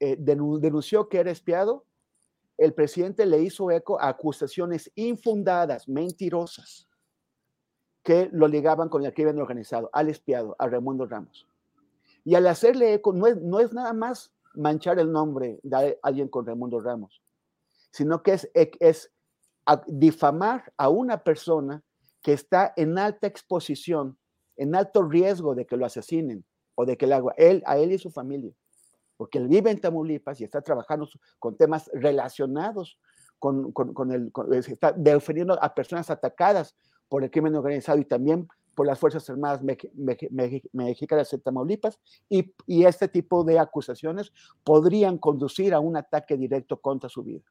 eh, 0.00 0.16
denunció 0.18 1.08
que 1.08 1.18
era 1.18 1.30
espiado, 1.30 1.84
el 2.58 2.74
presidente 2.74 3.26
le 3.26 3.40
hizo 3.40 3.70
eco 3.70 4.00
a 4.00 4.08
acusaciones 4.08 4.90
infundadas, 4.94 5.88
mentirosas, 5.88 6.88
que 8.02 8.28
lo 8.32 8.48
ligaban 8.48 8.88
con 8.88 9.04
el 9.04 9.12
crimen 9.12 9.38
organizado, 9.40 9.90
al 9.92 10.08
espiado, 10.08 10.56
a 10.58 10.68
Raimundo 10.68 11.06
Ramos. 11.06 11.46
Y 12.24 12.34
al 12.34 12.46
hacerle 12.46 12.94
eco, 12.94 13.12
no 13.12 13.26
es, 13.26 13.36
no 13.36 13.60
es 13.60 13.72
nada 13.72 13.92
más 13.92 14.32
manchar 14.56 14.98
el 14.98 15.10
nombre 15.10 15.60
de 15.62 15.98
alguien 16.02 16.28
con 16.28 16.46
Raimundo 16.46 16.80
Ramos, 16.80 17.22
sino 17.92 18.22
que 18.22 18.32
es, 18.32 18.50
es 18.54 19.12
difamar 19.86 20.72
a 20.76 20.88
una 20.88 21.22
persona 21.22 21.82
que 22.22 22.32
está 22.32 22.72
en 22.76 22.98
alta 22.98 23.26
exposición, 23.26 24.18
en 24.56 24.74
alto 24.74 25.02
riesgo 25.02 25.54
de 25.54 25.66
que 25.66 25.76
lo 25.76 25.86
asesinen 25.86 26.44
o 26.74 26.84
de 26.84 26.96
que 26.96 27.06
le 27.06 27.14
haga 27.14 27.32
él, 27.36 27.62
a 27.66 27.78
él 27.78 27.92
y 27.92 27.98
su 27.98 28.10
familia, 28.10 28.52
porque 29.16 29.38
él 29.38 29.48
vive 29.48 29.70
en 29.70 29.80
Tamaulipas 29.80 30.40
y 30.40 30.44
está 30.44 30.60
trabajando 30.60 31.08
con 31.38 31.56
temas 31.56 31.90
relacionados 31.92 32.98
con, 33.38 33.72
con, 33.72 34.12
el, 34.12 34.32
está 34.66 34.92
defendiendo 34.92 35.62
a 35.62 35.74
personas 35.74 36.10
atacadas 36.10 36.74
por 37.08 37.22
el 37.22 37.30
crimen 37.30 37.54
organizado 37.54 37.98
y 37.98 38.04
también 38.04 38.48
por 38.76 38.86
las 38.86 39.00
Fuerzas 39.00 39.28
Armadas 39.30 39.62
Mexicanas 39.62 41.30
de 41.30 41.38
Tamaulipas 41.38 41.98
y, 42.28 42.52
y, 42.66 42.84
este 42.84 43.08
tipo 43.08 43.42
de 43.42 43.58
acusaciones 43.58 44.32
podrían 44.62 45.16
conducir 45.16 45.72
a 45.72 45.80
un 45.80 45.96
ataque 45.96 46.36
directo 46.36 46.78
contra 46.78 47.08
su 47.08 47.24
vida. 47.24 47.42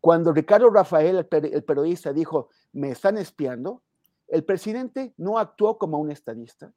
Cuando 0.00 0.32
Ricardo 0.32 0.70
Rafael, 0.70 1.18
el, 1.18 1.64
periodista, 1.64 2.14
dijo, 2.14 2.48
me 2.72 2.90
están 2.90 3.18
espiando, 3.18 3.82
el 4.28 4.44
presidente 4.44 5.12
no 5.18 5.38
actuó 5.38 5.76
como 5.76 5.98
un 5.98 6.10
estadista, 6.10 6.72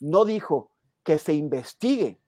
no 0.00 0.24
dijo 0.24 0.70
que 1.04 1.18
se 1.18 1.34
investigue, 1.34 2.18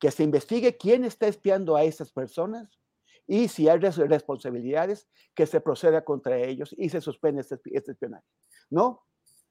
que 0.00 0.10
se 0.10 0.24
investigue 0.24 0.76
quién 0.76 1.04
está 1.04 1.28
espiando 1.28 1.76
a 1.76 1.84
esas 1.84 2.10
personas 2.10 2.80
y 3.28 3.46
si 3.46 3.68
hay 3.68 3.78
responsabilidades, 3.78 5.06
que 5.34 5.46
se 5.46 5.60
proceda 5.60 6.04
contra 6.04 6.36
ellos 6.36 6.74
y 6.76 6.88
se 6.88 7.00
suspende 7.00 7.42
este, 7.42 7.60
este 7.66 7.92
espionaje. 7.92 8.26
No, 8.70 9.04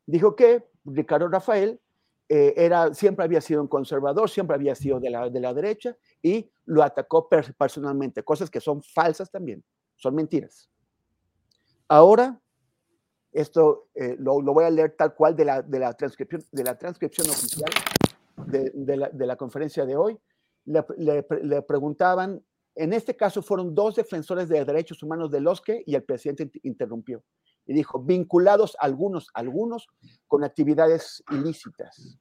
dijo 0.10 0.36
que 0.36 0.66
Ricardo 0.86 1.28
Rafael 1.28 1.80
eh, 2.28 2.54
era, 2.58 2.94
siempre 2.94 3.26
había 3.26 3.42
sido 3.42 3.62
un 3.62 3.68
conservador, 3.68 4.30
siempre 4.30 4.56
había 4.56 4.76
sido 4.76 5.00
de 5.00 5.10
la, 5.10 5.30
de 5.30 5.40
la 5.40 5.54
derecha 5.54 5.96
y 6.22 6.50
lo 6.66 6.84
atacó 6.84 7.30
personalmente, 7.30 8.24
cosas 8.24 8.50
que 8.50 8.60
son 8.60 8.82
falsas 8.82 9.32
también, 9.32 9.64
son 9.96 10.16
mentiras. 10.16 10.70
Ahora, 11.88 12.40
esto 13.32 13.88
eh, 13.96 14.16
lo, 14.20 14.42
voy 14.42 14.66
a 14.66 14.70
leer 14.70 14.96
tal 14.98 15.14
cual 15.14 15.36
de 15.36 15.46
la, 15.46 15.62
de 15.62 15.80
la, 15.80 15.94
transcripción, 15.94 16.44
de 16.52 16.64
la 16.64 16.78
transcripción 16.78 17.30
oficial 17.30 17.72
de, 18.48 18.98
la, 18.98 19.10
de 19.10 19.26
la, 19.28 19.36
conferencia 19.36 19.86
de 19.86 19.96
hoy. 19.96 20.18
Le, 20.66 20.84
le, 21.44 21.62
preguntaban, 21.62 22.44
en 22.76 22.94
este 22.94 23.16
caso 23.16 23.42
fueron 23.42 23.76
dos 23.76 23.96
defensores 23.96 24.50
de 24.50 24.64
derechos 24.66 25.02
humanos 25.04 25.30
de 25.32 25.42
los 25.42 25.62
que, 25.62 25.84
y 25.86 25.96
el 25.96 26.04
presidente 26.04 26.52
interrumpió 26.64 27.24
y 27.70 27.74
dijo, 27.74 28.00
vinculados 28.00 28.76
algunos, 28.80 29.28
algunos 29.36 29.88
con 30.28 30.44
actividades 30.44 31.24
ilícitas. 31.30 32.20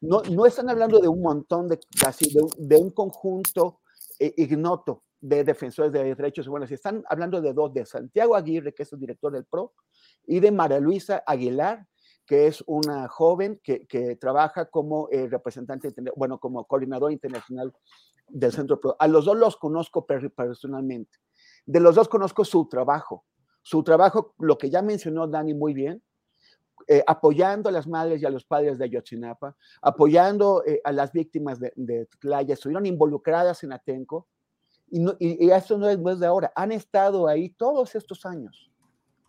No, 0.00 0.22
no 0.22 0.46
están 0.46 0.70
hablando 0.70 1.00
de 1.00 1.08
un 1.08 1.20
montón 1.20 1.68
de, 1.68 1.78
casi 2.00 2.34
de, 2.56 2.76
un 2.78 2.90
conjunto 2.92 3.80
eh, 4.18 4.32
ignoto 4.38 5.02
de 5.20 5.44
defensores 5.44 5.92
de 5.92 6.14
derechos 6.14 6.48
humanos, 6.48 6.70
están 6.70 7.04
hablando 7.10 7.42
de 7.42 7.52
dos, 7.52 7.74
de 7.74 7.84
Santiago 7.84 8.34
Aguirre, 8.34 8.72
que 8.72 8.84
es 8.84 8.92
el 8.94 8.98
director 8.98 9.30
del 9.30 9.44
PRO, 9.44 9.74
y 10.26 10.40
de 10.40 10.50
María 10.50 10.80
Luisa 10.80 11.22
Aguilar, 11.26 11.86
que 12.24 12.46
es 12.46 12.64
una 12.66 13.06
joven 13.06 13.60
que, 13.62 13.86
que 13.86 14.16
trabaja 14.16 14.64
como 14.64 15.10
eh, 15.10 15.28
representante, 15.28 15.92
bueno, 16.16 16.40
como 16.40 16.64
coordinador 16.64 17.12
internacional 17.12 17.70
del 18.28 18.50
Centro 18.50 18.80
PRO. 18.80 18.96
A 18.98 19.08
los 19.08 19.26
dos 19.26 19.36
los 19.36 19.58
conozco 19.58 20.06
personalmente 20.06 21.18
De 21.66 21.80
los 21.80 21.94
dos 21.94 22.08
conozco 22.08 22.46
su 22.46 22.66
trabajo. 22.66 23.26
Su 23.66 23.82
trabajo, 23.82 24.32
lo 24.38 24.58
que 24.58 24.70
ya 24.70 24.80
mencionó 24.80 25.26
Dani 25.26 25.52
muy 25.52 25.74
bien, 25.74 26.00
eh, 26.86 27.02
apoyando 27.04 27.68
a 27.68 27.72
las 27.72 27.88
madres 27.88 28.22
y 28.22 28.24
a 28.24 28.30
los 28.30 28.44
padres 28.44 28.78
de 28.78 28.84
Ayotzinapa, 28.84 29.56
apoyando 29.82 30.62
eh, 30.64 30.80
a 30.84 30.92
las 30.92 31.10
víctimas 31.10 31.58
de, 31.58 31.72
de 31.74 32.06
Tlaya, 32.20 32.54
estuvieron 32.54 32.86
involucradas 32.86 33.64
en 33.64 33.72
Atenco, 33.72 34.28
y, 34.88 35.04
y, 35.18 35.50
esto 35.50 35.76
no 35.78 35.88
es, 35.88 35.98
no 35.98 36.14
de 36.14 36.26
ahora, 36.28 36.52
han 36.54 36.70
estado 36.70 37.26
ahí 37.26 37.48
todos 37.48 37.96
estos 37.96 38.24
años, 38.24 38.70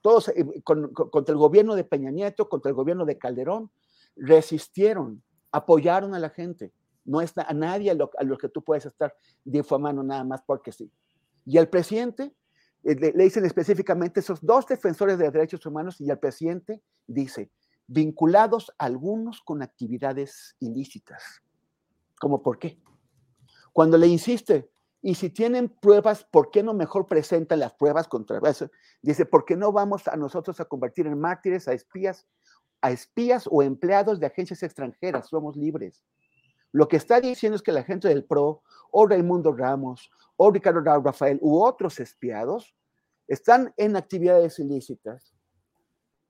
todos 0.04 0.28
eh, 0.28 0.46
con, 0.64 0.94
con, 0.94 1.10
contra 1.10 1.34
el 1.34 1.40
gobierno 1.40 1.74
de 1.74 1.84
Peña 1.84 2.12
Nieto, 2.12 2.48
contra 2.48 2.70
el 2.70 2.76
gobierno 2.76 3.06
de 3.06 3.18
Calderón, 3.18 3.72
resistieron, 4.16 5.24
apoyaron 5.52 6.14
a 6.14 6.20
la 6.20 6.30
gente. 6.30 6.72
No 7.06 7.22
está 7.22 7.42
a 7.42 7.56
nadie 7.56 7.90
a 7.90 7.96
lo, 7.96 8.12
a 8.20 8.24
lo 8.24 8.38
que 8.38 8.50
tú 8.50 8.64
puedes 8.64 8.86
estar 8.86 9.16
difamando 9.44 10.04
nada 10.04 10.24
más 10.24 10.44
porque 10.46 10.72
sí. 10.72 10.92
Y 11.44 11.58
el 11.58 11.70
presidente, 11.70 12.36
le, 12.84 12.96
le, 13.12 13.24
dicen 13.24 13.46
específicamente 13.46 14.20
esos 14.20 14.40
dos 14.42 14.68
defensores 14.68 15.18
de 15.18 15.30
derechos 15.30 15.66
humanos 15.66 16.00
y 16.00 16.10
el 16.10 16.20
presidente 16.20 16.82
dice, 17.06 17.52
vinculados 17.88 18.72
algunos 18.78 19.42
con 19.42 19.62
actividades 19.62 20.56
ilícitas. 20.60 21.42
¿Cómo 22.20 22.42
por 22.42 22.60
qué? 22.60 22.80
Cuando 23.74 23.98
le 23.98 24.08
insiste, 24.08 24.70
y 25.02 25.16
si 25.16 25.30
tienen 25.30 25.70
pruebas, 25.70 26.24
¿por 26.24 26.52
qué 26.52 26.64
no 26.64 26.74
mejor 26.74 27.08
presentan 27.08 27.60
las 27.60 27.74
pruebas 27.74 28.08
contra 28.08 28.40
eso? 28.50 28.70
Dice, 29.02 29.26
¿por 29.26 29.46
qué 29.46 29.56
no 29.56 29.72
vamos 29.72 30.08
a 30.08 30.16
nosotros 30.16 30.60
a 30.60 30.66
convertir 30.66 31.08
en 31.08 31.20
mártires 31.20 31.68
a 31.68 31.74
espías, 31.74 32.28
a 32.82 32.92
espías 32.92 33.48
o 33.50 33.62
empleados 33.62 34.20
de 34.20 34.26
agencias 34.26 34.64
extranjeras? 34.64 35.30
Somos 35.30 35.56
libres. 35.56 36.04
Lo 36.72 36.88
que 36.88 36.98
está 36.98 37.22
diciendo 37.22 37.56
es 37.56 37.62
que 37.62 37.72
la 37.72 37.84
gente 37.84 38.08
del 38.08 38.26
PRO, 38.26 38.64
o 39.00 39.06
Raimundo 39.06 39.52
Ramos, 39.52 40.10
o 40.38 40.50
Ricardo 40.50 40.82
Rafael, 40.82 41.38
u 41.40 41.62
otros 41.62 42.00
espiados, 42.00 42.76
están 43.28 43.72
en 43.78 43.96
actividades 43.96 44.58
ilícitas 44.58 45.36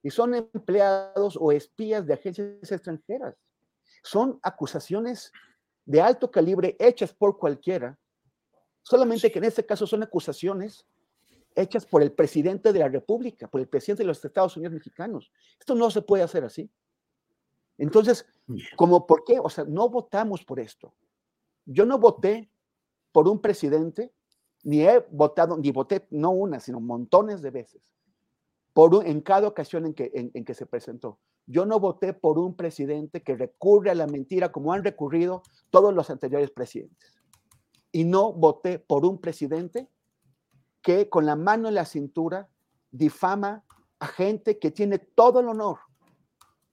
y 0.03 0.10
son 0.10 0.35
empleados 0.35 1.38
o 1.39 1.53
espías 1.53 2.06
de 2.06 2.14
agencias 2.14 2.69
extranjeras. 2.69 3.38
Son 4.03 4.38
acusaciones 4.44 5.31
de 5.85 6.02
alto 6.02 6.30
calibre 6.30 6.76
hechas 6.77 7.14
por 7.14 7.38
cualquiera, 7.38 7.98
solamente 8.81 9.31
que 9.31 9.39
en 9.39 9.45
este 9.45 9.65
caso 9.65 9.88
son 9.88 10.03
acusaciones 10.03 10.85
hechas 11.56 11.85
por 11.85 12.02
el 12.02 12.11
presidente 12.11 12.73
de 12.73 12.80
la 12.80 12.89
República, 12.89 13.48
por 13.48 13.61
el 13.61 13.69
presidente 13.69 14.03
de 14.03 14.07
los 14.07 14.23
Estados 14.23 14.57
Unidos 14.57 14.73
mexicanos. 14.73 15.31
Esto 15.57 15.73
no 15.73 15.89
se 15.89 16.02
puede 16.02 16.23
hacer 16.23 16.44
así. 16.44 16.69
Entonces, 17.77 18.26
como 18.76 19.07
por 19.07 19.23
qué? 19.23 19.39
O 19.39 19.49
sea, 19.49 19.64
no 19.64 19.88
votamos 19.88 20.44
por 20.44 20.60
esto. 20.60 20.94
Yo 21.65 21.85
no 21.85 21.98
voté 21.98 22.52
por 23.18 23.27
un 23.27 23.41
presidente, 23.41 24.14
ni 24.61 24.81
he 24.81 24.99
votado, 25.10 25.57
ni 25.57 25.72
voté 25.72 26.06
no 26.11 26.30
una, 26.30 26.60
sino 26.60 26.80
montones 26.80 27.41
de 27.41 27.49
veces, 27.49 27.81
por 28.73 28.94
un, 28.94 29.07
en 29.07 29.22
cada 29.22 29.48
ocasión 29.48 29.88
en 29.88 29.95
que, 29.95 30.11
en, 30.14 30.30
en 30.35 30.45
que 30.45 30.53
se 30.53 30.68
presentó. 30.68 31.18
Yo 31.48 31.65
no 31.65 31.80
voté 31.80 32.14
por 32.14 32.38
un 32.38 32.56
presidente 32.56 33.23
que 33.23 33.35
recurre 33.35 33.89
a 33.89 33.95
la 33.95 34.06
mentira 34.06 34.52
como 34.52 34.72
han 34.72 34.84
recurrido 34.84 35.41
todos 35.72 35.95
los 35.95 36.11
anteriores 36.11 36.52
presidentes. 36.52 37.19
Y 37.91 38.03
no 38.03 38.34
voté 38.34 38.77
por 38.77 39.03
un 39.03 39.19
presidente 39.19 39.89
que 40.84 41.10
con 41.10 41.26
la 41.26 41.35
mano 41.35 41.69
en 41.69 41.73
la 41.73 41.85
cintura 41.85 42.49
difama 42.91 43.64
a 43.98 44.06
gente 44.06 44.60
que 44.60 44.69
tiene 44.69 44.99
todo 44.99 45.39
el 45.39 45.48
honor 45.48 45.80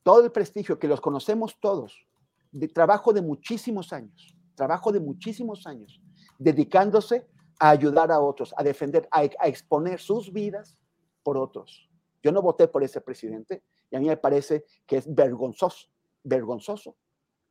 todo 0.04 0.22
el 0.22 0.30
prestigio, 0.30 0.78
que 0.78 0.86
los 0.86 1.00
conocemos 1.00 1.58
todos, 1.58 2.06
de 2.52 2.68
trabajo 2.68 3.12
de 3.12 3.22
muchísimos 3.22 3.92
años, 3.92 4.36
trabajo 4.54 4.92
de 4.92 5.00
muchísimos 5.00 5.66
años, 5.66 5.98
dedicándose 6.39 7.27
a 7.59 7.70
ayudar 7.70 8.11
a 8.11 8.20
otros, 8.20 8.55
a 8.56 8.62
defender, 8.62 9.09
a, 9.11 9.24
exponer 9.24 10.01
sus 10.01 10.32
vidas 10.32 10.77
por 11.23 11.36
otros. 11.36 11.89
Yo 12.23 12.32
no 12.32 12.43
voté 12.43 12.69
por 12.69 12.82
ese 12.82 13.01
presidente 13.01 13.62
y 13.90 13.97
a 13.97 14.01
mí 14.01 14.09
me 14.09 14.16
parece 14.16 14.65
que 14.86 14.97
es 14.97 15.15
vergonzoso, 15.15 15.89
vergonzoso 16.23 16.97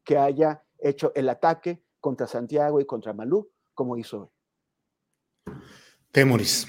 que 0.03 0.17
haya 0.17 0.63
hecho 0.79 1.11
el 1.15 1.29
ataque 1.29 1.81
contra 1.99 2.27
Santiago 2.27 2.81
y 2.81 2.85
contra 2.85 3.13
Malú 3.13 3.49
como 3.73 3.97
hizo 3.97 4.21
hoy. 4.21 5.55
Temoris. 6.11 6.67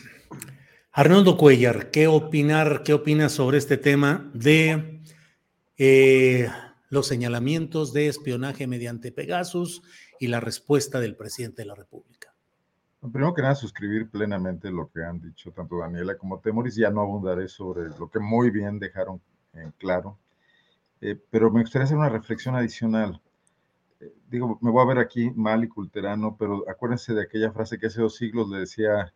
Arnoldo 0.93 1.37
Cuellar, 1.37 1.91
¿qué 1.91 2.07
opinar, 2.07 2.83
qué 2.85 2.95
opinas 2.95 3.33
sobre 3.33 3.59
este 3.59 3.77
tema 3.77 4.31
de 4.33 5.03
eh, 5.77 6.49
los 6.95 7.09
señalamientos 7.09 7.93
de 7.93 8.07
espionaje 8.07 8.69
mediante 8.69 9.11
Pegasus 9.11 9.83
y 10.21 10.29
la 10.29 10.39
respuesta 10.39 11.01
del 11.01 11.17
presidente 11.17 11.63
de 11.63 11.67
la 11.67 11.75
República. 11.75 12.33
Primero 13.01 13.35
que 13.35 13.43
nada, 13.43 13.57
suscribir 13.57 14.09
plenamente 14.09 14.71
lo 14.71 14.89
que 14.91 15.03
han 15.03 15.21
dicho 15.21 15.51
tanto 15.51 15.79
Daniela 15.79 16.17
como 16.17 16.39
Temoris. 16.39 16.77
Ya 16.77 16.91
no 16.91 17.01
abundaré 17.01 17.49
sobre 17.49 17.89
lo 17.99 18.09
que 18.09 18.21
muy 18.21 18.51
bien 18.51 18.79
dejaron 18.79 19.21
claro, 19.77 20.19
eh, 21.01 21.21
pero 21.31 21.51
me 21.51 21.63
gustaría 21.63 21.85
hacer 21.85 21.97
una 21.97 22.09
reflexión 22.09 22.55
adicional. 22.55 23.21
Eh, 24.01 24.15
digo, 24.31 24.59
me 24.63 24.71
voy 24.71 24.83
a 24.83 24.87
ver 24.87 24.99
aquí 24.99 25.33
mal 25.33 25.65
y 25.65 25.69
culterano, 25.69 26.37
pero 26.39 26.65
acuérdense 26.71 27.13
de 27.13 27.23
aquella 27.23 27.51
frase 27.51 27.79
que 27.79 27.89
hace 27.89 28.03
dos 28.03 28.15
siglos 28.15 28.49
le 28.51 28.61
decía 28.61 29.13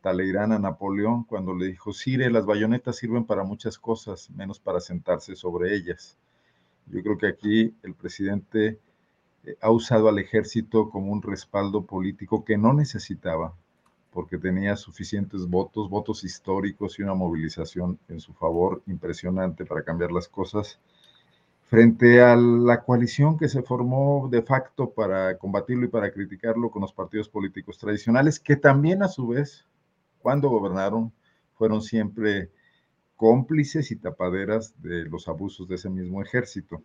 Taleirán 0.00 0.52
a 0.52 0.60
Napoleón 0.60 1.24
cuando 1.24 1.54
le 1.56 1.66
dijo, 1.66 1.92
Sire, 1.92 2.30
las 2.30 2.46
bayonetas 2.46 2.96
sirven 2.96 3.26
para 3.26 3.42
muchas 3.42 3.78
cosas, 3.78 4.30
menos 4.30 4.60
para 4.60 4.78
sentarse 4.78 5.34
sobre 5.34 5.74
ellas. 5.74 6.16
Yo 6.86 7.02
creo 7.02 7.18
que 7.18 7.26
aquí 7.26 7.74
el 7.82 7.94
presidente 7.94 8.78
eh, 9.44 9.56
ha 9.60 9.70
usado 9.70 10.08
al 10.08 10.18
ejército 10.18 10.90
como 10.90 11.12
un 11.12 11.22
respaldo 11.22 11.84
político 11.84 12.44
que 12.44 12.56
no 12.56 12.72
necesitaba, 12.72 13.54
porque 14.12 14.38
tenía 14.38 14.76
suficientes 14.76 15.46
votos, 15.46 15.90
votos 15.90 16.24
históricos 16.24 16.98
y 16.98 17.02
una 17.02 17.14
movilización 17.14 17.98
en 18.08 18.20
su 18.20 18.32
favor 18.34 18.82
impresionante 18.86 19.64
para 19.64 19.82
cambiar 19.82 20.12
las 20.12 20.28
cosas, 20.28 20.80
frente 21.64 22.22
a 22.22 22.36
la 22.36 22.82
coalición 22.84 23.36
que 23.36 23.48
se 23.48 23.62
formó 23.62 24.28
de 24.30 24.42
facto 24.42 24.90
para 24.90 25.36
combatirlo 25.36 25.86
y 25.86 25.88
para 25.88 26.12
criticarlo 26.12 26.70
con 26.70 26.82
los 26.82 26.92
partidos 26.92 27.28
políticos 27.28 27.76
tradicionales, 27.78 28.38
que 28.38 28.56
también 28.56 29.02
a 29.02 29.08
su 29.08 29.26
vez 29.26 29.66
cuando 30.20 30.48
gobernaron 30.48 31.12
fueron 31.54 31.82
siempre 31.82 32.50
cómplices 33.16 33.90
y 33.90 33.96
tapaderas 33.96 34.74
de 34.82 35.04
los 35.04 35.28
abusos 35.28 35.68
de 35.68 35.76
ese 35.76 35.90
mismo 35.90 36.22
ejército. 36.22 36.82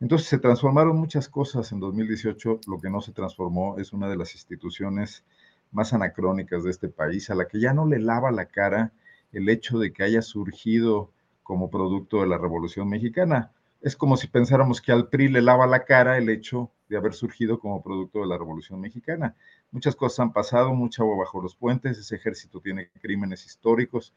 Entonces 0.00 0.28
se 0.28 0.38
transformaron 0.38 0.96
muchas 0.96 1.28
cosas 1.28 1.72
en 1.72 1.80
2018. 1.80 2.60
Lo 2.66 2.80
que 2.80 2.90
no 2.90 3.00
se 3.00 3.12
transformó 3.12 3.78
es 3.78 3.92
una 3.92 4.08
de 4.08 4.16
las 4.16 4.34
instituciones 4.34 5.24
más 5.72 5.92
anacrónicas 5.92 6.64
de 6.64 6.70
este 6.70 6.88
país, 6.88 7.30
a 7.30 7.34
la 7.34 7.48
que 7.48 7.60
ya 7.60 7.72
no 7.72 7.86
le 7.86 7.98
lava 7.98 8.30
la 8.30 8.46
cara 8.46 8.92
el 9.32 9.48
hecho 9.48 9.78
de 9.78 9.92
que 9.92 10.02
haya 10.02 10.22
surgido 10.22 11.10
como 11.42 11.70
producto 11.70 12.20
de 12.20 12.26
la 12.26 12.38
Revolución 12.38 12.88
Mexicana. 12.88 13.52
Es 13.80 13.96
como 13.96 14.16
si 14.16 14.26
pensáramos 14.26 14.80
que 14.80 14.92
al 14.92 15.08
PRI 15.08 15.28
le 15.28 15.42
lava 15.42 15.66
la 15.66 15.84
cara 15.84 16.18
el 16.18 16.28
hecho 16.28 16.70
de 16.88 16.96
haber 16.96 17.14
surgido 17.14 17.58
como 17.58 17.82
producto 17.82 18.20
de 18.20 18.26
la 18.26 18.38
Revolución 18.38 18.80
Mexicana. 18.80 19.34
Muchas 19.70 19.96
cosas 19.96 20.20
han 20.20 20.32
pasado, 20.32 20.74
mucha 20.74 21.02
agua 21.02 21.18
bajo 21.18 21.40
los 21.40 21.54
puentes, 21.56 21.98
ese 21.98 22.16
ejército 22.16 22.60
tiene 22.60 22.90
crímenes 23.00 23.44
históricos. 23.46 24.14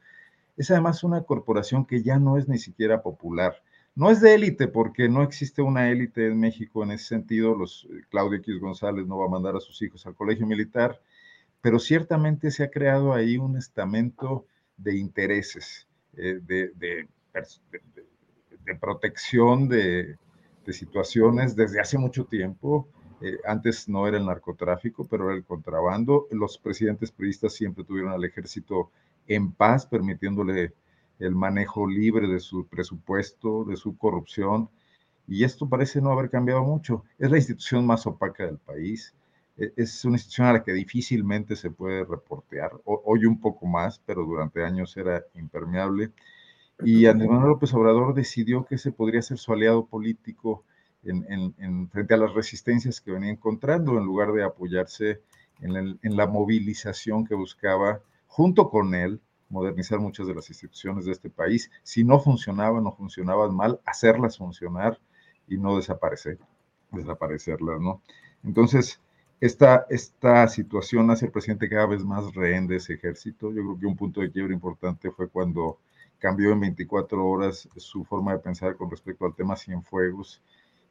Es 0.60 0.70
además 0.72 1.06
una 1.06 1.24
corporación 1.24 1.86
que 1.86 2.04
ya 2.04 2.20
no 2.20 2.38
es 2.38 2.50
ni 2.50 2.58
siquiera 2.58 3.02
popular. 3.02 3.56
No 3.96 4.12
es 4.12 4.20
de 4.20 4.36
élite 4.36 4.68
porque 4.68 5.08
no 5.08 5.24
existe 5.24 5.62
una 5.62 5.90
élite 5.90 6.28
en 6.28 6.38
México 6.38 6.84
en 6.84 6.92
ese 6.92 7.06
sentido. 7.06 7.56
Los, 7.56 7.88
eh, 7.90 8.02
Claudio 8.10 8.40
X 8.40 8.60
González 8.60 9.08
no 9.08 9.18
va 9.18 9.28
a 9.28 9.30
mandar 9.30 9.56
a 9.56 9.62
sus 9.62 9.82
hijos 9.82 10.06
al 10.06 10.16
colegio 10.16 10.46
militar, 10.46 11.00
pero 11.62 11.80
ciertamente 11.80 12.52
se 12.52 12.66
ha 12.66 12.72
creado 12.72 13.14
ahí 13.14 13.38
un 13.38 13.56
estamento 13.56 14.48
de 14.76 14.98
intereses, 14.98 15.88
eh, 16.18 16.42
de, 16.46 16.74
de, 16.76 17.08
de, 18.66 18.76
protección 18.76 19.70
de, 19.70 20.18
situaciones 20.72 21.56
desde 21.56 21.80
hace 21.80 21.98
mucho 21.98 22.26
tiempo 22.26 22.88
eh, 23.22 23.40
antes 23.44 23.90
no 23.90 24.08
era 24.08 24.18
el 24.18 24.26
narcotráfico, 24.26 25.08
pero 25.08 25.26
era 25.30 25.36
el 25.36 25.44
contrabando. 25.44 26.28
Los 26.32 26.58
presidentes 26.58 27.12
periodistas 27.12 27.54
siempre 27.54 27.84
tuvieron 27.84 28.12
al 28.12 28.24
ejército 28.24 28.92
en 29.30 29.54
paz, 29.54 29.86
permitiéndole 29.86 30.74
el 31.20 31.36
manejo 31.36 31.88
libre 31.88 32.28
de 32.28 32.40
su 32.40 32.66
presupuesto, 32.68 33.64
de 33.64 33.78
su 33.78 33.98
corrupción. 33.98 34.70
Y 35.28 35.44
esto 35.44 35.70
parece 35.70 36.02
no 36.02 36.12
haber 36.12 36.30
cambiado 36.30 36.64
mucho. 36.64 37.04
Es 37.20 37.30
la 37.30 37.38
institución 37.38 37.86
más 37.86 38.08
opaca 38.08 38.46
del 38.46 38.58
país. 38.58 39.14
E, 39.58 39.72
es 39.76 40.04
una 40.04 40.16
institución 40.16 40.48
a 40.48 40.54
la 40.54 40.64
que 40.64 40.74
difícilmente 40.74 41.56
se 41.56 41.70
puede 41.70 42.04
reportear. 42.04 42.72
Hoy 42.86 43.26
un 43.26 43.40
poco 43.40 43.68
más, 43.68 44.02
pero 44.06 44.26
durante 44.26 44.64
años 44.64 44.98
era 44.98 45.24
impermeable. 45.36 46.12
Y 46.84 47.06
Andrés 47.06 47.30
Manuel 47.30 47.50
López 47.50 47.74
Obrador 47.74 48.14
decidió 48.14 48.66
que 48.66 48.76
ese 48.76 48.92
podría 48.92 49.22
ser 49.22 49.38
su 49.38 49.52
aliado 49.52 49.86
político 49.86 50.64
en, 51.04 51.90
frente 51.90 52.14
a 52.14 52.18
las 52.18 52.34
resistencias 52.34 53.02
que 53.02 53.12
venía 53.12 53.32
encontrando, 53.32 53.98
en 53.98 54.06
lugar 54.06 54.32
de 54.32 54.44
apoyarse 54.44 55.22
en, 55.62 55.76
en 56.02 56.18
la 56.18 56.26
movilización 56.26 57.26
que 57.26 57.36
buscaba, 57.36 58.02
junto 58.30 58.70
con 58.70 58.94
él, 58.94 59.20
modernizar 59.50 60.00
muchas 60.00 60.28
de 60.28 60.36
las 60.36 60.50
instituciones 60.50 61.06
de 61.06 61.12
este 61.12 61.30
país. 61.30 61.70
Si 61.84 62.04
no 62.04 62.20
funcionaban 62.20 62.86
o 62.86 62.96
funcionaban 62.96 63.54
mal, 63.54 63.82
hacerlas 63.86 64.38
funcionar 64.38 65.00
y 65.48 65.58
no 65.58 65.76
desaparecer, 65.76 66.38
desaparecerlas, 66.92 67.82
¿no? 67.82 68.02
Entonces, 68.44 69.02
esta, 69.42 69.86
esta 69.90 70.48
situación 70.48 71.10
hace 71.10 71.26
al 71.26 71.32
presidente 71.32 71.68
cada 71.68 71.88
vez 71.88 72.06
más 72.06 72.34
rehén 72.36 72.68
de 72.68 72.78
ese 72.78 72.94
ejército. 72.94 73.52
Yo 73.52 73.62
creo 73.64 73.80
que 73.80 73.86
un 73.88 73.96
punto 73.96 74.22
de 74.22 74.32
quiebre 74.32 74.54
importante 74.54 75.10
fue 75.12 75.28
cuando 75.28 75.80
cambió 76.20 76.52
en 76.52 76.60
24 76.60 77.28
horas 77.28 77.68
su 77.78 78.06
forma 78.06 78.34
de 78.34 78.40
pensar 78.40 78.76
con 78.76 78.92
respecto 78.92 79.26
al 79.26 79.34
tema 79.34 79.56
Cienfuegos 79.56 80.42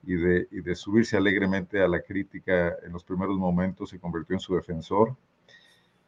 y 0.02 0.15
de, 0.15 0.48
y 0.51 0.60
de 0.60 0.74
subirse 0.74 1.16
alegremente 1.16 1.81
a 1.81 1.89
la 1.89 2.02
crítica 2.02 2.74
en 2.85 2.93
los 2.93 3.05
primeros 3.05 3.39
momentos, 3.39 3.90
se 3.90 4.01
convirtió 4.01 4.35
en 4.35 4.40
su 4.40 4.55
defensor. 4.56 5.15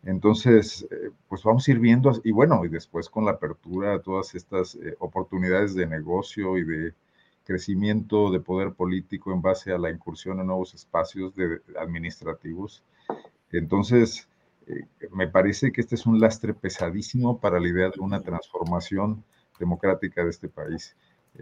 Entonces, 0.02 0.86
eh, 0.90 1.10
pues 1.28 1.42
vamos 1.42 1.68
a 1.68 1.70
ir 1.70 1.78
viendo, 1.78 2.12
y 2.24 2.32
bueno, 2.32 2.64
y 2.64 2.68
después 2.68 3.08
con 3.10 3.26
la 3.26 3.32
apertura 3.32 3.94
a 3.94 4.00
todas 4.00 4.34
estas 4.34 4.74
eh, 4.76 4.96
oportunidades 4.98 5.74
de 5.74 5.86
negocio 5.86 6.56
y 6.56 6.64
de 6.64 6.94
crecimiento 7.44 8.30
de 8.30 8.40
poder 8.40 8.72
político 8.72 9.32
en 9.32 9.42
base 9.42 9.72
a 9.72 9.78
la 9.78 9.90
incursión 9.90 10.40
en 10.40 10.46
nuevos 10.46 10.74
espacios 10.74 11.34
de, 11.34 11.60
administrativos. 11.78 12.82
Entonces, 13.52 14.28
eh, 14.66 14.86
me 15.12 15.28
parece 15.28 15.72
que 15.72 15.82
este 15.82 15.96
es 15.96 16.06
un 16.06 16.18
lastre 16.20 16.54
pesadísimo 16.54 17.38
para 17.38 17.60
la 17.60 17.68
idea 17.68 17.90
de 17.90 18.00
una 18.00 18.22
transformación 18.22 19.22
democrática 19.58 20.24
de 20.24 20.30
este 20.30 20.48
país. 20.48 20.96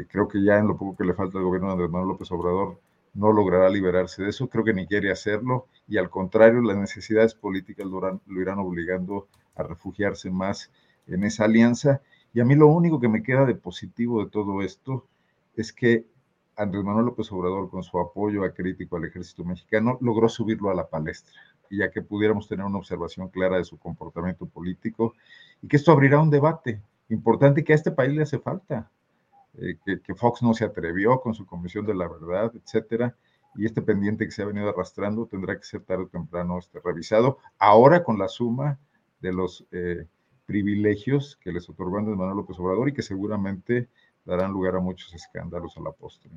Creo 0.08 0.28
que 0.28 0.42
ya 0.42 0.58
en 0.58 0.66
lo 0.66 0.76
poco 0.76 0.96
que 0.96 1.04
le 1.04 1.14
falta 1.14 1.38
al 1.38 1.44
gobierno 1.44 1.68
de 1.68 1.72
Andrés 1.74 1.90
Manuel 1.90 2.10
López 2.10 2.30
Obrador 2.32 2.78
no 3.14 3.32
logrará 3.32 3.68
liberarse 3.68 4.22
de 4.22 4.30
eso, 4.30 4.48
creo 4.48 4.64
que 4.64 4.74
ni 4.74 4.86
quiere 4.86 5.10
hacerlo 5.10 5.66
y 5.88 5.96
al 5.96 6.10
contrario, 6.10 6.60
las 6.60 6.76
necesidades 6.76 7.34
políticas 7.34 7.86
lo, 7.86 8.20
irán 8.40 8.58
obligando 8.58 9.26
a 9.56 9.62
refugiarse 9.62 10.30
más 10.30 10.70
en 11.06 11.24
esa 11.24 11.44
alianza. 11.44 12.02
Y 12.34 12.40
a 12.40 12.44
mí 12.44 12.54
lo 12.54 12.66
único 12.66 13.00
que 13.00 13.08
me 13.08 13.22
queda 13.22 13.46
de 13.46 13.54
positivo 13.54 14.22
de 14.22 14.30
todo 14.30 14.60
esto 14.60 15.06
es 15.56 15.72
que 15.72 16.04
Andrés 16.56 16.84
Manuel 16.84 17.06
López 17.06 17.32
Obrador, 17.32 17.70
con 17.70 17.82
su 17.82 17.98
apoyo 17.98 18.44
acrítico 18.44 18.96
al 18.96 19.06
ejército 19.06 19.44
mexicano, 19.44 19.96
logró 20.02 20.28
subirlo 20.28 20.70
a 20.70 20.74
la 20.74 20.88
palestra, 20.88 21.40
y 21.70 21.78
ya 21.78 21.90
que 21.90 22.02
pudiéramos 22.02 22.48
tener 22.48 22.66
una 22.66 22.78
observación 22.78 23.28
clara 23.28 23.56
de 23.56 23.64
su 23.64 23.78
comportamiento 23.78 24.44
político, 24.46 25.14
y 25.62 25.68
que 25.68 25.76
esto 25.76 25.92
abrirá 25.92 26.20
un 26.20 26.30
debate 26.30 26.82
importante 27.08 27.64
que 27.64 27.72
a 27.72 27.76
este 27.76 27.92
país 27.92 28.12
le 28.12 28.22
hace 28.22 28.38
falta, 28.38 28.90
eh, 29.60 29.76
que, 30.04 30.14
Fox 30.14 30.42
no 30.42 30.54
se 30.54 30.64
atrevió 30.64 31.20
con 31.20 31.34
su 31.34 31.46
Comisión 31.46 31.86
de 31.86 31.94
la 31.94 32.08
Verdad, 32.08 32.52
etcétera, 32.54 33.16
y 33.56 33.66
este 33.66 33.82
pendiente 33.82 34.24
que 34.24 34.30
se 34.30 34.42
ha 34.42 34.46
venido 34.46 34.68
arrastrando 34.68 35.26
tendrá 35.26 35.58
que 35.58 35.64
ser 35.64 35.80
tarde 35.82 36.04
o 36.04 36.08
temprano 36.08 36.58
este, 36.58 36.80
revisado, 36.84 37.38
ahora 37.58 38.04
con 38.04 38.18
la 38.18 38.28
suma 38.28 38.78
de 39.20 39.32
los 39.32 39.66
eh, 39.72 40.06
privilegios 40.46 41.38
que 41.42 41.52
les 41.52 41.68
otorgó 41.68 41.98
Andrés 41.98 42.16
Manuel 42.16 42.36
López 42.36 42.58
Obrador 42.58 42.88
y 42.88 42.92
que 42.92 43.02
seguramente 43.02 43.88
darán 44.24 44.52
lugar 44.52 44.76
a 44.76 44.80
muchos 44.80 45.12
escándalos 45.14 45.76
a 45.76 45.80
la 45.80 45.92
postre. 45.92 46.30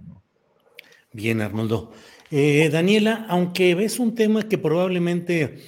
Bien, 1.14 1.42
Arnoldo. 1.42 1.92
Eh, 2.32 2.70
Daniela, 2.72 3.26
aunque 3.28 3.76
ves 3.76 4.00
un 4.00 4.16
tema 4.16 4.44
que 4.44 4.58
probablemente 4.58 5.60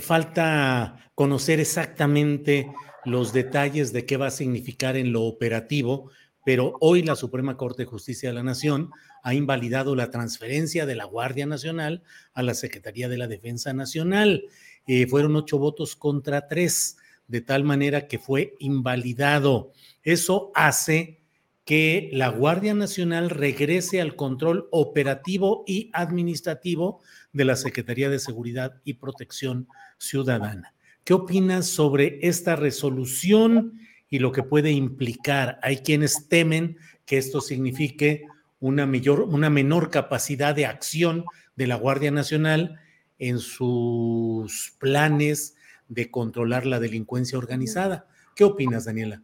falta 0.00 1.10
conocer 1.14 1.60
exactamente 1.60 2.70
los 3.04 3.32
detalles 3.32 3.92
de 3.92 4.06
qué 4.06 4.16
va 4.16 4.28
a 4.28 4.30
significar 4.30 4.96
en 4.96 5.12
lo 5.12 5.22
operativo, 5.22 6.10
pero 6.44 6.76
hoy 6.80 7.02
la 7.02 7.16
Suprema 7.16 7.56
Corte 7.56 7.82
de 7.82 7.86
Justicia 7.86 8.28
de 8.28 8.34
la 8.34 8.42
Nación 8.42 8.90
ha 9.22 9.34
invalidado 9.34 9.96
la 9.96 10.10
transferencia 10.10 10.86
de 10.86 10.94
la 10.94 11.04
Guardia 11.04 11.46
Nacional 11.46 12.02
a 12.34 12.42
la 12.42 12.54
Secretaría 12.54 13.08
de 13.08 13.16
la 13.16 13.26
Defensa 13.26 13.72
Nacional. 13.72 14.44
Eh, 14.86 15.06
fueron 15.06 15.34
ocho 15.36 15.58
votos 15.58 15.96
contra 15.96 16.46
tres, 16.46 16.98
de 17.26 17.40
tal 17.40 17.64
manera 17.64 18.06
que 18.06 18.18
fue 18.18 18.54
invalidado. 18.58 19.72
Eso 20.02 20.52
hace 20.54 21.20
que 21.64 22.10
la 22.12 22.28
Guardia 22.28 22.74
Nacional 22.74 23.30
regrese 23.30 24.02
al 24.02 24.16
control 24.16 24.68
operativo 24.70 25.64
y 25.66 25.90
administrativo 25.94 27.00
de 27.32 27.46
la 27.46 27.56
Secretaría 27.56 28.10
de 28.10 28.18
Seguridad 28.18 28.82
y 28.84 28.94
Protección 28.94 29.66
Ciudadana. 29.96 30.74
¿Qué 31.04 31.14
opinas 31.14 31.66
sobre 31.66 32.18
esta 32.22 32.56
resolución 32.56 33.78
y 34.14 34.20
lo 34.20 34.30
que 34.30 34.44
puede 34.44 34.70
implicar? 34.70 35.58
Hay 35.60 35.78
quienes 35.78 36.28
temen 36.28 36.78
que 37.04 37.18
esto 37.18 37.40
signifique 37.40 38.28
una, 38.60 38.86
mayor, 38.86 39.22
una 39.22 39.50
menor 39.50 39.90
capacidad 39.90 40.54
de 40.54 40.66
acción 40.66 41.24
de 41.56 41.66
la 41.66 41.74
Guardia 41.74 42.12
Nacional 42.12 42.78
en 43.18 43.40
sus 43.40 44.76
planes 44.78 45.56
de 45.88 46.12
controlar 46.12 46.64
la 46.64 46.78
delincuencia 46.78 47.36
organizada. 47.38 48.06
¿Qué 48.36 48.44
opinas, 48.44 48.84
Daniela? 48.84 49.20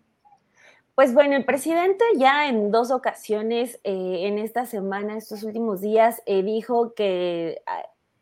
Pues 0.97 1.15
bueno, 1.15 1.37
el 1.37 1.45
presidente 1.45 2.05
ya 2.17 2.49
en 2.49 2.73
dos 2.73 2.91
ocasiones 2.91 3.79
eh, 3.85 4.23
en 4.27 4.39
esta 4.41 4.67
semana, 4.67 5.17
estos 5.17 5.45
últimos 5.45 5.81
días, 5.83 6.21
eh, 6.27 6.43
dijo 6.43 6.95
que 6.95 7.63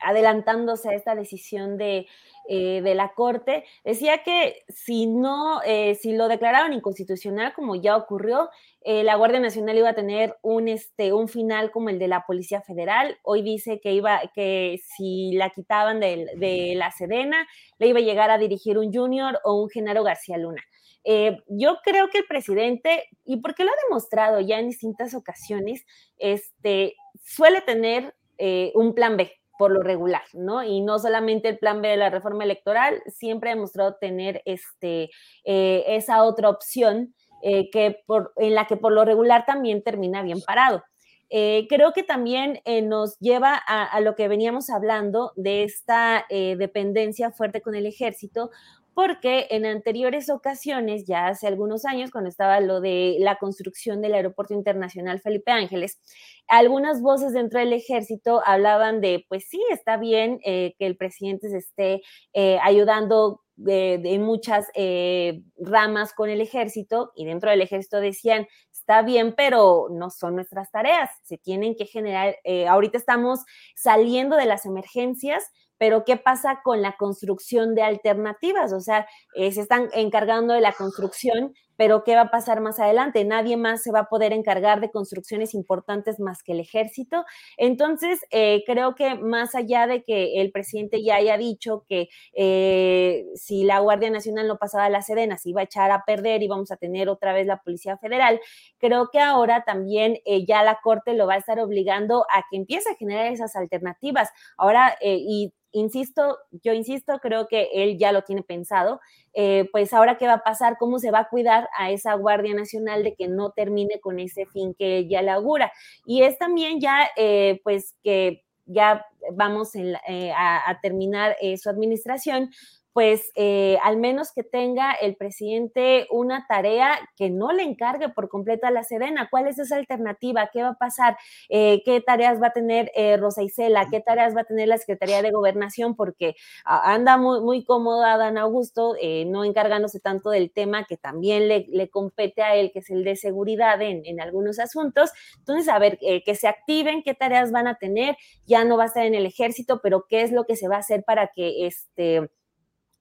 adelantándose 0.01 0.91
a 0.91 0.95
esta 0.95 1.15
decisión 1.15 1.79
de, 1.79 2.07
eh, 2.49 2.81
de, 2.83 2.95
la 2.95 3.13
Corte, 3.15 3.65
decía 3.85 4.23
que 4.25 4.65
si 4.69 5.07
no, 5.07 5.61
si 6.01 6.13
lo 6.17 6.29
declararon 6.29 6.73
inconstitucional, 6.73 7.53
como 7.55 7.77
ya 7.77 7.97
ocurrió, 7.97 8.49
la 8.85 9.17
Guardia 9.17 9.39
Nacional 9.39 9.77
iba 9.77 9.91
a 9.91 9.95
tener 9.95 10.37
un, 10.43 10.67
este, 10.67 11.13
un 11.13 11.29
final 11.29 11.71
como 11.71 11.91
el 11.91 11.99
de 11.99 12.09
la 12.09 12.25
Policía 12.27 12.63
Federal. 12.63 13.19
Hoy 13.23 13.43
dice 13.43 13.81
que 13.81 13.93
iba, 13.93 14.21
que 14.35 14.81
si 14.97 15.33
la 15.33 15.51
quitaban 15.51 16.01
de, 16.01 16.27
de 16.37 16.75
la 16.75 16.91
Sedena, 16.91 17.47
le 17.79 17.89
iba 17.89 17.99
a 17.99 18.03
llegar 18.03 18.31
a 18.31 18.39
dirigir 18.39 18.79
un 18.79 18.93
Junior 18.93 19.39
o 19.45 19.63
un 19.63 19.69
Genaro 19.69 20.03
García 20.03 20.39
Luna. 20.39 20.63
Eh, 21.11 21.39
yo 21.49 21.79
creo 21.83 22.11
que 22.11 22.19
el 22.19 22.27
presidente, 22.27 23.09
y 23.25 23.39
porque 23.39 23.65
lo 23.65 23.71
ha 23.71 23.85
demostrado 23.89 24.41
ya 24.41 24.59
en 24.59 24.69
distintas 24.69 25.15
ocasiones, 25.15 25.87
este, 26.19 26.97
suele 27.23 27.63
tener 27.63 28.15
eh, 28.37 28.73
un 28.75 28.95
plan 28.95 29.17
B 29.17 29.33
por 29.59 29.73
lo 29.73 29.83
regular, 29.83 30.23
¿no? 30.33 30.63
Y 30.63 30.81
no 30.81 30.99
solamente 30.99 31.49
el 31.49 31.59
plan 31.59 31.83
B 31.83 31.89
de 31.89 31.97
la 31.97 32.11
reforma 32.11 32.45
electoral, 32.45 33.03
siempre 33.07 33.51
ha 33.51 33.55
demostrado 33.55 33.97
tener 34.01 34.41
este, 34.45 35.11
eh, 35.45 35.85
esa 35.89 36.23
otra 36.23 36.49
opción 36.49 37.15
que 37.41 38.03
por, 38.07 38.33
en 38.35 38.57
la 38.57 38.67
que 38.67 38.77
por 38.77 38.91
lo 38.91 39.05
regular 39.05 39.45
también 39.47 39.85
termina 39.85 40.23
bien 40.23 40.41
parado. 40.45 40.83
creo 41.31 41.93
que 41.93 42.03
también 42.03 42.61
nos 42.89 43.17
lleva 43.21 43.55
a, 43.55 44.01
lo 44.01 44.17
que 44.17 44.27
veníamos 44.27 44.71
hablando 44.71 45.31
de 45.37 45.63
esta 45.63 46.27
dependencia 46.29 47.31
fuerte 47.31 47.61
con 47.61 47.77
el 47.77 47.87
ejército, 47.87 48.51
porque 48.99 49.47
en 49.51 49.65
anteriores 49.65 50.29
ocasiones, 50.29 51.05
ya 51.07 51.29
hace 51.29 51.47
algunos 51.47 51.85
años, 51.85 52.11
cuando 52.11 52.29
estaba 52.29 52.59
lo 52.59 52.81
de 52.81 53.15
la 53.21 53.37
construcción 53.37 54.01
del 54.01 54.15
Aeropuerto 54.15 54.55
Internacional 54.55 55.21
Felipe 55.21 55.53
Ángeles, 55.53 56.01
algunas 56.49 57.01
voces 57.01 57.33
dentro 57.33 57.61
del 57.61 57.73
ejército 57.73 58.43
hablaban 58.45 59.01
de, 59.01 59.25
pues 59.29 59.47
sí, 59.49 59.63
está 59.71 59.99
bien 59.99 60.41
eh, 60.45 60.75
que 60.81 60.87
el 60.87 60.97
presidente 60.97 61.49
se 61.49 61.59
esté 61.59 62.03
eh, 62.33 62.59
ayudando 62.61 63.41
de, 63.55 64.01
en 64.03 64.23
muchas 64.25 64.67
eh, 64.75 65.43
ramas 65.61 66.13
con 66.13 66.29
el 66.29 66.41
ejército 66.41 67.13
y 67.15 67.25
dentro 67.25 67.51
del 67.51 67.63
ejército 67.63 68.01
decían, 68.01 68.49
está 68.73 69.03
bien, 69.03 69.33
pero 69.37 69.87
no 69.93 70.11
son 70.11 70.35
nuestras 70.35 70.73
tareas, 70.73 71.09
se 71.23 71.39
tienen 71.39 71.77
que 71.77 71.87
generar, 71.87 72.35
ahorita 72.67 72.99
estamos 72.99 73.45
saliendo 73.77 74.35
de 74.35 74.47
las 74.47 74.67
emergencias, 74.67 75.45
pero 75.79 76.05
¿qué 76.05 76.17
pasa 76.17 76.61
con 76.63 76.83
la 76.83 76.97
construcción 76.97 77.75
de 77.75 77.83
alternativas? 77.83 78.73
O 78.73 78.81
sea, 78.81 79.07
eh, 79.35 79.53
se 79.53 79.63
están 79.63 79.89
encargando 79.95 80.55
de 80.55 80.61
la 80.61 80.73
construcción, 80.73 81.55
pero 81.79 82.03
¿qué 82.03 82.17
va 82.17 82.23
a 82.23 82.31
pasar 82.31 82.61
más 82.61 82.81
adelante? 82.81 83.25
Nadie 83.25 83.57
más 83.57 83.85
se 83.85 83.93
va 83.93 84.01
a 84.01 84.09
poder 84.09 84.33
encargar 84.33 84.81
de 84.81 84.91
construcciones 84.91 85.55
importantes 85.55 86.19
más 86.19 86.43
que 86.43 86.51
el 86.51 86.59
ejército. 86.59 87.25
Entonces, 87.57 88.19
eh, 88.33 88.65
creo 88.67 88.97
que 88.97 89.15
más 89.15 89.55
allá 89.55 89.87
de 89.87 90.03
que 90.03 90.41
el 90.41 90.51
presidente 90.51 91.05
ya 91.05 91.15
haya 91.15 91.39
dicho 91.39 91.85
que 91.89 92.09
eh, 92.35 93.27
si 93.37 93.63
la 93.63 93.79
Guardia 93.79 94.11
Nacional 94.11 94.49
no 94.49 94.59
pasaba 94.59 94.87
a 94.87 94.91
la 94.91 95.03
Sedena, 95.03 95.39
se 95.39 95.51
iba 95.51 95.61
a 95.61 95.65
echar 95.65 95.93
a 95.93 96.03
perder 96.05 96.43
y 96.43 96.49
vamos 96.49 96.73
a 96.73 96.77
tener 96.77 97.09
otra 97.09 97.33
vez 97.33 97.47
la 97.47 97.63
Policía 97.63 97.97
Federal, 97.97 98.41
creo 98.79 99.11
que 99.13 99.21
ahora 99.21 99.63
también 99.65 100.19
ya 100.49 100.65
la 100.65 100.81
Corte 100.83 101.15
lo 101.15 101.29
va 101.29 101.35
a 101.35 101.39
estar 101.39 101.61
obligando 101.61 102.27
a 102.35 102.43
que 102.51 102.57
empiece 102.57 102.91
a 102.91 102.97
generar 102.97 103.33
esas 103.33 103.55
alternativas. 103.55 104.31
Ahora, 104.57 104.97
y 105.01 105.53
insisto, 105.73 106.39
yo 106.51 106.73
insisto, 106.73 107.19
creo 107.21 107.47
que 107.49 107.69
él 107.73 107.99
ya 107.99 108.13
lo 108.13 108.23
tiene 108.23 108.43
pensado, 108.43 109.01
eh, 109.41 109.69
pues 109.71 109.93
ahora 109.93 110.19
qué 110.19 110.27
va 110.27 110.33
a 110.33 110.43
pasar, 110.43 110.79
cómo 110.81 110.99
se 110.99 111.13
va 111.13 111.21
a 111.21 111.29
cuidar 111.29 111.69
a 111.79 111.93
esa 111.93 112.15
Guardia 112.15 112.55
Nacional 112.55 113.05
de 113.05 113.15
que 113.15 113.29
no 113.29 113.53
termine 113.53 114.01
con 114.01 114.19
ese 114.19 114.47
fin 114.47 114.75
que 114.75 115.07
ya 115.07 115.23
le 115.23 115.31
augura. 115.31 115.73
Y 116.05 116.23
es 116.23 116.37
también 116.39 116.81
ya, 116.81 117.09
eh, 117.17 117.61
pues 117.63 117.95
que 118.03 118.43
ya 118.67 119.07
vamos 119.35 119.77
eh, 119.77 120.33
a, 120.37 120.77
terminar 120.83 121.37
su 121.57 121.71
administración, 121.71 122.51
pues 122.99 123.31
eh, 123.37 123.79
al 123.85 123.97
menos 123.97 124.33
que 124.33 124.43
tenga 124.43 124.91
el 124.91 125.15
presidente 125.15 126.09
una 126.11 126.47
tarea 126.49 126.99
que 127.17 127.31
no 127.31 127.53
le 127.53 127.63
encargue 127.63 128.09
por 128.09 128.29
completo 128.29 128.67
a 128.67 128.73
la 128.73 128.83
Sedena. 128.83 129.29
¿Cuál 129.31 129.47
es 129.47 129.57
esa 129.61 129.77
alternativa? 129.77 130.51
¿Qué 130.53 130.65
va 130.65 130.71
a 130.71 130.79
pasar? 130.79 131.17
Eh, 131.49 131.81
¿Qué 131.85 132.01
tareas 132.01 132.43
va 132.43 132.49
a 132.49 132.53
tener 132.53 132.91
eh, 132.97 133.17
Rosa 133.17 133.45
Isela? 133.45 133.87
¿Qué 133.89 134.01
tareas 134.01 134.35
va 134.35 134.41
a 134.41 134.47
tener 134.47 134.67
la 134.67 134.79
Secretaría 134.79 135.23
de 135.23 135.31
Gobernación? 135.31 135.95
Porque 135.95 136.35
anda 136.65 137.17
muy, 137.19 137.41
muy 137.41 137.63
cómoda 137.63 138.17
Dan 138.17 138.37
Augusto, 138.37 138.97
no 139.27 139.45
encargándose 139.45 140.01
tanto 140.01 140.31
del 140.31 140.51
tema 140.51 140.85
que 140.85 140.97
también 140.97 141.47
le, 141.47 141.91
compete 141.91 142.43
a 142.43 142.57
él, 142.57 142.73
que 142.73 142.81
es 142.81 142.91
el 142.91 143.05
de 143.05 143.15
seguridad 143.15 143.81
en, 143.81 144.05
en 144.07 144.21
algunos 144.21 144.59
asuntos. 144.59 145.13
Entonces, 145.39 145.69
a 145.69 145.79
ver, 145.79 146.01
que 146.01 146.35
se 146.35 146.49
activen, 146.49 147.05
qué 147.05 147.15
tareas 147.15 147.53
van 147.53 147.69
a 147.69 147.77
tener, 147.77 148.17
ya 148.45 148.65
no 148.65 148.77
va 148.77 148.83
a 148.83 148.87
estar 148.87 149.07
en 149.07 149.15
el 149.15 149.25
ejército, 149.25 149.79
pero 149.85 150.07
qué 150.09 150.23
es 150.23 150.33
lo 150.33 150.47
que 150.47 150.57
se 150.57 150.67
va 150.67 150.75
a 150.75 150.81
hacer 150.81 151.05
para 151.05 151.29
que 151.29 151.65
este 151.69 152.29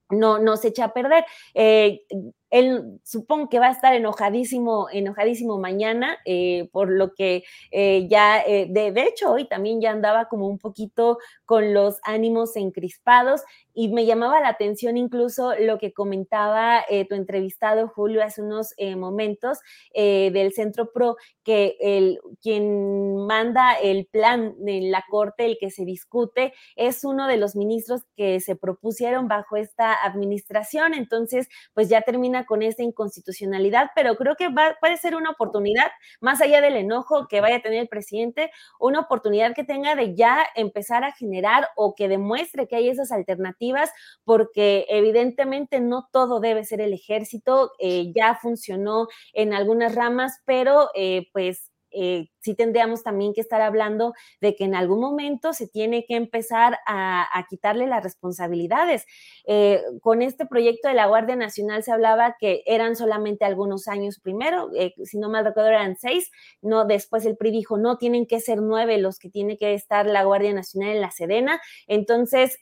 no, 0.09 0.39
no 0.39 0.57
se 0.57 0.69
eche 0.69 0.83
a 0.83 0.93
perder. 0.93 1.25
Eh, 1.53 2.01
él 2.49 2.99
supongo 3.03 3.49
que 3.49 3.59
va 3.59 3.67
a 3.67 3.71
estar 3.71 3.93
enojadísimo, 3.93 4.87
enojadísimo 4.91 5.57
mañana, 5.57 6.17
eh, 6.25 6.69
por 6.71 6.89
lo 6.89 7.13
que 7.13 7.43
eh, 7.71 8.07
ya, 8.09 8.43
de, 8.45 8.91
de, 8.91 9.03
hecho, 9.03 9.31
hoy 9.31 9.47
también 9.47 9.81
ya 9.81 9.91
andaba 9.91 10.25
como 10.25 10.47
un 10.47 10.57
poquito 10.57 11.17
con 11.45 11.73
los 11.73 11.99
ánimos 12.03 12.55
encrispados 12.55 13.41
y 13.73 13.89
me 13.89 14.05
llamaba 14.05 14.39
la 14.39 14.49
atención 14.49 14.97
incluso 14.97 15.53
lo 15.59 15.77
que 15.77 15.93
comentaba 15.93 16.83
tu 17.07 17.15
entrevistado 17.15 17.87
Julio 17.87 18.23
hace 18.23 18.41
unos 18.41 18.73
momentos 18.97 19.59
del 19.93 20.51
Centro 20.53 20.91
PRO, 20.91 21.17
que 21.43 21.77
el, 21.79 22.19
quien 22.41 23.25
manda 23.25 23.73
el 23.73 24.07
plan 24.07 24.55
en 24.65 24.91
la 24.91 25.03
Corte, 25.09 25.45
el 25.45 25.57
que 25.59 25.71
se 25.71 25.85
discute, 25.85 26.53
es 26.75 27.03
uno 27.03 27.27
de 27.27 27.37
los 27.37 27.55
ministros 27.55 28.01
que 28.15 28.39
se 28.39 28.55
propusieron 28.55 29.27
bajo 29.27 29.55
esta 29.55 29.93
administración. 30.03 30.93
Entonces, 30.93 31.47
pues 31.73 31.89
ya 31.89 32.01
termina 32.01 32.36
con 32.45 32.61
esta 32.61 32.83
inconstitucionalidad, 32.83 33.91
pero 33.95 34.15
creo 34.15 34.35
que 34.35 34.49
va, 34.49 34.75
puede 34.79 34.97
ser 34.97 35.15
una 35.15 35.31
oportunidad, 35.31 35.87
más 36.21 36.41
allá 36.41 36.61
del 36.61 36.75
enojo 36.75 37.27
que 37.27 37.41
vaya 37.41 37.57
a 37.57 37.61
tener 37.61 37.79
el 37.79 37.87
presidente, 37.87 38.51
una 38.79 39.01
oportunidad 39.01 39.53
que 39.53 39.63
tenga 39.63 39.95
de 39.95 40.15
ya 40.15 40.45
empezar 40.55 41.03
a 41.03 41.11
generar 41.11 41.67
o 41.75 41.95
que 41.95 42.07
demuestre 42.07 42.67
que 42.67 42.75
hay 42.75 42.89
esas 42.89 43.11
alternativas, 43.11 43.91
porque 44.23 44.85
evidentemente 44.89 45.79
no 45.79 46.07
todo 46.11 46.39
debe 46.39 46.63
ser 46.63 46.81
el 46.81 46.93
ejército, 46.93 47.71
eh, 47.79 48.11
ya 48.15 48.35
funcionó 48.35 49.07
en 49.33 49.53
algunas 49.53 49.95
ramas, 49.95 50.41
pero 50.45 50.89
eh, 50.95 51.27
pues 51.33 51.71
eh, 51.91 52.29
sí 52.39 52.55
tendríamos 52.55 53.03
también 53.03 53.33
que 53.33 53.41
estar 53.41 53.61
hablando 53.61 54.13
de 54.41 54.55
que 54.55 54.63
en 54.63 54.75
algún 54.75 54.99
momento 54.99 55.53
se 55.53 55.67
tiene 55.67 56.05
que 56.05 56.15
empezar 56.15 56.77
a, 56.85 57.27
quitarle 57.49 57.87
las 57.87 58.03
responsabilidades. 58.03 59.05
Eh, 59.45 59.81
con 60.01 60.21
este 60.21 60.45
proyecto 60.45 60.87
de 60.87 60.93
la 60.93 61.07
Guardia 61.07 61.35
Nacional 61.35 61.83
se 61.83 61.91
hablaba 61.91 62.35
que 62.39 62.63
eran 62.65 62.95
solamente 62.95 63.45
algunos 63.45 63.87
años 63.87 64.19
primero, 64.19 64.69
eh, 64.75 64.93
si 65.03 65.17
no 65.17 65.29
mal 65.29 65.45
recuerdo 65.45 65.69
eran 65.69 65.95
seis, 65.97 66.29
no, 66.61 66.85
después 66.85 67.25
el 67.25 67.37
PRI 67.37 67.51
dijo, 67.51 67.77
no, 67.77 67.97
tienen 67.97 68.25
que 68.25 68.39
ser 68.39 68.61
nueve 68.61 68.97
los 68.97 69.19
que 69.19 69.29
tiene 69.29 69.57
que 69.57 69.73
estar 69.73 70.05
la 70.07 70.23
Guardia 70.23 70.53
Nacional 70.53 70.95
en 70.95 71.01
la 71.01 71.11
Sedena. 71.11 71.61
Entonces, 71.87 72.57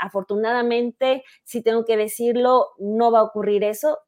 afortunadamente, 0.00 1.22
si 1.44 1.62
tengo 1.62 1.84
que 1.84 1.96
decirlo, 1.96 2.68
no 2.78 3.12
va 3.12 3.20
a 3.20 3.24
ocurrir 3.24 3.64
eso. 3.64 3.98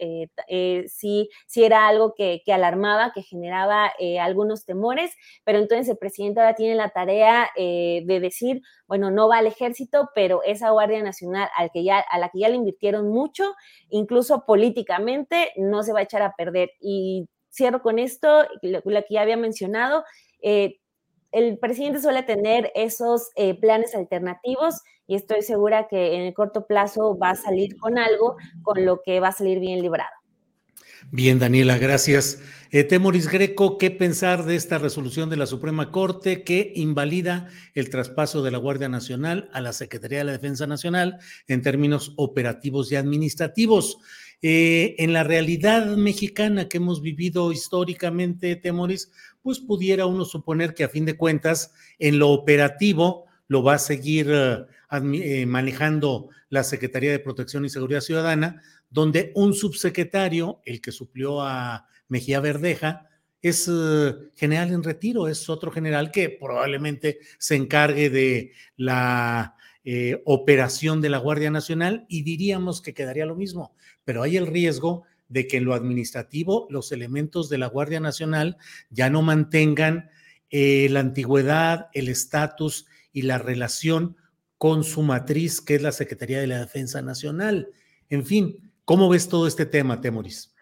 sí, 0.88 1.28
sí 1.46 1.64
era 1.64 1.88
algo 1.88 2.14
que, 2.14 2.42
alarmaba, 2.52 3.12
que 3.12 3.22
generaba 3.22 3.92
algunos 4.20 4.64
temores 4.64 5.12
pero 5.44 5.58
entonces 5.58 5.88
el 5.88 5.98
presidente 5.98 6.40
ahora 6.40 6.54
tiene 6.54 6.74
la 6.74 6.90
tarea 6.90 7.50
eh, 7.56 8.02
de 8.06 8.20
decir, 8.20 8.62
bueno, 8.86 9.10
no 9.10 9.28
va 9.28 9.38
al 9.38 9.46
ejército, 9.46 10.10
pero 10.14 10.42
esa 10.44 10.70
Guardia 10.70 11.02
Nacional 11.02 11.48
al 11.56 11.70
que 11.72 11.84
ya, 11.84 11.98
a 11.98 12.18
la 12.18 12.28
que 12.28 12.40
ya 12.40 12.48
le 12.48 12.56
invirtieron 12.56 13.08
mucho, 13.08 13.54
incluso 13.88 14.44
políticamente, 14.46 15.52
no 15.56 15.82
se 15.82 15.92
va 15.92 16.00
a 16.00 16.04
echar 16.04 16.22
a 16.22 16.34
perder. 16.36 16.70
Y 16.80 17.28
cierro 17.50 17.82
con 17.82 17.98
esto, 17.98 18.46
lo, 18.62 18.82
que 18.82 19.06
ya 19.10 19.22
había 19.22 19.36
mencionado. 19.36 20.04
Eh, 20.42 20.78
el 21.32 21.58
presidente 21.58 22.00
suele 22.00 22.22
tener 22.22 22.70
esos 22.74 23.30
eh, 23.36 23.58
planes 23.58 23.94
alternativos 23.94 24.82
y 25.06 25.16
estoy 25.16 25.42
segura 25.42 25.88
que 25.88 26.14
en 26.14 26.22
el 26.22 26.34
corto 26.34 26.66
plazo 26.66 27.18
va 27.18 27.30
a 27.30 27.36
salir 27.36 27.76
con 27.76 27.98
algo 27.98 28.36
con 28.62 28.84
lo 28.84 29.02
que 29.02 29.20
va 29.20 29.28
a 29.28 29.32
salir 29.32 29.58
bien 29.58 29.82
librado. 29.82 30.12
Bien, 31.10 31.38
Daniela, 31.38 31.78
gracias. 31.78 32.40
Eh, 32.70 32.84
Temoris 32.84 33.28
Greco, 33.28 33.76
¿qué 33.76 33.90
pensar 33.90 34.44
de 34.44 34.56
esta 34.56 34.78
resolución 34.78 35.28
de 35.28 35.36
la 35.36 35.46
Suprema 35.46 35.90
Corte 35.90 36.42
que 36.42 36.72
invalida 36.74 37.48
el 37.74 37.90
traspaso 37.90 38.42
de 38.42 38.50
la 38.50 38.58
Guardia 38.58 38.88
Nacional 38.88 39.50
a 39.52 39.60
la 39.60 39.72
Secretaría 39.72 40.18
de 40.18 40.24
la 40.24 40.32
Defensa 40.32 40.66
Nacional 40.66 41.18
en 41.48 41.60
términos 41.60 42.14
operativos 42.16 42.90
y 42.92 42.96
administrativos? 42.96 43.98
Eh, 44.42 44.96
en 44.98 45.12
la 45.12 45.22
realidad 45.22 45.96
mexicana 45.96 46.68
que 46.68 46.78
hemos 46.78 47.00
vivido 47.00 47.52
históricamente, 47.52 48.56
Temoris, 48.56 49.10
pues 49.40 49.60
pudiera 49.60 50.06
uno 50.06 50.24
suponer 50.24 50.74
que 50.74 50.84
a 50.84 50.88
fin 50.88 51.04
de 51.04 51.16
cuentas, 51.16 51.72
en 51.98 52.18
lo 52.18 52.30
operativo, 52.30 53.26
lo 53.46 53.62
va 53.62 53.74
a 53.74 53.78
seguir 53.78 54.28
eh, 54.30 55.46
manejando 55.46 56.28
la 56.48 56.64
Secretaría 56.64 57.12
de 57.12 57.18
Protección 57.18 57.64
y 57.64 57.70
Seguridad 57.70 58.00
Ciudadana, 58.00 58.60
donde 58.90 59.32
un 59.34 59.54
subsecretario, 59.54 60.60
el 60.64 60.80
que 60.80 60.92
suplió 60.92 61.40
a 61.40 61.86
Mejía 62.08 62.40
Verdeja, 62.40 63.08
es 63.42 63.68
eh, 63.68 64.14
general 64.36 64.72
en 64.72 64.82
retiro, 64.82 65.28
es 65.28 65.48
otro 65.48 65.70
general 65.72 66.10
que 66.10 66.30
probablemente 66.30 67.18
se 67.38 67.56
encargue 67.56 68.08
de 68.08 68.52
la 68.76 69.56
eh, 69.84 70.22
operación 70.26 71.00
de 71.00 71.08
la 71.08 71.18
Guardia 71.18 71.50
Nacional 71.50 72.06
y 72.08 72.22
diríamos 72.22 72.80
que 72.80 72.94
quedaría 72.94 73.26
lo 73.26 73.34
mismo, 73.34 73.74
pero 74.04 74.22
hay 74.22 74.36
el 74.36 74.46
riesgo 74.46 75.04
de 75.28 75.46
que 75.46 75.58
en 75.58 75.64
lo 75.64 75.74
administrativo 75.74 76.66
los 76.70 76.92
elementos 76.92 77.48
de 77.48 77.58
la 77.58 77.68
Guardia 77.68 78.00
Nacional 78.00 78.58
ya 78.90 79.10
no 79.10 79.22
mantengan 79.22 80.10
eh, 80.50 80.88
la 80.90 81.00
antigüedad, 81.00 81.88
el 81.94 82.08
estatus 82.08 82.86
y 83.12 83.22
la 83.22 83.38
relación 83.38 84.16
con 84.58 84.84
su 84.84 85.02
matriz, 85.02 85.60
que 85.60 85.74
es 85.74 85.82
la 85.82 85.92
Secretaría 85.92 86.40
de 86.40 86.46
la 86.46 86.58
Defensa 86.58 87.02
Nacional. 87.02 87.70
En 88.08 88.24
fin, 88.24 88.72
¿Cómo 88.84 89.08
ves 89.08 89.28
todo 89.28 89.46
este 89.46 89.64
tema, 89.64 90.00
Temoris? 90.00 90.52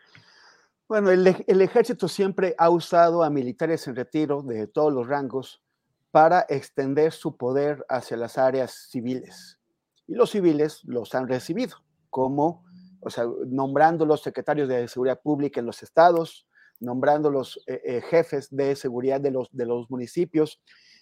Bueno, 0.86 1.10
el, 1.10 1.26
ejército 1.26 2.06
siempre 2.06 2.54
ha 2.58 2.68
usado 2.68 3.22
a 3.22 3.30
militares 3.30 3.86
en 3.86 3.96
retiro 3.96 4.42
de 4.42 4.66
todos 4.66 4.92
los 4.92 5.06
rangos 5.06 5.62
para 6.10 6.44
extender 6.48 7.12
su 7.12 7.36
poder 7.36 7.84
hacia 7.88 8.16
las 8.16 8.36
áreas 8.36 8.88
civiles. 8.90 9.58
Y 10.06 10.14
los 10.14 10.30
civiles 10.30 10.82
los 10.84 11.14
han 11.14 11.28
recibido, 11.28 11.76
como, 12.10 12.64
o 13.00 13.10
sea, 13.10 13.24
nombrando 13.46 14.04
los 14.04 14.22
secretarios 14.22 14.68
de 14.68 14.86
seguridad 14.88 15.20
pública 15.20 15.60
en 15.60 15.66
los 15.66 15.82
estados, 15.82 16.46
nombrando 16.80 17.30
los 17.30 17.62
eh, 17.66 17.80
eh, 17.84 18.02
jefes 18.02 18.48
de 18.50 18.74
seguridad 18.76 19.20
de 19.20 19.30
los, 19.30 19.48
de 19.52 19.66
los 19.66 19.90
municipios. 19.90 20.60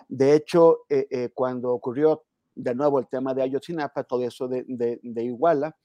De 0.08 0.34
hecho, 0.34 0.80
eh, 0.88 1.30
cuando 1.34 1.70
ocurrió 1.70 2.24
de 2.54 2.74
nuevo 2.74 2.98
el 2.98 3.08
tema 3.08 3.34
de 3.34 3.42
Ayotzinapa, 3.42 4.04
todo 4.04 4.24
eso 4.24 4.48
de, 4.48 4.64
de 4.66 5.24
Iguala, 5.24 5.76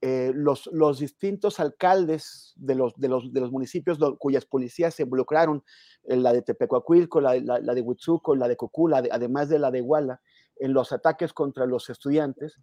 los, 0.00 0.66
los, 0.72 1.00
distintos 1.00 1.60
alcaldes 1.60 2.54
de 2.56 2.74
los, 2.74 2.94
de 2.96 3.08
los, 3.08 3.32
de 3.32 3.40
los 3.40 3.50
municipios 3.50 3.98
cuyas 4.18 4.46
policías 4.46 4.94
se 4.94 5.02
involucraron, 5.02 5.62
la 6.04 6.32
de 6.32 6.42
Tepecuacuilco, 6.42 7.20
la, 7.20 7.36
la, 7.36 7.74
de 7.74 7.80
Huitzuco, 7.82 8.34
la 8.34 8.48
de 8.48 8.56
Cocula, 8.56 9.02
además 9.10 9.48
de 9.48 9.58
la 9.58 9.70
de 9.70 9.78
Iguala, 9.78 10.20
en 10.58 10.72
los 10.72 10.92
ataques 10.92 11.32
contra 11.32 11.66
los 11.66 11.90
estudiantes, 11.90 12.58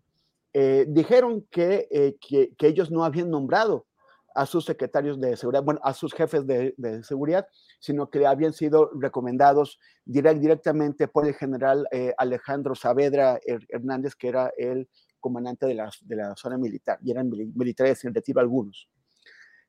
eh, 0.53 0.85
dijeron 0.88 1.45
que, 1.49 2.17
que, 2.21 2.53
que, 2.55 2.67
ellos 2.67 2.91
no 2.91 3.03
habían 3.03 3.30
nombrado 3.30 3.88
a 4.35 4.45
sus 4.45 4.65
secretarios 4.65 5.19
de 5.19 5.38
seguridad, 5.38 5.63
bueno, 5.63 5.80
a 5.84 5.93
sus 5.93 6.13
jefes 6.13 6.45
de, 6.47 6.73
de 6.77 7.03
seguridad, 7.03 7.47
sino 7.80 8.09
que 8.09 8.25
habían 8.25 8.53
sido 8.53 8.89
recomendados 8.93 9.80
direct, 10.05 10.39
directamente 10.39 11.07
por 11.07 11.27
el 11.27 11.35
general 11.35 11.88
eh, 11.91 12.13
Alejandro 12.17 12.75
Saavedra 12.75 13.39
Hernández, 13.69 14.15
que 14.15 14.30
era 14.30 14.51
el 14.57 14.88
comandante 15.19 15.65
de 15.65 15.75
la, 15.75 15.89
de 16.01 16.15
la 16.15 16.35
zona 16.35 16.57
militar, 16.57 16.99
y 17.03 17.11
eran 17.11 17.30
militares 17.30 18.03
en 18.05 18.13
retiro 18.13 18.41
algunos. 18.41 18.89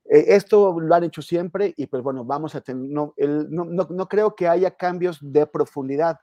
Eh, 0.04 0.24
esto 0.28 0.78
lo 0.78 0.94
han 0.94 1.04
hecho 1.04 1.22
siempre 1.22 1.72
y 1.76 1.86
pues 1.86 2.02
bueno, 2.02 2.24
vamos 2.24 2.54
a 2.54 2.60
tener, 2.60 2.90
no, 2.90 3.14
no, 3.18 3.64
no, 3.64 4.08
creo 4.08 4.34
que 4.34 4.48
haya 4.48 4.70
cambios 4.70 5.18
de 5.20 5.46
profundidad, 5.46 6.18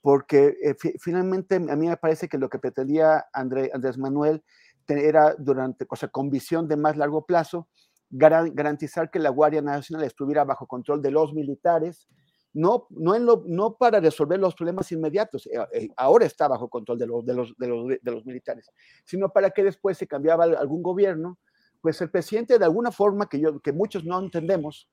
porque 0.00 0.56
eh, 0.62 0.74
finalmente 0.98 1.56
a 1.56 1.76
mí 1.76 1.88
me 1.88 1.96
parece 1.96 2.28
que 2.28 2.38
lo 2.38 2.48
que 2.48 2.58
pretendía 2.58 3.26
André, 3.32 3.70
Andrés 3.72 3.98
Manuel 3.98 4.42
era 4.88 5.34
durante, 5.38 5.86
o 5.88 5.96
sea, 5.96 6.08
con 6.08 6.30
visión 6.30 6.66
de 6.66 6.76
más 6.76 6.96
largo 6.96 7.24
plazo, 7.24 7.68
garantizar 8.10 9.10
que 9.10 9.20
la 9.20 9.30
Guardia 9.30 9.62
Nacional 9.62 10.04
estuviera 10.04 10.44
bajo 10.44 10.66
control 10.66 11.00
de 11.00 11.12
los 11.12 11.32
militares, 11.32 12.08
no, 12.52 12.88
no 12.90 13.76
para 13.76 14.00
resolver 14.00 14.40
los 14.40 14.56
problemas 14.56 14.90
inmediatos, 14.90 15.46
eh, 15.46 15.58
eh, 15.72 15.88
ahora 15.96 16.26
está 16.26 16.48
bajo 16.48 16.68
control 16.68 16.98
de 16.98 17.06
los, 17.06 17.24
de, 17.24 17.34
los, 17.34 17.54
de, 17.56 17.68
los, 17.68 17.88
de 18.02 18.10
los 18.10 18.26
militares, 18.26 18.68
sino 19.04 19.28
para 19.32 19.50
que 19.50 19.62
después 19.62 19.96
se 19.96 20.08
cambiaba 20.08 20.44
algún 20.44 20.82
gobierno, 20.82 21.38
pues 21.80 22.00
el 22.00 22.10
presidente 22.10 22.58
de 22.58 22.64
alguna 22.64 22.90
forma 22.90 23.28
que, 23.28 23.38
yo, 23.38 23.60
que 23.60 23.72
muchos 23.72 24.04
no 24.04 24.18
entendemos, 24.18 24.88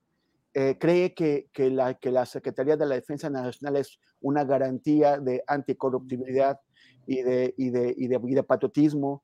eh, 0.54 0.78
cree 0.80 1.14
que, 1.14 1.50
que, 1.54 1.70
la, 1.70 1.96
que 1.96 2.12
la 2.12 2.26
Secretaría 2.26 2.78
de 2.78 2.86
la 2.86 2.96
Defensa 2.96 3.30
Nacional 3.30 3.78
es 3.78 4.00
una 4.22 4.44
garantía 4.44 5.20
de 5.20 5.44
anticorruptibilidad 5.48 6.60
y 7.06 7.22
de, 7.22 7.54
y 7.58 7.70
de, 7.70 7.94
y 7.98 8.08
de, 8.08 8.20
y 8.24 8.34
de 8.34 8.44
patriotismo 8.44 9.24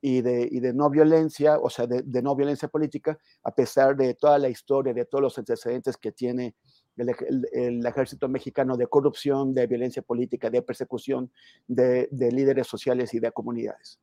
y 0.00 0.20
de, 0.20 0.46
y 0.50 0.60
de 0.60 0.74
no 0.74 0.90
violencia, 0.90 1.58
o 1.58 1.70
sea, 1.70 1.86
de, 1.86 2.02
de, 2.02 2.22
no 2.22 2.36
violencia 2.36 2.68
política, 2.68 3.18
a 3.42 3.54
pesar 3.54 3.96
de 3.96 4.14
toda 4.14 4.38
la 4.38 4.50
historia, 4.50 4.92
de 4.92 5.06
todos 5.06 5.22
los 5.22 5.38
antecedentes 5.38 5.96
que 5.96 6.12
tiene 6.12 6.54
el, 6.96 7.10
el, 7.52 7.86
ejército 7.86 8.28
mexicano 8.28 8.76
de 8.76 8.86
corrupción, 8.86 9.54
de 9.54 9.66
violencia 9.66 10.02
política, 10.02 10.50
de 10.50 10.60
persecución 10.60 11.32
de, 11.66 12.08
de 12.10 12.30
líderes 12.30 12.66
sociales 12.66 13.14
y 13.14 13.18
de 13.18 13.32
comunidades. 13.32 13.98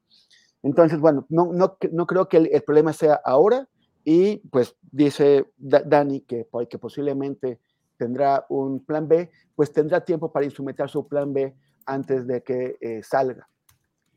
Entonces, 0.63 0.99
bueno, 0.99 1.25
no, 1.29 1.53
no, 1.53 1.77
no 1.91 2.07
creo 2.07 2.27
que 2.27 2.37
el, 2.37 2.49
el, 2.51 2.63
problema 2.63 2.93
sea 2.93 3.21
ahora 3.23 3.67
y 4.03 4.37
pues 4.49 4.75
dice 4.91 5.45
Dani 5.57 6.21
que, 6.21 6.47
que 6.69 6.79
posiblemente 6.79 7.59
tendrá 7.97 8.45
un 8.49 8.83
plan 8.83 9.07
B, 9.07 9.29
pues 9.55 9.71
tendrá 9.71 10.03
tiempo 10.03 10.31
para 10.31 10.45
instrumentar 10.45 10.89
su 10.89 11.07
plan 11.07 11.31
B 11.33 11.55
antes 11.85 12.25
de 12.25 12.41
que 12.41 12.77
eh, 12.81 13.01
salga. 13.03 13.47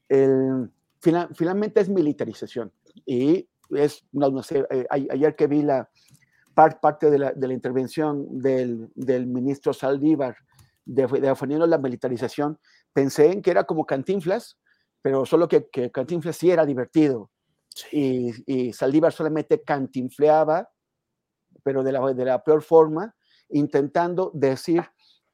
El, 0.08 0.70
final, 1.00 1.28
finalmente 1.34 1.80
es 1.80 1.88
militarización 1.88 2.72
y 3.04 3.46
es, 3.70 4.04
no, 4.12 4.30
no 4.30 4.42
sé, 4.42 4.64
eh, 4.70 4.86
ayer 4.88 5.36
que 5.36 5.46
vi 5.46 5.62
la 5.62 5.88
parte 6.54 7.10
de 7.10 7.18
la, 7.18 7.32
de 7.32 7.48
la 7.48 7.54
intervención 7.54 8.40
del, 8.40 8.88
del, 8.94 9.26
ministro 9.26 9.72
Saldívar 9.72 10.36
de, 10.84 11.06
defendiendo 11.06 11.66
la 11.66 11.78
militarización, 11.78 12.58
pensé 12.92 13.32
en 13.32 13.42
que 13.42 13.50
era 13.50 13.64
como 13.64 13.84
cantinflas, 13.84 14.56
pero 15.02 15.26
solo 15.26 15.48
que, 15.48 15.68
que 15.68 15.90
cantinflas 15.90 16.36
sí 16.36 16.50
era 16.50 16.64
divertido 16.64 17.30
y, 17.92 18.32
y, 18.46 18.72
Saldívar 18.72 19.12
solamente 19.12 19.62
cantinfleaba, 19.62 20.68
pero 21.62 21.82
de 21.82 21.92
la, 21.92 22.12
de 22.12 22.24
la 22.24 22.42
peor 22.42 22.62
forma, 22.62 23.14
intentando 23.48 24.30
decir 24.34 24.82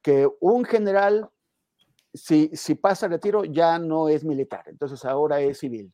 que 0.01 0.27
un 0.39 0.65
general 0.65 1.29
si, 2.13 2.49
si 2.53 2.75
pasa 2.75 3.07
retiro 3.07 3.45
ya 3.45 3.79
no 3.79 4.09
es 4.09 4.23
militar, 4.23 4.63
entonces 4.67 5.03
ahora 5.05 5.41
es 5.41 5.59
civil. 5.59 5.91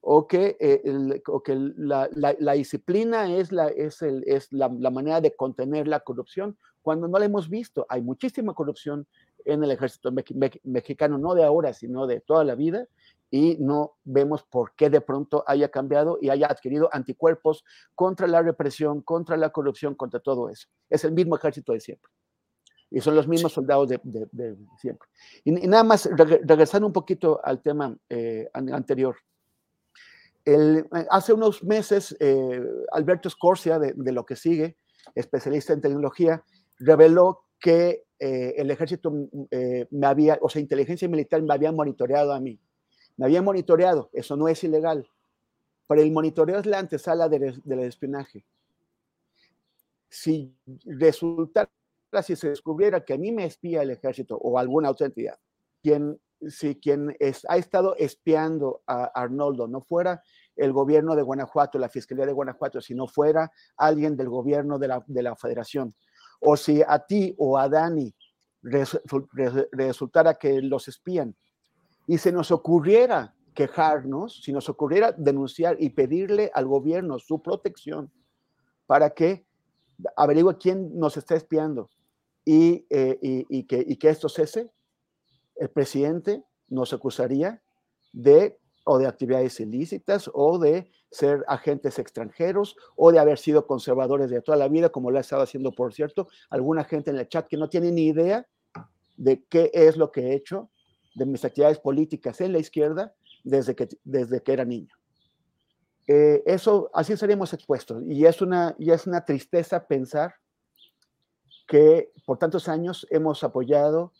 O 0.00 0.28
que, 0.28 0.56
eh, 0.60 1.22
o 1.26 1.42
que 1.42 1.56
la, 1.56 2.08
la, 2.12 2.52
disciplina 2.52 3.34
es, 3.34 3.50
la, 3.50 3.66
es, 3.66 4.00
el, 4.00 4.22
es 4.28 4.52
la, 4.52 4.72
la, 4.78 4.90
manera 4.90 5.20
de 5.20 5.34
contener 5.34 5.88
la 5.88 6.00
corrupción, 6.00 6.56
cuando 6.82 7.08
no 7.08 7.18
la 7.18 7.24
hemos 7.24 7.50
visto. 7.50 7.84
Hay 7.88 8.00
muchísima 8.00 8.54
corrupción 8.54 9.08
en 9.44 9.64
el 9.64 9.72
ejército 9.72 10.12
me, 10.12 10.24
me, 10.34 10.52
mexicano, 10.62 11.18
no 11.18 11.34
de 11.34 11.42
ahora, 11.42 11.72
sino 11.72 12.06
de 12.06 12.20
toda 12.20 12.44
la 12.44 12.54
vida, 12.54 12.86
y 13.30 13.56
no 13.58 13.96
vemos 14.04 14.42
por 14.42 14.74
qué 14.74 14.90
de 14.90 15.00
pronto 15.00 15.44
haya 15.46 15.68
cambiado 15.68 16.18
y 16.20 16.30
haya 16.30 16.46
adquirido 16.46 16.88
anticuerpos 16.92 17.64
contra 17.94 18.26
la 18.26 18.42
represión, 18.42 19.02
contra 19.02 19.36
la 19.36 19.50
corrupción, 19.50 19.94
contra 19.94 20.20
todo 20.20 20.48
eso. 20.48 20.68
Es 20.88 21.04
el 21.04 21.12
mismo 21.12 21.36
ejército 21.36 21.72
de 21.72 21.80
siempre 21.80 22.10
y 22.90 23.00
son 23.00 23.14
los 23.14 23.28
mismos 23.28 23.52
soldados 23.52 23.88
de, 23.88 24.00
de, 24.02 24.26
de 24.32 24.56
siempre. 24.78 25.08
Y, 25.44 25.64
y, 25.64 25.68
nada 25.68 25.84
más, 25.84 26.06
reg 26.06 26.40
regresando 26.44 26.86
un 26.86 26.92
poquito 26.92 27.40
al 27.44 27.60
tema 27.60 27.94
eh, 28.08 28.48
anterior. 28.54 29.16
El, 30.44 30.78
eh, 30.78 31.06
hace 31.10 31.34
unos 31.34 31.62
meses, 31.62 32.16
eh, 32.18 32.64
Alberto 32.92 33.28
Scorsia, 33.28 33.78
de, 33.78 33.92
de, 33.94 34.12
lo 34.12 34.24
que 34.24 34.36
sigue, 34.36 34.78
especialista 35.14 35.74
en 35.74 35.82
tecnología, 35.82 36.42
reveló 36.78 37.42
que 37.60 38.04
eh, 38.18 38.54
el 38.56 38.70
ejército 38.70 39.12
eh, 39.50 39.86
me 39.90 40.06
había, 40.06 40.38
o 40.40 40.48
sea, 40.48 40.60
inteligencia 40.60 41.08
militar 41.08 41.42
me 41.42 41.54
había 41.54 41.72
monitoreado 41.72 42.32
a 42.32 42.40
mí. 42.40 42.58
Me 43.18 43.26
había 43.26 43.42
monitoreado, 43.42 44.08
eso 44.14 44.36
no 44.36 44.48
es 44.48 44.64
ilegal, 44.64 45.06
pero 45.86 46.00
el 46.00 46.10
monitoreo 46.10 46.58
es 46.58 46.66
la 46.66 46.78
antesala 46.78 47.28
del 47.28 47.60
de 47.62 47.86
espionaje. 47.86 48.46
Si 50.08 50.56
resulta 50.86 51.68
si 52.22 52.36
se 52.36 52.48
descubriera 52.48 53.04
que 53.04 53.14
a 53.14 53.18
mí 53.18 53.32
me 53.32 53.44
espía 53.44 53.82
el 53.82 53.90
ejército 53.90 54.36
o 54.36 54.58
alguna 54.58 54.90
otra 54.90 55.10
quien, 55.82 56.18
si 56.48 56.76
quien 56.76 57.14
ha 57.48 57.56
estado 57.56 57.94
espiando 57.96 58.82
a 58.86 59.04
Arnoldo 59.04 59.68
no 59.68 59.82
fuera 59.82 60.22
el 60.56 60.72
gobierno 60.72 61.14
de 61.14 61.22
Guanajuato, 61.22 61.78
la 61.78 61.88
Fiscalía 61.88 62.24
de 62.24 62.32
Guanajuato, 62.32 62.80
si 62.80 62.94
no 62.94 63.06
fuera 63.06 63.52
alguien 63.76 64.16
del 64.16 64.28
gobierno 64.28 64.78
de 64.78 64.88
la, 64.88 65.04
de 65.06 65.22
la 65.22 65.36
federación, 65.36 65.94
o 66.40 66.56
si 66.56 66.82
a 66.86 67.00
ti 67.00 67.34
o 67.36 67.58
a 67.58 67.68
Dani 67.68 68.14
res, 68.62 68.98
res, 69.32 69.52
resultara 69.72 70.34
que 70.34 70.62
los 70.62 70.88
espían 70.88 71.36
y 72.08 72.18
se 72.18 72.32
nos 72.32 72.50
ocurriera 72.50 73.34
quejarnos, 73.54 74.42
si 74.42 74.52
nos 74.52 74.68
ocurriera 74.68 75.12
denunciar 75.12 75.76
y 75.78 75.90
pedirle 75.90 76.50
al 76.54 76.66
gobierno 76.66 77.18
su 77.18 77.42
protección 77.42 78.10
para 78.86 79.10
que 79.10 79.46
averigüe 80.16 80.56
quién 80.56 80.98
nos 80.98 81.16
está 81.16 81.36
espiando, 81.36 81.90
y, 82.46 82.86
eh, 82.88 83.18
y, 83.20 83.64
que, 83.64 83.84
y 83.86 83.96
que 83.96 84.08
esto 84.08 84.30
cese, 84.30 84.70
el 85.56 85.68
presidente 85.68 86.42
nos 86.68 86.94
acusaría 86.94 87.62
de 88.10 88.58
o 88.84 88.96
de 88.98 89.06
actividades 89.06 89.60
ilícitas 89.60 90.30
o 90.32 90.58
de 90.58 90.90
ser 91.10 91.44
agentes 91.46 91.98
extranjeros 91.98 92.74
o 92.96 93.12
de 93.12 93.18
haber 93.18 93.36
sido 93.36 93.66
conservadores 93.66 94.30
de 94.30 94.40
toda 94.40 94.56
la 94.56 94.68
vida, 94.68 94.88
como 94.88 95.10
lo 95.10 95.18
ha 95.18 95.20
estado 95.20 95.42
haciendo, 95.42 95.72
por 95.72 95.92
cierto, 95.92 96.26
alguna 96.48 96.84
gente 96.84 97.10
en 97.10 97.18
el 97.18 97.28
chat 97.28 97.46
que 97.46 97.58
no 97.58 97.68
tiene 97.68 97.92
ni 97.92 98.06
idea 98.06 98.46
de 99.18 99.44
qué 99.44 99.70
es 99.74 99.98
lo 99.98 100.10
que 100.10 100.28
he 100.28 100.34
hecho 100.34 100.70
de 101.14 101.26
mis 101.26 101.44
actividades 101.44 101.78
políticas 101.78 102.40
en 102.40 102.52
la 102.52 102.58
izquierda 102.58 103.14
desde 103.44 103.74
que, 103.74 103.88
desde 104.04 104.42
que 104.42 104.52
era 104.52 104.64
niño. 104.64 104.94
Eh, 106.06 106.42
eso, 106.46 106.90
así 106.94 107.16
seríamos 107.16 107.52
expuestos. 107.52 108.02
Y 108.06 108.24
es, 108.24 108.40
una, 108.40 108.74
y 108.78 108.90
es 108.90 109.06
una 109.06 109.24
tristeza 109.24 109.86
pensar 109.86 110.34
que 111.66 112.10
por 112.24 112.38
tantos 112.38 112.68
años 112.68 113.06
hemos 113.10 113.44
apoyado 113.44 114.12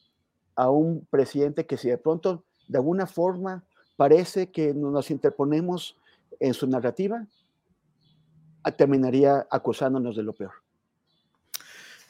a 0.54 0.70
un 0.70 1.06
presidente 1.10 1.66
que 1.66 1.78
si 1.78 1.88
de 1.88 1.98
pronto 1.98 2.44
de 2.68 2.78
alguna 2.78 3.06
forma 3.06 3.64
parece 3.96 4.50
que 4.50 4.74
nos 4.74 5.10
interponemos 5.10 5.96
en 6.40 6.52
su 6.52 6.66
narrativa, 6.66 7.26
terminaría 8.76 9.46
acusándonos 9.50 10.16
de 10.16 10.22
lo 10.22 10.34
peor. 10.34 10.52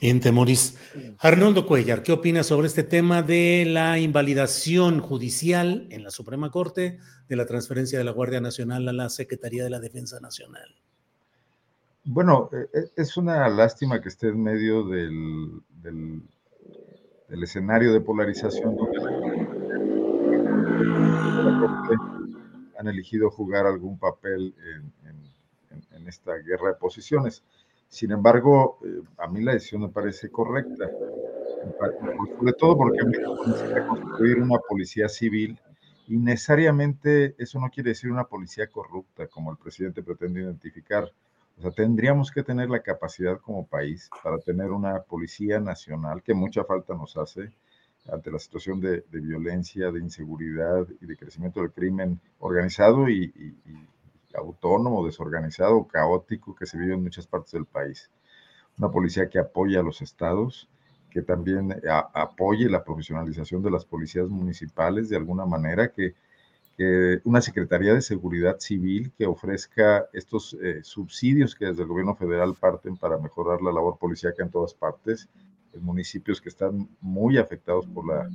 En 0.01 0.21
Temoris. 0.21 0.79
Arnoldo 1.19 1.67
Cuellar, 1.67 2.05
¿qué 2.05 2.13
opinas 2.13 2.47
sobre 2.47 2.69
este 2.69 2.85
tema 2.85 3.23
de 3.23 3.65
la 3.67 3.99
invalidación 3.99 5.01
judicial 5.01 5.89
en 5.91 6.05
la 6.05 6.13
Suprema 6.13 6.53
Corte 6.53 6.99
de 7.29 7.37
la 7.37 7.47
transferencia 7.47 7.99
de 7.99 8.05
la 8.05 8.13
Guardia 8.13 8.41
Nacional 8.41 8.89
a 8.89 8.93
la 8.93 9.09
Secretaría 9.09 9.65
de 9.65 9.71
la 9.71 9.81
Defensa 9.81 10.21
Nacional? 10.21 10.77
Bueno, 12.05 12.49
e, 12.53 12.79
e, 12.79 12.91
es 12.97 13.17
una 13.17 13.49
lástima 13.49 14.01
que 14.01 14.09
esté 14.09 14.29
en 14.29 14.41
medio 14.41 14.85
del, 14.85 15.63
del, 15.83 16.23
escenario 17.43 17.93
de 17.93 18.01
polarización 18.01 18.77
donde 18.77 18.99
han 22.79 22.87
elegido 22.87 23.31
jugar 23.31 23.67
algún 23.67 23.99
papel 23.99 24.55
en, 24.63 26.09
esta 26.09 26.33
guerra 26.37 26.69
de 26.69 26.75
posiciones. 26.77 27.43
Sin 27.89 28.13
embargo, 28.13 28.79
eh, 28.85 29.01
a 29.19 29.27
mí 29.29 29.43
la 29.43 29.53
decisión 29.53 29.83
me 29.83 29.89
parece 29.89 30.31
correcta, 30.31 30.91
sobre 32.37 32.53
todo 32.53 32.77
porque 32.77 33.05
necesita 33.05 33.87
construir 33.87 34.39
una 34.39 34.59
policía 34.59 35.09
civil 35.09 35.59
y 36.07 36.17
necesariamente 36.17 37.35
eso 37.39 37.59
no 37.61 37.71
quiere 37.71 37.91
decir 37.91 38.11
una 38.11 38.25
policía 38.25 38.67
corrupta, 38.69 39.27
como 39.27 39.51
el 39.51 39.59
presidente 39.59 40.03
pretende 40.03 40.41
identificar. 40.41 41.11
O 41.59 41.63
sea, 41.63 41.71
tendríamos 41.71 42.31
que 42.31 42.43
tener 42.43 42.71
la 42.71 42.83
capacidad 42.83 43.39
como 43.41 43.67
país 43.67 44.09
para 44.23 44.39
tener 44.39 44.71
una 44.71 45.01
policía 45.03 45.59
nacional 45.59 46.23
que 46.23 46.35
mucha 46.35 46.65
falta 46.65 46.95
nos 46.95 47.17
hace 47.17 47.51
ante 48.11 48.31
la 48.31 48.39
situación 48.39 48.81
de, 48.81 49.05
de 49.11 49.21
violencia, 49.21 49.91
de 49.91 50.01
inseguridad 50.01 50.87
y 51.01 51.07
de 51.07 51.17
crecimiento 51.17 51.61
del 51.61 51.73
crimen 51.73 52.21
organizado 52.39 53.09
y, 53.09 53.25
y, 53.25 53.89
autónomo, 54.35 55.05
desorganizado, 55.05 55.87
caótico 55.87 56.55
que 56.55 56.67
se 56.67 56.79
vive 56.79 56.95
en 56.95 57.03
muchas 57.03 57.27
partes 57.27 57.53
del 57.53 57.67
país. 57.67 58.11
Una 58.79 58.91
policía 58.91 59.29
que 59.29 59.39
apoya 59.39 59.81
a 59.81 59.83
los 59.83 60.03
estados, 60.03 60.69
que 61.11 61.23
también 61.23 61.81
a, 61.89 62.11
apoye 62.13 62.69
la 62.69 62.85
profesionalización 62.85 63.63
de 63.63 63.71
las 63.71 63.85
policías 63.85 64.29
municipales 64.29 65.09
de 65.09 65.17
alguna 65.17 65.47
manera, 65.47 65.91
que 65.91 66.15
eh, 66.81 67.21
una 67.25 67.41
Secretaría 67.41 67.93
de 67.93 68.01
Seguridad 68.01 68.61
Civil 68.61 69.13
que 69.19 69.27
ofrezca 69.27 70.07
estos 70.13 70.57
eh, 70.63 70.81
subsidios 70.85 71.57
que 71.57 71.67
desde 71.67 71.83
el 71.83 71.89
gobierno 71.89 72.15
federal 72.15 72.55
parten 72.55 72.97
para 72.97 73.19
mejorar 73.19 73.63
la 73.63 73.73
labor 73.73 73.99
policíaca 73.99 74.45
en 74.45 74.51
todas 74.51 74.75
partes, 74.75 75.29
en 75.73 75.83
municipios 75.83 76.41
que 76.41 76.51
están 76.51 76.89
muy 77.01 77.37
afectados 77.37 77.87
por 77.87 78.07
la 78.07 78.29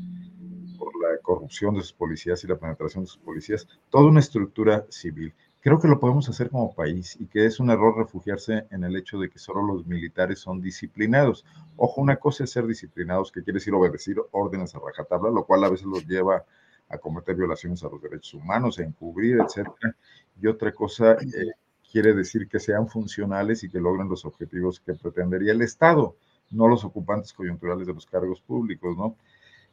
corrupción 1.21 1.75
de 1.75 1.81
sus 1.81 1.93
policías 1.93 2.43
y 2.43 2.47
la 2.47 2.57
penetración 2.57 3.05
de 3.05 3.09
sus 3.09 3.17
policías, 3.17 3.67
toda 3.89 4.09
una 4.09 4.19
estructura 4.19 4.85
civil. 4.89 5.33
Creo 5.63 5.79
que 5.79 5.87
lo 5.87 5.97
podemos 5.97 6.27
hacer 6.27 6.49
como 6.49 6.75
país 6.75 7.15
y 7.21 7.25
que 7.27 7.45
es 7.45 7.57
un 7.61 7.69
error 7.69 7.97
refugiarse 7.97 8.67
en 8.69 8.83
el 8.83 8.97
hecho 8.97 9.17
de 9.17 9.29
que 9.29 9.39
solo 9.39 9.63
los 9.63 9.87
militares 9.87 10.39
son 10.39 10.59
disciplinados. 10.59 11.45
Ojo, 11.77 12.01
una 12.01 12.17
cosa 12.17 12.43
es 12.43 12.51
ser 12.51 12.67
disciplinados, 12.67 13.31
que 13.31 13.41
quiere 13.43 13.59
decir 13.59 13.73
obedecer 13.73 14.17
órdenes 14.31 14.75
a 14.75 14.79
rajatabla, 14.79 15.29
lo 15.29 15.45
cual 15.45 15.63
a 15.63 15.69
veces 15.69 15.87
los 15.87 16.05
lleva 16.05 16.43
a 16.89 16.97
cometer 16.97 17.37
violaciones 17.37 17.81
a 17.81 17.87
los 17.87 18.01
derechos 18.01 18.33
humanos, 18.33 18.77
a 18.77 18.83
encubrir, 18.83 19.39
etcétera. 19.39 19.95
Y 20.41 20.47
otra 20.47 20.73
cosa 20.73 21.13
eh, 21.13 21.53
quiere 21.89 22.13
decir 22.13 22.49
que 22.49 22.59
sean 22.59 22.89
funcionales 22.89 23.63
y 23.63 23.69
que 23.69 23.79
logren 23.79 24.09
los 24.09 24.25
objetivos 24.25 24.81
que 24.81 24.95
pretendería 24.95 25.53
el 25.53 25.61
Estado, 25.61 26.17
no 26.51 26.67
los 26.67 26.83
ocupantes 26.83 27.31
coyunturales 27.31 27.87
de 27.87 27.93
los 27.93 28.05
cargos 28.05 28.41
públicos, 28.41 28.97
¿no? 28.97 29.15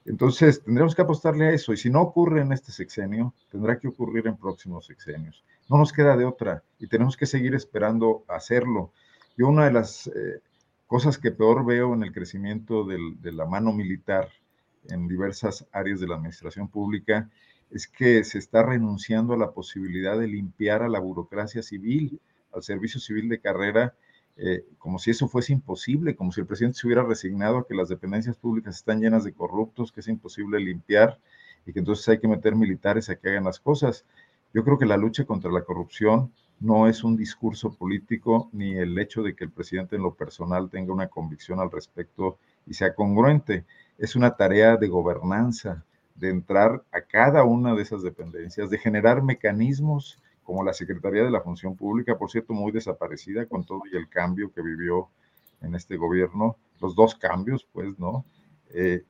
Entonces, 0.05 0.62
tendremos 0.64 0.94
que 0.94 1.02
apostarle 1.02 1.47
a 1.47 1.51
eso. 1.52 1.72
Y 1.72 1.77
si 1.77 1.90
no 1.90 2.01
ocurre 2.01 2.40
en 2.40 2.52
este 2.52 2.72
sexenio, 2.72 3.35
tendrá 3.51 3.78
que 3.78 3.89
ocurrir 3.89 4.27
en 4.27 4.36
próximos 4.36 4.86
sexenios. 4.86 5.44
No 5.68 5.78
nos 5.78 5.93
queda 5.93 6.16
de 6.16 6.24
otra 6.24 6.62
y 6.78 6.86
tenemos 6.89 7.16
que 7.16 7.27
seguir 7.27 7.55
esperando 7.55 8.24
hacerlo. 8.28 8.93
Yo 9.36 9.48
una 9.48 9.66
de 9.66 9.72
las 9.72 10.09
eh, 10.09 10.40
cosas 10.86 11.18
que 11.18 11.31
peor 11.31 11.64
veo 11.64 11.94
en 11.94 12.02
el 12.02 12.12
crecimiento 12.12 12.85
de 12.85 13.32
la 13.32 13.47
mano 13.47 13.72
militar 13.72 14.28
en 14.89 15.06
diversas 15.06 15.66
áreas 15.72 16.01
de 16.01 16.09
la 16.09 16.16
administración 16.16 16.68
pública 16.68 17.31
es 17.70 17.86
que 17.86 18.24
se 18.24 18.39
está 18.39 18.62
renunciando 18.64 19.35
a 19.35 19.39
la 19.39 19.52
posibilidad 19.52 20.18
de 20.18 20.27
limpiar 20.27 20.82
a 20.82 20.89
la 20.89 20.98
burocracia 20.98 21.62
civil, 21.62 22.20
al 22.52 22.62
servicio 22.62 23.01
civil 23.01 23.28
de 23.28 23.40
carrera, 23.40 23.94
eh, 24.36 24.65
como 24.78 24.98
si 24.98 25.11
eso 25.11 25.28
fuese 25.28 25.52
imposible, 25.52 26.16
como 26.16 26.32
si 26.32 26.40
el 26.40 26.47
presidente 26.47 26.78
se 26.78 26.86
hubiera 26.86 27.02
resignado 27.02 27.59
a 27.59 27.66
que 27.66 27.74
las 27.74 27.89
dependencias 27.89 28.36
públicas 28.36 28.77
están 28.77 29.01
llenas 29.01 29.24
de 29.24 29.32
corruptos, 29.32 29.93
que 29.93 30.01
es 30.01 30.09
imposible 30.09 30.61
limpiar 30.61 31.19
y 31.66 31.73
que 31.73 31.78
entonces 31.81 32.09
hay 32.09 32.19
que 32.19 32.28
meter 32.28 32.55
militares 32.57 33.11
a 33.11 33.16
que 33.16 33.28
hagan 33.28 33.44
las 33.44 33.61
cosas. 33.61 34.05
Yo 34.55 34.65
creo 34.65 34.78
que 34.78 34.86
la 34.86 34.97
lucha 34.97 35.24
contra 35.24 35.51
la 35.52 35.62
corrupción 35.62 36.32
no 36.59 36.89
es 36.89 37.05
un 37.05 37.16
discurso 37.16 37.73
político 37.73 38.51
ni 38.52 38.77
el 38.77 38.98
hecho 38.98 39.23
de 39.23 39.35
que 39.35 39.44
el 39.44 39.51
presidente 39.51 39.97
en 39.97 40.02
lo 40.02 40.15
personal 40.15 40.69
tenga 40.70 40.93
una 40.93 41.09
convicción 41.09 41.61
al 41.61 41.70
respecto 41.70 42.39
y 42.66 42.74
sea 42.74 42.94
congruente. 42.94 43.65
Es 43.98 44.16
una 44.16 44.36
tarea 44.36 44.77
de 44.77 44.89
gobernanza, 44.89 45.85
de 46.15 46.28
entrar 46.28 46.82
a 46.93 47.01
cada 47.01 47.44
una 47.44 47.74
de 47.74 47.82
esas 47.82 48.02
dependencias, 48.02 48.69
de 48.69 48.78
generar 48.78 49.23
mecanismos 49.23 50.19
como 50.51 50.64
la 50.64 50.72
Secretaría 50.72 51.22
de 51.22 51.31
la 51.31 51.43
Función 51.43 51.77
Pública, 51.77 52.18
por 52.18 52.28
cierto, 52.28 52.55
muy 52.55 52.72
desaparecida 52.72 53.47
con 53.47 53.62
todo 53.62 53.82
y 53.89 53.97
el 53.97 54.09
cambio 54.09 54.52
que 54.52 54.62
vivió 54.62 55.09
en 55.62 55.77
este 55.77 55.97
gobierno, 55.97 56.56
los 56.81 56.97
dos 56.97 57.14
cambios, 57.14 57.68
pues, 57.72 57.97
¿no? 58.01 58.24
Eh, 58.70 59.05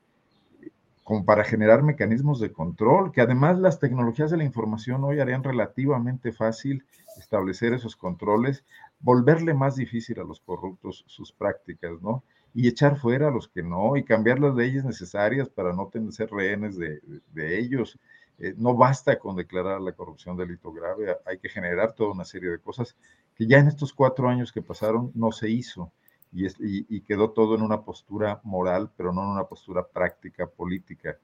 como 1.03 1.25
para 1.25 1.43
generar 1.43 1.81
mecanismos 1.81 2.39
de 2.39 2.51
control, 2.51 3.11
que 3.11 3.21
además 3.21 3.57
las 3.57 3.79
tecnologías 3.79 4.29
de 4.29 4.37
la 4.37 4.43
información 4.43 5.03
hoy 5.03 5.19
harían 5.19 5.43
relativamente 5.43 6.31
fácil 6.31 6.85
establecer 7.17 7.73
esos 7.73 7.95
controles, 7.95 8.63
volverle 8.99 9.55
más 9.55 9.75
difícil 9.75 10.19
a 10.19 10.23
los 10.23 10.41
corruptos 10.41 11.03
sus 11.07 11.31
prácticas, 11.31 11.99
¿no? 12.03 12.23
y 12.53 12.67
echar 12.67 12.97
fuera 12.97 13.29
a 13.29 13.31
los 13.31 13.47
que 13.47 13.63
no 13.63 13.95
y 13.95 14.03
cambiar 14.03 14.39
las 14.39 14.55
leyes 14.55 14.83
necesarias 14.83 15.49
para 15.49 15.73
no 15.73 15.87
tener, 15.87 16.11
ser 16.11 16.29
rehenes 16.31 16.77
de, 16.77 17.59
ellos. 17.59 17.97
Eh, 18.43 18.55
no 18.57 18.75
basta 18.75 19.19
con 19.19 19.35
declarar 19.35 19.79
la 19.81 19.91
corrupción 19.91 20.35
delito 20.35 20.73
grave, 20.73 21.15
hay 21.27 21.37
que 21.37 21.47
generar 21.47 21.93
toda 21.93 22.11
una 22.11 22.25
serie 22.25 22.49
de 22.49 22.57
cosas 22.57 22.95
que 23.35 23.45
ya 23.45 23.59
en 23.59 23.67
estos 23.67 23.93
cuatro 23.93 24.27
años 24.27 24.51
que 24.51 24.63
pasaron 24.63 25.11
no 25.13 25.31
se 25.31 25.47
hizo 25.51 25.91
y, 26.33 26.47
y, 26.59 27.01
quedó 27.01 27.29
todo 27.31 27.55
en 27.55 27.61
una 27.61 27.81
postura 27.81 28.41
moral, 28.43 28.89
pero 28.97 29.13
no 29.13 29.21
en 29.21 29.29
una 29.29 29.43
postura 29.43 29.85
práctica 29.85 30.47
política. 30.47 31.17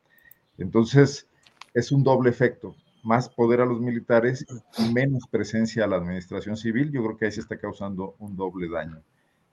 Entonces, 0.60 1.28
es 1.74 1.92
un 1.92 2.04
doble 2.04 2.30
efecto, 2.30 2.76
más 3.04 3.30
poder 3.30 3.62
a 3.62 3.66
los 3.66 3.80
militares 3.80 4.46
y 4.78 4.94
menos 4.94 5.28
presencia 5.28 5.86
a 5.86 5.88
la 5.88 5.96
administración 5.96 6.56
civil. 6.56 6.92
Yo 6.92 7.04
creo 7.04 7.18
que 7.18 7.26
ahí 7.26 7.32
se 7.32 7.42
está 7.42 7.58
causando 7.58 8.16
un 8.20 8.36
doble 8.36 8.70
daño. 8.70 9.02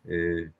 Eh, 0.04 0.50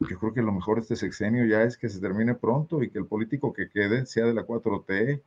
yo 0.00 0.18
creo 0.18 0.34
que 0.34 0.42
lo 0.42 0.52
mejor 0.52 0.80
este 0.80 0.96
sexenio 0.96 1.46
ya 1.46 1.62
es 1.62 1.78
que 1.78 1.88
se 1.88 2.00
termine 2.00 2.34
pronto 2.34 2.82
y 2.82 2.90
que 2.90 2.98
el 2.98 3.06
político 3.06 3.52
que 3.52 3.70
quede 3.70 4.04
sea 4.06 4.26
de 4.26 4.34
la 4.34 4.44
4T. 4.44 5.22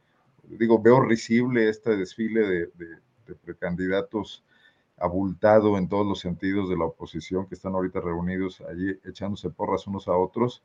Digo, 0.49 0.81
veo 0.81 1.01
risible 1.01 1.69
este 1.69 1.95
desfile 1.97 2.41
de, 2.41 2.69
precandidatos 3.43 4.43
abultado 4.97 5.77
en 5.77 5.89
todos 5.89 6.05
los 6.05 6.19
sentidos 6.19 6.69
de 6.69 6.77
la 6.77 6.85
oposición 6.85 7.47
que 7.47 7.55
están 7.55 7.73
ahorita 7.73 7.99
reunidos 7.99 8.61
allí 8.61 8.97
echándose 9.03 9.49
porras 9.49 9.88
unos 9.88 10.07
a 10.07 10.15
otros, 10.15 10.61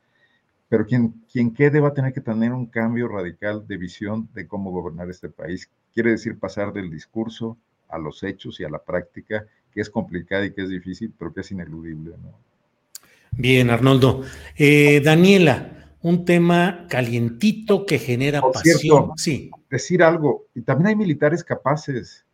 pero 0.69 0.85
quien, 0.85 1.09
quien 1.31 1.53
quede 1.53 1.81
va 1.81 1.89
a 1.89 1.93
tener 1.93 2.13
que 2.13 2.21
tener 2.21 2.53
un 2.53 2.67
cambio 2.67 3.07
radical 3.09 3.67
de 3.67 3.77
visión 3.77 4.29
de 4.33 4.47
cómo 4.47 4.71
gobernar 4.71 5.09
este 5.09 5.27
país. 5.27 5.69
Quiere 5.93 6.11
decir 6.11 6.39
pasar 6.39 6.71
del 6.71 6.89
discurso 6.89 7.57
a 7.89 7.97
los 7.97 8.23
hechos 8.23 8.59
y 8.59 8.63
a 8.63 8.69
la 8.69 8.81
práctica, 8.81 9.45
que 9.73 9.81
es 9.81 9.89
complicada 9.89 10.45
y 10.45 10.53
que 10.53 10.61
es 10.61 10.69
difícil, 10.69 11.13
pero 11.17 11.33
que 11.33 11.41
es 11.41 11.51
ineludible. 11.51 12.13
Bien, 13.31 13.69
Arnoldo. 13.69 14.23
Eh, 14.55 15.01
Daniela, 15.03 15.80
un 16.03 16.25
tema 16.25 16.87
calientito 16.89 17.85
que 17.85 17.99
genera 17.99 18.41
pasión. 18.41 19.11
sí. 19.17 19.51
Decir 19.69 20.03
algo, 20.03 20.47
y 20.53 20.61
también 20.61 20.87
hay 20.87 20.95
militares 20.95 21.43
capaces. 21.43 22.25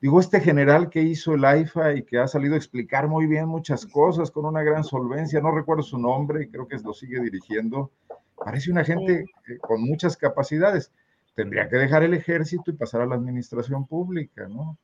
Digo, 0.00 0.20
este 0.20 0.40
general 0.40 0.90
que 0.90 1.00
hizo 1.00 1.34
el 1.34 1.44
AIFA 1.44 1.94
y 1.94 2.02
que 2.02 2.18
ha 2.18 2.26
salido 2.26 2.54
a 2.54 2.58
explicar 2.58 3.06
muy 3.06 3.26
bien 3.26 3.46
muchas 3.46 3.86
cosas 3.86 4.30
con 4.30 4.44
una 4.44 4.62
gran 4.62 4.82
solvencia, 4.82 5.40
no 5.40 5.52
recuerdo 5.52 5.84
su 5.84 5.96
nombre, 5.96 6.50
creo 6.50 6.66
que 6.66 6.76
lo 6.78 6.92
sigue 6.92 7.20
dirigiendo, 7.20 7.92
parece 8.36 8.72
una 8.72 8.84
gente 8.84 9.26
eh, 9.48 9.58
con 9.60 9.80
muchas 9.82 10.16
capacidades. 10.16 10.90
Tendría 11.34 11.68
que 11.68 11.76
dejar 11.76 12.02
el 12.02 12.14
ejército 12.14 12.72
y 12.72 12.74
pasar 12.74 13.02
a 13.02 13.06
la 13.06 13.14
administración 13.14 13.86
pública, 13.86 14.48
¿no? 14.48 14.76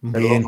Bien, 0.00 0.44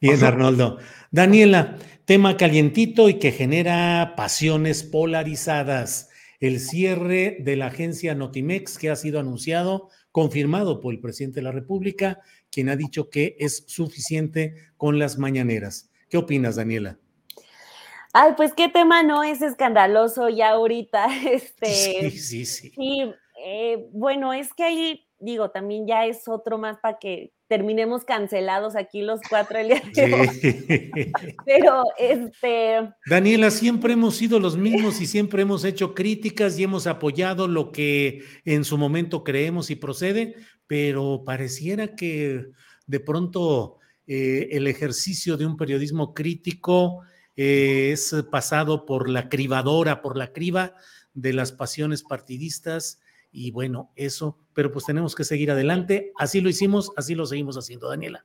bien, 0.00 0.24
Arnoldo. 0.24 0.78
Daniela, 1.10 1.76
tema 2.04 2.36
calientito 2.36 3.08
y 3.08 3.14
que 3.14 3.32
genera 3.32 4.14
pasiones 4.16 4.82
polarizadas. 4.82 6.09
El 6.40 6.58
cierre 6.58 7.36
de 7.40 7.56
la 7.56 7.66
agencia 7.66 8.14
Notimex 8.14 8.78
que 8.78 8.88
ha 8.88 8.96
sido 8.96 9.20
anunciado, 9.20 9.90
confirmado 10.10 10.80
por 10.80 10.94
el 10.94 11.00
presidente 11.00 11.36
de 11.40 11.44
la 11.44 11.52
República, 11.52 12.20
quien 12.50 12.70
ha 12.70 12.76
dicho 12.76 13.10
que 13.10 13.36
es 13.38 13.64
suficiente 13.66 14.54
con 14.78 14.98
las 14.98 15.18
mañaneras. 15.18 15.90
¿Qué 16.08 16.16
opinas, 16.16 16.56
Daniela? 16.56 16.98
Ay, 18.12 18.32
pues 18.36 18.54
qué 18.54 18.68
tema 18.68 19.02
no 19.02 19.22
es 19.22 19.42
escandaloso 19.42 20.28
ya 20.28 20.50
ahorita. 20.50 21.06
Este, 21.30 22.10
sí, 22.10 22.18
sí, 22.18 22.46
sí. 22.46 22.72
Sí, 22.74 23.12
eh, 23.44 23.88
bueno, 23.92 24.32
es 24.32 24.52
que 24.54 24.64
ahí, 24.64 25.06
digo, 25.18 25.50
también 25.50 25.86
ya 25.86 26.06
es 26.06 26.26
otro 26.26 26.58
más 26.58 26.78
para 26.78 26.98
que 26.98 27.32
terminemos 27.50 28.04
cancelados 28.04 28.76
aquí 28.76 29.02
los 29.02 29.20
cuatro 29.28 29.58
el 29.58 29.70
día 29.70 29.82
Pero, 31.44 31.82
este... 31.98 32.88
Daniela, 33.06 33.50
siempre 33.50 33.94
hemos 33.94 34.14
sido 34.14 34.38
los 34.38 34.56
mismos 34.56 35.00
y 35.00 35.06
siempre 35.06 35.42
hemos 35.42 35.64
hecho 35.64 35.92
críticas 35.92 36.56
y 36.56 36.62
hemos 36.62 36.86
apoyado 36.86 37.48
lo 37.48 37.72
que 37.72 38.22
en 38.44 38.62
su 38.62 38.78
momento 38.78 39.24
creemos 39.24 39.68
y 39.70 39.74
procede, 39.74 40.36
pero 40.68 41.24
pareciera 41.26 41.96
que 41.96 42.46
de 42.86 43.00
pronto 43.00 43.78
eh, 44.06 44.50
el 44.52 44.68
ejercicio 44.68 45.36
de 45.36 45.46
un 45.46 45.56
periodismo 45.56 46.14
crítico 46.14 47.00
eh, 47.34 47.90
es 47.90 48.14
pasado 48.30 48.86
por 48.86 49.08
la 49.08 49.28
cribadora, 49.28 50.02
por 50.02 50.16
la 50.16 50.32
criba 50.32 50.76
de 51.14 51.32
las 51.32 51.50
pasiones 51.50 52.04
partidistas 52.04 53.00
y 53.32 53.50
bueno, 53.50 53.90
eso, 53.96 54.38
pero 54.52 54.72
pues 54.72 54.84
tenemos 54.84 55.14
que 55.14 55.24
seguir 55.24 55.50
adelante. 55.50 56.12
Así 56.16 56.40
lo 56.40 56.48
hicimos, 56.48 56.92
así 56.96 57.14
lo 57.14 57.26
seguimos 57.26 57.56
haciendo, 57.56 57.88
Daniela. 57.88 58.24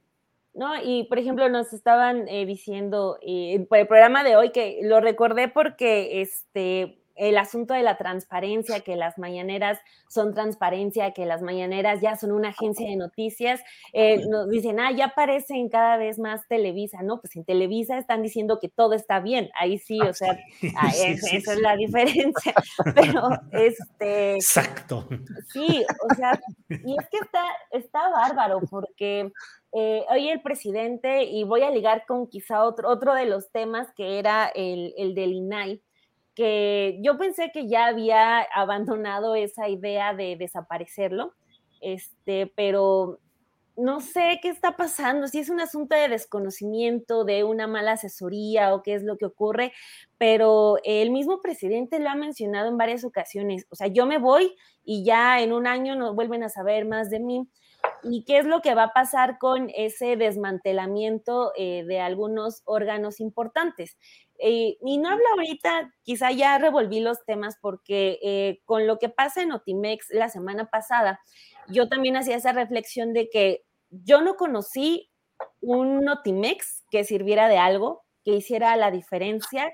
No, 0.53 0.71
y 0.81 1.03
por 1.03 1.19
ejemplo, 1.19 1.49
nos 1.49 1.73
estaban 1.73 2.27
eh, 2.29 2.45
diciendo 2.45 3.17
eh, 3.21 3.65
por 3.67 3.77
el 3.77 3.87
programa 3.87 4.23
de 4.23 4.37
hoy 4.37 4.51
que 4.51 4.79
lo 4.83 5.01
recordé 5.01 5.49
porque 5.49 6.21
este 6.21 7.01
el 7.15 7.37
asunto 7.37 7.73
de 7.73 7.83
la 7.83 7.97
transparencia, 7.97 8.81
que 8.81 8.95
las 8.95 9.17
mañaneras 9.17 9.79
son 10.07 10.33
transparencia, 10.33 11.11
que 11.11 11.25
las 11.25 11.41
mañaneras 11.41 12.01
ya 12.01 12.15
son 12.15 12.31
una 12.31 12.49
agencia 12.49 12.87
de 12.87 12.95
noticias, 12.95 13.61
eh, 13.93 14.19
nos 14.27 14.49
dicen, 14.49 14.79
ah, 14.79 14.91
ya 14.91 15.05
aparecen 15.05 15.69
cada 15.69 15.97
vez 15.97 16.19
más 16.19 16.47
Televisa, 16.47 17.01
¿no? 17.03 17.21
Pues 17.21 17.35
en 17.35 17.45
Televisa 17.45 17.97
están 17.97 18.21
diciendo 18.21 18.59
que 18.59 18.69
todo 18.69 18.93
está 18.93 19.19
bien, 19.19 19.49
ahí 19.59 19.77
sí, 19.77 19.99
o 20.01 20.13
sea, 20.13 20.37
ah, 20.77 20.89
esa 20.95 21.53
es 21.53 21.61
la 21.61 21.75
diferencia, 21.75 22.53
pero 22.95 23.29
este... 23.51 24.35
Exacto. 24.35 25.07
Sí, 25.51 25.85
o 26.09 26.15
sea, 26.15 26.39
y 26.69 26.95
es 26.99 27.09
que 27.09 27.17
está, 27.17 27.43
está 27.71 28.09
bárbaro 28.09 28.59
porque... 28.69 29.31
Eh, 29.77 30.05
hoy 30.09 30.29
el 30.29 30.41
presidente, 30.41 31.25
y 31.25 31.43
voy 31.43 31.63
a 31.63 31.69
ligar 31.69 32.05
con 32.07 32.27
quizá 32.27 32.63
otro, 32.63 32.87
otro 32.87 33.13
de 33.13 33.25
los 33.25 33.51
temas 33.51 33.89
que 33.93 34.19
era 34.19 34.49
el, 34.55 34.93
el 34.95 35.13
del 35.15 35.33
INAI, 35.33 35.81
que 36.35 36.99
yo 37.01 37.17
pensé 37.17 37.51
que 37.53 37.67
ya 37.67 37.87
había 37.87 38.41
abandonado 38.41 39.35
esa 39.35 39.69
idea 39.69 40.13
de 40.13 40.35
desaparecerlo, 40.35 41.33
este, 41.81 42.51
pero 42.55 43.19
no 43.77 43.99
sé 43.99 44.39
qué 44.41 44.49
está 44.49 44.77
pasando, 44.77 45.27
si 45.27 45.39
es 45.39 45.49
un 45.49 45.59
asunto 45.59 45.95
de 45.95 46.07
desconocimiento, 46.07 47.25
de 47.25 47.43
una 47.43 47.67
mala 47.67 47.93
asesoría 47.93 48.73
o 48.73 48.83
qué 48.83 48.95
es 48.95 49.03
lo 49.03 49.17
que 49.17 49.25
ocurre, 49.25 49.73
pero 50.17 50.77
el 50.83 51.11
mismo 51.11 51.41
presidente 51.41 51.99
lo 51.99 52.09
ha 52.09 52.15
mencionado 52.15 52.69
en 52.69 52.77
varias 52.77 53.03
ocasiones, 53.03 53.65
o 53.69 53.75
sea, 53.75 53.87
yo 53.87 54.05
me 54.05 54.17
voy 54.17 54.55
y 54.83 55.03
ya 55.03 55.41
en 55.41 55.51
un 55.51 55.67
año 55.67 55.95
no 55.95 56.13
vuelven 56.13 56.43
a 56.43 56.49
saber 56.49 56.85
más 56.85 57.09
de 57.09 57.19
mí. 57.19 57.47
¿Y 58.09 58.23
qué 58.23 58.39
es 58.39 58.45
lo 58.45 58.61
que 58.61 58.75
va 58.75 58.83
a 58.83 58.93
pasar 58.93 59.37
con 59.39 59.71
ese 59.75 60.15
desmantelamiento 60.15 61.51
eh, 61.57 61.83
de 61.85 61.99
algunos 61.99 62.61
órganos 62.65 63.19
importantes? 63.19 63.97
Eh, 64.37 64.77
y 64.85 64.97
no 64.97 65.09
hablo 65.09 65.25
ahorita, 65.33 65.93
quizá 66.03 66.31
ya 66.31 66.57
revolví 66.57 66.99
los 66.99 67.23
temas 67.25 67.57
porque 67.61 68.19
eh, 68.21 68.61
con 68.65 68.85
lo 68.85 68.99
que 68.99 69.09
pasa 69.09 69.41
en 69.41 69.51
Otimex 69.51 70.07
la 70.09 70.29
semana 70.29 70.69
pasada, 70.69 71.19
yo 71.67 71.87
también 71.87 72.17
hacía 72.17 72.35
esa 72.35 72.51
reflexión 72.51 73.13
de 73.13 73.29
que 73.29 73.63
yo 73.89 74.21
no 74.21 74.35
conocí 74.35 75.09
un 75.61 76.07
Otimex 76.07 76.83
que 76.91 77.03
sirviera 77.03 77.47
de 77.47 77.57
algo, 77.57 78.03
que 78.23 78.33
hiciera 78.33 78.75
la 78.75 78.91
diferencia 78.91 79.71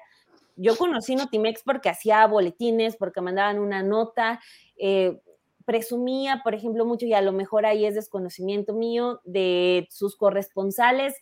yo 0.56 0.78
conocí 0.78 1.16
Notimex 1.16 1.64
porque 1.64 1.90
hacía 1.90 2.26
boletines, 2.28 2.95
porque 2.95 3.22
mandaban 3.22 3.60
una 3.60 3.84
nota, 3.84 4.40
eh, 4.78 5.20
presumía, 5.66 6.42
por 6.44 6.56
ejemplo, 6.56 6.86
mucho, 6.86 7.06
y 7.06 7.14
a 7.14 7.22
lo 7.22 7.32
mejor 7.32 7.66
ahí 7.66 7.86
es 7.86 7.96
desconocimiento 7.96 8.74
mío, 8.74 9.22
de 9.26 9.88
sus 9.92 10.16
corresponsales 10.16 11.16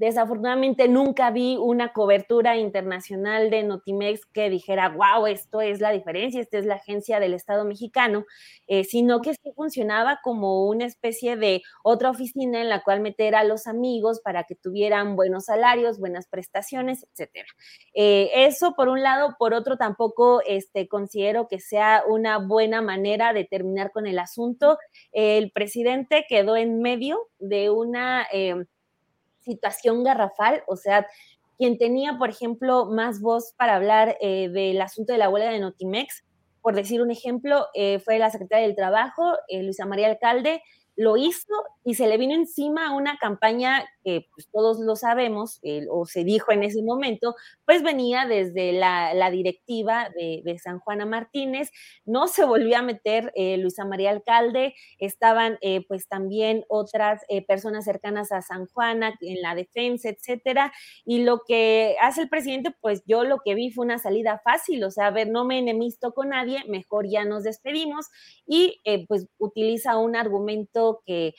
Desafortunadamente 0.00 0.88
nunca 0.88 1.30
vi 1.30 1.58
una 1.58 1.92
cobertura 1.92 2.56
internacional 2.56 3.50
de 3.50 3.64
Notimex 3.64 4.24
que 4.24 4.48
dijera, 4.48 4.88
wow, 4.88 5.26
esto 5.26 5.60
es 5.60 5.82
la 5.82 5.90
diferencia, 5.90 6.40
esta 6.40 6.56
es 6.56 6.64
la 6.64 6.76
agencia 6.76 7.20
del 7.20 7.34
Estado 7.34 7.66
mexicano, 7.66 8.24
eh, 8.66 8.84
sino 8.84 9.20
que 9.20 9.34
sí 9.34 9.52
funcionaba 9.54 10.20
como 10.22 10.66
una 10.66 10.86
especie 10.86 11.36
de 11.36 11.60
otra 11.84 12.08
oficina 12.08 12.62
en 12.62 12.70
la 12.70 12.82
cual 12.82 13.00
meter 13.00 13.34
a 13.34 13.44
los 13.44 13.66
amigos 13.66 14.22
para 14.24 14.44
que 14.44 14.54
tuvieran 14.54 15.16
buenos 15.16 15.44
salarios, 15.44 15.98
buenas 15.98 16.26
prestaciones, 16.28 17.04
etcétera. 17.12 17.48
Eh, 17.92 18.30
eso 18.46 18.72
por 18.74 18.88
un 18.88 19.02
lado, 19.02 19.36
por 19.38 19.52
otro 19.52 19.76
tampoco 19.76 20.40
este, 20.46 20.88
considero 20.88 21.46
que 21.46 21.60
sea 21.60 22.04
una 22.08 22.38
buena 22.38 22.80
manera 22.80 23.34
de 23.34 23.44
terminar 23.44 23.92
con 23.92 24.06
el 24.06 24.18
asunto. 24.18 24.78
el 25.12 25.50
presidente 25.50 26.24
quedó 26.26 26.56
en 26.56 26.80
medio 26.80 27.18
de 27.38 27.68
una... 27.68 28.26
Situación 29.50 30.04
garrafal, 30.04 30.62
o 30.66 30.76
sea, 30.76 31.06
quien 31.58 31.76
tenía, 31.76 32.16
por 32.18 32.30
ejemplo, 32.30 32.86
más 32.86 33.20
voz 33.20 33.52
para 33.56 33.74
hablar 33.74 34.16
eh, 34.20 34.48
del 34.48 34.80
asunto 34.80 35.12
de 35.12 35.18
la 35.18 35.28
huelga 35.28 35.50
de 35.50 35.58
Notimex, 35.58 36.24
por 36.62 36.74
decir 36.74 37.02
un 37.02 37.10
ejemplo, 37.10 37.66
eh, 37.74 37.98
fue 37.98 38.18
la 38.18 38.30
secretaria 38.30 38.66
del 38.66 38.76
Trabajo, 38.76 39.34
eh, 39.48 39.62
Luisa 39.62 39.86
María 39.86 40.08
Alcalde, 40.08 40.62
lo 40.96 41.16
hizo 41.16 41.52
y 41.84 41.94
se 41.94 42.06
le 42.06 42.18
vino 42.18 42.34
encima 42.34 42.94
una 42.94 43.16
campaña 43.18 43.84
que 44.02 44.26
pues, 44.34 44.48
todos 44.50 44.78
lo 44.80 44.96
sabemos, 44.96 45.60
o 45.90 46.06
se 46.06 46.24
dijo 46.24 46.52
en 46.52 46.62
ese 46.62 46.82
momento, 46.82 47.34
pues 47.64 47.82
venía 47.82 48.26
desde 48.26 48.72
la, 48.72 49.30
directiva 49.30 50.10
de, 50.14 50.58
San 50.58 50.80
Juana 50.80 51.06
Martínez, 51.06 51.70
no 52.04 52.26
se 52.26 52.44
volvió 52.44 52.76
a 52.78 52.82
meter 52.82 53.32
eh, 53.34 53.56
Luisa 53.56 53.84
María 53.84 54.10
Alcalde, 54.10 54.74
estaban 54.98 55.58
eh, 55.60 55.84
pues 55.86 56.08
también 56.08 56.64
otras 56.68 57.22
eh, 57.28 57.44
personas 57.46 57.84
cercanas 57.84 58.32
a 58.32 58.42
San 58.42 58.66
Juana 58.66 59.14
en 59.20 59.40
la 59.40 59.54
defensa, 59.54 60.08
etcétera, 60.08 60.72
y 61.04 61.22
lo 61.22 61.42
que 61.46 61.96
hace 62.00 62.22
el 62.22 62.28
presidente, 62.28 62.74
pues 62.80 63.02
yo 63.06 63.24
lo 63.24 63.38
que 63.44 63.54
vi 63.54 63.70
fue 63.70 63.84
una 63.84 63.98
salida 63.98 64.40
fácil, 64.44 64.82
o 64.84 64.90
sea, 64.90 65.06
a 65.06 65.10
ver, 65.10 65.28
no 65.28 65.44
me 65.44 65.58
enemisto 65.58 66.12
con 66.12 66.30
nadie, 66.30 66.64
mejor 66.66 67.06
ya 67.08 67.24
nos 67.24 67.44
despedimos, 67.44 68.06
y 68.46 68.80
pues 69.06 69.26
utiliza 69.38 69.96
un 69.96 70.16
argumento 70.16 71.02
que 71.06 71.34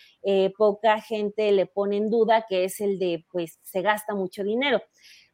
poca 0.58 1.02
gente 1.02 1.52
le 1.52 1.66
pone 1.66 1.98
en 1.98 2.10
duda, 2.10 2.46
que 2.52 2.66
es 2.66 2.82
el 2.82 3.00
de, 3.00 3.26
pues, 3.32 3.60
se 3.64 3.82
gasta 3.82 4.14
mucho 4.14 4.44
dinero. 4.44 4.82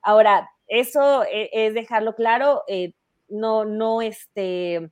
Ahora, 0.03 0.48
eso 0.68 1.23
e, 1.23 1.49
es 1.52 1.73
dejarlo 1.73 2.14
claro, 2.14 2.61
eh, 2.68 2.94
no, 3.27 3.65
no, 3.65 4.03
este, 4.03 4.91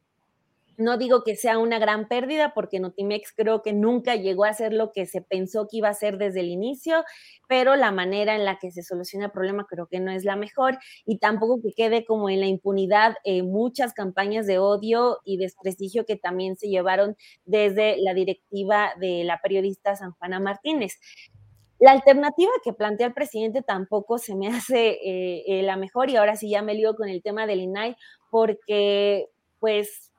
no 0.77 0.97
digo 0.97 1.23
que 1.23 1.35
sea 1.35 1.59
una 1.59 1.77
gran 1.77 2.07
pérdida 2.07 2.53
porque 2.55 2.79
Notimex 2.79 3.31
creo 3.35 3.61
que 3.61 3.73
nunca 3.73 4.15
llegó 4.15 4.45
a 4.45 4.53
ser 4.53 4.73
lo 4.73 4.91
que 4.91 5.05
se 5.05 5.21
pensó 5.21 5.67
que 5.67 5.77
iba 5.77 5.89
a 5.89 5.93
ser 5.93 6.17
desde 6.17 6.39
el 6.39 6.49
inicio, 6.49 7.03
pero 7.47 7.75
la 7.75 7.91
manera 7.91 8.35
en 8.35 8.43
la 8.43 8.57
que 8.57 8.71
se 8.71 8.81
soluciona 8.81 9.25
el 9.25 9.31
problema 9.31 9.67
creo 9.69 9.85
que 9.85 9.99
no 9.99 10.11
es 10.11 10.25
la 10.25 10.35
mejor 10.35 10.79
y 11.05 11.19
tampoco 11.19 11.61
que 11.61 11.73
quede 11.73 12.05
como 12.05 12.27
en 12.29 12.39
la 12.39 12.47
impunidad 12.47 13.15
eh, 13.23 13.43
muchas 13.43 13.93
campañas 13.93 14.47
de 14.47 14.57
odio 14.57 15.19
y 15.23 15.37
desprestigio 15.37 16.07
que 16.07 16.15
también 16.15 16.57
se 16.57 16.69
llevaron 16.69 17.15
desde 17.45 17.97
la 17.97 18.15
directiva 18.15 18.93
de 18.99 19.23
la 19.23 19.39
periodista 19.41 19.95
San 19.95 20.13
Juana 20.13 20.39
Martínez. 20.39 20.99
La 21.79 21.91
alternativa 21.91 22.51
que 22.63 22.73
plantea 22.73 23.07
el 23.07 23.13
presidente 23.13 23.61
tampoco 23.61 24.17
se 24.17 24.35
me 24.35 24.47
hace 24.55 24.91
eh, 24.91 25.43
eh, 25.47 25.63
la 25.63 25.77
mejor 25.77 26.09
y 26.09 26.15
ahora 26.15 26.35
sí 26.35 26.49
ya 26.49 26.61
me 26.61 26.73
lío 26.73 26.95
con 26.95 27.09
el 27.09 27.21
tema 27.21 27.47
del 27.47 27.61
INAI 27.61 27.95
porque 28.29 29.27
pues 29.59 30.11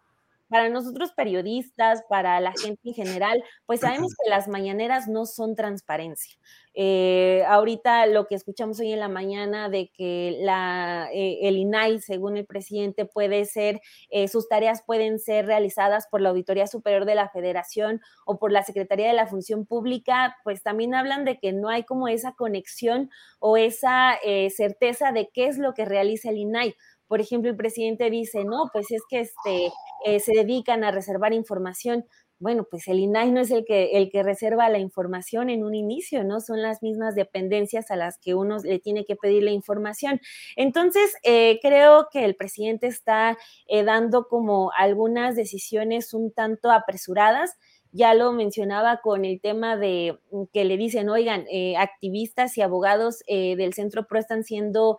para 0.48 0.68
nosotros 0.68 1.12
periodistas, 1.12 2.02
para 2.08 2.40
la 2.40 2.52
gente 2.52 2.80
en 2.84 2.94
general, 2.94 3.42
pues 3.66 3.80
sabemos 3.80 4.14
que 4.22 4.30
las 4.30 4.48
mañaneras 4.48 5.08
no 5.08 5.26
son 5.26 5.54
transparencia. 5.56 6.36
Eh, 6.78 7.42
ahorita 7.48 8.04
lo 8.04 8.26
que 8.26 8.34
escuchamos 8.34 8.78
hoy 8.80 8.92
en 8.92 9.00
la 9.00 9.08
mañana 9.08 9.70
de 9.70 9.90
que 9.96 10.36
la, 10.42 11.08
eh, 11.10 11.38
el 11.48 11.56
INAI, 11.56 12.00
según 12.00 12.36
el 12.36 12.44
presidente, 12.44 13.06
puede 13.06 13.46
ser, 13.46 13.80
eh, 14.10 14.28
sus 14.28 14.46
tareas 14.46 14.82
pueden 14.86 15.18
ser 15.18 15.46
realizadas 15.46 16.06
por 16.10 16.20
la 16.20 16.28
Auditoría 16.28 16.66
Superior 16.66 17.06
de 17.06 17.14
la 17.14 17.30
Federación 17.30 18.02
o 18.26 18.38
por 18.38 18.52
la 18.52 18.62
Secretaría 18.62 19.08
de 19.08 19.14
la 19.14 19.26
Función 19.26 19.64
Pública, 19.64 20.36
pues 20.44 20.62
también 20.62 20.94
hablan 20.94 21.24
de 21.24 21.38
que 21.38 21.54
no 21.54 21.70
hay 21.70 21.84
como 21.84 22.08
esa 22.08 22.34
conexión 22.34 23.10
o 23.38 23.56
esa 23.56 24.18
certeza 24.54 25.12
de 25.12 25.30
qué 25.32 25.46
es 25.46 25.56
lo 25.58 25.72
que 25.72 25.86
realiza 25.86 26.28
el 26.28 26.36
INAI 26.38 26.74
por 27.08 27.20
ejemplo, 27.20 27.50
el 27.50 27.56
presidente 27.56 28.10
dice, 28.10 28.44
no, 28.44 28.68
pues 28.72 28.90
es 28.90 29.02
que 29.08 29.20
este, 29.20 29.72
eh, 30.04 30.20
se 30.20 30.32
dedican 30.32 30.84
a 30.84 30.90
reservar 30.90 31.32
información. 31.32 32.04
Bueno, 32.38 32.66
pues 32.70 32.86
el 32.88 32.98
INAI 32.98 33.32
no 33.32 33.40
es 33.40 33.50
el 33.50 33.64
que, 33.64 33.92
el 33.92 34.10
que 34.10 34.22
reserva 34.22 34.68
la 34.68 34.78
información 34.78 35.48
en 35.48 35.64
un 35.64 35.74
inicio, 35.74 36.22
¿no? 36.22 36.40
Son 36.40 36.60
las 36.60 36.82
mismas 36.82 37.14
dependencias 37.14 37.90
a 37.90 37.96
las 37.96 38.18
que 38.18 38.34
uno 38.34 38.58
le 38.58 38.78
tiene 38.78 39.06
que 39.06 39.16
pedir 39.16 39.42
la 39.42 39.52
información. 39.52 40.20
Entonces, 40.54 41.14
eh, 41.22 41.58
creo 41.62 42.08
que 42.12 42.24
el 42.26 42.36
presidente 42.36 42.88
está 42.88 43.38
eh, 43.68 43.84
dando 43.84 44.26
como 44.28 44.70
algunas 44.76 45.34
decisiones 45.34 46.12
un 46.12 46.32
tanto 46.32 46.70
apresuradas 46.70 47.56
ya 47.92 48.12
lo 48.12 48.30
mencionaba 48.32 49.00
con 49.00 49.24
el 49.24 49.40
tema 49.40 49.78
de 49.78 50.18
que 50.52 50.66
le 50.66 50.76
dicen, 50.76 51.08
oigan, 51.08 51.46
activistas 51.78 52.58
y 52.58 52.60
abogados 52.60 53.20
del 53.26 53.72
Centro 53.72 54.06
PRO 54.06 54.18
están 54.18 54.44
siendo 54.44 54.98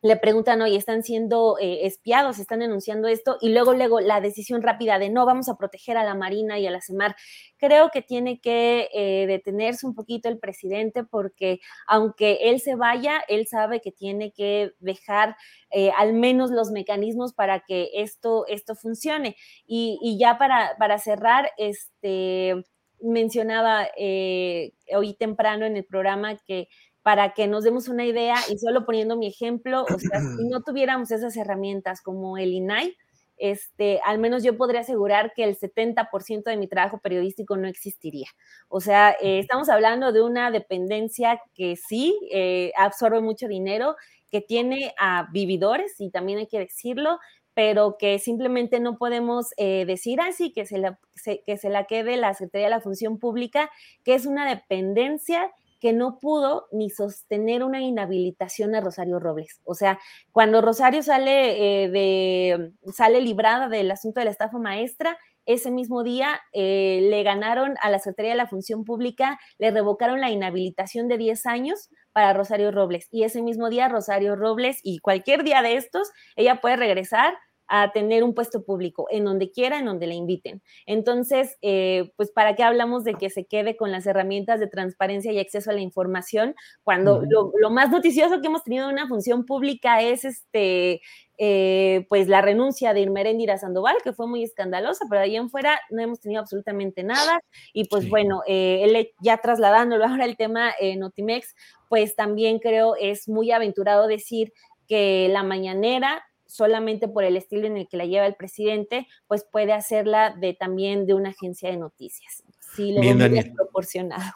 le 0.00 0.16
preguntan, 0.16 0.62
oye, 0.62 0.76
están 0.76 1.02
siendo 1.02 1.56
eh, 1.60 1.86
espiados, 1.86 2.38
están 2.38 2.60
denunciando 2.60 3.08
esto, 3.08 3.36
y 3.40 3.48
luego, 3.48 3.74
luego 3.74 4.00
la 4.00 4.20
decisión 4.20 4.62
rápida 4.62 4.98
de 4.98 5.10
no, 5.10 5.26
vamos 5.26 5.48
a 5.48 5.56
proteger 5.56 5.96
a 5.96 6.04
la 6.04 6.14
Marina 6.14 6.58
y 6.58 6.66
a 6.66 6.70
la 6.70 6.80
CEMAR. 6.80 7.16
Creo 7.56 7.90
que 7.90 8.02
tiene 8.02 8.40
que 8.40 8.88
eh, 8.94 9.26
detenerse 9.26 9.86
un 9.86 9.94
poquito 9.94 10.28
el 10.28 10.38
presidente 10.38 11.02
porque 11.04 11.58
aunque 11.86 12.38
él 12.42 12.60
se 12.60 12.76
vaya, 12.76 13.22
él 13.28 13.46
sabe 13.48 13.80
que 13.80 13.90
tiene 13.90 14.32
que 14.32 14.72
dejar 14.78 15.36
eh, 15.70 15.90
al 15.96 16.12
menos 16.12 16.50
los 16.50 16.70
mecanismos 16.70 17.32
para 17.32 17.60
que 17.60 17.90
esto, 17.94 18.46
esto 18.46 18.76
funcione. 18.76 19.36
Y, 19.66 20.16
ya 20.18 20.38
para, 20.38 20.76
para 20.78 20.98
cerrar, 20.98 21.50
este 21.56 22.54
mencionaba 23.00 23.86
hoy 23.96 25.14
temprano 25.14 25.64
en 25.66 25.76
el 25.76 25.84
programa 25.84 26.36
que 26.36 26.68
para 27.08 27.32
que 27.32 27.46
nos 27.46 27.64
demos 27.64 27.88
una 27.88 28.04
idea 28.04 28.36
y 28.50 28.58
solo 28.58 28.84
poniendo 28.84 29.16
mi 29.16 29.28
ejemplo, 29.28 29.84
o 29.84 29.98
sea, 29.98 30.20
si 30.20 30.44
no 30.50 30.60
tuviéramos 30.60 31.10
esas 31.10 31.34
herramientas 31.38 32.02
como 32.02 32.36
el 32.36 32.52
INAI, 32.52 32.94
este, 33.38 33.98
al 34.04 34.18
menos 34.18 34.42
yo 34.42 34.58
podría 34.58 34.82
asegurar 34.82 35.32
que 35.34 35.44
el 35.44 35.58
70% 35.58 36.42
de 36.42 36.58
mi 36.58 36.68
trabajo 36.68 36.98
periodístico 36.98 37.56
no 37.56 37.66
existiría. 37.66 38.26
O 38.68 38.82
sea, 38.82 39.16
eh, 39.22 39.38
estamos 39.38 39.70
hablando 39.70 40.12
de 40.12 40.20
una 40.20 40.50
dependencia 40.50 41.40
que 41.54 41.76
sí 41.76 42.14
eh, 42.30 42.72
absorbe 42.76 43.22
mucho 43.22 43.48
dinero, 43.48 43.96
que 44.30 44.42
tiene 44.42 44.92
a 44.98 45.28
vividores, 45.32 45.94
y 46.00 46.10
también 46.10 46.40
hay 46.40 46.46
que 46.46 46.58
decirlo, 46.58 47.20
pero 47.54 47.96
que 47.98 48.18
simplemente 48.18 48.80
no 48.80 48.98
podemos 48.98 49.46
eh, 49.56 49.86
decir 49.86 50.20
así, 50.20 50.52
que 50.52 50.66
se, 50.66 50.76
la, 50.76 50.98
que 51.24 51.56
se 51.56 51.70
la 51.70 51.84
quede 51.84 52.18
la 52.18 52.34
Secretaría 52.34 52.66
de 52.66 52.74
la 52.74 52.82
Función 52.82 53.18
Pública, 53.18 53.70
que 54.04 54.14
es 54.14 54.26
una 54.26 54.46
dependencia 54.46 55.50
que 55.80 55.92
no 55.92 56.18
pudo 56.18 56.66
ni 56.72 56.90
sostener 56.90 57.62
una 57.64 57.80
inhabilitación 57.80 58.74
a 58.74 58.80
Rosario 58.80 59.18
Robles. 59.18 59.60
O 59.64 59.74
sea, 59.74 59.98
cuando 60.32 60.60
Rosario 60.60 61.02
sale, 61.02 61.84
eh, 61.84 61.88
de, 61.88 62.72
sale 62.92 63.20
librada 63.20 63.68
del 63.68 63.90
asunto 63.90 64.20
de 64.20 64.26
la 64.26 64.30
estafa 64.30 64.58
maestra, 64.58 65.18
ese 65.48 65.70
mismo 65.70 66.02
día 66.02 66.40
eh, 66.52 67.08
le 67.08 67.22
ganaron 67.22 67.74
a 67.80 67.88
la 67.88 67.98
Secretaría 67.98 68.32
de 68.32 68.36
la 68.36 68.48
Función 68.48 68.84
Pública, 68.84 69.38
le 69.58 69.70
revocaron 69.70 70.20
la 70.20 70.30
inhabilitación 70.30 71.08
de 71.08 71.16
10 71.16 71.46
años 71.46 71.88
para 72.12 72.34
Rosario 72.34 72.70
Robles. 72.70 73.08
Y 73.10 73.24
ese 73.24 73.40
mismo 73.40 73.70
día, 73.70 73.88
Rosario 73.88 74.36
Robles, 74.36 74.78
y 74.82 74.98
cualquier 74.98 75.44
día 75.44 75.62
de 75.62 75.76
estos, 75.76 76.10
ella 76.36 76.60
puede 76.60 76.76
regresar 76.76 77.34
a 77.68 77.92
tener 77.92 78.24
un 78.24 78.34
puesto 78.34 78.64
público, 78.64 79.06
en 79.10 79.24
donde 79.24 79.50
quiera, 79.50 79.78
en 79.78 79.84
donde 79.84 80.06
le 80.06 80.14
inviten. 80.14 80.62
Entonces, 80.86 81.56
eh, 81.60 82.12
pues, 82.16 82.30
¿para 82.30 82.56
qué 82.56 82.62
hablamos 82.62 83.04
de 83.04 83.14
que 83.14 83.28
se 83.28 83.44
quede 83.44 83.76
con 83.76 83.92
las 83.92 84.06
herramientas 84.06 84.58
de 84.58 84.66
transparencia 84.66 85.32
y 85.32 85.38
acceso 85.38 85.70
a 85.70 85.74
la 85.74 85.80
información 85.80 86.54
cuando 86.82 87.22
lo, 87.28 87.70
más 87.70 87.90
noticioso 87.90 88.40
que 88.40 88.46
hemos 88.46 88.64
tenido 88.64 88.86
en 88.88 88.94
una 88.94 89.08
función 89.08 89.44
pública 89.44 90.00
es 90.00 90.24
este, 90.24 91.02
eh, 91.36 92.06
pues, 92.08 92.26
la 92.26 92.40
renuncia 92.40 92.94
de 92.94 93.00
Irmeréndira 93.00 93.58
Sandoval, 93.58 93.96
que 94.02 94.14
fue 94.14 94.26
muy 94.26 94.42
escandalosa, 94.42 95.04
pero 95.08 95.20
de 95.20 95.26
ahí 95.26 95.36
en 95.36 95.50
fuera 95.50 95.78
no 95.90 96.02
hemos 96.02 96.20
tenido 96.20 96.40
absolutamente 96.40 97.02
nada. 97.02 97.38
Y 97.74 97.84
pues, 97.84 98.08
bueno, 98.08 98.40
eh, 98.46 98.80
él 98.84 99.10
ya 99.20 99.36
trasladándolo 99.38 100.06
ahora 100.06 100.24
al 100.24 100.36
tema 100.36 100.72
Notimex, 100.96 101.54
pues 101.90 102.16
también 102.16 102.58
creo 102.58 102.96
es 102.96 103.28
muy 103.28 103.50
aventurado 103.50 104.06
decir 104.06 104.52
que 104.88 105.28
la 105.30 105.42
mañanera 105.42 106.24
solamente 106.48 107.06
por 107.06 107.22
el 107.22 107.36
estilo 107.36 107.66
en 107.66 107.76
el 107.76 107.88
que 107.88 107.96
la 107.96 108.06
lleva 108.06 108.26
el 108.26 108.34
presidente, 108.34 109.06
pues 109.28 109.44
puede 109.44 109.72
hacerla 109.72 110.34
de 110.34 110.54
también 110.54 111.06
de 111.06 111.14
una 111.14 111.28
agencia 111.28 111.70
de 111.70 111.76
noticias. 111.76 112.42
Sí, 112.74 112.92
lo 112.92 113.00
Bien, 113.00 113.18
Daniela. 113.18 113.52
proporcionado. 113.54 114.32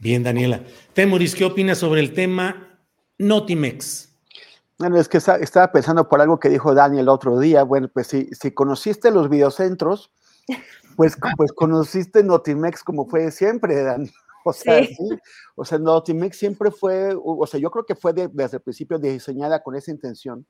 Bien, 0.00 0.22
Daniela. 0.22 0.62
Temoris, 0.94 1.34
¿qué 1.34 1.44
opinas 1.44 1.78
sobre 1.78 2.00
el 2.00 2.14
tema 2.14 2.80
Notimex? 3.18 4.08
Bueno, 4.78 4.98
es 4.98 5.08
que 5.08 5.18
estaba 5.18 5.72
pensando 5.72 6.08
por 6.08 6.20
algo 6.20 6.38
que 6.38 6.48
dijo 6.48 6.74
Dani 6.74 7.00
el 7.00 7.08
otro 7.08 7.38
día. 7.38 7.64
Bueno, 7.64 7.88
pues 7.92 8.06
si, 8.06 8.26
si 8.26 8.52
conociste 8.52 9.10
los 9.10 9.28
videocentros, 9.28 10.10
pues, 10.96 11.16
pues 11.36 11.52
conociste 11.52 12.22
Notimex 12.22 12.82
como 12.84 13.06
fue 13.06 13.30
siempre, 13.30 13.82
Dani. 13.82 14.10
O 14.44 14.52
sea, 14.52 14.82
sí. 14.82 14.96
o 15.56 15.64
sea, 15.64 15.78
Notimex 15.78 16.38
siempre 16.38 16.70
fue, 16.70 17.12
o 17.22 17.46
sea, 17.46 17.60
yo 17.60 17.70
creo 17.70 17.84
que 17.84 17.96
fue 17.96 18.14
desde 18.14 18.56
el 18.56 18.62
principio 18.62 18.98
diseñada 18.98 19.62
con 19.62 19.74
esa 19.74 19.90
intención 19.90 20.46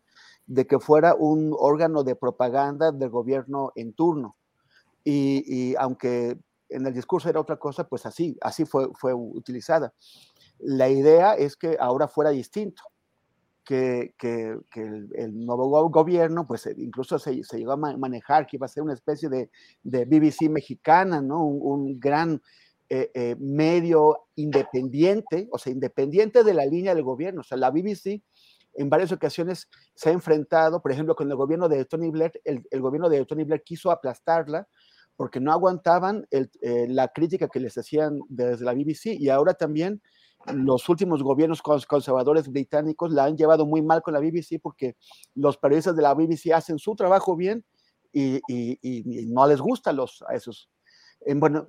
de 0.49 0.67
que 0.67 0.81
fuera 0.81 1.15
un 1.15 1.55
órgano 1.57 2.03
de 2.03 2.17
propaganda 2.17 2.91
del 2.91 3.11
gobierno 3.11 3.71
en 3.77 3.93
turno. 3.93 4.37
Y, 5.05 5.45
y, 5.47 5.77
aunque 5.77 6.39
en 6.71 6.87
el 6.87 6.95
discurso 6.95 7.29
era 7.29 7.41
otra 7.41 7.57
cosa, 7.57 7.87
pues 7.87 8.07
así, 8.07 8.37
así 8.41 8.65
fue, 8.65 8.89
fue 8.95 9.15
utilizada. 9.15 9.93
La 10.59 10.89
idea 10.89 11.35
es 11.35 11.57
que 11.57 11.77
ahora 11.79 12.09
fuera 12.09 12.31
distinto, 12.31 12.83
que, 13.63 14.15
que, 14.19 14.59
que 14.73 14.81
el, 14.81 15.45
nuevo 15.45 15.91
gobierno, 15.91 16.47
pues 16.47 16.67
eh, 16.67 16.75
incluso 16.79 17.19
se, 17.19 17.45
se, 17.45 17.59
llegó 17.59 17.73
a 17.73 17.77
manejar 17.77 18.47
que 18.47 18.57
iba 18.57 18.65
a 18.65 18.71
ser 18.71 18.83
una 18.83 18.95
especie 18.95 19.29
de, 19.29 19.51
de 19.83 20.07
BBC 20.07 20.49
mexicana, 20.49 21.21
¿no? 21.21 21.45
Un, 21.45 22.01
gran 22.01 22.41
eh, 22.89 23.11
eh, 23.13 23.37
medio 23.39 24.29
independiente, 24.37 25.49
o 25.53 25.59
sea, 25.59 25.71
independiente 25.71 26.43
de 26.43 26.55
la 26.55 26.65
línea 26.65 26.95
del 26.95 27.05
gobierno. 27.05 27.43
O 27.43 27.45
sea, 27.45 27.59
la 27.59 27.71
BBC 27.71 28.23
en 28.79 28.89
varias 28.89 29.11
ocasiones 29.11 29.69
se 29.95 30.09
ha 30.09 30.13
enfrentado, 30.13 30.81
por 30.81 30.93
ejemplo, 30.93 31.17
con 31.17 31.29
el 31.29 31.37
gobierno 31.37 31.69
de 31.69 31.85
Tony 31.85 32.11
Blair, 32.11 32.41
el, 32.45 32.81
gobierno 32.81 33.09
de 33.09 33.25
Tony 33.25 33.43
Blair 33.43 33.63
quiso 33.65 33.91
aplastarla 33.91 34.69
porque 35.17 35.41
no 35.41 35.51
aguantaban 35.51 36.27
eh, 36.31 36.87
la 36.89 37.09
crítica 37.09 37.49
que 37.49 37.59
les 37.59 37.77
hacían 37.77 38.21
desde 38.29 38.65
la 38.65 38.73
BBC 38.73 39.19
y 39.19 39.31
ahora 39.31 39.55
también 39.55 40.01
los 40.55 40.89
últimos 40.89 41.25
gobiernos 41.25 41.61
conservadores 41.61 42.49
británicos 42.49 43.11
la 43.11 43.25
han 43.25 43.37
llevado 43.37 43.67
muy 43.67 43.83
mal 43.83 44.01
con 44.01 44.15
la 44.15 44.21
BBC 44.21 44.61
porque 44.63 44.97
los 45.35 45.59
periodistas 45.59 45.97
de 45.97 46.03
la 46.03 46.15
BBC 46.15 46.53
hacen 46.55 46.79
su 46.79 46.95
trabajo 46.95 47.35
bien 47.35 47.65
y, 48.13 48.41
no 49.27 49.47
les 49.49 49.61
gusta 49.61 49.93
los, 49.93 50.23
a 50.29 50.35
esos. 50.35 50.71
Eh, 51.27 51.35
bueno, 51.35 51.67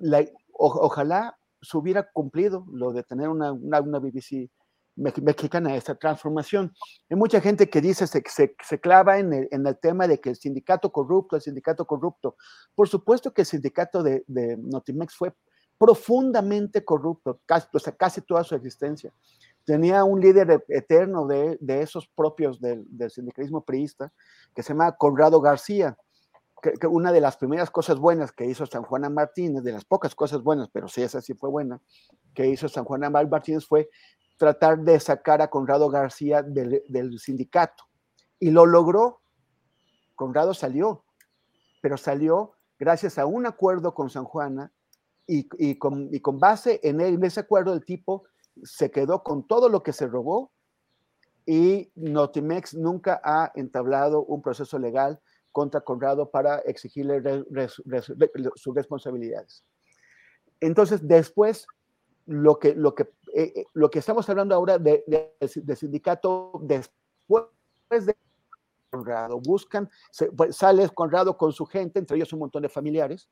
ojalá 0.52 1.36
se 1.60 1.76
hubiera 1.76 2.08
cumplido 2.12 2.64
lo 2.72 2.92
de 2.92 3.02
tener 3.02 3.28
una, 3.28 3.52
una 3.52 3.98
BBC 3.98 4.48
mexicana, 4.96 5.74
esta 5.74 5.94
transformación. 5.94 6.72
Hay 7.08 7.16
mucha 7.16 7.40
gente 7.40 7.70
que 7.70 7.80
dice, 7.80 8.06
se, 8.06 8.22
se, 8.26 8.54
se 8.62 8.80
clava 8.80 9.18
en 9.18 9.32
el, 9.32 9.48
en 9.50 9.66
el, 9.66 9.78
tema 9.78 10.06
de 10.06 10.20
que 10.20 10.30
el 10.30 10.36
sindicato 10.36 10.92
corrupto, 10.92 11.36
el 11.36 11.42
sindicato 11.42 11.86
corrupto. 11.86 12.36
Por 12.74 12.88
supuesto 12.88 13.32
que 13.32 13.42
el 13.42 13.46
sindicato 13.46 14.02
de, 14.02 14.24
de 14.26 14.56
Notimex 14.56 15.14
fue 15.16 15.32
profundamente 15.80 16.84
corrupto, 16.84 17.40
casi, 17.46 17.66
o 17.72 17.96
casi 17.96 18.20
toda 18.20 18.44
su 18.44 18.54
existencia. 18.54 19.12
Tenía 19.64 20.04
un 20.04 20.20
líder 20.20 20.62
eterno 20.68 21.26
de, 21.26 21.56
de 21.58 21.80
esos 21.80 22.06
propios 22.06 22.60
del, 22.60 22.84
del, 22.86 23.10
sindicalismo 23.10 23.64
priista, 23.64 24.12
que 24.54 24.62
se 24.62 24.74
llama 24.74 24.92
Conrado 24.92 25.40
García, 25.40 25.96
que, 26.62 26.72
que, 26.72 26.86
una 26.86 27.12
de 27.12 27.22
las 27.22 27.38
primeras 27.38 27.70
cosas 27.70 27.98
buenas 27.98 28.30
que 28.30 28.44
hizo 28.44 28.66
San 28.66 28.82
Juana 28.82 29.08
Martínez, 29.08 29.62
de 29.62 29.72
las 29.72 29.86
pocas 29.86 30.14
cosas 30.14 30.42
buenas, 30.42 30.68
pero 30.70 30.86
sí, 30.86 31.02
esa 31.02 31.22
sí 31.22 31.32
fue 31.32 31.48
buena, 31.48 31.80
que 32.34 32.46
hizo 32.46 32.68
San 32.68 32.84
Juana 32.84 33.08
Martínez 33.08 33.66
fue 33.66 33.88
tratar 34.40 34.78
de 34.78 34.98
sacar 34.98 35.42
a 35.42 35.50
Conrado 35.50 35.90
García 35.90 36.42
del, 36.42 37.18
sindicato. 37.18 37.84
Y 38.38 38.50
lo 38.50 38.64
logró. 38.64 39.20
Conrado 40.14 40.54
salió, 40.54 41.04
pero 41.82 41.98
salió 41.98 42.54
gracias 42.78 43.18
a 43.18 43.26
un 43.26 43.44
acuerdo 43.44 43.92
con 43.92 44.08
San 44.08 44.24
Juana 44.24 44.72
y, 45.26 45.76
con, 45.76 46.10
base 46.38 46.80
en, 46.82 47.22
ese 47.22 47.40
acuerdo 47.40 47.74
el 47.74 47.84
tipo 47.84 48.24
se 48.62 48.90
quedó 48.90 49.22
con 49.22 49.46
todo 49.46 49.68
lo 49.68 49.82
que 49.82 49.92
se 49.92 50.06
robó 50.06 50.50
y 51.44 51.92
Notimex 51.94 52.74
nunca 52.74 53.20
ha 53.22 53.52
entablado 53.54 54.24
un 54.24 54.40
proceso 54.40 54.78
legal 54.78 55.20
contra 55.52 55.82
Conrado 55.82 56.30
para 56.30 56.60
exigirle 56.60 57.22
sus 57.68 58.74
responsabilidades. 58.74 59.64
Entonces, 60.60 61.06
después, 61.06 61.66
lo 62.30 62.58
que, 62.58 62.74
lo 62.74 62.94
que 62.94 63.10
eh, 63.34 63.52
eh, 63.56 63.64
lo 63.74 63.90
que 63.90 63.98
estamos 63.98 64.28
hablando 64.28 64.54
ahora 64.54 64.78
de, 64.78 65.04
sindicato 65.76 66.52
después 66.62 67.46
de 67.90 68.16
Conrado, 68.90 69.40
buscan, 69.40 69.88
pues, 70.36 70.56
sale 70.56 70.88
Conrado 70.90 71.36
con 71.36 71.52
su 71.52 71.64
gente, 71.64 71.98
entre 71.98 72.16
ellos 72.16 72.32
un 72.32 72.40
montón 72.40 72.62
de 72.62 72.68
familiares, 72.68 73.28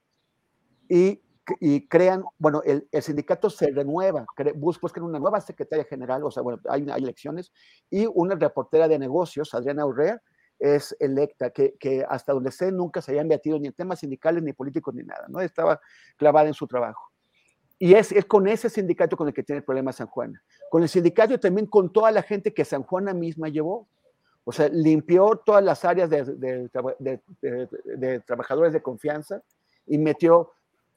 y, 0.89 1.21
crean, 1.89 2.25
bueno, 2.39 2.63
el, 2.65 2.87
sindicato 3.03 3.51
se 3.51 3.71
renueva, 3.71 4.27
buscan 4.55 5.03
una 5.03 5.19
nueva 5.19 5.41
secretaria 5.41 5.85
general, 5.85 6.23
o 6.25 6.31
sea, 6.31 6.43
bueno, 6.43 6.61
hay, 6.69 6.83
elecciones, 6.97 7.53
y 7.91 8.07
una 8.07 8.35
reportera 8.35 8.87
de 8.87 8.99
negocios, 8.99 9.55
Adriana 9.55 9.87
Urrea, 9.87 10.23
es 10.59 10.97
electa, 10.99 11.51
que, 11.51 11.77
que 11.79 12.05
hasta 12.09 12.33
donde 12.33 12.51
sé 12.51 12.73
nunca 12.73 13.01
se 13.01 13.13
había 13.13 13.25
metido 13.25 13.59
ni 13.59 13.69
en 13.69 13.73
temas 13.73 14.01
sindicales, 14.01 14.43
ni 14.43 14.53
políticos, 14.53 14.95
ni 14.95 15.05
nada, 15.05 15.27
¿no? 15.29 15.41
Estaba 15.41 15.81
clavada 16.17 16.49
en 16.49 16.55
su 16.55 16.67
trabajo. 16.67 17.08
Y 17.79 17.95
es, 17.95 18.11
es, 18.13 18.25
con 18.25 18.49
ese 18.49 18.69
sindicato 18.69 19.17
con 19.17 19.29
el 19.29 19.35
que 19.35 19.43
tiene 19.43 19.59
el 19.59 19.65
problema 19.65 19.93
San 19.93 20.09
Juana. 20.09 20.43
Con 20.71 20.83
el 20.83 20.89
sindicato 20.89 21.35
y 21.35 21.39
también 21.39 21.67
con 21.67 21.93
toda 21.93 22.11
la 22.11 22.23
gente 22.23 22.53
que 22.53 22.65
San 22.65 22.83
Juana 22.83 23.15
misma 23.15 23.49
llevó. 23.49 23.89
O 24.45 24.53
sea, 24.53 24.69
limpió 24.69 25.41
todas 25.45 25.63
las 25.63 25.85
áreas 25.85 26.09
de, 26.09 26.25
de, 26.99 28.21
trabajadores 28.21 28.73
de 28.73 28.83
confianza 28.83 29.43
y 29.87 29.99
metió 29.99 30.53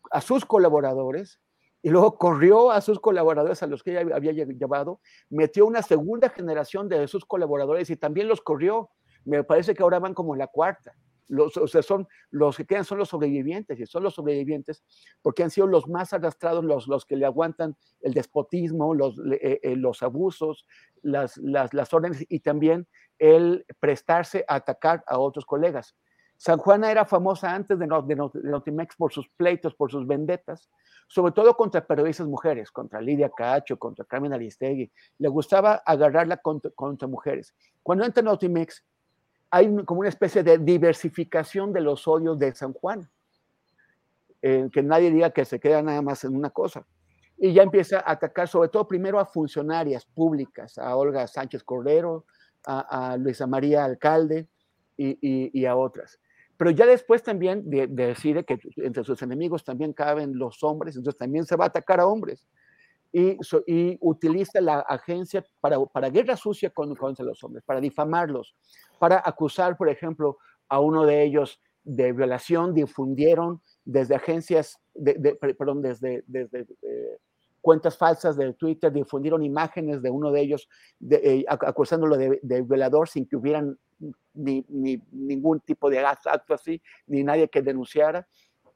a 0.10 0.22
sus 0.22 0.45
colaboradores 0.45 1.40
y 1.84 1.90
luego 1.90 2.18
corrió 2.18 2.72
a 2.72 2.80
sus 2.80 2.99
colaboradores 2.99 3.62
a 3.62 3.68
los 3.68 3.84
que 3.84 3.91
ella 3.91 4.16
había 4.16 4.32
llevado, 4.32 5.02
metió 5.30 5.66
una 5.66 5.82
segunda 5.82 6.30
generación 6.30 6.88
de 6.88 7.08
sus 7.08 7.26
colaboradores 7.26 7.90
y 7.90 7.98
también 7.98 8.28
los 8.28 8.40
corrió. 8.40 8.90
Me 9.26 9.44
parece 9.44 9.76
que 9.76 9.84
ahora 9.84 9.99
van 9.99 10.14
como 10.14 10.36
la 10.36 10.48
cuarta 10.48 10.95
los, 11.32 11.56
o 11.56 11.68
sea, 11.68 11.82
son 11.82 12.08
los 12.30 12.58
que 12.58 12.66
quedan 12.66 12.84
son 12.84 12.98
los 12.98 13.10
sobrevivientes, 13.10 13.80
y 13.80 13.86
son 13.86 14.03
los 14.03 14.16
sobrevivientes 14.16 14.84
porque 15.22 15.44
han 15.44 15.49
sido 15.49 15.66
los 15.66 15.88
más 15.88 16.12
arrastrados, 16.12 16.64
los, 16.64 16.88
los 16.88 17.06
que 17.06 17.16
le 17.16 17.26
aguantan 17.26 17.78
el 18.02 18.14
despotismo, 18.14 18.94
los, 18.94 19.18
eh, 19.32 19.60
eh, 19.64 19.76
los 19.78 20.03
abusos, 20.03 20.68
las, 21.02 21.38
las, 21.38 21.74
las, 21.74 21.94
órdenes 21.94 22.26
y 22.28 22.41
también 22.41 22.86
el 23.18 23.66
prestarse 23.80 24.44
a 24.48 24.56
atacar 24.56 25.03
a 25.08 25.20
otros 25.20 25.45
colegas. 25.45 25.95
San 26.36 26.58
Juana 26.58 26.91
era 26.91 27.06
famosa 27.06 27.53
antes 27.53 27.80
de, 27.80 27.86
de, 27.86 28.16
de 28.34 28.49
Notimex 28.49 28.95
por 28.95 29.14
sus 29.14 29.30
pleitos, 29.30 29.74
por 29.74 29.90
sus 29.90 30.06
vendetas, 30.06 30.70
sobre 31.08 31.32
todo 31.32 31.56
contra 31.56 31.86
periodistas 31.86 32.28
mujeres, 32.28 32.72
contra 32.72 32.99
Lidia 32.99 33.30
Cacho, 33.30 33.78
contra 33.78 34.03
Carmen 34.03 34.34
Aristegui. 34.34 34.91
Le 35.20 35.28
gustaba 35.30 35.76
agarrarla 35.86 36.38
contra, 36.38 36.72
contra 36.72 37.08
mujeres. 37.08 37.53
Cuando 37.84 38.03
entra 38.03 38.24
Notimex, 38.24 38.84
hay 39.52 39.84
como 39.84 39.99
una 39.99 40.10
especie 40.10 40.44
de 40.44 40.57
diversificación 40.57 41.73
de 41.73 41.82
los 41.82 42.07
odios 42.07 42.40
de 42.40 42.56
San 42.56 42.72
Juan. 42.73 43.07
Que 44.41 44.82
nadie 44.82 45.11
diga 45.11 45.30
que 45.30 45.45
se 45.45 45.60
queda 45.60 45.84
nada 45.84 46.02
más 46.02 46.23
en 46.23 46.36
una 46.36 46.49
cosa. 46.49 46.88
Y 47.38 47.53
ya 47.53 47.61
empieza 47.61 47.99
a 47.99 48.14
atacar 48.14 48.48
sobre 48.48 48.69
todo 48.69 48.88
primero 48.88 49.19
a 49.19 49.26
funcionarias 49.26 50.06
públicas, 50.06 50.78
a 50.78 50.95
Olga 50.95 51.28
Sánchez 51.28 51.64
Cordero, 51.64 52.26
a, 52.65 53.18
Luisa 53.19 53.45
María 53.45 53.84
Alcalde 53.84 54.48
y, 54.98 55.65
a 55.65 55.76
otras. 55.76 56.19
Pero 56.57 56.72
ya 56.72 56.86
después 56.86 57.22
también 57.22 57.69
de, 57.69 57.88
de 57.88 58.07
decide 58.07 58.45
que 58.45 58.60
entre 58.78 59.03
sus 59.03 59.22
enemigos 59.22 59.64
también 59.64 59.94
caben 59.94 60.38
los 60.38 60.64
hombres, 60.64 60.95
entonces 60.95 61.18
también 61.19 61.45
se 61.45 61.56
va 61.56 61.65
a 61.65 61.68
atacar 61.68 61.99
a 61.99 62.07
hombres. 62.07 62.48
Y, 63.12 63.38
so, 63.42 63.64
y, 63.68 63.98
utiliza 64.02 64.62
la 64.62 64.80
agencia 64.80 65.44
para, 65.60 65.78
para 65.86 66.10
guerra 66.10 66.38
sucia 66.38 66.70
con, 66.70 66.96
contra 66.96 67.26
los 67.26 67.44
hombres, 67.44 67.64
para 67.66 67.82
difamarlos, 67.82 68.56
para 69.00 69.22
acusar, 69.24 69.76
por 69.78 69.90
ejemplo, 69.90 70.38
a 70.70 70.80
uno 70.80 71.06
de 71.06 71.24
ellos 71.24 71.60
de 71.84 72.14
violación, 72.14 72.74
difundieron 72.74 73.62
desde 73.84 74.16
agencias, 74.16 74.80
de, 74.94 75.16
de, 75.16 75.36
perdón, 75.36 75.82
desde, 75.82 76.24
desde 76.28 76.62
eh, 76.82 77.18
cuentas 77.62 77.98
falsas 77.98 78.36
de 78.36 78.54
Twitter, 78.54 78.92
difundieron 78.92 79.44
imágenes 79.44 80.02
de 80.02 80.10
uno 80.10 80.32
de 80.32 80.42
ellos 80.42 80.68
de, 81.00 81.18
eh, 81.18 81.46
acusándolo 81.48 82.18
de, 82.18 82.62
violador 82.62 83.08
sin 83.08 83.26
que 83.26 83.36
hubieran 83.36 83.78
ni, 84.34 84.66
ni, 84.68 85.02
ningún 85.12 85.60
tipo 85.62 85.90
de 85.90 86.00
acto 86.00 86.54
así, 86.54 86.82
ni 87.08 87.24
nadie 87.24 87.48
que 87.48 87.62
denunciara. 87.62 88.28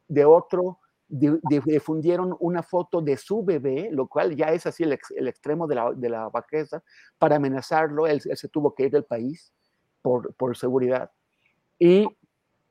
De 0.07 0.24
otro, 0.24 0.80
difundieron 1.07 2.36
una 2.40 2.64
foto 2.64 3.02
de 3.02 3.18
su 3.18 3.44
bebé, 3.44 3.90
lo 3.91 4.07
cual 4.07 4.36
ya 4.36 4.52
es 4.52 4.65
así 4.65 4.84
el, 4.84 4.94
ex, 4.94 5.11
el 5.11 5.27
extremo 5.27 5.68
de 5.68 5.76
la, 5.76 5.91
de 5.94 6.10
la 6.10 6.30
bajeza, 6.30 6.84
para 7.18 7.36
amenazarlo. 7.36 8.07
Él, 8.07 8.22
él, 8.26 8.38
se 8.38 8.49
tuvo 8.49 8.73
que 8.73 8.84
ir 8.84 8.91
del 8.91 9.06
país 9.06 9.53
por, 10.02 10.34
por 10.36 10.57
seguridad. 10.57 11.11
Y, 11.77 12.07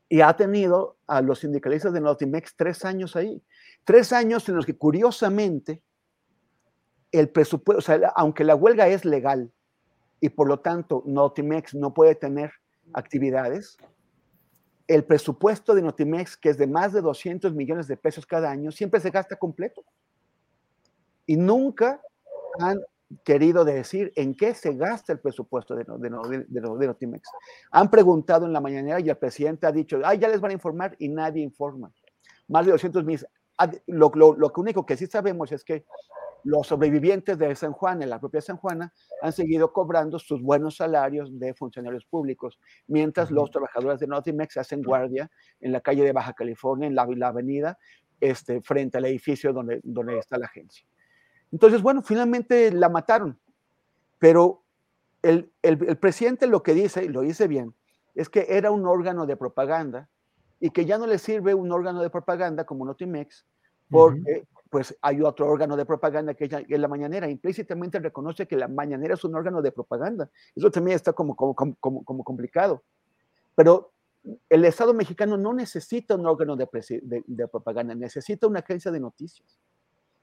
y, 0.08 0.20
ha 0.20 0.34
tenido 0.36 0.98
a 1.06 1.20
los 1.20 1.40
sindicalistas 1.40 1.92
de 1.92 2.00
Notimex 2.00 2.56
tres 2.56 2.84
años 2.84 3.16
ahí. 3.16 3.42
Tres 3.84 4.12
años 4.12 4.48
en 4.48 4.56
los 4.56 4.66
que 4.66 4.76
curiosamente 4.76 5.82
el 7.12 7.28
presupuesto, 7.28 7.78
o 7.78 7.82
sea, 7.82 8.12
aunque 8.16 8.42
la 8.42 8.56
huelga 8.56 8.88
es 8.88 9.04
legal 9.04 9.52
y 10.20 10.30
por 10.30 10.48
lo 10.48 10.60
tanto 10.60 11.02
Notimex 11.06 11.74
no 11.74 11.94
puede 11.94 12.14
tener 12.14 12.50
actividades, 12.92 13.76
el 14.86 15.04
presupuesto 15.04 15.74
de 15.74 15.82
Notimex, 15.82 16.36
que 16.36 16.50
es 16.50 16.58
de 16.58 16.66
más 16.66 16.92
de 16.92 17.00
200 17.00 17.54
millones 17.54 17.86
de 17.88 17.96
pesos 17.96 18.26
cada 18.26 18.50
año, 18.50 18.70
siempre 18.70 19.00
se 19.00 19.10
gasta 19.10 19.36
completo. 19.36 19.84
Y 21.26 21.36
nunca 21.36 22.00
han 22.58 22.80
querido 23.22 23.64
decir 23.64 24.12
en 24.16 24.34
qué 24.34 24.54
se 24.54 24.74
gasta 24.74 25.12
el 25.12 25.20
presupuesto 25.20 25.74
de, 25.74 25.84
Notimex. 25.84 27.28
Han 27.70 27.90
preguntado 27.90 28.46
en 28.46 28.52
la 28.52 28.60
mañanera 28.60 29.00
y 29.00 29.08
el 29.08 29.16
presidente 29.16 29.66
ha 29.66 29.72
dicho, 29.72 30.00
ay, 30.04 30.18
ya 30.18 30.28
les 30.28 30.40
van 30.40 30.50
a 30.50 30.54
informar 30.54 30.96
y 30.98 31.08
nadie 31.08 31.42
informa. 31.42 31.90
Más 32.48 32.66
de 32.66 32.72
200 32.72 33.04
mil. 33.04 33.26
Lo, 33.86 34.10
lo, 34.14 34.34
lo 34.34 34.52
único 34.56 34.84
que 34.84 34.96
sí 34.96 35.06
sabemos 35.06 35.52
es 35.52 35.64
que 35.64 35.84
los 36.44 36.66
sobrevivientes 36.66 37.38
de 37.38 37.54
San 37.56 37.72
Juan, 37.72 38.02
en 38.02 38.10
la 38.10 38.20
propia 38.20 38.40
San 38.40 38.56
Juana, 38.58 38.92
han 39.22 39.32
seguido 39.32 39.72
cobrando 39.72 40.18
sus 40.18 40.42
buenos 40.42 40.76
salarios 40.76 41.38
de 41.38 41.54
funcionarios 41.54 42.04
públicos, 42.04 42.60
mientras 42.86 43.30
los 43.30 43.50
trabajadores 43.50 43.98
de 43.98 44.06
Notimex 44.06 44.58
hacen 44.58 44.82
guardia 44.82 45.30
en 45.60 45.72
la 45.72 45.80
calle 45.80 46.04
de 46.04 46.12
Baja 46.12 46.34
California, 46.34 46.86
en 46.86 46.94
la, 46.94 47.06
la 47.06 47.28
avenida, 47.28 47.78
este, 48.20 48.60
frente 48.60 48.98
al 48.98 49.06
edificio 49.06 49.52
donde, 49.52 49.80
donde 49.82 50.18
está 50.18 50.38
la 50.38 50.46
agencia. 50.46 50.86
Entonces, 51.50 51.82
bueno, 51.82 52.02
finalmente 52.02 52.70
la 52.72 52.88
mataron, 52.88 53.38
pero 54.18 54.64
el, 55.22 55.50
el, 55.62 55.96
presidente 55.96 56.46
lo 56.46 56.62
que 56.62 56.74
dice, 56.74 57.04
y 57.04 57.08
lo 57.08 57.22
dice 57.22 57.48
bien, 57.48 57.74
es 58.14 58.28
que 58.28 58.46
era 58.50 58.70
un 58.70 58.86
órgano 58.86 59.24
de 59.26 59.36
propaganda 59.36 60.08
y 60.60 60.70
que 60.70 60.84
ya 60.84 60.98
no 60.98 61.06
le 61.06 61.18
sirve 61.18 61.54
un 61.54 61.72
órgano 61.72 62.02
de 62.02 62.10
propaganda 62.10 62.64
como 62.64 62.84
Notimex, 62.84 63.46
porque 63.88 64.46
pues 64.74 64.98
hay 65.02 65.22
otro 65.22 65.46
órgano 65.46 65.76
de 65.76 65.86
propaganda 65.86 66.34
que 66.34 66.46
es 66.46 66.80
la 66.80 66.88
mañanera. 66.88 67.30
Implícitamente 67.30 68.00
reconoce 68.00 68.48
que 68.48 68.56
la 68.56 68.66
mañanera 68.66 69.14
es 69.14 69.22
un 69.22 69.32
órgano 69.36 69.62
de 69.62 69.70
propaganda. 69.70 70.28
Eso 70.52 70.68
también 70.68 70.96
está 70.96 71.12
como, 71.12 71.36
como, 71.36 71.54
como, 71.54 72.02
como 72.02 72.24
complicado. 72.24 72.82
Pero 73.54 73.92
el 74.48 74.64
Estado 74.64 74.92
mexicano 74.92 75.36
no 75.36 75.54
necesita 75.54 76.16
un 76.16 76.26
órgano 76.26 76.56
de, 76.56 76.66
de, 77.24 77.46
propaganda, 77.46 77.94
necesita 77.94 78.48
una 78.48 78.58
agencia 78.58 78.90
de 78.90 78.98
noticias. 78.98 79.60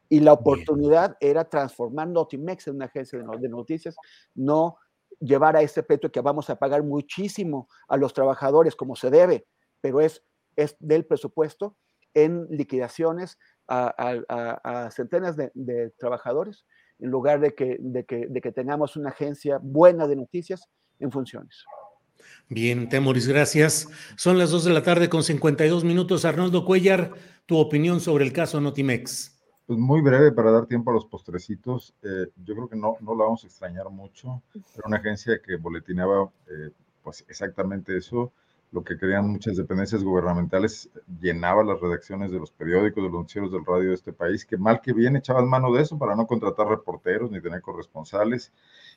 Y 0.10 0.20
la 0.20 0.34
oportunidad 0.34 1.16
era 1.22 1.46
transformar 1.46 2.10
Notimex 2.10 2.68
en 2.68 2.76
una 2.76 2.88
agencia 2.88 3.20
de, 3.20 3.48
noticias, 3.48 3.96
no 4.36 4.76
llevar 5.22 5.56
a 5.56 5.62
ese 5.62 5.82
peto 5.82 6.12
que 6.12 6.20
vamos 6.20 6.50
a 6.50 6.58
pagar 6.58 6.84
muchísimo 6.84 7.70
a 7.88 7.96
los 7.96 8.14
trabajadores 8.14 8.76
como 8.76 8.98
se 8.98 9.10
debe, 9.12 9.48
pero 9.80 10.02
es, 10.02 10.22
es 10.58 10.76
del 10.82 11.06
presupuesto 11.06 11.78
en 12.14 12.48
liquidaciones 12.50 13.38
a, 13.72 14.90
centenas 14.92 15.36
de, 15.38 15.94
trabajadores 15.98 16.66
en 17.00 17.10
lugar 17.10 17.40
de 17.40 17.56
que, 17.56 17.78
de, 17.80 18.06
que, 18.06 18.28
de 18.28 18.42
que 18.42 18.52
tengamos 18.52 18.96
una 18.96 19.10
agencia 19.10 19.60
buena 19.62 20.08
de 20.08 20.16
noticias 20.16 20.70
en 21.00 21.12
funciones. 21.12 21.66
Bien, 22.50 22.90
Temoris, 22.90 23.28
gracias. 23.28 23.88
Son 24.16 24.38
las 24.38 24.52
2 24.52 24.66
de 24.66 24.74
la 24.74 24.84
tarde 24.84 25.10
con 25.10 25.24
52 25.24 25.84
minutos. 25.84 26.26
Arnoldo 26.26 26.66
Cuellar, 26.66 27.12
tu 27.46 27.58
opinión 27.58 28.00
sobre 28.00 28.26
el 28.26 28.34
caso 28.34 28.62
Notimex. 28.62 29.40
Pues 29.66 29.80
muy 29.80 30.02
breve 30.02 30.32
para 30.32 30.52
dar 30.52 30.66
tiempo 30.68 30.92
a 30.92 30.94
los 30.94 31.06
postrecitos. 31.06 31.96
Eh, 32.04 32.28
yo 32.44 32.56
creo 32.56 32.68
que 32.68 32.76
no, 32.76 32.98
no 33.00 33.16
la 33.16 33.24
vamos 33.24 33.44
a 33.44 33.48
extrañar 33.48 33.90
mucho. 33.90 34.44
Era 34.54 34.84
una 34.86 34.98
agencia 34.98 35.40
que 35.44 35.56
boletinaba 35.56 36.30
eh, 36.48 36.72
pues 37.02 37.26
exactamente 37.28 37.98
eso 37.98 38.32
lo 38.72 38.84
que 38.84 38.98
querían 38.98 39.30
muchas 39.30 39.58
dependencias 39.58 40.04
gubernamentales, 40.04 40.90
llenaba 41.20 41.64
las 41.64 41.82
redacciones 41.82 42.32
de 42.32 42.40
los 42.40 42.52
periódicos, 42.52 43.04
de 43.04 43.10
los 43.10 43.20
noticieros 43.20 43.52
del 43.52 43.66
radio 43.66 43.90
de 43.90 43.96
este 43.96 44.14
país, 44.14 44.46
que 44.46 44.58
mal 44.58 44.82
que 44.82 44.94
bien 44.94 45.18
echaban 45.18 45.50
mano 45.50 45.74
de 45.74 45.82
eso 45.82 45.98
para 45.98 46.16
no 46.16 46.26
contratar 46.26 46.68
reporteros 46.68 47.30
ni 47.32 47.42
tener 47.42 47.62
corresponsales 47.62 48.52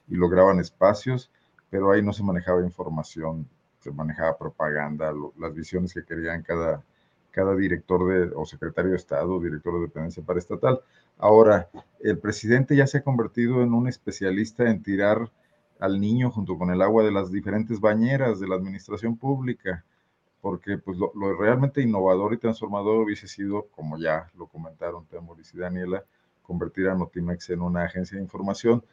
y 0.08 0.14
lograban 0.14 0.60
espacios, 0.60 1.30
pero 1.70 1.90
ahí 1.90 2.02
no 2.02 2.12
se 2.12 2.22
manejaba 2.22 2.62
información, 2.62 3.48
se 3.80 3.90
manejaba 3.90 4.38
propaganda, 4.38 5.12
las 5.38 5.52
visiones 5.52 5.92
que 5.92 6.04
querían 6.04 6.42
cada, 6.42 6.84
cada 7.32 7.56
director 7.56 8.06
de, 8.06 8.32
o 8.36 8.46
secretario 8.46 8.92
de 8.92 8.96
Estado, 8.96 9.40
director 9.40 9.74
de 9.74 9.80
dependencia 9.80 10.22
paraestatal. 10.22 10.80
Ahora, 11.18 11.68
el 12.00 12.18
presidente 12.18 12.76
ya 12.76 12.86
se 12.86 12.98
ha 12.98 13.02
convertido 13.02 13.60
en 13.62 13.74
un 13.74 13.88
especialista 13.88 14.70
en 14.70 14.84
tirar 14.84 15.30
al 15.80 16.00
niño 16.00 16.30
junto 16.30 16.56
con 16.56 16.70
el 16.70 16.82
agua 16.82 17.04
de 17.04 17.12
las 17.12 17.30
diferentes 17.30 17.80
bañeras 17.80 18.40
de 18.40 18.48
la 18.48 18.56
administración 18.56 19.16
pública, 19.16 19.84
porque 20.40 20.78
pues 20.78 20.98
lo, 20.98 21.12
realmente 21.38 21.82
innovador 21.82 22.34
y 22.34 22.38
transformador 22.38 23.04
hubiese 23.04 23.28
sido, 23.28 23.68
como 23.70 23.98
ya 23.98 24.30
lo 24.36 24.46
comentaron 24.46 25.06
Temoris 25.06 25.54
y 25.54 25.58
Daniela, 25.58 26.04
convertir 26.42 26.88
a 26.88 26.94
Notimex 26.94 27.50
en 27.50 27.62
una 27.62 27.84
agencia 27.84 28.16
de 28.16 28.22
información 28.22 28.84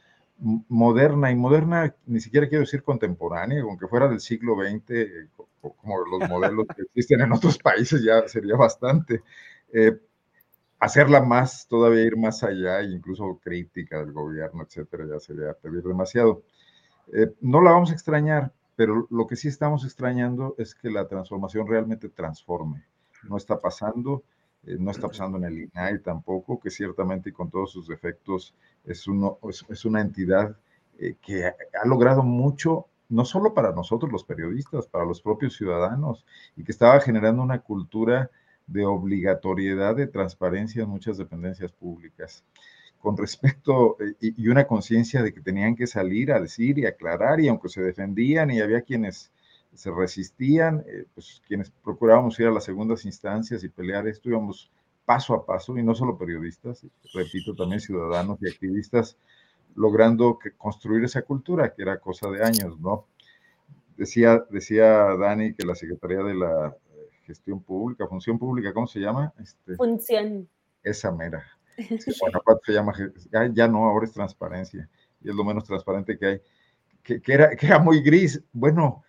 moderna 0.69 1.29
y 1.31 1.35
moderna, 1.35 1.93
ni 2.07 2.19
siquiera 2.19 2.47
quiero 2.47 2.61
decir 2.61 2.83
contemporánea, 2.83 3.61
aunque 3.61 3.87
fuera 3.87 4.07
del 4.07 4.19
siglo 4.19 4.55
XX, 4.55 5.29
como 5.61 5.97
los 6.05 6.29
modelos 6.29 6.65
que 6.75 6.81
existen 6.83 7.21
en 7.21 7.31
otros 7.31 7.57
países, 7.59 8.03
ya 8.03 8.27
sería 8.27 8.55
bastante. 8.55 9.21
Eh, 9.71 9.99
hacerla 10.79 11.21
más, 11.21 11.67
todavía 11.67 12.03
ir 12.03 12.17
más 12.17 12.43
allá, 12.43 12.81
incluso 12.81 13.39
crítica 13.43 13.99
del 13.99 14.11
gobierno, 14.13 14.63
etcétera, 14.63 15.05
ya 15.07 15.19
sería 15.19 15.53
pedir 15.53 15.83
demasiado. 15.83 16.43
Eh, 17.13 17.33
no 17.41 17.61
la 17.61 17.71
vamos 17.71 17.91
a 17.91 17.93
extrañar, 17.93 18.51
pero 18.75 19.07
lo 19.09 19.27
que 19.27 19.35
sí 19.35 19.47
estamos 19.47 19.83
extrañando 19.85 20.55
es 20.57 20.75
que 20.75 20.89
la 20.89 21.07
transformación 21.07 21.67
realmente 21.67 22.09
transforme. 22.09 22.83
No 23.29 23.37
está 23.37 23.59
pasando, 23.59 24.23
eh, 24.63 24.77
no 24.79 24.91
está 24.91 25.07
pasando 25.07 25.37
en 25.37 25.45
el 25.45 25.59
INAI 25.59 25.99
tampoco, 25.99 26.59
que 26.59 26.69
ciertamente 26.69 27.33
con 27.33 27.49
todos 27.49 27.71
sus 27.71 27.87
defectos 27.87 28.55
es, 28.85 29.07
uno, 29.07 29.39
es, 29.69 29.85
una 29.85 30.01
entidad 30.01 30.57
eh, 30.99 31.15
que 31.21 31.45
ha 31.45 31.85
logrado 31.85 32.23
mucho, 32.23 32.87
no 33.09 33.25
solo 33.25 33.53
para 33.53 33.71
nosotros 33.71 34.11
los 34.11 34.23
periodistas, 34.23 34.87
para 34.87 35.05
los 35.05 35.21
propios 35.21 35.55
ciudadanos, 35.55 36.25
y 36.55 36.63
que 36.63 36.71
estaba 36.71 36.99
generando 37.01 37.43
una 37.43 37.59
cultura 37.59 38.31
de 38.67 38.85
obligatoriedad 38.85 39.95
de 39.95 40.07
transparencia 40.07 40.83
en 40.83 40.89
muchas 40.89 41.17
dependencias 41.17 41.71
públicas 41.73 42.43
con 43.01 43.17
respecto 43.17 43.97
eh, 43.99 44.15
y, 44.21 44.47
una 44.47 44.65
conciencia 44.67 45.21
de 45.23 45.33
que 45.33 45.41
tenían 45.41 45.75
que 45.75 45.87
salir 45.87 46.31
a 46.31 46.39
decir 46.39 46.77
y 46.77 46.85
aclarar, 46.85 47.39
y 47.39 47.47
aunque 47.47 47.69
se 47.69 47.81
defendían 47.81 48.51
y 48.51 48.61
había 48.61 48.81
quienes 48.81 49.31
se 49.73 49.91
resistían, 49.91 50.83
eh, 50.87 51.05
pues 51.13 51.41
quienes 51.47 51.71
procurábamos 51.83 52.39
ir 52.39 52.47
a 52.47 52.51
las 52.51 52.63
segundas 52.63 53.05
instancias 53.05 53.63
y 53.63 53.69
pelear 53.69 54.07
esto, 54.07 54.29
íbamos 54.29 54.71
paso 55.05 55.33
a 55.33 55.45
paso, 55.45 55.77
y 55.77 55.83
no 55.83 55.95
solo 55.95 56.17
periodistas, 56.17 56.85
repito, 57.13 57.55
también 57.55 57.81
ciudadanos 57.81 58.37
y 58.41 58.49
activistas, 58.49 59.17
logrando 59.75 60.37
que, 60.37 60.51
construir 60.51 61.03
esa 61.03 61.23
cultura, 61.23 61.73
que 61.73 61.81
era 61.81 61.99
cosa 61.99 62.29
de 62.29 62.43
años, 62.43 62.79
¿no? 62.79 63.05
Decía, 63.97 64.43
decía 64.49 65.15
Dani 65.17 65.53
que 65.53 65.65
la 65.65 65.75
Secretaría 65.75 66.23
de 66.23 66.35
la 66.35 66.67
eh, 66.67 67.09
Gestión 67.25 67.61
Pública, 67.61 68.07
Función 68.07 68.37
Pública, 68.37 68.73
¿cómo 68.73 68.87
se 68.87 68.99
llama? 68.99 69.33
Este, 69.39 69.75
Función. 69.75 70.47
Esa 70.83 71.11
mera 71.11 71.45
bueno, 72.19 72.41
se 72.65 72.73
llama, 72.73 72.93
ya, 73.53 73.67
no, 73.67 73.85
ahora 73.85 74.05
es 74.05 74.13
transparencia, 74.13 74.89
y 75.21 75.29
es 75.29 75.35
lo 75.35 75.43
menos 75.43 75.63
transparente 75.63 76.17
que 76.17 76.25
hay, 76.25 76.41
que, 77.03 77.21
era, 77.27 77.55
que 77.55 77.65
era 77.65 77.79
muy 77.79 78.01
gris. 78.01 78.43
Bueno, 78.51 79.03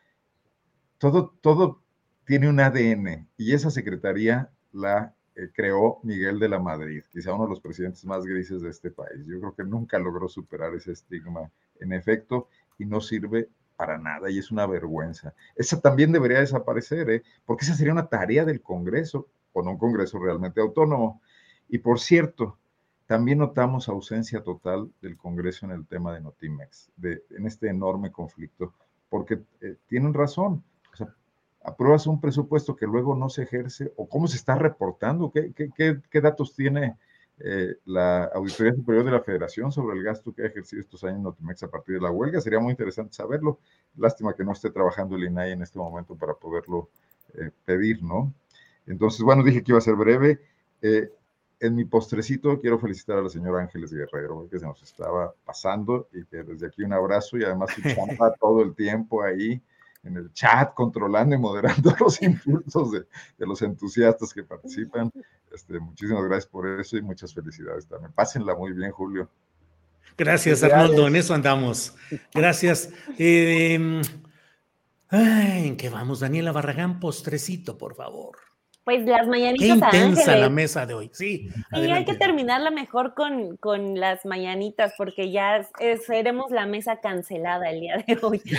todo, 0.99 1.35
todo 1.41 1.83
tiene 2.25 2.49
un 2.49 2.61
ADN, 2.61 3.29
y 3.37 3.53
esa 3.53 3.71
secretaría 3.71 4.51
la 4.73 5.15
eh, 5.35 5.51
creó 5.53 6.01
Miguel 6.03 6.39
de 6.39 6.49
la 6.49 6.59
Madrid, 6.59 7.03
quizá 7.11 7.33
uno 7.33 7.45
de 7.45 7.51
los 7.51 7.61
presidentes 7.61 8.05
más 8.05 8.25
grises 8.25 8.63
de 8.63 8.71
este 8.71 8.91
país. 8.91 9.25
Yo 9.27 9.41
creo 9.41 9.55
que 9.55 9.65
nunca 9.65 9.99
logró 9.99 10.29
superar 10.29 10.75
ese 10.75 10.93
estigma, 10.93 11.51
en 11.81 11.93
efecto, 11.93 12.49
y 12.79 12.85
no 12.85 13.01
sirve 13.01 13.49
para 13.77 13.99
nada 13.99 14.31
y 14.31 14.39
es 14.39 14.51
una 14.51 14.67
vergüenza. 14.67 15.35
Esa 15.57 15.81
también 15.81 16.13
debería 16.13 16.41
desaparecer, 16.41 17.11
¿eh? 17.11 17.23
porque 17.45 17.65
esa 17.65 17.75
sería 17.75 17.93
una 17.93 18.09
tarea 18.09 18.45
del 18.45 18.61
Congreso, 18.61 19.29
o 19.53 19.63
no 19.63 19.73
un 19.73 19.79
Congreso 19.79 20.19
realmente 20.19 20.61
autónomo. 20.61 21.21
Y 21.69 21.79
por 21.79 21.99
cierto, 21.99 22.59
también 23.13 23.41
notamos 23.41 23.91
ausencia 23.91 24.43
total 24.43 24.91
del 25.03 25.19
Congreso 25.19 25.67
en 25.67 25.73
el 25.73 25.87
tema 25.87 26.15
de 26.15 26.23
Notimex, 26.23 26.91
en 27.03 27.47
este 27.47 27.69
enorme 27.69 28.11
conflicto, 28.11 28.73
porque 29.11 29.39
eh, 29.61 29.77
tienen 29.87 30.15
razón. 30.15 30.65
O 30.95 30.97
sea, 30.97 31.15
apruebas 31.63 32.07
un 32.07 32.23
presupuesto 32.23 32.75
que 32.75 32.87
luego 32.87 33.15
no 33.15 33.29
se 33.29 33.43
ejerce, 33.43 33.93
o 33.99 34.09
cómo 34.09 34.29
se 34.29 34.39
está 34.39 34.55
reportando, 34.55 35.31
qué, 35.31 35.53
qué, 35.53 36.01
qué, 36.09 36.21
datos 36.23 36.55
tiene 36.55 36.97
eh, 37.39 37.75
la 37.85 38.25
Auditoría 38.35 38.73
Superior 38.73 39.05
de 39.05 39.11
la 39.11 39.21
Federación 39.21 39.71
sobre 39.73 39.99
el 39.99 40.05
gasto 40.05 40.33
que 40.33 40.45
ha 40.45 40.47
ejercido 40.47 40.81
estos 40.81 41.05
años 41.05 41.21
Notimex 41.21 41.65
a 41.65 41.71
partir 41.71 41.97
de 41.97 42.01
la 42.01 42.11
huelga. 42.11 42.41
Sería 42.41 42.61
muy 42.61 42.71
interesante 42.71 43.13
saberlo. 43.13 43.59
Lástima 43.95 44.35
que 44.35 44.43
no 44.43 44.53
esté 44.53 44.71
trabajando 44.71 45.17
el 45.17 45.25
INAI 45.25 45.53
en 45.53 45.61
este 45.61 45.79
momento 45.79 46.17
para 46.17 46.33
poderlo 46.33 46.89
eh, 47.35 47.51
pedir, 47.67 48.03
¿no? 48.03 48.33
Entonces, 48.87 49.21
bueno, 49.21 49.45
dije 49.45 49.63
que 49.63 49.73
iba 49.73 49.79
a 49.81 49.83
ser 49.83 49.97
breve. 49.97 50.41
En 51.63 51.77
mi 51.77 51.85
postrecito 51.85 52.61
quiero 52.61 52.77
felicitar 52.79 53.19
a 53.19 53.23
la 53.23 53.29
señora 53.29 53.63
Ángeles 53.63 53.93
Guerrero, 53.93 54.49
que 54.51 54.59
se 54.59 54.67
nos 54.67 54.83
estaba 54.83 55.33
pasando 55.45 56.09
y 56.13 56.25
que 56.25 56.43
desde 56.43 56.67
aquí 56.67 56.83
un 56.83 56.93
abrazo 56.93 57.39
y 57.39 57.45
además 57.45 57.71
su 57.73 57.83
chamba 57.95 58.35
todo 58.35 58.63
el 58.63 58.75
tiempo 58.75 59.23
ahí 59.23 59.63
en 60.03 60.17
el 60.17 60.33
chat, 60.33 60.75
controlando 60.75 61.37
y 61.37 61.39
moderando 61.39 61.95
los 62.01 62.21
impulsos 62.21 62.91
de, 62.91 63.07
los 63.39 63.63
entusiastas 63.63 64.35
que 64.35 64.43
participan. 64.43 65.13
Este, 65.55 65.79
muchísimas 65.79 66.25
gracias 66.25 66.47
por 66.47 66.67
eso 66.81 66.97
y 66.97 67.03
muchas 67.03 67.33
felicidades 67.33 67.87
también. 67.87 68.13
Pásenla 68.13 68.57
muy 68.57 68.73
bien, 68.73 68.91
Julio. 68.91 69.31
Gracias, 70.19 70.65
Arnoldo, 70.65 71.07
en 71.07 71.15
eso 71.15 71.33
andamos. 71.33 71.95
Gracias. 72.35 72.91
Eh, 73.17 74.03
¿En 75.13 75.77
qué 75.77 75.89
vamos? 75.91 76.19
Daniela 76.19 76.51
Barragán, 76.51 76.99
postrecito, 76.99 77.79
por 77.79 77.95
favor. 77.95 78.52
Pues 78.85 79.07
las 79.07 79.29
mañanitas. 79.29 79.91
Qué 79.91 79.99
intensa 79.99 80.37
la 80.37 80.51
mesa 80.51 80.87
de 80.87 80.95
hoy, 80.95 81.11
sí. 81.13 81.49
Y 81.73 81.91
hay 81.91 82.05
que 82.05 82.15
terminarla 82.15 82.71
mejor 82.71 83.15
con, 83.15 83.57
con 83.59 84.01
las 84.01 84.25
mañanitas, 84.25 84.95
porque 84.99 85.31
ya 85.31 85.69
seremos 86.05 86.51
la 86.51 86.67
mesa 86.67 87.01
cancelada 87.01 87.71
el 87.71 87.81
día 87.81 88.05
de 88.07 88.19
hoy. 88.23 88.43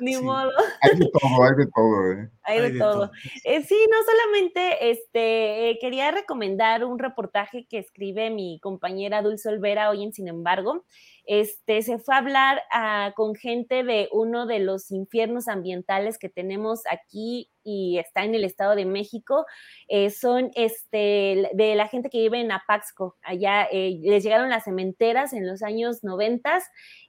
Ni 0.00 0.16
modo. 0.16 0.50
Hay 0.80 0.98
de 0.98 1.10
todo, 1.10 1.44
hay 1.44 1.56
de 1.56 1.66
todo. 1.66 2.12
¿eh? 2.12 2.30
Hay, 2.42 2.60
de, 2.60 2.78
todo. 2.78 3.10
Eh, 3.44 3.62
sí, 3.62 3.76
no 3.90 3.96
solamente 4.04 4.90
este, 4.90 5.70
eh, 5.70 5.78
quería 5.80 6.10
recomendar 6.10 6.84
un 6.84 6.98
reportaje 6.98 7.66
que 7.68 7.78
escribe 7.78 8.30
mi 8.30 8.58
compañera 8.60 9.22
Dulce 9.22 9.48
Olvera 9.48 9.90
hoy 9.90 10.02
en 10.02 10.12
Sin 10.12 10.28
embargo. 10.28 10.84
Este, 11.24 11.82
se 11.82 11.98
fue 11.98 12.14
a 12.14 12.18
hablar 12.18 12.62
ah, 12.72 13.12
con 13.14 13.34
gente 13.34 13.84
de 13.84 14.08
uno 14.12 14.46
de 14.46 14.58
los 14.58 14.90
infiernos 14.90 15.48
ambientales 15.48 16.18
que 16.18 16.28
tenemos 16.28 16.80
aquí 16.90 17.51
y 17.64 17.98
está 17.98 18.24
en 18.24 18.34
el 18.34 18.44
Estado 18.44 18.74
de 18.74 18.84
México, 18.84 19.46
eh, 19.88 20.10
son 20.10 20.50
este, 20.54 21.50
de 21.52 21.74
la 21.74 21.88
gente 21.88 22.10
que 22.10 22.18
vive 22.18 22.40
en 22.40 22.52
Apaxco. 22.52 23.16
Allá 23.22 23.64
eh, 23.70 23.98
les 24.02 24.22
llegaron 24.22 24.50
las 24.50 24.64
cementeras 24.64 25.32
en 25.32 25.46
los 25.46 25.62
años 25.62 26.02
90 26.02 26.42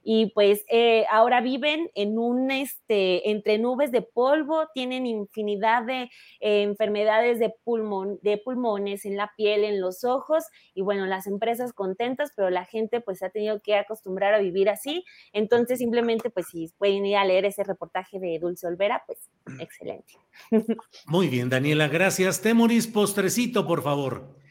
y 0.04 0.26
pues 0.34 0.64
eh, 0.70 1.06
ahora 1.10 1.40
viven 1.40 1.90
en 1.94 2.18
un, 2.18 2.50
este, 2.50 3.30
entre 3.30 3.58
nubes 3.58 3.90
de 3.90 4.02
polvo, 4.02 4.68
tienen 4.74 5.06
infinidad 5.06 5.84
de 5.84 6.10
enfermedades 6.40 7.38
de, 7.38 7.54
pulmón, 7.64 8.18
de 8.22 8.36
pulmones 8.36 9.06
en 9.06 9.16
la 9.16 9.32
piel, 9.36 9.64
en 9.64 9.80
los 9.80 10.04
ojos 10.04 10.44
y 10.74 10.82
bueno, 10.82 11.06
las 11.06 11.26
empresas 11.26 11.72
contentas, 11.72 12.32
pero 12.36 12.50
la 12.50 12.66
gente 12.66 13.00
pues 13.00 13.22
ha 13.22 13.30
tenido 13.30 13.62
que 13.62 13.76
acostumbrar 13.76 14.34
a 14.34 14.38
vivir 14.38 14.68
así. 14.68 15.04
Entonces 15.32 15.78
simplemente 15.78 16.28
pues 16.28 16.48
si 16.48 16.68
pueden 16.76 17.06
ir 17.06 17.16
a 17.16 17.24
leer 17.24 17.46
ese 17.46 17.64
reportaje 17.64 18.20
de 18.20 18.38
Dulce 18.38 18.66
Olvera, 18.66 19.02
pues 19.06 19.30
excelente. 19.58 20.14
Muy 21.06 21.28
bien, 21.28 21.48
Daniela, 21.48 21.88
gracias. 21.88 22.42
Temoris, 22.42 22.86
postrecito, 22.86 23.66
por 23.66 23.82
favor. 23.82 24.43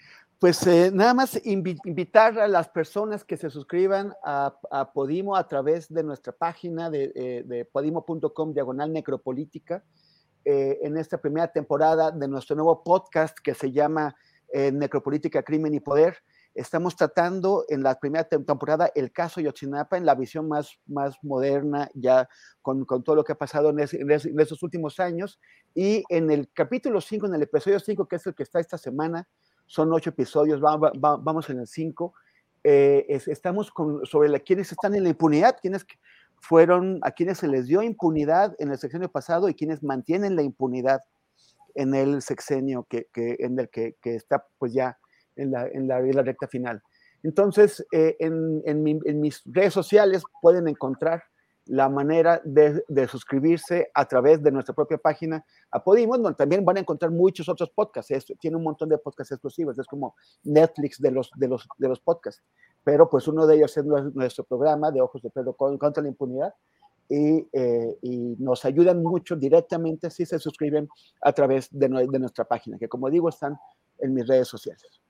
Pues 0.44 0.68
eh, 0.68 0.92
nada 0.94 1.14
más 1.14 1.40
invitar 1.46 2.38
a 2.38 2.50
las 2.50 2.68
personas 2.68 3.24
que 3.24 3.38
se 3.38 3.50
suscriban 3.50 4.14
a, 4.26 4.92
Podimo 4.94 5.38
a 5.38 5.48
través 5.48 5.88
de 5.88 6.04
nuestra 6.04 6.34
página 6.34 6.90
de, 6.90 7.14
eh, 7.16 7.66
podimo.com 7.72 8.54
diagonal 8.54 8.92
necropolítica 8.92 9.86
eh, 10.44 10.80
en 10.82 10.98
esta 10.98 11.18
primera 11.18 11.48
temporada 11.48 12.12
de 12.12 12.28
nuestro 12.28 12.58
nuevo 12.58 12.84
podcast 12.84 13.40
que 13.40 13.54
se 13.54 13.72
llama 13.72 14.18
Necropolítica, 14.54 15.44
Crimen 15.44 15.76
y 15.76 15.80
Poder. 15.80 16.18
Estamos 16.54 16.98
tratando 16.98 17.64
en 17.70 17.82
la 17.82 17.98
primera 17.98 18.26
temporada 18.26 18.92
el 18.96 19.14
caso 19.14 19.40
Yotzinapa 19.40 19.96
en 19.96 20.06
la 20.06 20.14
visión 20.14 20.50
más, 20.50 20.78
más 20.88 21.16
moderna, 21.24 21.90
ya 21.94 22.28
con, 22.62 22.84
con 22.84 23.02
todo 23.02 23.16
lo 23.16 23.24
que 23.24 23.32
ha 23.32 23.38
pasado 23.38 23.70
en, 23.70 23.80
en, 23.80 24.40
esos 24.42 24.62
últimos 24.62 25.00
años. 25.00 25.40
Y 25.74 26.04
en 26.10 26.30
el 26.32 26.52
capítulo 26.52 27.00
5, 27.00 27.28
en 27.28 27.36
el 27.36 27.44
episodio 27.44 27.80
5, 27.80 28.10
que 28.10 28.18
es 28.18 28.28
el 28.28 28.36
que 28.36 28.44
está 28.44 28.60
esta 28.60 28.78
semana, 28.78 29.26
son 29.66 29.92
ocho 29.94 30.12
episodios, 30.12 30.62
vamos 30.62 31.50
en 31.50 31.60
el 31.60 31.68
5. 31.68 32.14
Eh, 32.64 33.06
estamos 33.28 33.72
con, 33.72 34.06
sobre 34.06 34.30
la, 34.30 34.40
quienes 34.40 34.72
están 34.72 34.96
en 34.96 35.04
la 35.04 35.10
impunidad, 35.10 35.58
quienes 35.62 35.86
fueron, 36.40 37.00
a 37.04 37.12
quienes 37.12 37.40
se 37.40 37.48
les 37.48 37.68
dio 37.68 37.82
impunidad 37.82 38.56
en 38.60 38.72
el 38.72 38.78
sexenio 38.78 39.10
pasado 39.10 39.50
y 39.50 39.54
quienes 39.54 39.84
mantienen 39.84 40.36
la 40.36 40.44
impunidad 40.44 41.02
en 41.76 41.96
el 41.96 42.22
sexenio 42.22 42.86
que, 42.90 43.08
que 43.14 43.38
en 43.40 43.60
el 43.60 43.70
que, 43.70 43.96
que, 44.02 44.16
está 44.16 44.46
pues 44.58 44.74
ya 44.74 44.98
en 45.36 45.52
la, 45.52 45.68
en 45.68 45.88
la, 45.88 46.22
recta 46.22 46.48
final. 46.48 46.84
Entonces, 47.24 47.86
eh, 47.92 48.18
en, 48.20 48.62
en, 48.66 49.22
mis 49.22 49.42
redes 49.46 49.74
sociales 49.74 50.24
pueden 50.42 50.68
encontrar 50.68 51.24
la 51.66 51.88
manera 51.90 52.42
de, 52.44 52.84
suscribirse 53.08 53.90
a 53.94 54.06
través 54.06 54.42
de 54.44 54.52
nuestra 54.52 54.74
propia 54.74 54.98
página 54.98 55.46
a 55.72 55.84
Podimo, 55.84 56.18
donde 56.18 56.36
también 56.36 56.66
van 56.66 56.78
a 56.78 56.80
encontrar 56.82 57.12
muchos 57.12 57.48
otros 57.48 57.70
podcasts. 57.70 58.14
tiene 58.40 58.58
un 58.58 58.64
montón 58.64 58.90
de 58.90 58.98
podcasts 58.98 59.32
exclusivos, 59.32 59.78
es 59.80 59.88
como 59.88 60.16
Netflix 60.44 61.02
de 61.02 61.12
los, 61.12 61.32
de 61.36 61.48
los, 61.48 61.68
de 61.78 61.88
los 61.88 62.00
podcasts. 62.00 62.44
Pero 62.84 63.10
pues 63.10 63.28
uno 63.28 63.48
de 63.48 63.56
ellos 63.56 63.76
es 63.78 63.86
nuestro 63.86 64.44
programa 64.44 64.92
de 64.92 65.02
Ojos 65.02 65.22
de 65.22 65.30
Pedro 65.30 65.54
contra 65.54 66.04
la 66.04 66.10
impunidad. 66.10 66.54
Y, 67.10 67.48
eh, 67.52 67.98
y, 68.02 68.36
nos 68.40 68.64
ayudan 68.64 69.04
mucho 69.04 69.36
directamente 69.36 70.10
si 70.10 70.26
se 70.26 70.40
suscriben 70.40 70.88
a 71.22 71.34
través 71.34 71.68
de, 71.70 71.88
de 71.88 72.20
nuestra 72.20 72.46
página, 72.46 72.78
que 72.80 72.88
como 72.88 73.10
digo 73.10 73.28
están 73.28 73.58
en 74.00 74.14
mis 74.14 74.26
redes 74.26 74.48
sociales. 74.48 75.03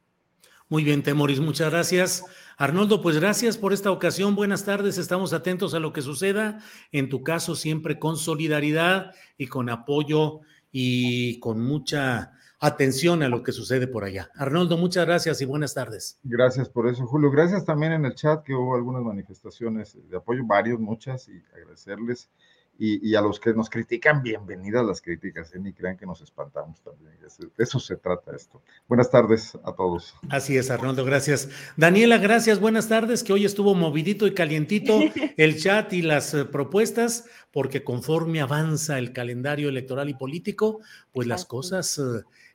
Muy 0.73 0.83
bien, 0.83 1.03
Temoris, 1.03 1.39
muchas 1.39 1.69
gracias. 1.69 2.25
Arnoldo, 2.57 2.99
pues 2.99 3.19
gracias 3.19 3.59
por 3.59 3.73
esta 3.73 3.91
ocasión. 3.91 4.33
Buenas 4.33 4.65
tardes, 4.65 4.97
estamos 4.97 5.31
atentos 5.31 5.75
a 5.75 5.79
lo 5.79 5.93
que 5.93 6.01
suceda. 6.01 6.61
En 6.91 7.09
tu 7.09 7.21
caso, 7.21 7.55
siempre 7.55 7.99
con 7.99 8.17
solidaridad 8.17 9.13
y 9.37 9.45
con 9.45 9.69
apoyo 9.69 10.39
y 10.71 11.39
con 11.41 11.61
mucha 11.61 12.31
atención 12.59 13.21
a 13.21 13.29
lo 13.29 13.43
que 13.43 13.51
sucede 13.51 13.85
por 13.85 14.03
allá. 14.03 14.31
Arnoldo, 14.33 14.75
muchas 14.75 15.05
gracias 15.05 15.39
y 15.41 15.45
buenas 15.45 15.75
tardes. 15.75 16.17
Gracias 16.23 16.69
por 16.69 16.87
eso, 16.87 17.05
Julio. 17.05 17.29
Gracias 17.29 17.65
también 17.65 17.91
en 17.91 18.05
el 18.05 18.15
chat 18.15 18.43
que 18.43 18.55
hubo 18.55 18.73
algunas 18.73 19.03
manifestaciones 19.03 19.95
de 20.09 20.17
apoyo, 20.17 20.41
varios, 20.43 20.79
muchas, 20.79 21.29
y 21.29 21.39
agradecerles. 21.53 22.31
Y, 22.77 23.13
a 23.15 23.21
los 23.21 23.39
que 23.39 23.53
nos 23.53 23.69
critican, 23.69 24.23
bienvenidas 24.23 24.83
las 24.83 24.99
críticas, 24.99 25.53
¿eh? 25.53 25.59
ni 25.59 25.73
crean 25.73 25.95
que 25.95 26.07
nos 26.07 26.21
espantamos 26.21 26.81
también. 26.81 27.13
De 27.21 27.63
eso 27.63 27.79
se 27.79 27.95
trata 27.97 28.35
esto. 28.35 28.63
Buenas 28.87 29.11
tardes 29.11 29.55
a 29.63 29.73
todos. 29.73 30.15
Así 30.29 30.57
es, 30.57 30.71
Arnoldo, 30.71 31.05
gracias. 31.05 31.49
Daniela, 31.77 32.17
gracias, 32.17 32.59
buenas 32.59 32.89
tardes, 32.89 33.23
que 33.23 33.31
hoy 33.31 33.45
estuvo 33.45 33.75
movidito 33.75 34.25
y 34.25 34.33
calientito 34.33 34.99
el 35.37 35.57
chat 35.57 35.93
y 35.93 36.01
las 36.01 36.33
eh, 36.33 36.45
propuestas, 36.45 37.25
porque 37.51 37.83
conforme 37.83 38.41
avanza 38.41 38.97
el 38.97 39.13
calendario 39.13 39.69
electoral 39.69 40.09
y 40.09 40.15
político, 40.15 40.81
pues 41.11 41.27
las 41.27 41.45
cosas 41.45 42.01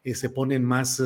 eh, 0.02 0.14
se 0.14 0.30
ponen 0.30 0.64
más 0.64 1.00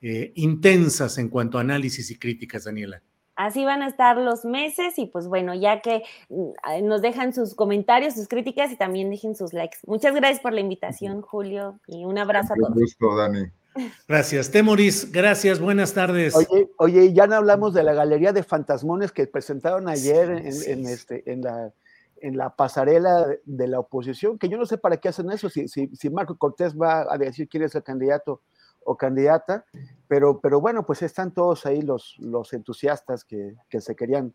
intensas 0.00 1.18
en 1.18 1.28
cuanto 1.28 1.58
a 1.58 1.62
análisis 1.62 2.10
y 2.12 2.18
críticas, 2.18 2.64
Daniela. 2.64 3.02
Así 3.36 3.66
van 3.66 3.82
a 3.82 3.88
estar 3.88 4.16
los 4.16 4.46
meses 4.46 4.98
y 4.98 5.06
pues 5.06 5.28
bueno, 5.28 5.54
ya 5.54 5.82
que 5.82 6.02
mm, 6.30 6.86
nos 6.86 7.02
dejan 7.02 7.34
sus 7.34 7.54
comentarios, 7.54 8.14
sus 8.14 8.28
críticas 8.28 8.72
y 8.72 8.76
también 8.76 9.10
dejen 9.10 9.34
sus 9.36 9.52
likes. 9.52 9.78
Muchas 9.86 10.14
gracias 10.14 10.40
por 10.40 10.54
la 10.54 10.60
invitación, 10.60 11.20
Julio, 11.20 11.78
y 11.86 12.04
un 12.04 12.16
abrazo 12.16 12.54
a 12.54 12.56
todos. 12.56 12.70
Un 12.70 12.80
gusto, 12.80 13.14
Dani. 13.14 13.44
Gracias. 14.08 14.50
Temoris, 14.50 15.12
gracias, 15.12 15.60
buenas 15.60 15.92
tardes. 15.92 16.34
Oye, 16.34 16.70
oye, 16.78 17.12
ya 17.12 17.26
no 17.26 17.34
hablamos 17.34 17.74
de 17.74 17.82
la 17.82 17.92
galería 17.92 18.32
de 18.32 18.42
fantasmones 18.42 19.12
que 19.12 19.26
presentaron 19.26 19.86
ayer 19.86 20.30
en, 20.30 20.86
este, 20.86 21.30
en, 21.30 21.42
la, 21.42 21.74
en 22.22 22.38
la 22.38 22.56
pasarela 22.56 23.26
de 23.44 23.68
la 23.68 23.78
oposición, 23.78 24.38
que 24.38 24.48
yo 24.48 24.56
no 24.56 24.64
sé 24.64 24.78
para 24.78 24.96
qué 24.96 25.10
hacen 25.10 25.30
eso, 25.30 25.50
si, 25.50 25.68
si, 25.68 25.88
si 25.88 26.08
Marco 26.08 26.38
Cortés 26.38 26.74
va 26.74 27.06
a 27.12 27.18
decir 27.18 27.48
quién 27.50 27.64
es 27.64 27.74
el 27.74 27.82
candidato 27.82 28.40
o 28.86 28.96
candidata, 28.96 29.64
pero, 30.08 30.40
pero 30.40 30.60
bueno, 30.60 30.86
pues 30.86 31.02
están 31.02 31.32
todos 31.32 31.66
ahí 31.66 31.82
los, 31.82 32.16
los 32.18 32.52
entusiastas 32.52 33.24
que, 33.24 33.54
que 33.68 33.80
se 33.80 33.94
querían 33.94 34.32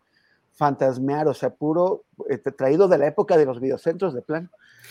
fantasmear, 0.52 1.26
o 1.28 1.34
sea, 1.34 1.50
puro 1.50 2.04
eh, 2.28 2.38
traído 2.38 2.86
de 2.86 2.98
la 2.98 3.06
época 3.06 3.36
de 3.36 3.46
los 3.46 3.60
videocentros 3.60 4.14
de 4.14 4.22
plan. 4.22 4.50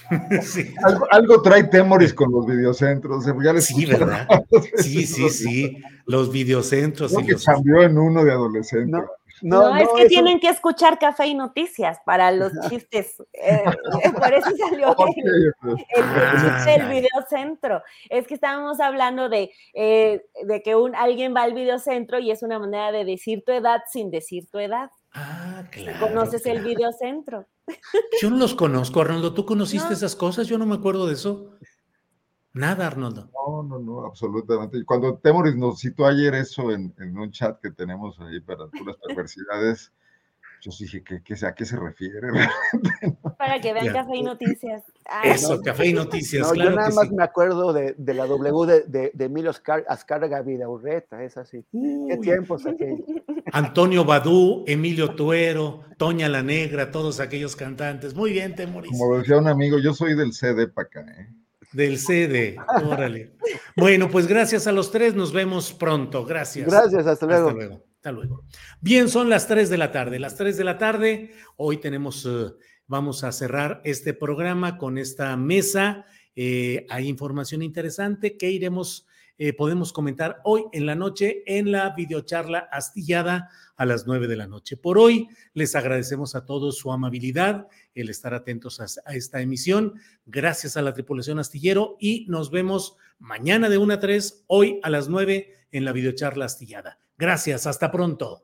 Sí. 0.41 0.73
Algo, 1.11 1.41
trae 1.41 1.65
Temoris 1.65 2.13
con 2.13 2.31
los 2.31 2.45
videocentros. 2.45 3.25
sí, 3.59 3.85
¿verdad? 3.85 4.27
sí, 4.77 5.05
sí, 5.05 5.29
sí. 5.29 5.77
Los 6.05 6.31
videocentros. 6.31 7.15
que 7.25 7.35
cambió 7.45 7.83
en 7.83 7.97
uno 7.97 8.23
de 8.23 8.31
adolescente. 8.31 8.91
No, 8.91 9.05
es 9.41 9.89
que 9.97 10.05
tienen 10.07 10.39
que 10.39 10.49
escuchar 10.49 10.99
Café 10.99 11.27
y 11.27 11.33
Noticias 11.33 11.99
para 12.05 12.31
los 12.31 12.51
chistes. 12.69 13.21
Eh, 13.33 13.63
por 14.13 14.33
eso 14.33 14.49
salió 14.57 14.95
el, 16.67 16.89
videocentro. 16.89 17.81
Es 18.09 18.27
que 18.27 18.35
estábamos 18.35 18.79
hablando 18.79 19.29
de, 19.29 19.51
eh, 19.73 20.23
de 20.43 20.61
que 20.61 20.75
un, 20.75 20.95
alguien 20.95 21.35
va 21.35 21.43
al 21.43 21.53
videocentro 21.53 22.19
y 22.19 22.31
es 22.31 22.43
una 22.43 22.59
manera 22.59 22.91
de 22.91 23.05
decir 23.05 23.43
tu 23.45 23.51
edad 23.51 23.81
sin 23.91 24.11
decir 24.11 24.47
tu 24.49 24.59
edad. 24.59 24.89
Ah, 25.13 25.63
claro. 25.71 25.99
¿Conoces 25.99 26.45
el 26.45 26.63
videocentro? 26.63 27.47
Yo 28.21 28.29
no 28.29 28.37
los 28.37 28.55
conozco, 28.55 29.01
Arnoldo. 29.01 29.33
¿Tú 29.33 29.45
conociste 29.45 29.93
esas 29.93 30.15
cosas? 30.15 30.47
Yo 30.47 30.57
no 30.57 30.65
me 30.65 30.75
acuerdo 30.75 31.07
de 31.07 31.13
eso. 31.13 31.57
Nada, 32.53 32.87
Arnoldo. 32.87 33.29
No, 33.33 33.63
no, 33.63 33.79
no, 33.79 34.05
absolutamente. 34.05 34.83
Cuando 34.85 35.15
Temoris 35.17 35.55
nos 35.55 35.79
citó 35.79 36.05
ayer 36.05 36.33
eso 36.35 36.71
en, 36.71 36.93
un 36.99 37.31
chat 37.31 37.59
que 37.61 37.71
tenemos 37.71 38.19
ahí 38.19 38.41
para 38.41 38.67
puras 38.67 38.97
perversidades, 39.07 39.91
yo 40.61 40.71
dije, 40.79 41.03
¿qué, 41.03 41.23
qué, 41.23 41.45
¿a 41.45 41.55
qué 41.55 41.65
se 41.65 41.75
refiere? 41.75 42.19
Para 43.37 43.59
que 43.59 43.73
vean 43.73 43.91
Café 43.91 44.17
y 44.17 44.21
Noticias. 44.21 44.83
eso, 45.23 45.59
Café 45.61 45.87
y 45.87 45.93
Noticias. 45.93 46.53
yo 46.53 46.69
nada 46.69 46.91
más 46.91 47.09
me 47.09 47.23
acuerdo 47.23 47.73
de, 47.73 47.95
de, 47.97 48.13
la 48.13 48.27
W 48.27 48.83
de, 48.87 49.11
de, 49.11 49.25
Emilio 49.25 49.51
Azcárraga 49.87 50.43
Vidaurreta, 50.43 51.23
es 51.23 51.35
así. 51.37 51.65
¿Qué 51.71 52.17
tiempos 52.21 52.67
aquellos? 52.67 52.99
Antonio 53.51 54.05
Badú, 54.05 54.63
Emilio 54.67 55.15
Tuero, 55.15 55.81
Toña 55.97 56.29
la 56.29 56.43
Negra, 56.43 56.91
todos 56.91 57.19
aquellos 57.19 57.55
cantantes. 57.55 58.13
Muy 58.13 58.31
bien, 58.31 58.53
Temoris. 58.53 58.91
Como 58.91 59.17
decía 59.17 59.37
un 59.37 59.47
amigo, 59.47 59.79
yo 59.79 59.95
soy 59.95 60.15
del 60.15 60.31
CD 60.31 60.67
para 60.67 60.87
acá, 60.87 61.05
¿eh? 61.17 61.40
Del 61.73 61.97
CD, 61.97 62.57
órale. 62.83 63.33
Bueno, 63.77 64.09
pues 64.09 64.27
gracias 64.27 64.67
a 64.67 64.71
los 64.71 64.91
tres, 64.91 65.15
nos 65.15 65.31
vemos 65.31 65.73
pronto. 65.73 66.25
Gracias. 66.25 66.67
Gracias, 66.67 67.07
hasta 67.07 67.25
luego. 67.25 67.47
Hasta 67.47 67.57
luego. 67.59 67.85
Hasta 67.95 68.11
luego. 68.11 68.43
Bien, 68.81 69.07
son 69.09 69.29
las 69.29 69.47
3 69.47 69.69
de 69.69 69.77
la 69.77 69.91
tarde. 69.91 70.17
Las 70.17 70.35
3 70.35 70.57
de 70.57 70.63
la 70.63 70.79
tarde, 70.79 71.33
hoy 71.55 71.77
tenemos, 71.77 72.25
eh, 72.25 72.51
vamos 72.87 73.23
a 73.23 73.31
cerrar 73.31 73.79
este 73.85 74.13
programa 74.15 74.77
con 74.77 74.97
esta 74.97 75.37
mesa 75.37 76.05
Eh, 76.33 76.85
hay 76.89 77.09
información 77.09 77.61
interesante 77.61 78.37
que 78.37 78.49
iremos, 78.49 79.05
eh, 79.43 79.53
podemos 79.53 79.91
comentar 79.91 80.39
hoy 80.43 80.65
en 80.71 80.85
la 80.85 80.93
noche 80.93 81.41
en 81.47 81.71
la 81.71 81.95
videocharla 81.95 82.59
astillada 82.71 83.49
a 83.75 83.87
las 83.87 84.05
nueve 84.05 84.27
de 84.27 84.35
la 84.35 84.45
noche. 84.45 84.77
Por 84.77 84.99
hoy 84.99 85.29
les 85.55 85.75
agradecemos 85.75 86.35
a 86.35 86.45
todos 86.45 86.77
su 86.77 86.91
amabilidad, 86.91 87.67
el 87.95 88.09
estar 88.09 88.35
atentos 88.35 88.79
a, 88.79 88.85
esta 89.11 89.41
emisión. 89.41 89.95
Gracias 90.27 90.77
a 90.77 90.83
la 90.83 90.93
tripulación 90.93 91.39
astillero 91.39 91.97
y 91.99 92.27
nos 92.29 92.51
vemos 92.51 92.97
mañana 93.17 93.67
de 93.67 93.79
1 93.79 93.95
a 93.95 93.99
3, 93.99 94.43
hoy 94.45 94.79
a 94.83 94.91
las 94.91 95.09
9 95.09 95.51
en 95.71 95.85
la 95.85 95.91
videocharla 95.91 96.45
astillada. 96.45 96.99
Gracias, 97.17 97.65
hasta 97.65 97.91
pronto. 97.91 98.43